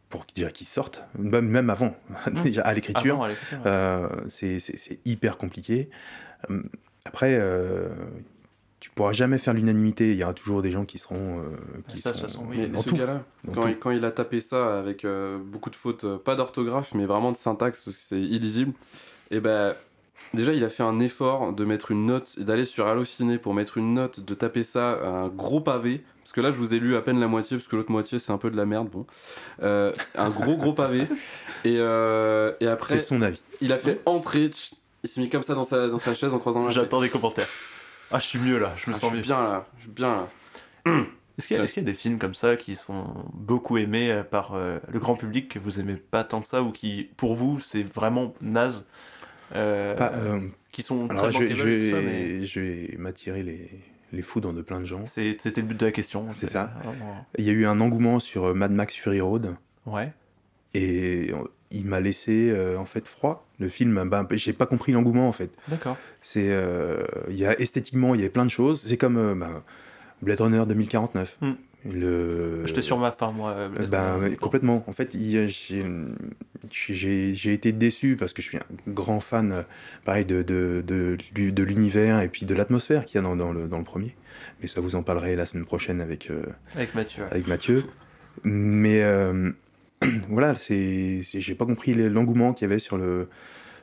pour 0.08 0.26
déjà 0.34 0.50
qu'ils 0.50 0.66
sortent, 0.66 1.02
même, 1.18 1.70
avant, 1.70 1.96
déjà 2.44 2.62
à 2.62 2.74
l'écriture. 2.74 3.18
Ouais. 3.20 3.34
Euh, 3.64 4.08
c'est 4.28 4.60
hyper 5.06 5.38
compliqué. 5.38 5.88
Euh, 6.50 6.62
Après, 7.06 7.34
euh, 7.40 7.88
tu 8.82 8.90
pourras 8.90 9.12
jamais 9.12 9.38
faire 9.38 9.54
l'unanimité. 9.54 10.10
Il 10.10 10.16
y 10.18 10.24
aura 10.24 10.34
toujours 10.34 10.60
des 10.60 10.72
gens 10.72 10.84
qui 10.84 10.98
seront. 10.98 11.38
euh, 11.38 11.44
qui 11.86 11.98
Ça, 12.02 12.10
toute 12.10 12.22
façon, 12.22 12.44
oui. 12.50 12.68
Mais 12.68 12.76
ce 12.76 12.88
tout. 12.88 12.96
gars-là, 12.96 13.22
quand 13.54 13.68
il, 13.68 13.78
quand 13.78 13.92
il 13.92 14.04
a 14.04 14.10
tapé 14.10 14.40
ça 14.40 14.76
avec 14.76 15.04
euh, 15.04 15.38
beaucoup 15.38 15.70
de 15.70 15.76
fautes, 15.76 16.02
euh, 16.02 16.18
pas 16.18 16.34
d'orthographe, 16.34 16.92
mais 16.92 17.06
vraiment 17.06 17.30
de 17.30 17.36
syntaxe, 17.36 17.84
parce 17.84 17.96
que 17.96 18.02
c'est 18.02 18.20
illisible, 18.20 18.72
et 19.30 19.38
ben 19.38 19.76
déjà 20.34 20.52
il 20.52 20.64
a 20.64 20.68
fait 20.68 20.82
un 20.82 20.98
effort 20.98 21.52
de 21.52 21.64
mettre 21.64 21.92
une 21.92 22.06
note, 22.06 22.40
d'aller 22.40 22.64
sur 22.64 22.88
Allociné 22.88 23.38
pour 23.38 23.54
mettre 23.54 23.78
une 23.78 23.94
note, 23.94 24.18
de 24.18 24.34
taper 24.34 24.64
ça, 24.64 24.98
un 25.06 25.28
gros 25.28 25.60
pavé, 25.60 26.02
parce 26.24 26.32
que 26.32 26.40
là 26.40 26.50
je 26.50 26.56
vous 26.56 26.74
ai 26.74 26.80
lu 26.80 26.96
à 26.96 27.02
peine 27.02 27.20
la 27.20 27.28
moitié, 27.28 27.56
parce 27.58 27.68
que 27.68 27.76
l'autre 27.76 27.92
moitié 27.92 28.18
c'est 28.18 28.32
un 28.32 28.38
peu 28.38 28.50
de 28.50 28.56
la 28.56 28.66
merde, 28.66 28.88
bon. 28.90 29.06
Euh, 29.62 29.92
un 30.16 30.30
gros 30.30 30.56
gros 30.56 30.72
pavé, 30.72 31.02
et, 31.64 31.76
euh, 31.78 32.52
et 32.58 32.66
après 32.66 32.94
C'est 32.94 33.06
son 33.06 33.22
avis. 33.22 33.40
il 33.60 33.72
a 33.72 33.78
fait 33.78 34.00
entrer, 34.06 34.50
il 35.04 35.08
s'est 35.08 35.20
mis 35.20 35.30
comme 35.30 35.44
ça 35.44 35.54
dans 35.54 35.62
sa, 35.64 35.86
dans 35.86 35.98
sa 35.98 36.14
chaise 36.14 36.34
en 36.34 36.40
croisant 36.40 36.64
la 36.64 36.70
J'attends 36.72 37.00
des 37.00 37.08
commentaires. 37.08 37.48
Ah, 38.12 38.18
je 38.18 38.24
suis 38.24 38.38
mieux 38.38 38.58
là, 38.58 38.74
je 38.76 38.90
me 38.90 38.94
Ah, 38.94 38.96
je 38.96 39.00
sens 39.00 39.08
suis 39.10 39.16
mieux. 39.18 39.22
bien 39.24 39.40
là, 39.42 39.66
je 39.78 39.82
suis 39.82 39.90
bien 39.90 40.16
là. 40.16 40.28
Est-ce 41.38 41.46
qu'il 41.46 41.56
y, 41.56 41.60
a- 41.60 41.64
y 41.64 41.82
des 41.84 41.94
films 41.94 42.18
comme 42.18 42.34
ça 42.34 42.56
qui 42.56 42.76
sont 42.76 43.06
beaucoup 43.32 43.78
aimés 43.78 44.10
euh, 44.12 44.22
par 44.22 44.54
euh, 44.54 44.78
le 44.92 44.98
grand 44.98 45.16
public 45.16 45.48
que 45.48 45.58
vous 45.58 45.80
aimez 45.80 45.94
pas 45.96 46.24
tant 46.24 46.42
que 46.42 46.46
ça 46.46 46.62
ou 46.62 46.72
qui, 46.72 47.08
pour 47.16 47.34
vous, 47.34 47.58
c'est 47.58 47.82
vraiment 47.82 48.34
naze 48.42 48.84
euh, 49.54 49.96
euh, 49.98 50.40
Qui 50.72 50.82
sont 50.82 51.08
alors, 51.08 51.30
très 51.30 51.32
je 51.32 51.38
vais, 51.42 51.54
je 51.54 51.90
ça, 51.90 51.96
vais, 52.00 52.02
mais 52.04 52.44
je 52.44 52.60
vais 52.60 52.94
m'attirer 52.98 53.42
les, 53.42 53.70
les 54.12 54.22
foudres 54.22 54.52
de 54.52 54.60
plein 54.60 54.80
de 54.80 54.84
gens. 54.84 55.06
c'était 55.06 55.60
le 55.62 55.66
but 55.68 55.80
de 55.80 55.86
la 55.86 55.92
question. 55.92 56.28
C'est 56.32 56.46
ça. 56.46 56.70
vraiment- 56.84 57.26
Il 57.38 57.44
y 57.46 57.50
a 57.50 57.52
eu 57.54 57.64
un 57.66 57.80
engouement 57.80 58.18
sur 58.18 58.54
Mad 58.54 58.70
Max 58.72 58.94
Fury 58.94 59.20
Road. 59.22 59.56
Ouais. 59.86 60.12
Et 60.74 61.32
il 61.70 61.86
m'a 61.86 62.00
laissé 62.00 62.50
euh, 62.50 62.76
en 62.78 62.84
fait 62.84 63.08
froid. 63.08 63.46
Le 63.62 63.68
film, 63.68 64.02
ben, 64.08 64.26
j'ai 64.32 64.52
pas 64.52 64.66
compris 64.66 64.90
l'engouement 64.92 65.28
en 65.28 65.32
fait. 65.32 65.50
D'accord. 65.68 65.96
C'est, 66.20 66.48
euh, 66.50 67.04
y 67.30 67.44
a 67.46 67.58
esthétiquement, 67.60 68.14
il 68.14 68.20
y 68.20 68.24
a 68.24 68.28
plein 68.28 68.44
de 68.44 68.50
choses. 68.50 68.82
C'est 68.84 68.96
comme 68.96 69.16
euh, 69.16 69.34
ben, 69.34 69.62
Blade 70.20 70.40
Runner 70.40 70.64
2049. 70.66 71.38
Hmm. 71.40 71.52
Le, 71.90 72.62
J'étais 72.64 72.82
sur 72.82 72.96
ma 72.98 73.10
fin, 73.10 73.32
moi. 73.32 73.50
euh, 73.52 73.86
Ben, 73.88 74.36
complètement. 74.36 74.84
En 74.86 74.92
fait, 74.92 75.16
j'ai 76.70 77.52
été 77.52 77.72
déçu 77.72 78.16
parce 78.16 78.32
que 78.32 78.42
je 78.42 78.48
suis 78.48 78.58
un 78.58 78.62
grand 78.88 79.20
fan, 79.20 79.64
pareil, 80.04 80.24
de, 80.24 80.42
de, 80.42 80.82
de, 80.86 81.16
l'u- 81.34 81.52
de 81.52 81.62
l'univers 81.62 82.20
et 82.20 82.28
puis 82.28 82.46
de 82.46 82.54
l'atmosphère 82.54 83.04
qu'il 83.04 83.16
y 83.16 83.18
a 83.18 83.22
dans, 83.22 83.36
dans 83.36 83.52
le, 83.52 83.66
dans 83.66 83.78
le 83.78 83.84
premier. 83.84 84.14
Mais 84.60 84.68
ça, 84.68 84.80
vous 84.80 84.94
en 84.94 85.02
parlerez 85.02 85.36
la 85.36 85.46
semaine 85.46 85.64
prochaine 85.66 86.00
avec, 86.00 86.30
euh, 86.30 86.44
Avec 86.74 86.94
Mathieu. 86.94 87.24
avec 87.30 87.46
Mathieu. 87.48 87.84
Mais 88.44 89.02
euh, 89.02 89.50
voilà, 90.28 90.54
c'est, 90.54 91.20
j'ai 91.22 91.54
pas 91.54 91.66
compris 91.66 91.94
les- 91.94 92.08
l'engouement 92.08 92.52
qu'il 92.52 92.68
y 92.68 92.70
avait 92.70 92.78
sur 92.78 92.96
le, 92.96 93.28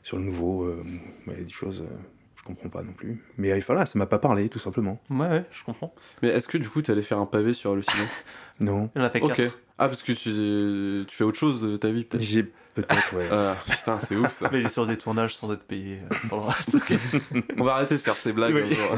sur 0.04 0.18
le 0.18 0.24
nouveau. 0.24 0.64
euh, 0.64 0.84
ouais, 1.28 1.44
des 1.44 1.52
choses, 1.52 1.82
euh, 1.82 1.96
je 2.38 2.44
comprends 2.44 2.70
pas 2.70 2.82
non 2.84 2.94
plus. 2.94 3.24
Mais 3.38 3.52
euh, 3.52 3.60
voilà, 3.66 3.86
ça 3.86 3.98
m'a 4.00 4.06
pas 4.06 4.20
parlé, 4.20 4.50
tout 4.50 4.60
simplement. 4.60 5.00
Ouais, 5.10 5.28
ouais, 5.28 5.46
je 5.52 5.64
comprends. 5.64 5.94
Mais 6.22 6.30
est-ce 6.30 6.48
que 6.48 6.58
du 6.58 6.70
coup, 6.70 6.82
t'allais 6.82 7.02
faire 7.02 7.20
un 7.20 7.26
pavé 7.26 7.54
sur 7.54 7.76
le 7.76 7.82
ciné 7.82 8.04
Non. 8.60 8.90
Il 8.96 9.02
en 9.02 9.06
a 9.06 9.10
fait 9.10 9.22
Ok. 9.22 9.36
4. 9.36 9.58
Ah, 9.82 9.88
parce 9.88 10.04
que 10.04 10.12
tu, 10.12 11.06
tu 11.08 11.16
fais 11.16 11.24
autre 11.24 11.38
chose 11.38 11.62
de 11.62 11.78
ta 11.78 11.88
vie, 11.90 12.04
peut-être 12.04 12.22
J'ai 12.22 12.44
peut-être, 12.44 13.16
ouais. 13.16 13.28
Ah, 13.32 13.56
putain, 13.66 13.98
c'est 14.00 14.16
ouf 14.18 14.34
ça. 14.38 14.50
Mais 14.52 14.60
il 14.60 14.66
est 14.66 14.70
sur 14.70 14.86
des 14.86 14.98
tournages 14.98 15.36
sans 15.36 15.52
être 15.54 15.64
payé. 15.64 16.00
euh, 16.12 16.16
pendant 16.30 16.44
le 16.44 16.50
reste. 16.50 16.76
Ok. 16.76 16.94
On 17.58 17.64
va 17.64 17.76
arrêter 17.76 17.96
de 17.96 18.00
faire 18.02 18.16
ces 18.16 18.34
blagues 18.34 18.54
Oui. 18.56 18.64
un 18.64 18.70
jour. 18.76 18.98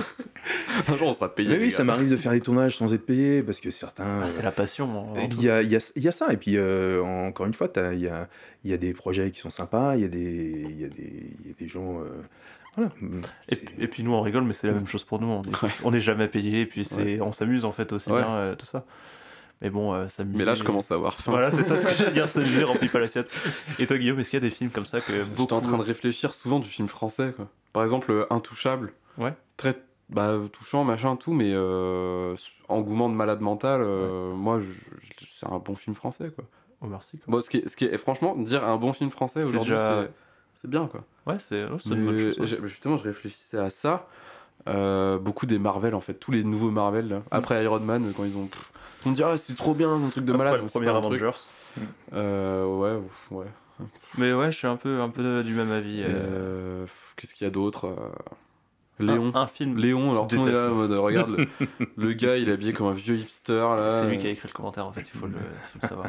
un 0.90 0.98
jour, 0.98 1.08
on 1.10 1.14
sera 1.14 1.34
payé. 1.34 1.50
Mais 1.50 1.56
les 1.58 1.62
oui, 1.66 1.70
gars. 1.70 1.78
ça 1.78 1.84
m'arrive 1.84 2.10
de 2.10 2.18
faire 2.18 2.32
des 2.32 2.42
tournages 2.42 2.78
sans 2.78 2.92
être 2.94 3.06
payé, 3.06 3.44
parce 3.44 3.60
que 3.60 3.70
certains... 3.70 4.22
Ah, 4.24 4.28
c'est 4.28 4.42
la 4.42 4.52
passion. 4.52 4.86
en- 5.14 5.18
en 5.18 5.28
tout. 5.30 5.38
Il 5.38 5.44
y 5.44 5.50
a, 5.52 5.62
il 5.62 5.70
y 5.70 5.76
a- 5.76 5.92
il 5.96 6.02
y 6.04 6.08
a 6.08 6.12
ça, 6.12 6.34
et 6.34 6.38
puis 6.38 6.58
euh, 6.58 7.02
encore 7.04 7.46
une 7.46 7.54
fois, 7.54 7.68
t'as- 7.68 7.94
il 7.94 8.02
y 8.02 8.08
a, 8.08 8.28
il 8.64 8.72
y 8.72 8.74
a 8.74 8.78
des 8.78 8.94
projets 8.94 9.30
qui 9.30 9.40
sont 9.40 9.50
sympas, 9.52 9.96
il 9.96 10.02
y 10.02 10.06
a 10.06 10.08
des, 10.08 10.66
il 10.68 10.82
y 10.82 10.86
a 10.86 10.90
des, 10.90 11.34
il 11.44 11.48
y 11.48 11.52
a 11.52 11.56
des 11.60 11.68
gens. 11.68 12.02
euh, 12.02 12.06
voilà. 12.76 12.92
Et, 13.50 13.56
C'est- 13.56 13.66
et 13.80 13.88
puis 13.88 14.02
nous 14.02 14.14
on 14.14 14.22
rigole, 14.22 14.46
mais 14.46 14.54
c'est 14.54 14.66
la 14.68 14.74
même 14.74 14.88
chose 14.88 15.04
pour 15.04 15.22
nous. 15.22 15.28
On 15.28 15.42
est, 15.44 15.52
on 15.84 15.94
est 15.94 16.00
jamais 16.00 16.28
payé, 16.28 16.62
et 16.62 16.66
puis 16.66 16.86
c'est, 16.86 17.22
on 17.22 17.32
s'amuse 17.32 17.66
en 17.66 17.72
fait 17.72 17.94
aussi 17.94 18.10
Ouais. 18.12 18.22
bien, 18.22 18.32
euh, 18.32 18.56
tout 18.56 18.66
ça. 18.66 18.84
Mais 19.62 19.70
bon, 19.70 19.94
euh, 19.94 20.08
s'amuser- 20.08 20.38
Mais 20.40 20.46
là, 20.46 20.56
je 20.56 20.64
commence 20.64 20.92
à 20.92 20.96
avoir 20.96 21.14
faim. 21.20 21.32
Voilà, 21.32 21.52
c'est 21.52 21.64
ça 21.68 21.80
ce 21.82 21.88
que 21.88 21.94
j'allais 21.94 22.12
dire, 22.12 22.28
s'amuser 22.28 22.64
remplit 22.64 22.90
pas 22.90 23.00
l'assiette. 23.00 23.30
Et 23.80 23.86
toi, 23.86 23.98
Guillaume, 23.98 24.20
est-ce 24.20 24.30
qu'il 24.30 24.38
y 24.38 24.44
a 24.46 24.48
des 24.48 24.54
films 24.56 24.72
comme 24.72 24.86
ça 24.88 25.02
que 25.02 25.14
J'étais 25.14 25.36
beaucoup. 25.36 25.54
en 25.54 25.62
train 25.62 25.78
de 25.78 25.84
réfléchir 25.84 26.34
souvent 26.34 26.60
du 26.60 26.68
film 26.68 26.88
français, 26.88 27.34
quoi. 27.36 27.48
Par 27.74 27.84
exemple, 27.84 28.12
euh, 28.12 28.26
Intouchable. 28.32 28.94
Ouais. 29.18 29.34
Très 29.58 29.80
bah, 30.10 30.36
touchant, 30.52 30.84
machin, 30.84 31.16
tout, 31.16 31.32
mais 31.32 31.52
euh, 31.54 32.36
engouement 32.68 33.08
de 33.08 33.14
malade 33.16 33.40
mental, 33.40 33.82
euh, 33.82 34.34
moi, 34.34 34.60
c'est 35.26 35.46
un 35.48 35.60
bon 35.60 35.76
film 35.76 35.96
français, 35.96 36.32
quoi. 36.36 36.44
Omar 36.82 37.02
Sy, 37.04 37.18
quoi. 37.20 37.26
Bon, 37.28 37.42
ce 37.42 37.50
qui 37.50 37.58
est, 37.58 37.68
ce 37.70 37.78
qui 37.78 37.86
est, 37.86 37.98
franchement, 37.98 38.36
dire 38.36 38.68
un 38.68 38.76
bon 38.78 38.92
film 38.92 39.10
français 39.10 39.40
C'est 39.42 39.46
aujourd'hui, 39.46 39.72
déjà- 39.72 40.02
c'est 40.04 40.12
c'est 40.64 40.70
bien, 40.70 40.88
quoi. 40.88 41.04
Ouais, 41.26 41.38
c'est, 41.40 41.64
oh, 41.72 41.78
c'est 41.80 42.68
justement, 42.68 42.98
je 42.98 43.04
réfléchissais 43.04 43.58
à 43.58 43.70
ça. 43.70 44.06
Euh, 44.68 45.18
beaucoup 45.18 45.46
des 45.46 45.60
Marvel, 45.60 45.96
en 45.96 46.02
fait, 46.02 46.14
tous 46.16 46.32
les 46.32 46.44
nouveaux 46.44 46.72
Marvel, 46.72 47.08
là. 47.08 47.22
après 47.32 47.64
Iron 47.64 47.80
Man, 47.80 48.14
quand 48.16 48.24
ils 48.26 48.38
ont. 48.38 48.48
on 49.06 49.10
me 49.10 49.16
dit, 49.16 49.24
ah, 49.24 49.36
c'est 49.38 49.56
trop 49.56 49.74
bien, 49.74 49.92
un 49.94 50.10
truc 50.10 50.26
de 50.26 50.34
Après 50.34 50.46
malade. 50.46 50.62
le 50.62 50.68
premier. 50.68 50.90
Avengers. 50.90 51.32
Euh, 52.14 52.66
ouais, 52.66 53.00
ouais. 53.32 53.46
Mais 54.18 54.34
ouais, 54.34 54.52
je 54.52 54.58
suis 54.58 54.68
un 54.68 54.76
peu, 54.76 55.02
un 55.02 55.10
peu 55.10 55.42
du 55.44 55.54
même 55.54 55.72
avis. 55.72 56.04
euh, 56.06 56.86
Qu'est-ce 57.16 57.34
qu'il 57.34 57.46
y 57.46 57.48
a 57.48 57.52
d'autre 57.52 57.88
euh, 57.88 57.96
Léon. 59.02 59.32
Un, 59.34 59.42
un 59.42 59.48
film. 59.48 59.78
Léon, 59.78 60.12
alors 60.12 60.28
Tu 60.28 60.36
tout 60.36 60.44
le 60.46 60.48
monde 60.48 60.50
est 60.50 60.58
là 60.58 60.68
détestes. 60.68 60.74
en 60.74 60.88
mode, 60.88 60.92
regarde, 61.00 61.30
le, 61.38 61.48
le 61.98 62.14
gars, 62.14 62.38
il 62.38 62.50
est 62.50 62.54
habillé 62.54 62.74
comme 62.74 62.88
un 62.88 62.94
vieux 62.94 63.16
hipster, 63.16 63.54
là. 63.54 64.02
C'est 64.02 64.10
lui 64.10 64.18
qui 64.18 64.28
a 64.28 64.30
écrit 64.32 64.48
le 64.48 64.54
commentaire 64.54 64.86
en 64.86 64.92
fait, 64.92 65.02
il 65.14 65.20
faut 65.20 65.28
le, 65.28 65.34
il 65.36 65.40
faut 65.40 65.80
le 65.84 65.88
savoir. 65.88 66.08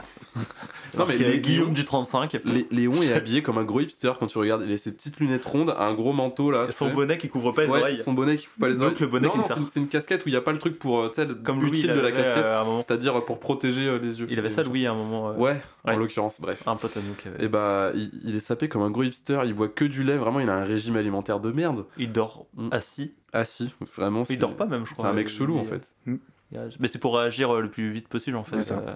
Non, 0.96 1.04
mais 1.08 1.16
les- 1.16 1.40
Guillaume 1.40 1.72
du 1.72 1.84
35, 1.84 2.40
Lé- 2.44 2.66
Léon 2.70 2.94
est 3.02 3.12
habillé 3.12 3.42
comme 3.42 3.58
un 3.58 3.64
gros 3.64 3.80
hipster 3.80 4.12
quand 4.18 4.26
tu 4.26 4.38
regardes. 4.38 4.62
Il 4.66 4.72
a 4.72 4.76
ses 4.76 4.92
petites 4.92 5.18
lunettes 5.20 5.44
rondes, 5.44 5.74
un 5.78 5.94
gros 5.94 6.12
manteau 6.12 6.50
là. 6.50 6.66
et 6.68 6.72
son 6.72 6.88
sais. 6.88 6.94
bonnet 6.94 7.18
qui 7.18 7.28
couvre 7.28 7.52
pas 7.52 7.62
les 7.62 7.68
Ouais, 7.70 7.80
oreilles. 7.80 7.96
son 7.96 8.12
bonnet 8.12 8.36
qui 8.36 8.46
coupe 8.46 8.60
pas 8.60 8.68
les 8.68 8.74
Donc 8.74 8.82
oreilles. 8.82 8.96
le 9.00 9.06
bonnet 9.06 9.26
non, 9.28 9.32
qui 9.32 9.38
non, 9.38 9.44
c'est 9.48 9.60
une- 9.60 9.66
c'est 9.68 9.80
une 9.80 9.88
casquette 9.88 10.24
où 10.24 10.28
il 10.28 10.32
n'y 10.32 10.36
a 10.38 10.42
pas 10.42 10.52
le 10.52 10.58
truc 10.58 10.78
pour, 10.78 11.00
euh, 11.00 11.08
tu 11.08 11.14
sais, 11.16 11.26
le- 11.26 11.34
Comme 11.34 11.62
l'utile 11.62 11.90
il 11.90 11.96
de 11.96 12.00
la 12.00 12.12
casquette, 12.12 12.44
euh, 12.46 12.80
c'est-à-dire 12.80 13.24
pour 13.24 13.40
protéger 13.40 13.86
euh, 13.86 13.98
les 13.98 14.20
yeux. 14.20 14.26
Il 14.30 14.38
avait 14.38 14.50
ça, 14.50 14.62
Louis, 14.62 14.86
à 14.86 14.92
un 14.92 14.94
moment. 14.94 15.30
euh, 15.30 15.34
Ouais, 15.34 15.60
en 15.84 15.96
l'occurrence, 15.96 16.40
bref. 16.40 16.62
Un 16.66 16.76
pote 16.76 16.96
à 16.96 17.00
nous 17.00 17.14
qui 17.14 17.28
avait. 17.28 17.44
Et 17.44 17.48
bah, 17.48 17.90
il, 17.94 18.10
il 18.24 18.36
est 18.36 18.40
sapé 18.40 18.68
comme 18.68 18.82
un 18.82 18.90
gros 18.90 19.02
hipster, 19.02 19.40
il 19.44 19.54
boit 19.54 19.68
que 19.68 19.84
du 19.84 20.04
lait, 20.04 20.16
vraiment, 20.18 20.40
il 20.40 20.48
a 20.50 20.54
un 20.54 20.64
régime 20.64 20.96
alimentaire 20.96 21.40
de 21.40 21.50
merde. 21.50 21.84
Il 21.98 22.12
dort 22.12 22.46
Mm. 22.82 22.88
assis. 22.88 23.14
Ah 23.32 23.44
si, 23.44 23.72
vraiment. 23.94 24.24
Il 24.28 24.38
dort 24.38 24.56
pas 24.56 24.66
même, 24.66 24.84
je 24.86 24.92
crois. 24.92 25.06
C'est 25.06 25.10
un 25.10 25.14
mec 25.14 25.28
chelou 25.28 25.58
en 25.58 25.64
fait. 25.64 25.92
il- 26.06 26.18
Mais 26.80 26.88
c'est 26.88 26.98
pour 26.98 27.16
réagir 27.18 27.54
euh, 27.54 27.60
le 27.62 27.70
plus 27.70 27.90
vite 27.92 28.08
possible 28.08 28.36
en 28.36 28.44
fait. 28.44 28.56
C'est 28.56 28.74
ça. 28.74 28.78
euh, 28.86 28.92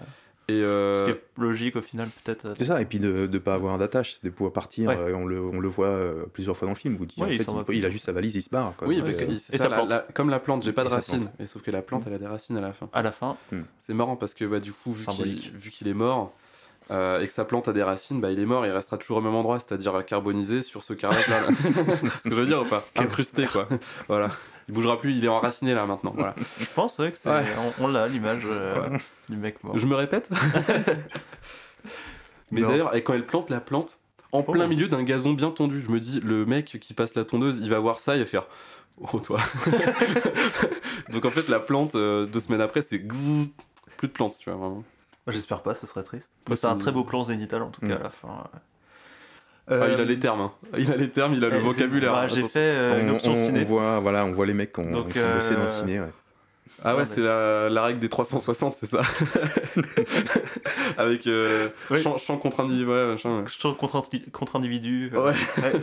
Et 0.48 0.62
euh, 0.62 0.94
Ce 0.94 1.04
qui 1.04 1.10
est 1.10 1.22
logique 1.38 1.74
au 1.74 1.80
final, 1.80 2.08
peut-être. 2.22 2.44
euh, 2.46 2.54
C'est 2.56 2.66
ça, 2.66 2.80
et 2.80 2.84
puis 2.84 3.00
de 3.00 3.26
ne 3.26 3.38
pas 3.38 3.54
avoir 3.54 3.78
d'attache, 3.78 4.20
de 4.22 4.30
pouvoir 4.30 4.52
partir. 4.52 4.90
Ouais. 4.90 4.96
euh, 4.96 5.12
on, 5.16 5.26
le, 5.26 5.40
on 5.42 5.58
le 5.58 5.68
voit 5.68 5.98
plusieurs 6.32 6.56
fois 6.56 6.66
dans 6.66 6.72
le 6.74 6.78
film. 6.78 6.94
Où 7.00 7.02
il, 7.02 7.06
dit, 7.08 7.14
Ouais, 7.18 7.24
en 7.26 7.30
il 7.30 7.80
fait, 7.80 7.84
a 7.86 7.90
juste 7.90 8.04
sa 8.04 8.12
valise, 8.12 8.36
il 8.36 8.42
se 8.42 8.50
barre. 8.50 8.74
Quoi. 8.76 8.86
oui, 8.86 9.00
euh, 9.04 9.36
ça, 9.38 9.68
la- 9.68 9.84
la- 9.84 10.06
comme 10.14 10.30
la 10.30 10.38
plante, 10.38 10.62
j'ai 10.62 10.72
pas 10.72 10.84
de 10.84 10.88
Et 10.90 10.92
racines. 10.92 11.30
Et 11.40 11.46
sauf 11.48 11.62
que 11.62 11.70
la 11.72 11.82
plante, 11.82 12.04
elle 12.06 12.14
a 12.14 12.18
des 12.18 12.26
racines 12.28 12.56
à 12.58 12.60
la 12.60 12.72
fin. 12.72 12.88
À 12.92 13.02
la 13.02 13.10
fin, 13.10 13.36
C'est 13.80 13.94
marrant 13.94 14.14
parce 14.16 14.34
que 14.34 14.44
bah, 14.44 14.60
du 14.60 14.72
coup, 14.72 14.92
vu 14.92 15.04
qu'il 15.04 15.14
Symbolique. 15.14 15.52
vu 15.54 15.70
qu'il 15.70 15.88
est 15.88 15.94
mort 15.94 16.32
euh, 16.90 17.20
et 17.20 17.26
que 17.26 17.32
sa 17.32 17.44
plante 17.44 17.66
a 17.68 17.72
des 17.72 17.82
racines, 17.82 18.20
bah, 18.20 18.30
il 18.30 18.38
est 18.38 18.46
mort, 18.46 18.64
il 18.66 18.70
restera 18.70 18.96
toujours 18.98 19.16
au 19.18 19.20
même 19.20 19.34
endroit, 19.34 19.58
c'est-à-dire 19.58 20.04
carbonisé 20.04 20.62
sur 20.62 20.84
ce 20.84 20.92
carrelage 20.92 21.26
là. 21.28 21.40
C'est 21.58 21.72
ce 22.18 22.22
que 22.24 22.30
je 22.30 22.34
veux 22.34 22.46
dire 22.46 22.62
ou 22.62 22.64
pas 22.64 22.86
Incrusté 22.96 23.46
quoi. 23.46 23.68
voilà. 24.08 24.30
Il 24.68 24.74
bougera 24.74 25.00
plus, 25.00 25.12
il 25.16 25.24
est 25.24 25.28
enraciné 25.28 25.74
là 25.74 25.86
maintenant. 25.86 26.12
Voilà. 26.14 26.34
je 26.60 26.66
pense 26.74 26.98
ouais, 26.98 27.12
que 27.12 27.18
c'est. 27.20 27.28
Ouais. 27.28 27.44
On, 27.78 27.84
on 27.84 27.88
l'a 27.88 28.06
l'image 28.08 28.42
euh, 28.44 28.88
du 29.28 29.36
mec 29.36 29.62
mort. 29.64 29.76
Je 29.78 29.86
me 29.86 29.94
répète 29.94 30.30
Mais 32.52 32.60
Non. 32.60 32.68
d'ailleurs, 32.68 32.94
et 32.94 33.02
quand 33.02 33.14
elle 33.14 33.26
plante 33.26 33.50
la 33.50 33.60
plante, 33.60 33.98
en 34.32 34.44
Oh. 34.46 34.52
plein 34.52 34.66
milieu 34.66 34.86
d'un 34.88 35.02
gazon 35.02 35.32
bien 35.32 35.50
tendu, 35.50 35.80
je 35.80 35.90
me 35.90 35.98
dis, 35.98 36.20
le 36.20 36.44
mec 36.44 36.78
qui 36.80 36.94
passe 36.94 37.14
la 37.14 37.24
tondeuse, 37.24 37.58
il 37.62 37.70
va 37.70 37.78
voir 37.78 38.00
ça, 38.00 38.16
il 38.16 38.20
va 38.20 38.26
faire 38.26 38.46
Oh 38.98 39.18
toi 39.18 39.40
Donc 41.10 41.24
en 41.24 41.30
fait, 41.30 41.48
la 41.48 41.58
plante, 41.60 41.94
euh, 41.94 42.26
deux 42.26 42.40
semaines 42.40 42.60
après, 42.60 42.82
c'est 42.82 42.98
plus 42.98 43.48
de 44.08 44.12
plantes, 44.12 44.36
tu 44.38 44.50
vois, 44.50 44.58
vraiment. 44.58 44.84
J'espère 45.28 45.62
pas, 45.62 45.74
ce 45.74 45.86
serait 45.86 46.02
triste. 46.04 46.30
C'est 46.54 46.66
un 46.66 46.76
très 46.76 46.92
beau 46.92 47.02
plan 47.04 47.24
zénital 47.24 47.62
en 47.62 47.70
tout 47.70 47.80
cas 47.80 47.86
Mm. 47.96 48.00
à 48.00 48.02
la 48.02 48.10
fin. 48.10 48.44
Ah, 49.68 49.88
il 49.88 50.00
a 50.00 50.04
les 50.04 50.18
termes, 50.20 50.40
hein. 50.42 50.52
il 50.78 50.92
a 50.92 50.96
les 50.96 51.10
termes, 51.10 51.34
il 51.34 51.44
a 51.44 51.48
le 51.48 51.56
euh, 51.56 51.60
vocabulaire. 51.60 52.12
bah, 52.12 52.28
J'ai 52.28 52.44
fait 52.44 52.60
euh, 52.72 53.00
une 53.00 53.10
on, 53.10 53.14
option 53.16 53.32
on- 53.32 53.36
ciné. 53.36 53.62
on 53.62 53.64
voit, 53.64 53.98
voilà, 53.98 54.24
on 54.24 54.30
voit 54.32 54.46
les 54.46 54.54
mecs 54.54 54.72
qui 54.72 54.78
ont, 54.80 54.90
bossé 55.02 55.18
dans 55.54 55.60
euh, 55.60 55.62
le 55.62 55.68
ciné. 55.68 56.00
ouais. 56.00 56.06
Ah 56.84 56.92
ouais, 56.94 57.00
Ouais, 57.00 57.06
c'est 57.06 57.22
la, 57.22 57.68
la 57.68 57.82
règle 57.82 57.98
des 57.98 58.08
360, 58.08 58.74
c'est 58.76 58.86
ça? 58.86 59.00
Avec 60.98 61.26
euh, 61.26 61.68
Oui. 61.90 62.00
champ, 62.00 62.16
champ 62.18 62.36
contre 62.38 62.60
individu, 62.60 62.86
ouais, 62.86 63.06
machin, 63.06 63.40
ouais. 63.40 63.44
Je 63.52 63.58
trouve 63.58 63.76
contre, 63.76 64.02
contre 64.32 64.56
individu. 64.56 65.10
euh, 65.14 65.26
Ouais. 65.32 65.34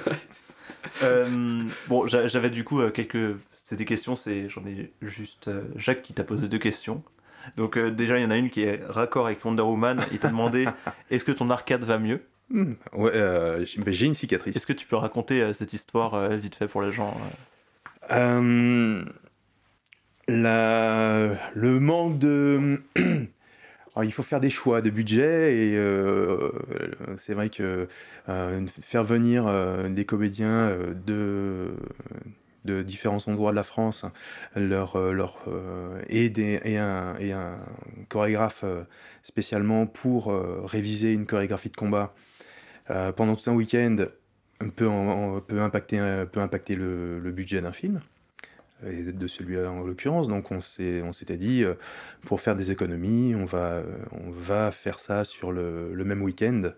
Euh, 1.01 1.63
bon, 1.87 2.07
j'a- 2.07 2.27
j'avais 2.27 2.49
du 2.49 2.63
coup 2.65 2.81
euh, 2.81 2.89
quelques. 2.91 3.37
C'est 3.55 3.77
des 3.77 3.85
questions, 3.85 4.15
c'est 4.17 4.49
j'en 4.49 4.65
ai 4.65 4.91
juste 5.01 5.47
euh, 5.47 5.63
Jacques 5.77 6.01
qui 6.01 6.13
t'a 6.13 6.23
posé 6.25 6.47
deux 6.49 6.57
questions. 6.59 7.03
Donc 7.57 7.77
euh, 7.77 7.91
déjà, 7.91 8.17
il 8.19 8.23
y 8.23 8.25
en 8.25 8.31
a 8.31 8.37
une 8.37 8.49
qui 8.49 8.61
est 8.63 8.81
raccord 8.87 9.25
avec 9.27 9.43
Wonder 9.45 9.63
Woman. 9.63 10.01
Il 10.11 10.19
t'a 10.19 10.29
demandé 10.29 10.65
est-ce 11.11 11.23
que 11.25 11.31
ton 11.31 11.49
arcade 11.49 11.83
va 11.83 11.97
mieux 11.99 12.21
Hmm, 12.49 12.73
ouais, 12.93 13.11
euh, 13.15 13.65
j'ai 13.87 14.05
une 14.05 14.13
cicatrice. 14.13 14.55
Est-ce 14.57 14.67
que 14.67 14.73
tu 14.73 14.85
peux 14.85 14.97
raconter 14.97 15.41
euh, 15.41 15.53
cette 15.53 15.73
histoire 15.73 16.29
vite 16.29 16.55
fait 16.55 16.67
pour 16.67 16.81
les 16.81 16.91
gens 16.91 17.15
la- 20.27 21.37
le 21.53 21.79
manque 21.79 22.19
de. 22.19 22.81
Alors, 23.95 24.03
il 24.05 24.11
faut 24.11 24.23
faire 24.23 24.39
des 24.39 24.49
choix 24.49 24.81
de 24.81 24.89
budget 24.89 25.55
et 25.55 25.77
euh, 25.77 26.51
c'est 27.17 27.33
vrai 27.35 27.49
que 27.49 27.87
euh, 28.27 28.65
faire 28.81 29.03
venir 29.03 29.45
euh, 29.45 29.87
des 29.89 30.03
comédiens 30.05 30.75
de, 31.05 31.73
de 32.65 32.81
différents 32.81 33.19
endroits 33.27 33.51
de 33.51 33.55
la 33.55 33.63
France 33.63 34.05
leur, 34.55 34.95
euh, 34.95 35.13
leur, 35.13 35.39
euh, 35.47 36.01
et, 36.07 36.31
et 36.37 36.77
un, 36.77 37.15
et 37.19 37.31
un 37.31 37.57
chorégraphe 38.09 38.61
euh, 38.63 38.83
spécialement 39.23 39.85
pour 39.85 40.33
réviser 40.65 41.13
une 41.13 41.25
chorégraphie 41.25 41.69
de 41.69 41.75
combat 41.75 42.13
pendant 43.15 43.35
tout 43.37 43.49
un 43.49 43.53
week-end 43.53 44.07
peut, 44.75 44.89
peut 45.47 45.61
impacter, 45.61 46.25
peut 46.31 46.41
impacter 46.41 46.75
le, 46.75 47.31
budget 47.31 47.61
d'un 47.61 47.71
film 47.71 48.01
et 48.85 49.03
de 49.03 49.27
celui-là 49.27 49.71
en 49.71 49.83
l'occurrence. 49.83 50.27
Donc 50.27 50.51
on 50.51 50.59
s'était 50.59 51.37
dit, 51.37 51.63
pour 52.25 52.41
faire 52.41 52.57
des 52.57 52.71
économies, 52.71 53.33
on 53.35 53.45
va, 53.45 53.81
on 54.11 54.31
va 54.31 54.71
faire 54.71 54.99
ça 54.99 55.23
sur 55.23 55.53
le, 55.53 55.93
le 55.93 56.03
même 56.03 56.21
week-end. 56.21 56.73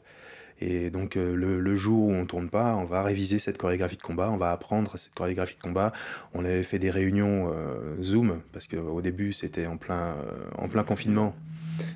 Et 0.61 0.89
donc 0.89 1.17
euh, 1.17 1.35
le, 1.35 1.59
le 1.59 1.75
jour 1.75 2.07
où 2.07 2.11
on 2.13 2.25
tourne 2.25 2.49
pas, 2.49 2.75
on 2.75 2.85
va 2.85 3.03
réviser 3.03 3.39
cette 3.39 3.57
chorégraphie 3.57 3.97
de 3.97 4.01
combat, 4.01 4.29
on 4.31 4.37
va 4.37 4.51
apprendre 4.51 4.97
cette 4.97 5.13
chorégraphie 5.13 5.55
de 5.57 5.61
combat. 5.61 5.91
On 6.33 6.45
avait 6.45 6.63
fait 6.63 6.79
des 6.79 6.89
réunions 6.89 7.51
euh, 7.53 8.01
Zoom, 8.01 8.39
parce 8.53 8.67
qu'au 8.67 9.01
début 9.01 9.33
c'était 9.33 9.65
en 9.65 9.75
plein, 9.77 10.15
euh, 10.15 10.31
en 10.57 10.69
plein 10.69 10.83
confinement. 10.83 11.35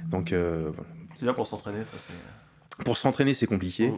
Donc 0.10 0.34
euh, 0.34 0.72
C'est 1.16 1.24
bien 1.24 1.34
pour 1.34 1.48
s'entraîner, 1.48 1.86
ça. 1.86 1.98
c'est- 2.08 2.84
pour 2.84 2.98
s'entraîner, 2.98 3.34
c'est 3.34 3.48
compliqué. 3.48 3.94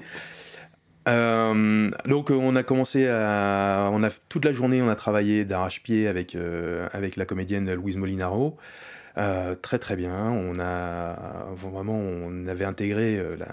Euh, 1.08 1.90
donc 2.06 2.30
on 2.30 2.56
a 2.56 2.62
commencé 2.64 3.08
à, 3.08 3.90
on 3.92 4.04
a 4.04 4.10
toute 4.30 4.46
la 4.46 4.54
journée, 4.54 4.82
on 4.84 4.90
a 4.90 4.96
travaillé 4.96 5.46
d'arrache-pied 5.46 6.08
avec 6.08 6.38
avec 6.94 7.16
la 7.16 7.26
comédienne 7.26 7.74
Louise 7.74 7.98
Molinaro. 7.98 8.58
Très 9.16 9.80
très 9.80 9.96
bien. 9.96 10.30
On 10.32 10.60
a 10.60 11.48
vraiment, 11.56 11.98
on 11.98 12.48
avait 12.48 12.66
intégré 12.66 13.18
la, 13.38 13.48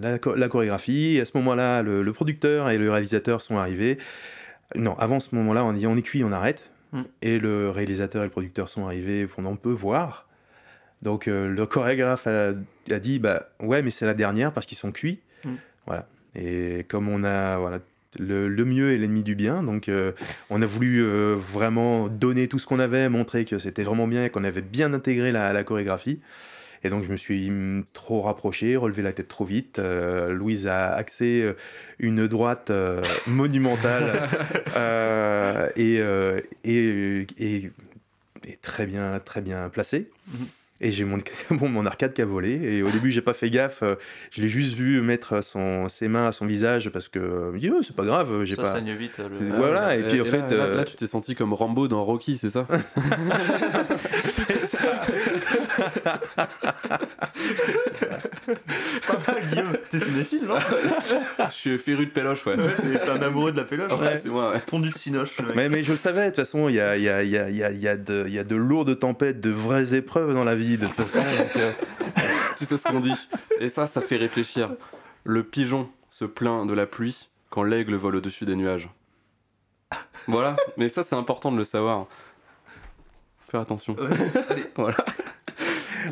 la, 0.00 0.18
cho- 0.18 0.34
la 0.34 0.48
chorégraphie. 0.48 1.16
Et 1.16 1.20
à 1.20 1.24
ce 1.24 1.36
moment-là, 1.36 1.82
le, 1.82 2.02
le 2.02 2.12
producteur 2.12 2.70
et 2.70 2.78
le 2.78 2.90
réalisateur 2.90 3.40
sont 3.40 3.58
arrivés. 3.58 3.98
Non, 4.74 4.94
avant 4.98 5.20
ce 5.20 5.34
moment-là, 5.34 5.64
on 5.64 5.72
dit 5.72 5.86
on 5.86 5.96
est 5.96 6.02
cuit, 6.02 6.24
on 6.24 6.32
arrête. 6.32 6.70
Mm. 6.92 7.02
Et 7.22 7.38
le 7.38 7.70
réalisateur 7.70 8.22
et 8.22 8.26
le 8.26 8.30
producteur 8.30 8.68
sont 8.68 8.86
arrivés 8.86 9.26
pour 9.26 9.44
on 9.46 9.56
peut 9.56 9.70
voir. 9.72 10.28
Donc 11.02 11.26
euh, 11.26 11.48
le 11.48 11.66
chorégraphe 11.66 12.26
a, 12.26 12.52
a 12.90 12.98
dit 12.98 13.18
bah 13.18 13.48
ouais 13.60 13.82
mais 13.82 13.90
c'est 13.90 14.06
la 14.06 14.14
dernière 14.14 14.52
parce 14.52 14.66
qu'ils 14.66 14.78
sont 14.78 14.92
cuits. 14.92 15.20
Mm. 15.44 15.50
Voilà. 15.86 16.06
Et 16.34 16.86
comme 16.88 17.08
on 17.08 17.24
a 17.24 17.58
voilà 17.58 17.78
le, 18.18 18.46
le 18.48 18.64
mieux 18.64 18.92
est 18.92 18.98
l'ennemi 18.98 19.22
du 19.22 19.34
bien, 19.34 19.62
donc 19.62 19.88
euh, 19.88 20.12
on 20.50 20.60
a 20.60 20.66
voulu 20.66 21.02
euh, 21.02 21.34
vraiment 21.34 22.08
donner 22.08 22.46
tout 22.46 22.58
ce 22.58 22.66
qu'on 22.66 22.78
avait, 22.78 23.08
montrer 23.08 23.46
que 23.46 23.58
c'était 23.58 23.84
vraiment 23.84 24.06
bien 24.06 24.24
et 24.26 24.30
qu'on 24.30 24.44
avait 24.44 24.60
bien 24.60 24.92
intégré 24.92 25.32
la, 25.32 25.52
la 25.54 25.64
chorégraphie. 25.64 26.20
Et 26.84 26.90
donc, 26.90 27.04
je 27.04 27.10
me 27.10 27.16
suis 27.16 27.50
trop 27.92 28.22
rapproché, 28.22 28.76
relevé 28.76 29.02
la 29.02 29.12
tête 29.12 29.28
trop 29.28 29.44
vite. 29.44 29.78
Euh, 29.78 30.32
Louise 30.32 30.66
a 30.66 30.92
axé 30.92 31.42
euh, 31.42 31.54
une 32.00 32.26
droite 32.26 32.70
euh, 32.70 33.02
monumentale 33.26 34.28
euh, 34.76 35.68
et, 35.76 35.98
euh, 36.00 36.40
et, 36.64 37.26
et, 37.38 37.70
et 38.46 38.56
très 38.60 38.86
bien, 38.86 39.20
très 39.24 39.40
bien 39.42 39.68
placée. 39.68 40.10
Mhm. 40.28 40.46
Et 40.84 40.90
j'ai 40.90 41.04
mon, 41.04 41.18
bon, 41.52 41.68
mon 41.68 41.86
arcade 41.86 42.12
qui 42.12 42.22
a 42.22 42.24
volé. 42.24 42.54
Et 42.60 42.82
au 42.82 42.90
début, 42.90 43.12
j'ai 43.12 43.22
pas 43.22 43.34
fait 43.34 43.48
gaffe. 43.50 43.84
Je 44.32 44.42
l'ai 44.42 44.48
juste 44.48 44.74
vu 44.74 45.00
mettre 45.00 45.40
son, 45.44 45.88
ses 45.88 46.08
mains 46.08 46.26
à 46.26 46.32
son 46.32 46.44
visage 46.44 46.90
parce 46.90 47.08
que 47.08 47.20
je 47.20 47.54
me 47.54 47.58
dis, 47.60 47.70
Oh, 47.72 47.82
c'est 47.86 47.94
pas 47.94 48.04
grave, 48.04 48.42
j'ai 48.42 48.56
Ça 48.56 48.62
pas. 48.62 48.72
saigne 48.74 48.92
vite. 48.96 49.18
Le... 49.18 49.54
Voilà, 49.54 49.94
et 49.94 50.02
puis, 50.02 50.20
en 50.20 50.24
fait, 50.24 50.42
euh, 50.50 50.74
là, 50.78 50.84
tu 50.84 50.96
t'es 50.96 51.06
senti 51.06 51.36
comme 51.36 51.52
Rambo 51.54 51.86
dans 51.86 52.04
Rocky, 52.04 52.36
c'est 52.36 52.50
ça 52.50 52.66
Pas 59.06 59.18
mal, 59.26 59.42
Guillaume. 59.50 59.76
T'es 59.90 60.00
cinéphile, 60.00 60.44
non? 60.44 60.56
Je 61.50 61.54
suis 61.54 61.78
féru 61.78 62.06
de 62.06 62.10
péloche, 62.10 62.46
ouais. 62.46 62.56
Ouais, 62.56 62.98
t'es 63.04 63.08
un 63.08 63.22
amoureux 63.22 63.52
de 63.52 63.58
la 63.58 63.64
péloche. 63.64 63.92
Ouais, 63.92 64.16
c'est 64.16 64.28
moi, 64.28 64.50
ouais. 64.52 64.58
Fondu 64.58 64.90
de 64.90 64.96
cinoche. 64.96 65.36
Mais, 65.54 65.68
mais 65.68 65.84
je 65.84 65.92
le 65.92 65.98
savais, 65.98 66.24
de 66.24 66.26
toute 66.30 66.36
façon, 66.36 66.68
il 66.68 66.74
y 66.76 66.80
a, 66.80 66.96
il 66.96 67.02
y, 67.02 67.08
a, 67.08 67.22
il 67.22 67.30
y, 67.30 67.38
a, 67.38 67.48
il 67.48 67.56
y, 67.56 67.64
a, 67.64 67.70
il 67.70 67.78
y, 67.80 67.88
a 67.88 67.96
de, 67.96 68.24
il 68.26 68.32
y 68.32 68.38
a 68.38 68.44
de 68.44 68.56
lourdes 68.56 68.98
tempêtes, 68.98 69.40
de 69.40 69.50
vraies 69.50 69.94
épreuves 69.94 70.34
dans 70.34 70.44
la 70.44 70.54
vie, 70.54 70.76
de 70.78 70.86
toute 70.86 70.94
façon. 70.94 71.18
donc, 71.20 71.56
euh, 71.56 71.72
Tu 72.58 72.64
sais 72.64 72.76
ce 72.78 72.88
qu'on 72.88 73.00
dit. 73.00 73.14
Et 73.58 73.68
ça, 73.68 73.86
ça 73.86 74.00
fait 74.00 74.16
réfléchir. 74.16 74.70
Le 75.24 75.42
pigeon 75.42 75.88
se 76.10 76.24
plaint 76.24 76.66
de 76.66 76.74
la 76.74 76.86
pluie 76.86 77.28
quand 77.50 77.62
l'aigle 77.64 77.94
vole 77.94 78.16
au-dessus 78.16 78.44
des 78.44 78.56
nuages. 78.56 78.88
Voilà, 80.26 80.56
mais 80.76 80.88
ça 80.88 81.02
c'est 81.02 81.16
important 81.16 81.50
de 81.52 81.56
le 81.58 81.64
savoir. 81.64 82.06
Faire 83.50 83.60
attention. 83.60 83.96
Allez. 84.48 84.64
Voilà. 84.76 84.96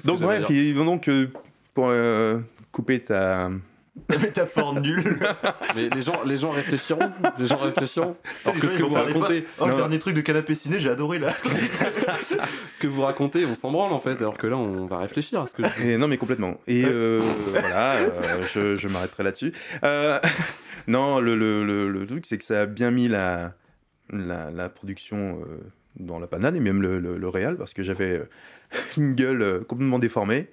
Donc 0.05 0.20
bref, 0.20 0.47
dire. 0.47 0.51
il- 0.57 0.74
donc, 0.74 1.09
euh, 1.09 1.26
pour 1.74 1.86
euh, 1.91 2.38
couper 2.72 3.01
ta... 3.01 3.51
Métaphore 4.09 4.80
nulle. 4.80 5.18
Mais 5.76 5.88
les 5.91 6.01
gens, 6.03 6.22
les 6.24 6.38
gens 6.38 6.51
réfléchiront. 6.51 7.11
Les 7.38 7.47
gens 7.47 7.57
réfléchiront. 7.59 8.16
Alors 8.45 8.55
Les 8.55 8.61
que 8.61 8.66
gens, 8.68 8.72
ce 8.72 8.74
ils 8.74 8.78
que 8.78 8.82
vont 8.84 8.88
vous 8.88 8.95
racontez, 8.95 9.45
Oh, 9.59 9.66
le 9.66 9.74
dernier 9.76 9.99
truc 9.99 10.14
de 10.14 10.20
canapé 10.20 10.55
ciné, 10.55 10.78
j'ai 10.80 10.88
adoré 10.88 11.18
là. 11.18 11.30
ce 12.72 12.78
que 12.78 12.86
vous 12.86 13.03
racontez, 13.03 13.45
on 13.47 13.55
s'en 13.55 13.70
branle 13.70 13.93
en 13.93 14.01
fait. 14.01 14.16
Alors 14.18 14.36
que 14.38 14.47
là, 14.47 14.57
on 14.57 14.86
va 14.86 14.99
réfléchir 14.99 15.41
à 15.41 15.47
ce 15.47 15.55
que. 15.55 15.62
je- 15.64 15.88
Et 15.88 15.99
non, 15.99 16.09
mais 16.09 16.16
complètement. 16.18 16.59
Et 16.66 16.84
euh, 16.86 17.20
voilà, 17.51 17.95
euh, 17.97 18.43
je, 18.55 18.76
je 18.76 18.88
m'arrêterai 18.88 19.22
là-dessus. 19.24 19.53
Euh, 19.84 20.18
non, 20.86 21.20
le, 21.20 21.36
le, 21.36 21.64
le, 21.64 21.91
le 21.91 22.07
truc, 22.07 22.24
c'est 22.26 22.38
que 22.38 22.45
ça 22.45 22.62
a 22.62 22.66
bien 22.66 22.91
mis 22.91 23.09
la, 23.09 23.53
la, 24.11 24.51
la 24.51 24.68
production 24.68 25.41
euh, 25.43 25.59
dans 25.99 26.18
la 26.18 26.26
panade 26.26 26.57
et 26.57 26.61
même 26.61 26.80
le, 26.80 26.99
le, 27.01 27.18
le 27.18 27.28
réal, 27.28 27.57
parce 27.57 27.74
que 27.74 27.82
j'avais 27.82 28.12
euh, 28.18 28.28
une 28.97 29.14
gueule 29.14 29.43
euh, 29.43 29.61
complètement 29.61 29.99
déformée 29.99 30.49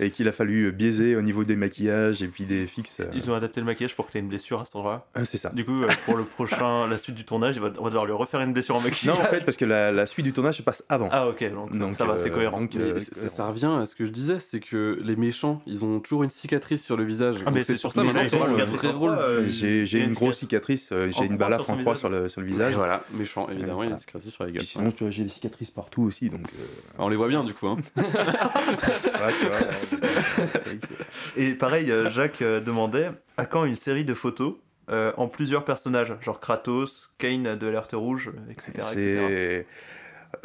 et 0.00 0.10
qu'il 0.10 0.28
a 0.28 0.32
fallu 0.32 0.72
biaiser 0.72 1.16
au 1.16 1.22
niveau 1.22 1.44
des 1.44 1.56
maquillages 1.56 2.22
et 2.22 2.28
puis 2.28 2.44
des 2.44 2.66
fixes. 2.66 3.00
euh. 3.00 3.06
Ils 3.14 3.30
ont 3.30 3.34
adapté 3.34 3.60
le 3.60 3.66
maquillage 3.66 3.94
pour 3.96 4.06
que 4.06 4.12
t'aies 4.12 4.18
une 4.18 4.28
blessure 4.28 4.60
à 4.60 4.64
cet 4.64 4.76
endroit. 4.76 5.06
Ah, 5.14 5.24
c'est 5.24 5.38
ça. 5.38 5.50
Du 5.50 5.64
coup, 5.64 5.82
euh, 5.82 5.88
pour 6.04 6.16
le 6.16 6.24
prochain, 6.24 6.86
la 6.90 6.98
suite 6.98 7.14
du 7.16 7.24
tournage, 7.24 7.58
on 7.58 7.62
va 7.62 7.70
devoir 7.90 8.04
lui 8.06 8.12
refaire 8.12 8.40
une 8.40 8.52
blessure 8.52 8.76
en 8.76 8.80
maquillage. 8.80 9.16
Non, 9.18 9.22
en 9.22 9.26
fait, 9.26 9.44
parce 9.44 9.56
que 9.56 9.64
la, 9.64 9.92
la 9.92 10.06
suite 10.06 10.24
du 10.24 10.32
tournage 10.32 10.56
se 10.56 10.62
passe 10.62 10.84
avant. 10.88 11.08
Ah, 11.12 11.28
ok, 11.28 11.50
donc, 11.52 11.76
Donc, 11.76 11.94
ça 11.94 12.04
va, 12.04 12.18
c'est 12.18 12.30
euh, 12.30 12.34
cohérent. 12.34 12.60
donc, 12.60 12.74
Mais 12.74 12.82
euh, 12.82 12.98
ça, 12.98 13.28
ça 13.28 13.46
revient 13.48 13.70
à 13.80 13.86
ce 13.86 13.94
que 13.94 14.04
je 14.06 14.10
disais, 14.10 14.38
c'est 14.40 14.60
que 14.60 14.98
les 15.02 15.16
méchants, 15.16 15.62
ils 15.66 15.84
ont 15.84 16.00
toujours 16.00 16.22
une 16.24 16.30
cicatrice 16.30 16.82
sur 16.84 16.96
le 16.96 17.04
visage. 17.04 17.36
Ah, 17.46 17.50
mais 17.50 17.62
c'est 17.62 17.80
pour 17.80 17.92
ça 17.92 18.02
mais 18.02 18.08
maintenant 18.12 18.22
là, 18.22 18.28
tu 18.28 18.36
ils 18.36 18.38
ont 18.42 18.46
vois 18.46 18.50
une 18.52 18.58
le 18.58 18.66
cicatrice 18.66 18.82
vrai 18.90 18.94
en 18.94 18.98
rôle. 18.98 19.12
croix, 19.12 19.24
euh, 19.24 19.46
J'ai 19.46 20.00
une 20.00 20.06
une 20.08 20.12
grosse 20.14 20.36
cicatrice. 20.38 20.80
cicatrice, 20.86 20.92
euh, 20.92 21.10
j'ai 21.18 21.24
une 21.26 21.36
balafre 21.36 21.70
en 21.70 21.78
croix 21.78 21.96
sur 21.96 22.08
le, 22.08 22.28
sur 22.28 22.40
le 22.40 22.46
Et 22.48 22.50
visage. 22.50 22.74
voilà, 22.74 23.02
méchant, 23.12 23.48
évidemment, 23.48 23.82
il 23.82 23.90
y 23.90 23.92
a 23.92 23.94
Voilà. 23.94 23.96
des 23.96 24.00
cicatrices 24.02 24.32
sur 24.34 24.44
la 24.44 24.50
gueule. 24.50 24.62
Sinon, 24.62 24.90
tu 24.92 25.04
vois, 25.04 25.10
j'ai 25.10 25.22
des 25.24 25.28
cicatrices 25.30 25.70
partout 25.70 26.02
aussi, 26.02 26.28
donc. 26.30 26.40
euh, 26.58 26.64
On 26.98 27.08
les 27.08 27.16
voit 27.16 27.28
bien 27.28 27.42
du 27.44 27.54
coup. 27.54 27.66
Hein. 27.68 27.76
voilà, 27.96 29.32
tu 29.32 29.46
vois, 29.46 29.56
euh, 29.56 29.72
Et 31.36 31.54
pareil, 31.54 31.90
euh, 31.90 32.08
Jacques 32.10 32.42
euh, 32.42 32.60
demandait 32.60 33.08
à 33.36 33.46
quand 33.46 33.64
une 33.64 33.76
série 33.76 34.04
de 34.04 34.14
photos 34.14 34.54
euh, 34.90 35.12
en 35.16 35.28
plusieurs 35.28 35.64
personnages, 35.64 36.14
genre 36.20 36.40
Kratos, 36.40 37.10
Kane 37.18 37.56
de 37.56 37.66
l'Alerte 37.66 37.92
Rouge, 37.94 38.30
etc. 38.50 38.88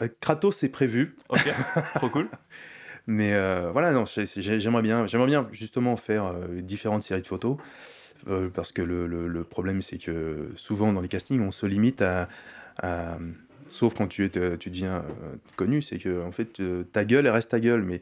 euh, 0.01 0.07
Kratos, 0.19 0.55
c'est 0.57 0.69
prévu, 0.69 1.15
Ok, 1.29 1.47
trop 1.95 2.09
cool. 2.09 2.27
mais 3.07 3.33
euh, 3.33 3.69
voilà, 3.71 3.91
non, 3.91 4.05
j'aimerais 4.05 4.81
bien, 4.81 5.05
j'aimerais 5.07 5.27
bien 5.27 5.47
justement 5.51 5.95
faire 5.97 6.33
différentes 6.61 7.03
séries 7.03 7.21
de 7.21 7.27
photos, 7.27 7.57
parce 8.53 8.71
que 8.71 8.81
le, 8.81 9.07
le- 9.07 9.27
le 9.27 9.43
problème, 9.43 9.81
c'est 9.81 9.97
que 9.97 10.49
souvent 10.55 10.93
dans 10.93 11.01
les 11.01 11.07
castings, 11.07 11.41
on 11.41 11.51
se 11.51 11.65
limite 11.65 12.01
à. 12.01 12.29
à- 12.81 13.17
sauf 13.69 13.93
quand 13.93 14.07
tu, 14.07 14.25
es, 14.25 14.57
tu 14.57 14.69
deviens 14.69 15.03
connu, 15.55 15.81
c'est 15.81 15.97
que 15.97 16.21
en 16.23 16.31
fait, 16.31 16.61
ta 16.91 17.05
gueule, 17.05 17.25
elle 17.25 17.31
reste 17.31 17.51
ta 17.51 17.59
gueule, 17.59 17.83
mais 17.83 18.01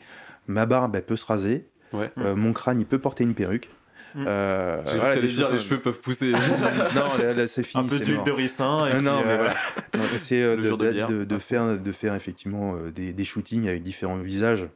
ma 0.50 0.66
barbe, 0.66 0.96
elle 0.96 1.06
peut 1.06 1.16
se 1.18 1.26
raser, 1.26 1.68
Ouais. 1.94 2.12
euh, 2.18 2.36
mon 2.36 2.54
crâne, 2.54 2.80
il 2.80 2.86
peut 2.86 3.00
porter 3.00 3.24
une 3.24 3.34
perruque. 3.34 3.70
Mm. 4.16 4.26
Euh, 4.28 4.82
J'ai 4.88 4.98
voilà, 4.98 5.16
dire 5.20 5.30
choses- 5.46 5.52
les 5.54 5.60
cheveux 5.60 5.80
peuvent 5.80 6.00
pousser. 6.02 6.32
non, 6.96 7.18
là, 7.20 7.34
là, 7.34 7.48
c'est 7.48 7.62
fini. 7.64 7.84
Un 7.84 7.88
peu 7.88 7.98
c'est 7.98 8.06
d'huile 8.06 8.16
mort. 8.18 8.26
de 8.26 8.32
ricin. 8.32 8.88
Et 8.88 8.92
puis, 8.96 9.02
non, 9.04 9.22
mais 9.24 9.32
euh, 9.32 9.38
voilà. 9.38 9.54
C'est 10.18 10.42
euh, 10.42 10.56
Le 10.56 10.64
de, 10.64 10.70
de 10.70 10.76
de- 10.76 10.92
bière. 10.92 11.08
de- 11.08 11.24
de 11.26 11.38
faire, 11.38 11.78
de 11.80 11.92
faire 11.92 12.16
effectivement 12.16 12.76
euh, 12.76 12.92
des, 12.92 13.14
des 13.14 13.24
shootings 13.24 13.68
avec 13.68 13.84
différents 13.84 14.18
visages. 14.18 14.68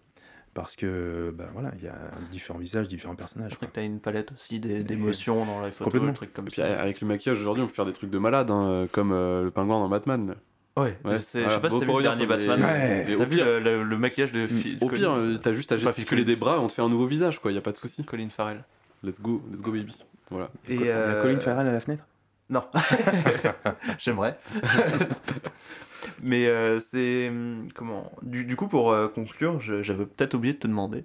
Parce 0.53 0.75
que, 0.75 1.33
bah, 1.35 1.45
voilà, 1.51 1.71
il 1.79 1.83
y 1.83 1.87
a 1.87 1.95
différents 2.31 2.59
visages, 2.59 2.87
différents 2.87 3.15
personnages. 3.15 3.49
Je 3.51 3.55
crois 3.55 3.67
quoi. 3.67 3.71
que 3.71 3.79
t'as 3.79 3.85
une 3.85 3.99
palette 3.99 4.31
aussi 4.33 4.59
d'émotions 4.59 5.45
dans 5.47 5.61
les 5.65 5.71
photos, 5.71 5.85
Complètement. 5.85 6.09
des 6.09 6.13
trucs 6.15 6.31
comme 6.33 6.45
Et 6.45 6.51
puis 6.51 6.61
ça. 6.61 6.79
avec 6.79 7.01
le 7.01 7.07
maquillage 7.07 7.41
aujourd'hui, 7.41 7.63
on 7.63 7.67
peut 7.67 7.73
faire 7.73 7.87
des 7.87 7.93
trucs 7.93 8.11
de 8.11 8.19
malade, 8.19 8.51
hein, 8.51 8.87
comme 8.91 9.13
euh, 9.13 9.43
le 9.45 9.49
pingouin 9.49 9.79
dans 9.79 9.89
Batman. 9.89 10.35
Ouais, 10.75 10.97
Ouais, 11.05 11.13
je 11.13 11.17
sais, 11.19 11.39
je 11.39 11.39
voilà. 11.39 11.53
sais 11.55 11.61
pas 11.61 11.69
si 11.69 11.75
t'as 11.77 11.81
vu 11.81 11.85
pour 11.85 11.97
le 11.97 12.03
dernier 12.03 12.25
sur 12.25 12.35
les- 12.35 12.47
Batman. 12.47 12.61
Ouais. 12.69 13.05
T'as 13.07 13.13
au 13.15 13.19
vu 13.19 13.35
pire, 13.35 13.45
le, 13.45 13.59
le- 13.59 13.83
le 13.83 13.97
maquillage 13.97 14.31
de 14.31 14.47
Phil 14.47 14.77
au 14.81 14.87
pire, 14.89 15.13
Collins, 15.13 15.17
euh, 15.17 15.37
t'as 15.37 15.53
juste 15.53 15.71
à 15.71 15.77
gesticuler 15.77 16.23
des 16.25 16.35
bras 16.35 16.55
et 16.55 16.59
on 16.59 16.67
te 16.67 16.73
fait 16.73 16.81
un 16.81 16.89
nouveau 16.89 17.05
visage, 17.05 17.39
quoi. 17.39 17.51
Y 17.51 17.57
a 17.57 17.61
pas 17.61 17.71
de 17.71 17.77
souci. 17.77 18.03
Colin 18.03 18.29
Farrell. 18.29 18.63
Let's 19.03 19.21
go, 19.21 19.43
let's 19.51 19.61
go 19.61 19.71
baby. 19.71 19.95
Voilà. 20.31 20.49
Et 20.67 20.77
Co- 20.77 20.83
euh, 20.85 21.21
Colin 21.21 21.39
Farrell 21.39 21.67
à 21.67 21.71
la 21.71 21.79
fenêtre? 21.79 22.05
Non. 22.49 22.63
J'aimerais. 23.99 24.37
Mais 26.21 26.47
euh, 26.47 26.79
c'est. 26.79 27.29
hum, 27.29 27.67
Comment? 27.75 28.11
Du, 28.21 28.45
du 28.45 28.55
coup, 28.55 28.67
pour 28.67 28.95
conclure, 29.13 29.59
je- 29.61 29.81
j'avais 29.81 30.05
peut-être 30.05 30.33
oublié 30.33 30.53
de 30.53 30.59
te 30.59 30.67
demander 30.67 31.03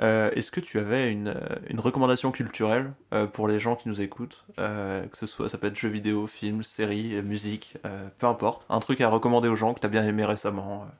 euh, 0.00 0.30
est-ce 0.34 0.50
que 0.50 0.60
tu 0.60 0.78
avais 0.78 1.10
une, 1.10 1.28
euh, 1.28 1.34
une 1.68 1.80
recommandation 1.80 2.30
culturelle 2.30 2.92
euh, 3.12 3.26
pour 3.26 3.48
les 3.48 3.58
gens 3.58 3.74
qui 3.76 3.88
nous 3.88 4.00
écoutent 4.00 4.44
euh, 4.58 5.04
Que 5.06 5.16
ce 5.16 5.26
soit, 5.26 5.48
ça 5.48 5.58
peut 5.58 5.66
être 5.66 5.76
jeux 5.76 5.88
vidéo, 5.88 6.26
films, 6.26 6.62
séries, 6.62 7.20
musique, 7.22 7.74
euh, 7.84 8.06
peu 8.18 8.26
importe. 8.26 8.64
Un 8.70 8.80
truc 8.80 9.00
à 9.00 9.08
recommander 9.08 9.48
aux 9.48 9.56
gens 9.56 9.74
que 9.74 9.80
tu 9.80 9.86
as 9.86 9.90
bien 9.90 10.04
aimé 10.04 10.24
récemment. 10.24 10.82
euh. 10.84 10.92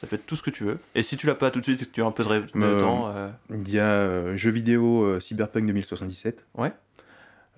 Ça 0.00 0.06
peut 0.08 0.16
être 0.16 0.26
tout 0.26 0.34
ce 0.36 0.42
que 0.42 0.50
tu 0.50 0.64
veux. 0.64 0.78
Et 0.96 1.02
si 1.04 1.16
tu 1.16 1.26
l'as 1.28 1.34
pas 1.36 1.50
tout 1.52 1.60
de 1.60 1.64
suite 1.64 1.80
et 1.82 1.86
que 1.86 1.90
tu 1.92 2.02
as 2.02 2.06
un 2.06 2.10
peu 2.10 2.24
de, 2.24 2.28
ré- 2.28 2.40
de 2.40 2.50
Euh, 2.56 2.80
temps. 2.80 3.08
euh, 3.14 3.28
Il 3.50 3.70
y 3.70 3.78
a 3.78 3.84
euh, 3.88 4.36
jeux 4.36 4.50
vidéo 4.50 5.02
euh, 5.04 5.20
Cyberpunk 5.20 5.64
2077. 5.66 6.44
Ouais. 6.56 6.72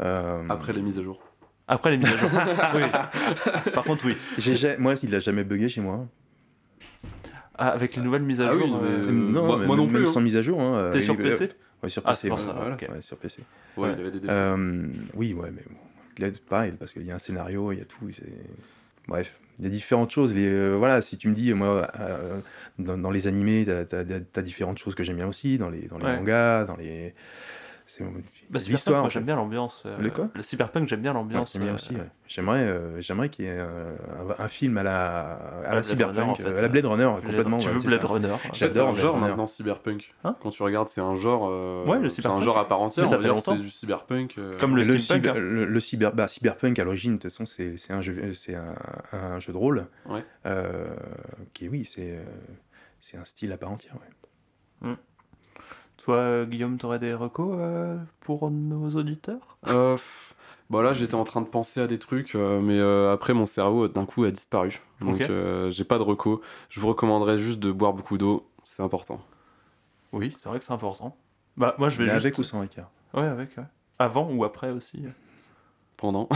Euh, 0.01 0.43
Après 0.51 0.73
les 0.75 0.83
mises 0.83 0.99
à 0.99 1.03
jour. 1.03 1.21
Après 1.69 1.91
les 1.91 1.97
mises 1.97 2.13
à 2.13 2.17
jour. 2.19 2.31
oui. 2.75 2.83
Par 3.73 3.85
contre, 3.85 4.05
oui. 4.05 4.17
moi, 4.79 4.95
il 5.03 5.15
a 5.15 5.21
jamais 5.21 5.45
bugué 5.45 5.71
chez 5.71 5.81
moi. 5.81 6.07
Ah, 7.57 7.69
avec 7.69 7.95
les 7.97 8.03
nouvelles 8.03 8.23
mises 8.23 8.41
à 8.41 8.49
Ah 8.49 8.53
jour. 8.53 8.65
oui, 8.65 8.89
euh, 8.89 9.09
Euh, 9.09 9.13
non, 9.13 9.47
moi- 9.47 9.57
mais 9.59 9.67
moi 9.67 9.77
non 9.77 9.85
même 9.85 9.93
plus, 9.95 10.03
hein. 10.03 10.07
sans 10.13 10.21
mise 10.21 10.37
à 10.37 10.43
jour. 10.43 10.61
Hein, 10.61 10.91
T'es 10.93 10.99
euh, 10.99 11.03
sur 11.03 11.17
PC 11.17 11.51
Ouais, 11.83 11.89
sur 11.89 12.03
Ah, 12.05 12.11
PC. 12.13 12.29
pour 12.29 12.39
ouais, 12.39 12.45
ça, 12.45 12.55
ouais, 12.55 12.73
ok. 12.73 12.89
ouais, 12.95 13.03
sur 13.03 13.17
PC. 13.19 13.43
Ouais, 13.77 13.91
il 13.93 13.99
y 13.99 14.01
avait 14.01 14.11
des 14.11 14.21
défauts. 14.21 14.33
Euh, 14.33 14.87
oui, 15.15 15.35
ouais, 15.35 15.51
mais 15.51 15.63
bon. 15.69 15.77
Là, 16.19 16.29
pareil, 16.49 16.73
parce 16.79 16.93
qu'il 16.93 17.03
y 17.05 17.11
a 17.11 17.15
un 17.15 17.19
scénario, 17.19 17.73
il 17.73 17.79
y 17.79 17.83
a 17.83 17.85
tout. 17.85 18.09
Bref, 19.09 19.39
il 19.59 19.65
y 19.65 19.69
a 19.69 19.71
différentes 19.71 20.11
choses. 20.11 20.35
Les, 20.35 20.47
euh, 20.49 20.75
voilà, 20.75 21.03
si 21.03 21.19
tu 21.19 21.29
me 21.29 21.35
dis, 21.35 21.53
moi, 21.55 21.89
euh, 22.01 22.41
dans, 22.79 22.97
dans 22.97 23.11
les 23.11 23.27
animés, 23.27 23.67
t'as 23.67 23.99
as, 23.99 24.43
différentes 24.43 24.79
choses 24.79 24.95
que 24.95 25.03
j'aime 25.03 25.17
bien 25.17 25.29
aussi, 25.29 25.59
dans 25.59 25.69
les, 25.71 25.83
dans 25.83 25.99
les 25.99 26.05
Ouais. 26.07 26.17
mangas, 26.17 26.65
dans 26.65 26.77
les. 26.77 27.15
C'est 27.87 28.03
Bah, 28.03 28.11
Cyberpunk, 28.59 28.69
l'histoire. 28.69 28.97
moi 28.99 29.07
en 29.07 29.11
fait. 29.11 29.15
j'aime 29.15 29.25
bien 29.25 29.37
l'ambiance. 29.37 29.83
euh, 29.85 29.99
Le 29.99 30.11
quoi? 30.11 30.29
Le 30.35 30.43
Cyberpunk, 30.43 30.89
j'aime 30.89 31.03
bien 31.03 31.11
Ouais, 31.13 31.19
l'ambiance. 31.19 31.55
bien 31.57 31.69
euh, 31.73 31.75
aussi. 31.75 31.95
ouais. 31.95 32.09
J'aimerais, 32.27 32.61
euh, 32.63 32.99
j'aimerais 33.03 33.29
qu'il 33.29 33.45
y 33.45 33.49
ait 33.49 33.59
euh, 33.59 33.95
un, 34.39 34.43
un 34.43 34.49
film 34.49 34.79
à 34.79 34.83
la, 34.83 35.33
à 35.67 35.75
la, 35.75 35.83
Cyberpunk, 35.83 36.17
Runner, 36.19 36.31
en 36.31 36.35
fait. 36.35 36.45
euh, 36.47 36.59
à 36.59 36.63
la 36.63 36.69
Blade 36.69 36.87
Runner, 36.87 37.05
Blade- 37.05 37.25
complètement. 37.25 37.59
Tu 37.59 37.69
ouais, 37.69 37.75
veux 37.75 37.81
Blade 37.81 38.01
ça. 38.01 38.07
Runner 38.07 38.31
En 38.33 38.39
fait, 38.39 38.49
c'est 38.55 38.59
J'adore 38.73 38.89
un 38.89 38.95
genre 38.95 39.15
Runner. 39.17 39.29
maintenant 39.29 39.47
cyberpunk. 39.47 40.15
Hein 40.25 40.35
Quand 40.41 40.49
tu 40.49 40.63
regardes, 40.63 40.89
c'est 40.89 41.03
un 41.03 41.15
genre. 41.17 41.47
euh, 41.51 41.85
Ouais, 41.85 41.99
le 42.01 42.09
c'est 42.09 42.21
un 42.21 42.23
cyberpunk. 42.23 42.43
genre 42.43 42.59
à 42.59 42.69
part 42.69 42.81
entière. 42.81 43.05
Mais 43.05 43.11
ça 43.11 43.19
fait 43.19 43.29
longtemps. 43.29 43.53
C'est 43.55 43.59
du 43.63 43.71
cyberpunk. 43.71 44.35
euh, 44.39 44.57
Comme 44.59 44.77
le, 44.77 44.83
le, 44.83 44.99
steampunk. 44.99 45.25
cyber- 45.27 45.37
hein. 45.37 45.41
le, 45.41 45.65
le 45.67 45.81
cyber, 45.81 46.13
bah, 46.15 46.27
cyberpunk 46.27 46.79
à 46.79 46.85
l'origine, 46.85 47.13
de 47.13 47.19
toute 47.19 47.31
façon, 47.31 47.45
c'est 47.45 47.77
c'est 47.77 47.93
un 47.93 48.01
jeu, 48.01 48.33
c'est 48.33 48.55
un, 48.55 48.75
un 49.13 49.39
jeu 49.41 49.53
de 49.53 49.59
rôle. 49.59 49.87
Ouais. 50.09 50.25
Qui, 51.53 51.69
oui, 51.69 51.85
c'est 51.85 52.19
c'est 53.01 53.19
un 53.19 53.25
style 53.27 53.53
à 53.53 53.59
part 53.59 53.71
entière. 53.73 53.95
Toi, 55.99 56.45
Guillaume, 56.45 56.77
t'aurais 56.77 56.99
des 56.99 57.15
recos 57.15 57.57
euh, 57.59 57.97
pour 58.21 58.51
nos 58.51 58.91
auditeurs? 58.91 59.57
Euh, 59.69 59.97
bon 60.69 60.81
là 60.81 60.93
j'étais 60.93 61.15
en 61.15 61.25
train 61.25 61.41
de 61.41 61.47
penser 61.47 61.81
à 61.81 61.87
des 61.87 61.99
trucs, 61.99 62.35
euh, 62.35 62.61
mais 62.61 62.79
euh, 62.79 63.13
après 63.13 63.33
mon 63.33 63.47
cerveau 63.47 63.89
d'un 63.89 64.05
coup 64.05 64.25
a 64.25 64.31
disparu. 64.31 64.81
Donc 65.01 65.21
euh, 65.23 65.71
j'ai 65.71 65.85
pas 65.85 65.99
de 65.99 66.03
reco. 66.03 66.43
Je 66.69 66.81
vous 66.81 66.89
recommanderais 66.89 67.39
juste 67.39 67.59
de 67.61 67.73
boire 67.73 67.93
beaucoup 67.95 68.19
d'eau, 68.19 68.47
c'est 68.65 68.83
important. 68.83 69.21
Oui, 70.13 70.35
c'est 70.39 70.49
vrai 70.49 70.59
que 70.59 70.65
c'est 70.65 70.73
important. 70.73 71.17
Bah, 71.57 71.75
moi 71.79 71.89
je 71.91 71.97
vais 71.99 72.05
Mais 72.05 72.13
juste. 72.13 72.27
avec 72.27 72.39
ou 72.39 72.43
sans 72.43 72.63
écart? 72.63 72.91
Ouais, 73.15 73.25
avec, 73.25 73.57
ouais. 73.57 73.65
Avant 73.99 74.31
ou 74.31 74.45
après 74.45 74.71
aussi? 74.71 75.05
Pendant. 75.97 76.29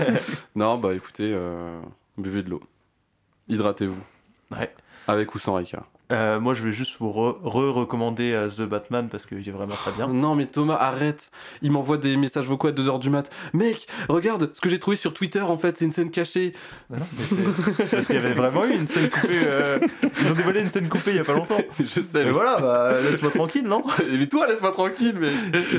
non 0.56 0.76
bah 0.76 0.92
écoutez, 0.94 1.32
euh, 1.32 1.80
buvez 2.18 2.42
de 2.42 2.50
l'eau. 2.50 2.60
Hydratez-vous. 3.48 4.02
Ouais. 4.50 4.74
Avec 5.06 5.34
ou 5.34 5.38
sans 5.38 5.54
Ricard. 5.54 5.86
Euh, 6.12 6.38
moi, 6.38 6.52
je 6.54 6.62
vais 6.62 6.72
juste 6.74 6.96
vous 7.00 7.08
re- 7.08 7.36
re-recommander 7.42 8.32
euh, 8.32 8.48
The 8.48 8.62
Batman 8.68 9.08
parce 9.10 9.24
qu'il 9.24 9.38
est 9.38 9.50
vraiment 9.50 9.74
très 9.74 9.90
bien. 9.92 10.06
Non 10.06 10.34
mais 10.34 10.44
Thomas, 10.46 10.74
arrête. 10.76 11.30
Il 11.62 11.70
m'envoie 11.72 11.96
des 11.96 12.16
messages 12.18 12.46
vocaux 12.46 12.68
à 12.68 12.72
2h 12.72 12.98
du 13.00 13.08
mat. 13.08 13.30
Mec, 13.54 13.86
regarde, 14.10 14.50
ce 14.52 14.60
que 14.60 14.68
j'ai 14.68 14.78
trouvé 14.78 14.96
sur 14.98 15.14
Twitter 15.14 15.40
en 15.40 15.56
fait, 15.56 15.78
c'est 15.78 15.86
une 15.86 15.90
scène 15.90 16.10
cachée. 16.10 16.52
Non, 16.90 16.98
c'est 17.18 17.90
parce 17.90 18.06
qu'il 18.06 18.16
y 18.16 18.18
avait 18.18 18.34
vraiment 18.34 18.66
eu 18.66 18.72
une 18.74 18.86
scène 18.86 19.08
coupée. 19.08 19.28
euh, 19.46 19.78
Ils 20.20 20.30
ont 20.30 20.34
dévoilé 20.34 20.60
une 20.60 20.68
scène 20.68 20.88
coupée 20.90 21.12
il 21.12 21.16
y 21.16 21.20
a 21.20 21.24
pas 21.24 21.32
longtemps. 21.34 21.60
Je 21.80 22.00
sais. 22.02 22.24
Mais 22.26 22.30
voilà, 22.32 22.60
bah, 22.60 23.00
laisse-moi 23.00 23.30
tranquille, 23.30 23.64
non? 23.66 23.82
Mais 24.12 24.26
toi, 24.28 24.46
laisse-moi 24.46 24.72
tranquille, 24.72 25.16
mais. 25.18 25.30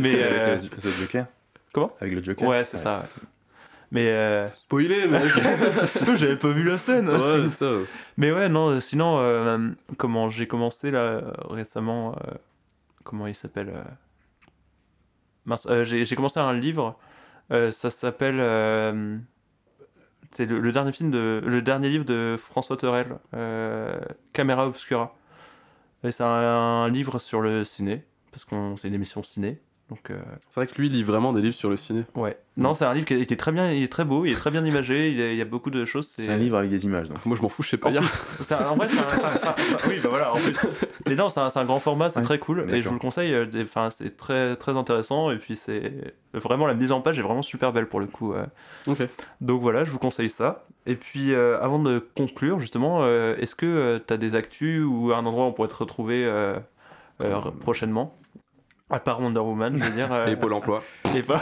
Mais 0.01 0.15
euh, 0.23 0.53
avec 0.57 0.63
le, 0.84 0.89
le 0.89 0.91
Joker 1.01 1.26
Comment? 1.71 1.91
Avec 2.01 2.13
le 2.15 2.23
Joker 2.23 2.47
ouais, 2.47 2.63
c'est 2.65 2.78
ça. 2.78 2.97
ouais. 2.99 3.28
Mais 3.92 4.10
euh, 4.10 4.50
Spoiler, 4.50 5.08
mec. 5.08 5.24
j'avais 6.16 6.36
pas 6.38 6.50
vu 6.50 6.64
la 6.64 6.78
scène. 6.78 7.10
ouais, 7.10 7.50
ça. 7.50 7.72
Mais 8.18 8.32
ouais, 8.32 8.50
non, 8.50 8.70
euh, 8.70 8.80
sinon, 8.82 9.18
euh, 9.20 9.70
comment 9.98 10.30
j'ai 10.30 10.48
commencé 10.48 10.92
là 10.92 11.00
euh, 11.00 11.32
récemment, 11.50 12.16
euh, 12.28 12.34
comment 13.04 13.28
il 13.28 13.36
s'appelle 13.36 13.72
mince, 15.46 15.68
j'ai 15.84 16.16
commencé 16.16 16.40
un 16.40 16.54
livre, 16.54 16.98
ça 17.50 17.92
s'appelle, 17.92 18.40
c'est 20.32 20.46
le, 20.46 20.60
le 20.60 20.72
dernier 20.72 20.92
film 20.92 21.12
de, 21.12 21.42
le 21.46 21.62
dernier 21.62 21.90
livre 21.90 22.06
de 22.06 22.36
François 22.38 22.76
Terrel, 22.78 23.18
euh, 23.36 23.98
Camera 24.34 24.68
Obscura. 24.68 25.16
Et 26.04 26.12
c'est 26.12 26.24
un, 26.24 26.28
un 26.28 26.90
livre 26.90 27.20
sur 27.20 27.42
le 27.42 27.64
ciné, 27.64 28.04
parce 28.32 28.44
qu'on 28.46 28.76
c'est 28.78 28.88
une 28.88 28.94
émission 28.94 29.24
ciné. 29.24 29.62
Donc, 29.90 30.10
euh, 30.10 30.18
C'est 30.50 30.60
vrai 30.62 30.68
que 30.68 30.74
lui, 30.82 30.88
il 30.88 30.94
lit 30.94 31.04
vraiment 31.04 31.32
des 31.32 31.42
livres 31.42 31.54
sur 31.56 31.70
le 31.70 31.78
ciné. 31.78 32.06
ouais. 32.16 32.38
Non, 32.58 32.74
c'est 32.74 32.86
un 32.86 32.94
livre 32.94 33.06
qui 33.06 33.14
est, 33.14 33.26
qui 33.26 33.34
est 33.34 33.38
très 33.38 33.52
bien, 33.52 33.72
il 33.72 33.84
est 33.84 33.92
très 33.92 34.06
beau, 34.06 34.26
il 34.26 34.32
est 34.32 34.36
très 34.36 34.50
bien 34.50 34.66
imagé, 34.66 35.12
il 35.12 35.20
y 35.20 35.22
a, 35.22 35.32
il 35.32 35.38
y 35.38 35.42
a 35.42 35.46
beaucoup 35.46 35.70
de 35.70 35.84
choses. 35.86 36.08
C'est 36.16 36.32
un 36.32 36.38
livre 36.38 36.58
avec 36.58 36.72
des 36.72 36.86
images. 36.86 37.10
Donc. 37.10 37.24
Moi, 37.26 37.36
je 37.38 37.42
m'en 37.42 37.50
fous, 37.50 37.62
je 37.64 37.70
sais 37.70 37.78
pas 37.78 37.90
En 37.90 37.96
un- 37.96 38.68
en 38.70 38.76
vrai, 38.78 38.88
c'est 38.90 38.98
un, 39.00 39.12
c'est 39.12 39.24
un- 39.26 39.38
c'est 39.40 39.48
un- 39.48 39.56
c'est 39.58 39.86
un- 39.86 39.90
oui, 39.90 40.00
bah 40.02 40.10
voilà, 40.10 40.34
en 40.34 40.38
plus. 40.38 40.58
Mais 41.06 41.16
non, 41.16 41.28
c'est 41.30 41.40
un, 41.42 41.66
grand 41.66 41.80
format, 41.80 42.10
c'est 42.10 42.20
Ouais, 42.20 42.26
très 42.26 42.40
cool, 42.40 42.62
et 42.62 42.64
je 42.64 42.68
d'accord. 42.78 42.88
vous 42.88 42.94
le 42.96 43.00
conseille. 43.00 43.34
euh, 43.34 43.46
Enfin, 43.62 43.90
c'est 43.90 44.16
très 44.18 44.56
très 44.56 44.72
intéressant, 44.78 45.30
et 45.32 45.38
puis 45.38 45.56
c'est 45.58 46.16
vraiment 46.34 46.66
la 46.66 46.74
mise 46.76 46.92
en 46.94 47.02
page 47.02 47.20
est 47.20 47.22
vraiment 47.22 47.42
super 47.44 47.74
belle 47.74 47.88
pour 47.88 48.00
le 48.00 48.08
coup. 48.08 48.34
euh. 48.34 48.46
Ok. 48.88 49.04
Donc 49.42 49.62
voilà, 49.62 49.84
je 49.84 49.92
vous 49.92 50.00
conseille 50.00 50.30
ça. 50.30 50.66
Et 50.88 50.96
puis, 50.96 51.34
euh, 51.34 51.60
avant 51.62 51.78
de 51.80 52.00
conclure, 52.16 52.60
justement, 52.62 53.00
euh, 53.04 53.36
est-ce 53.38 53.54
que 53.54 54.02
tu 54.08 54.14
as 54.14 54.18
des 54.18 54.36
actus 54.36 54.84
ou 54.88 55.12
un 55.14 55.26
endroit 55.26 55.44
où 55.46 55.48
on 55.50 55.52
pourrait 55.54 55.68
te 55.68 55.76
retrouver 55.76 56.26
euh, 56.26 56.58
euh, 57.22 57.40
prochainement? 57.60 58.18
À 58.90 59.00
part 59.00 59.20
Wonder 59.20 59.40
Woman, 59.40 59.78
je 59.80 59.84
veux 59.86 59.92
dire. 59.92 60.12
euh, 60.14 60.28
Et 60.32 60.36
Pôle 60.36 60.54
emploi. 60.54 60.84
et 61.16 61.24
pas. 61.24 61.42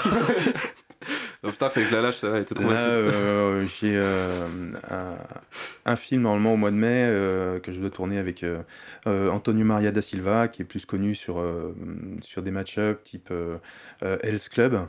Putain, 1.42 1.70
fait 1.70 1.84
que 1.84 1.94
la 1.94 2.02
lâche, 2.02 2.20
ça 2.20 2.40
était 2.40 2.56
trop 2.56 2.64
Là, 2.70 2.76
facile. 2.78 2.90
euh, 2.90 3.66
j'ai 3.68 3.98
euh, 4.02 4.48
un, 4.90 5.16
un 5.92 5.96
film 5.98 6.22
normalement 6.22 6.54
au 6.54 6.58
mois 6.58 6.72
de 6.72 6.78
mai 6.78 7.04
euh, 7.06 7.60
que 7.60 7.74
je 7.74 7.82
dois 7.82 7.90
tourner 7.90 8.18
avec 8.18 8.44
euh, 8.46 9.30
Antonio 9.30 9.66
Maria 9.66 9.92
da 9.92 10.02
Silva, 10.02 10.48
qui 10.48 10.62
est 10.62 10.66
plus 10.66 10.86
connu 10.86 11.16
sur, 11.16 11.44
sur 12.22 12.42
des 12.44 12.52
match-up 12.52 13.04
type 13.04 13.34
Hell's 14.02 14.48
Club, 14.48 14.88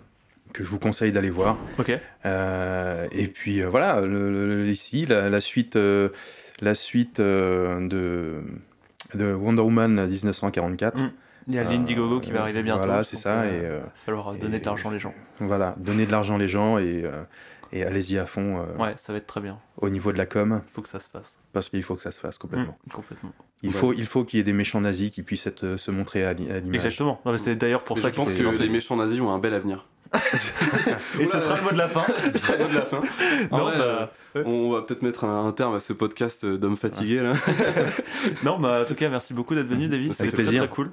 que 0.52 0.62
je 0.62 0.70
vous 0.70 0.78
conseille 0.78 1.10
d'aller 1.10 1.30
voir. 1.30 1.58
Ok. 1.80 1.88
Et 1.90 3.26
puis 3.34 3.62
voilà, 3.62 4.00
le, 4.00 4.30
le- 4.30 4.46
le- 4.62 4.66
ici, 4.68 5.06
la, 5.06 5.28
la 5.28 5.40
suite, 5.40 5.76
la 6.60 6.74
suite 6.76 7.20
de, 7.20 8.40
de 9.14 9.32
Wonder 9.34 9.62
Woman 9.62 10.06
1944. 10.06 10.96
Mm. 10.96 11.10
Il 11.48 11.54
y 11.54 11.58
a 11.58 11.62
Euh, 11.62 11.64
l'Indiegogo 11.70 12.20
qui 12.20 12.30
va 12.32 12.42
arriver 12.42 12.62
bientôt. 12.62 12.84
Voilà, 12.84 13.04
c'est 13.04 13.16
donc, 13.16 13.22
ça. 13.22 13.42
euh, 13.42 13.44
Et, 13.44 13.64
euh, 13.64 13.76
Il 13.78 13.82
va 13.82 13.90
falloir 14.06 14.34
donner 14.34 14.58
de 14.58 14.64
l'argent 14.64 14.90
les 14.90 14.98
gens. 14.98 15.14
voilà, 15.40 15.74
donner 15.78 16.06
de 16.06 16.10
l'argent 16.12 16.36
les 16.38 16.48
gens 16.48 16.78
et, 16.78 17.02
euh, 17.04 17.22
et 17.72 17.84
allez-y 17.84 18.18
à 18.18 18.26
fond 18.26 18.58
euh, 18.60 18.82
Ouais, 18.82 18.94
ça 18.96 19.12
va 19.12 19.18
être 19.18 19.26
très 19.26 19.40
bien. 19.40 19.58
au 19.78 19.88
niveau 19.90 20.12
de 20.12 20.18
la 20.18 20.26
com, 20.26 20.60
Il 20.66 20.72
faut 20.72 20.82
que 20.82 20.88
ça 20.88 21.00
se 21.00 21.08
fasse. 21.10 21.36
parce 21.52 21.68
qu'il 21.68 21.82
faut 21.82 21.96
que 21.96 22.02
ça 22.02 22.12
se 22.12 22.20
fasse 22.20 22.38
complètement. 22.38 22.78
Mm, 22.86 22.90
complètement. 22.92 23.32
Il 23.62 23.72
faut, 23.72 23.92
il 23.92 24.06
faut 24.06 24.24
qu'il 24.24 24.38
y 24.38 24.40
ait 24.40 24.44
des 24.44 24.52
méchants 24.52 24.80
nazis 24.80 25.10
qui 25.10 25.22
puissent 25.22 25.46
être- 25.46 25.76
se 25.76 25.90
montrer 25.90 26.24
à 26.24 26.32
l'i- 26.34 26.50
à 26.50 26.58
l'image. 26.60 26.74
Exactement. 26.76 27.20
Non, 27.24 27.32
mais 27.32 27.38
c'est 27.38 27.56
d'ailleurs 27.56 27.82
pour 27.84 27.96
Mais 27.96 28.02
ça 28.02 28.08
je 28.08 28.14
qu'ils 28.14 28.24
pense 28.24 28.34
que 28.34 28.62
les 28.62 28.68
méchants 28.68 28.96
nazis 28.96 29.20
ont 29.20 29.30
un 29.30 29.38
bel 29.38 29.54
avenir. 29.54 29.86
Et 31.18 31.26
ce 31.26 31.40
sera 31.40 31.56
le 31.56 31.62
mot 31.62 31.70
de 31.72 31.76
la 31.78 31.88
fin. 31.88 32.02
Ce 32.24 32.38
sera 32.38 32.56
le 32.56 32.64
mot 32.64 32.70
de 32.70 32.74
la 32.76 32.84
fin. 32.86 33.02
En 33.50 33.58
non, 33.58 33.64
vrai, 33.64 33.78
bah, 33.78 34.12
euh, 34.36 34.42
on 34.46 34.70
va 34.70 34.82
peut-être 34.82 35.02
mettre 35.02 35.24
un, 35.24 35.46
un 35.46 35.52
terme 35.52 35.74
à 35.74 35.80
ce 35.80 35.92
podcast 35.92 36.44
euh, 36.44 36.56
d'hommes 36.56 36.76
fatigués 36.76 37.20
là. 37.20 37.32
non, 38.44 38.58
bah, 38.60 38.80
en 38.82 38.84
tout 38.84 38.94
cas, 38.94 39.08
merci 39.08 39.34
beaucoup 39.34 39.54
d'être 39.54 39.66
venu, 39.66 39.88
David. 39.88 40.12
C'était 40.12 40.28
très, 40.30 40.42
plaisir. 40.42 40.62
très 40.66 40.72
cool. 40.74 40.90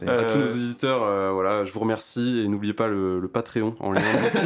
Et 0.00 0.08
À 0.08 0.12
Euh, 0.12 0.28
tous 0.32 0.38
nos 0.38 0.46
auditeurs, 0.46 1.02
euh, 1.02 1.30
voilà, 1.32 1.64
je 1.64 1.72
vous 1.72 1.80
remercie 1.80 2.40
et 2.40 2.48
n'oubliez 2.48 2.72
pas 2.72 2.88
le, 2.88 3.20
le 3.20 3.28
Patreon 3.28 3.76
en 3.80 3.92
lien. 3.92 4.00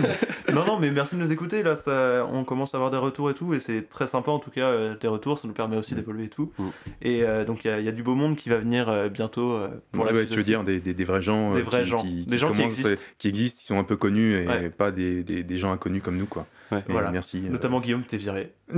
non, 0.52 0.64
non, 0.66 0.78
mais 0.78 0.90
merci 0.90 1.16
de 1.16 1.20
nous 1.20 1.32
écouter. 1.32 1.62
Là, 1.62 1.76
ça, 1.76 2.26
on 2.32 2.44
commence 2.44 2.74
à 2.74 2.78
avoir 2.78 2.90
des 2.90 2.96
retours 2.98 3.30
et 3.30 3.34
tout, 3.34 3.54
et 3.54 3.60
c'est 3.60 3.88
très 3.88 4.06
sympa 4.06 4.30
en 4.30 4.38
tout 4.38 4.50
cas. 4.50 4.66
euh, 4.66 4.94
tes 4.94 5.08
retours, 5.08 5.38
ça 5.38 5.46
nous 5.48 5.54
permet 5.54 5.76
aussi 5.76 5.94
d'évoluer 5.94 6.24
et 6.24 6.28
tout. 6.28 6.52
Mm. 6.58 6.64
Et 7.02 7.22
euh, 7.22 7.44
donc, 7.44 7.64
il 7.64 7.68
y, 7.68 7.70
a- 7.70 7.78
il 7.80 7.86
y 7.86 7.88
a 7.88 7.92
du 7.92 8.02
beau 8.02 8.14
monde 8.14 8.36
qui 8.36 8.48
va 8.48 8.58
venir 8.58 8.88
euh, 8.88 9.08
bientôt. 9.08 9.52
euh, 9.52 9.68
pour 9.92 10.04
Ouais, 10.04 10.10
la 10.10 10.16
ouais, 10.16 10.22
suite 10.24 10.30
tu 10.32 10.36
veux 10.38 10.44
dire 10.44 10.64
des, 10.64 10.80
des- 10.80 10.94
des 10.94 11.04
vrais 11.04 11.20
gens, 11.20 11.54
Des 11.54 11.60
euh, 11.60 11.62
vrais 11.64 11.82
qui, 11.84 11.88
gens. 11.88 11.98
qui- 11.98 12.26
Des 12.26 12.38
gens 12.38 12.50
qui 12.52 12.56
commencent- 12.58 12.78
existent. 12.80 13.02
qui 13.18 13.28
existent, 13.28 13.58
qui 13.60 13.66
sont 13.66 13.78
un 13.78 13.84
peu 13.84 13.96
connus 13.96 14.34
et 14.34 14.46
Ouais. 14.46 14.68
pas 14.70 14.90
des, 14.90 15.22
des- 15.24 15.42
des 15.44 15.56
gens 15.56 15.72
inconnus 15.72 16.02
comme 16.02 16.16
nous 16.16 16.26
quoi. 16.26 16.46
Voilà. 16.88 17.10
Merci. 17.12 17.42
euh, 17.46 17.50
Notamment 17.50 17.80
Guillaume, 17.80 18.02
t'es 18.02 18.16
viré. 18.16 18.52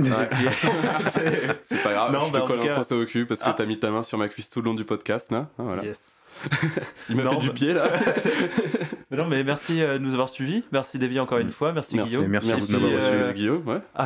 C'est 1.65 1.83
pas 1.83 1.91
grave, 1.93 2.13
Non, 2.13 2.21
je 2.21 2.31
bah, 2.31 2.41
te 2.41 2.47
colle 2.47 2.59
un 2.61 2.65
cas- 2.65 2.73
procès 2.75 2.95
au 2.95 3.05
cul 3.05 3.25
parce 3.25 3.41
que 3.41 3.49
Ah. 3.49 3.55
t'as 3.57 3.65
mis 3.65 3.79
ta 3.79 3.91
main 3.91 4.03
sur 4.03 4.17
ma 4.17 4.27
cuisse 4.27 4.49
tout 4.49 4.59
le 4.61 4.65
long 4.65 4.73
du 4.75 4.85
podcast 4.85 5.31
là. 5.31 5.49
Ah, 5.57 5.63
voilà. 5.63 5.83
Yes. 5.83 5.99
Il 7.09 7.15
m'a 7.17 7.29
fait 7.29 7.35
du 7.37 7.47
bah- 7.47 7.53
pied 7.53 7.73
là. 7.73 7.89
Non, 9.11 9.25
mais 9.27 9.43
merci 9.43 9.81
euh, 9.81 9.93
de 9.97 10.03
nous 10.03 10.13
avoir 10.13 10.29
suivis. 10.29 10.63
Merci 10.71 10.99
Davy 10.99 11.19
encore 11.19 11.39
une 11.39 11.49
fois. 11.49 11.71
Merci, 11.73 11.95
Merci, 11.95 12.11
Guillaume. 12.15 12.27
merci 12.31 12.51
à 12.51 12.55
vous 12.55 12.59
Merci 12.59 12.73
de 12.73 12.77
m'avoir 12.79 13.03
euh, 13.03 13.11
monsieur 13.23 13.33
Guillaume. 13.33 13.67
Ouais. 13.67 13.81
à, 13.95 14.05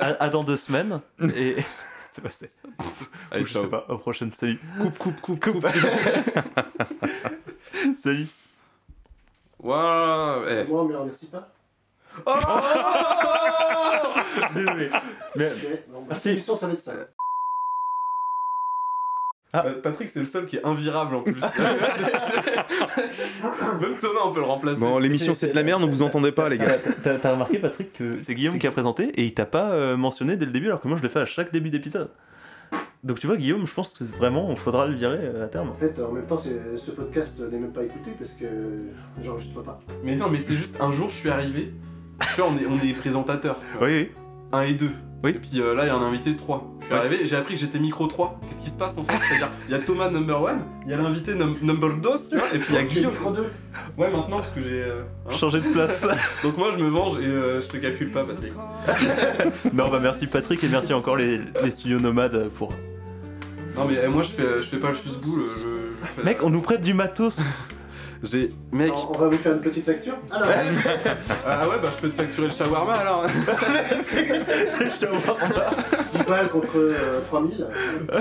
à- 0.00 0.22
à 0.24 0.28
dans 0.28 0.44
deux 0.44 0.56
semaines. 0.56 1.00
Et 1.36 1.56
c'est 2.12 2.22
passé. 2.22 2.50
Allez, 3.30 3.42
Ou 3.42 3.46
je 3.46 3.52
sais 3.58 3.66
pas. 3.66 3.84
Au 3.88 3.98
prochaine. 3.98 4.30
Salut. 4.32 4.60
Coupe, 4.80 4.98
coupe, 4.98 5.20
coupe, 5.20 5.40
coupe. 5.44 5.66
Salut. 8.02 8.28
Waouh. 9.58 10.44
eh. 10.48 10.64
Moi, 10.68 10.82
on 10.82 10.84
me 10.84 10.96
remercie 10.96 11.26
pas. 11.26 11.48
Désolé. 14.54 14.88
Mais 15.36 15.48
bah, 15.50 15.54
Merci. 16.08 16.14
cette 16.22 16.26
émission, 16.32 16.56
ça 16.56 16.66
va 16.68 16.72
être 16.74 16.80
ça. 16.80 16.92
Euh, 19.54 19.80
Patrick, 19.82 20.10
c'est 20.10 20.20
le 20.20 20.26
seul 20.26 20.46
qui 20.46 20.56
est 20.56 20.64
invirable 20.64 21.16
en 21.16 21.22
plus. 21.22 21.40
Même 23.80 23.94
Thomas, 24.00 24.20
on 24.24 24.32
peut 24.32 24.40
le 24.40 24.46
remplacer. 24.46 24.80
Bon, 24.80 24.98
l'émission 24.98 25.34
c'est 25.34 25.48
de 25.48 25.54
la 25.54 25.62
merde, 25.62 25.82
on 25.82 25.86
vous 25.88 26.02
entendait 26.02 26.32
pas 26.32 26.48
les 26.48 26.58
gars. 26.58 26.76
T'as 27.02 27.18
t'as 27.18 27.32
remarqué, 27.32 27.58
Patrick, 27.58 27.92
que 27.92 28.20
c'est 28.20 28.34
Guillaume 28.34 28.58
qui 28.58 28.66
a 28.66 28.70
présenté 28.72 29.04
et 29.14 29.24
il 29.24 29.34
t'a 29.34 29.46
pas 29.46 29.70
euh, 29.72 29.96
mentionné 29.96 30.36
dès 30.36 30.46
le 30.46 30.52
début, 30.52 30.66
alors 30.66 30.80
que 30.80 30.88
moi 30.88 30.96
je 30.96 31.02
le 31.02 31.08
fais 31.08 31.20
à 31.20 31.26
chaque 31.26 31.52
début 31.52 31.70
d'épisode. 31.70 32.10
Donc 33.04 33.20
tu 33.20 33.26
vois, 33.26 33.36
Guillaume, 33.36 33.66
je 33.66 33.74
pense 33.74 33.90
que 33.90 34.04
vraiment, 34.04 34.48
il 34.50 34.56
faudra 34.56 34.86
le 34.86 34.94
virer 34.94 35.18
euh, 35.20 35.44
à 35.44 35.48
terme. 35.48 35.68
En 35.70 35.74
fait, 35.74 36.00
en 36.00 36.10
même 36.12 36.26
temps, 36.26 36.38
c'est- 36.38 36.76
ce 36.76 36.90
podcast 36.90 37.38
n'est 37.38 37.58
même 37.58 37.72
pas 37.72 37.82
écouté 37.84 38.10
parce 38.18 38.32
que 38.32 38.46
j'enregistre 39.22 39.62
pas. 39.62 39.80
Mais 40.02 40.16
non, 40.16 40.28
mais 40.30 40.38
c'est 40.38 40.56
juste 40.56 40.80
un 40.80 40.90
jour, 40.90 41.08
je 41.10 41.14
suis 41.14 41.30
arrivé. 41.30 41.72
Tu 42.34 42.40
vois, 42.40 42.50
on 42.50 42.56
est, 42.56 42.66
on 42.66 42.78
est 42.84 42.92
présentateurs. 42.94 43.56
Oui, 43.80 43.88
oui. 43.88 44.10
1 44.54 44.62
et 44.62 44.74
2. 44.74 44.90
Oui. 45.22 45.30
Et 45.30 45.34
puis 45.34 45.60
euh, 45.60 45.74
là, 45.74 45.84
il 45.84 45.86
y 45.86 45.90
a 45.90 45.94
un 45.94 46.02
invité 46.02 46.36
3. 46.36 46.70
Je 46.80 46.84
suis 46.84 46.92
Ouais. 46.94 47.00
arrivé, 47.00 47.20
j'ai 47.24 47.36
appris 47.36 47.54
que 47.54 47.60
j'étais 47.60 47.78
micro 47.78 48.06
3. 48.06 48.40
Qu'est-ce 48.48 48.60
qui 48.60 48.68
se 48.68 48.76
passe 48.76 48.98
en 48.98 49.04
fait? 49.04 49.14
C'est-à-dire, 49.26 49.48
il 49.68 49.72
y 49.72 49.74
a 49.74 49.78
Thomas 49.78 50.10
number 50.10 50.46
1, 50.46 50.58
il 50.84 50.90
y 50.90 50.94
a 50.94 50.98
l'invité 50.98 51.34
num- 51.34 51.56
number 51.62 51.94
2, 51.96 52.10
tu 52.30 52.36
vois, 52.36 52.46
et 52.54 52.58
puis 52.58 52.66
il 52.70 52.74
y 52.74 52.78
a 52.78 52.82
Guillaume. 52.82 53.12
micro 53.12 53.30
2. 53.32 53.50
Ouais, 53.96 54.10
maintenant, 54.10 54.36
parce 54.38 54.50
que 54.50 54.60
j'ai. 54.60 54.82
euh, 54.82 55.02
hein. 55.26 55.30
Changer 55.32 55.60
de 55.60 55.68
place. 55.72 56.06
Donc 56.42 56.58
moi, 56.58 56.72
je 56.76 56.82
me 56.82 56.90
venge 56.90 57.18
et 57.20 57.24
euh, 57.26 57.60
je 57.60 57.68
te 57.68 57.76
calcule 57.78 58.10
pas, 58.10 58.22
Patrick. 58.24 58.52
non, 59.72 59.88
bah 59.88 59.98
merci 60.02 60.26
Patrick 60.26 60.62
et 60.62 60.68
merci 60.68 60.92
encore 60.92 61.16
les, 61.16 61.40
les 61.62 61.70
studios 61.70 61.98
nomades 61.98 62.48
pour. 62.50 62.68
Non, 63.76 63.86
mais 63.88 63.98
euh, 63.98 64.10
moi, 64.10 64.22
je 64.22 64.28
fais, 64.30 64.42
je 64.62 64.66
fais 64.68 64.76
pas 64.78 64.90
le 64.90 64.94
fuse-boule. 64.94 65.46
Je, 65.48 65.62
je 65.62 66.06
fais- 66.16 66.22
Mec, 66.22 66.38
on 66.42 66.50
nous 66.50 66.60
prête 66.60 66.82
du 66.82 66.92
matos. 66.94 67.38
J'ai. 68.24 68.48
Mec. 68.72 68.88
Alors, 68.90 69.12
on 69.14 69.18
va 69.18 69.28
vous 69.28 69.36
faire 69.36 69.52
une 69.52 69.60
petite 69.60 69.84
facture. 69.84 70.14
Alors, 70.30 70.48
Ah 71.46 71.68
ouais, 71.68 71.76
bah 71.82 71.90
je 71.94 72.00
peux 72.00 72.08
te 72.10 72.16
facturer 72.20 72.46
le 72.48 72.52
shawarma 72.52 72.92
alors. 72.94 73.26
10 76.14 76.22
balles 76.28 76.48
contre 76.48 76.76
euh, 76.76 77.20
3000. 77.28 77.66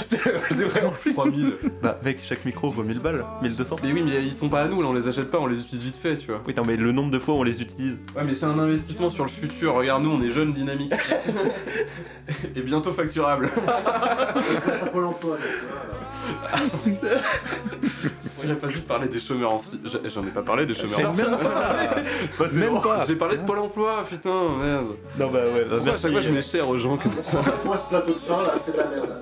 c'est 0.08 0.18
vraiment 0.64 0.92
plus. 0.92 1.14
3000. 1.14 1.54
Bah, 1.82 2.00
mec, 2.04 2.20
chaque 2.24 2.44
micro 2.46 2.70
vaut 2.70 2.84
1000 2.84 3.00
balles, 3.00 3.24
1200. 3.42 3.78
Mais 3.84 3.92
oui, 3.94 4.04
mais 4.04 4.24
ils 4.24 4.34
sont 4.34 4.50
pas 4.50 4.64
à 4.64 4.68
nous, 4.68 4.82
là, 4.82 4.88
on 4.90 4.94
les 4.94 5.08
achète 5.08 5.32
pas, 5.32 5.40
on 5.40 5.48
les 5.48 5.60
utilise 5.60 5.84
vite 5.84 5.96
fait, 5.96 6.18
tu 6.18 6.28
vois. 6.32 6.42
Oui, 6.48 6.54
non, 6.56 6.64
mais 6.66 6.76
le 6.76 6.92
nombre 6.92 7.12
de 7.12 7.20
fois 7.20 7.36
où 7.36 7.38
on 7.38 7.44
les 7.44 7.62
utilise. 7.62 7.98
Ouais, 8.16 8.24
mais 8.26 8.34
c'est 8.34 8.46
un 8.46 8.60
investissement 8.60 9.10
sur 9.10 9.24
le 9.24 9.30
futur. 9.30 9.76
Regarde, 9.76 10.04
nous, 10.04 10.12
on 10.12 10.22
est 10.22 10.32
jeunes, 10.32 10.52
dynamiques. 10.54 10.94
et 12.56 12.62
bientôt 12.62 12.92
facturable. 12.92 13.50
Ça 13.66 14.86
Pôle 14.92 15.06
emploi. 15.06 15.38
A 18.52 18.56
pas 18.56 18.68
dû 18.68 18.80
parler 18.80 19.08
des 19.08 19.20
chômeurs 19.20 19.54
en 19.54 19.58
J'en 20.06 20.22
ai 20.24 20.32
pas 20.32 20.42
parlé 20.42 20.66
des 20.66 20.76
chômeurs 20.76 21.10
en 21.10 21.14
slip. 21.14 21.28
Même 21.28 21.38
pas. 21.40 21.96
Bah, 22.40 22.46
c'est 22.50 22.58
Même 22.58 22.70
bon. 22.74 22.82
pas. 22.82 23.06
J'ai 23.08 23.16
parlé 23.16 23.38
de 23.38 23.44
Pôle 23.44 23.60
emploi, 23.60 24.04
putain, 24.10 24.50
merde. 24.60 24.88
Non, 25.20 25.28
bah 25.30 25.40
ouais, 25.54 25.66
Pourquoi 25.70 25.94
à 25.94 25.98
chaque 25.98 26.12
fois 26.12 26.22
je 26.22 26.30
mets 26.32 26.42
cher 26.42 26.68
aux 26.68 26.78
gens 26.78 26.98
comme 26.98 27.14
ça 27.14 27.42
Moi, 27.66 27.78
ce 27.78 27.86
plateau 27.88 28.14
de 28.14 28.20
fin, 28.20 28.44
là, 28.44 28.54
c'est 28.64 28.72
de 28.74 28.78
la 28.78 28.86
merde. 28.86 29.20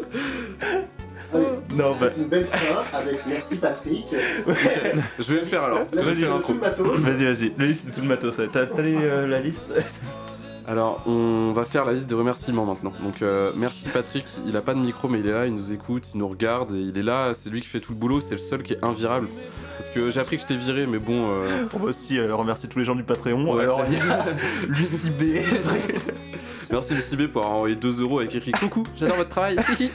Allez, 1.33 1.45
Non, 1.75 1.95
bah. 1.99 2.07
une 2.17 2.27
belle 2.27 2.45
fin 2.45 2.97
avec 2.97 3.19
merci 3.25 3.55
Patrick. 3.57 4.05
Je 5.19 5.33
vais 5.33 5.39
le 5.39 5.45
faire 5.45 5.63
alors, 5.63 5.79
le 5.95 6.53
matos. 6.55 6.99
Vas-y, 6.99 7.25
vas-y. 7.25 7.53
La 7.57 7.65
liste 7.65 7.85
de 7.85 7.91
tout 7.91 8.01
le 8.01 8.07
matos. 8.07 8.35
t'as 8.51 8.81
les, 8.81 8.95
euh, 8.97 9.27
la 9.27 9.39
liste? 9.39 9.63
Alors, 10.67 11.01
on 11.07 11.51
va 11.53 11.63
faire 11.65 11.85
la 11.85 11.93
liste 11.93 12.07
des 12.07 12.15
remerciements 12.15 12.65
maintenant. 12.65 12.93
Donc, 13.03 13.21
euh, 13.21 13.51
merci 13.55 13.87
Patrick. 13.89 14.25
Il 14.45 14.55
a 14.55 14.61
pas 14.61 14.73
de 14.73 14.79
micro, 14.79 15.07
mais 15.07 15.19
il 15.19 15.27
est 15.27 15.31
là, 15.31 15.45
il 15.47 15.53
nous 15.55 15.71
écoute, 15.71 16.05
il 16.13 16.19
nous 16.19 16.27
regarde 16.27 16.71
et 16.73 16.79
il 16.79 16.97
est 16.97 17.03
là. 17.03 17.33
C'est 17.33 17.49
lui 17.49 17.61
qui 17.61 17.67
fait 17.67 17.79
tout 17.79 17.93
le 17.93 17.97
boulot. 17.97 18.21
C'est 18.21 18.35
le 18.35 18.37
seul 18.39 18.61
qui 18.63 18.73
est 18.73 18.83
invirable. 18.85 19.27
Parce 19.77 19.89
que 19.89 20.09
j'ai 20.11 20.19
appris 20.19 20.35
que 20.37 20.43
je 20.43 20.47
t'ai 20.47 20.55
viré, 20.55 20.85
mais 20.87 20.99
bon. 20.99 21.29
euh, 21.31 21.65
On 21.73 21.79
va 21.79 21.85
aussi 21.85 22.17
euh, 22.19 22.33
remercier 22.35 22.69
tous 22.69 22.79
les 22.79 22.85
gens 22.85 22.95
du 22.95 23.03
Patreon. 23.03 23.53
Ouais. 23.55 23.63
Alors, 23.63 23.81
il 23.87 23.93
y 23.97 23.97
a 23.99 24.25
Lucie 24.67 25.09
B. 25.09 25.23
Merci 26.71 26.93
Lucie 26.93 27.17
B 27.17 27.27
pour 27.27 27.41
avoir 27.43 27.57
envoyé 27.57 27.75
2 27.75 28.01
euros 28.01 28.19
avec 28.19 28.33
écrit 28.35 28.51
Coucou, 28.53 28.83
j'adore 28.97 29.17
votre 29.17 29.29
travail. 29.29 29.55
Merci. 29.67 29.91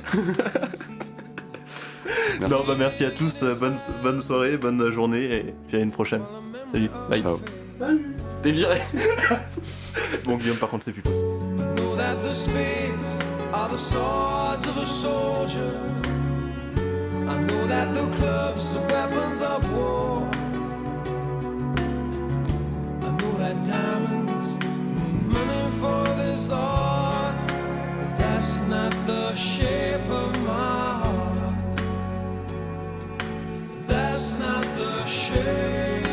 Non, 2.40 2.58
bah 2.66 2.74
merci 2.78 3.04
à 3.04 3.10
tous. 3.10 3.42
bonne, 3.58 3.76
bonne 4.02 4.20
soirée, 4.22 4.56
bonne 4.58 4.90
journée 4.90 5.24
et 5.24 5.54
puis 5.68 5.78
à 5.78 5.80
une 5.80 5.90
prochaine. 5.90 6.20
Salut. 6.70 6.90
Bye. 7.08 7.22
Ciao. 7.22 7.40
T'es 8.42 8.52
viré. 8.52 8.78
Bon, 10.24 10.36
Guillaume, 10.36 10.58
par 10.58 10.70
contre, 10.70 10.84
c'est 10.84 10.92
plus 10.92 11.02
possible. 11.02 11.26
that 11.96 12.22
the 12.22 12.30
spades 12.30 13.18
are 13.52 13.68
the 13.68 13.78
swords 13.78 14.66
of 14.68 14.76
a 14.76 14.86
soldier. 14.86 15.72
I 17.28 17.38
know 17.38 17.66
that 17.66 17.94
the 17.94 18.06
clubs 18.18 18.76
are 18.76 18.86
weapons 18.88 19.40
of 19.40 19.72
war. 19.72 20.28
I 23.02 23.10
know 23.18 23.32
that 23.38 23.64
diamonds 23.64 24.54
mean 24.96 25.28
money 25.28 25.70
for 25.80 26.04
this 26.20 26.50
art. 26.50 27.36
But 27.46 28.18
that's 28.18 28.60
not 28.68 28.92
the 29.06 29.34
shape 29.34 30.08
of 30.10 30.42
my 30.42 31.00
heart. 31.02 31.78
That's 33.86 34.38
not 34.38 34.64
the 34.76 35.04
shape. 35.06 36.05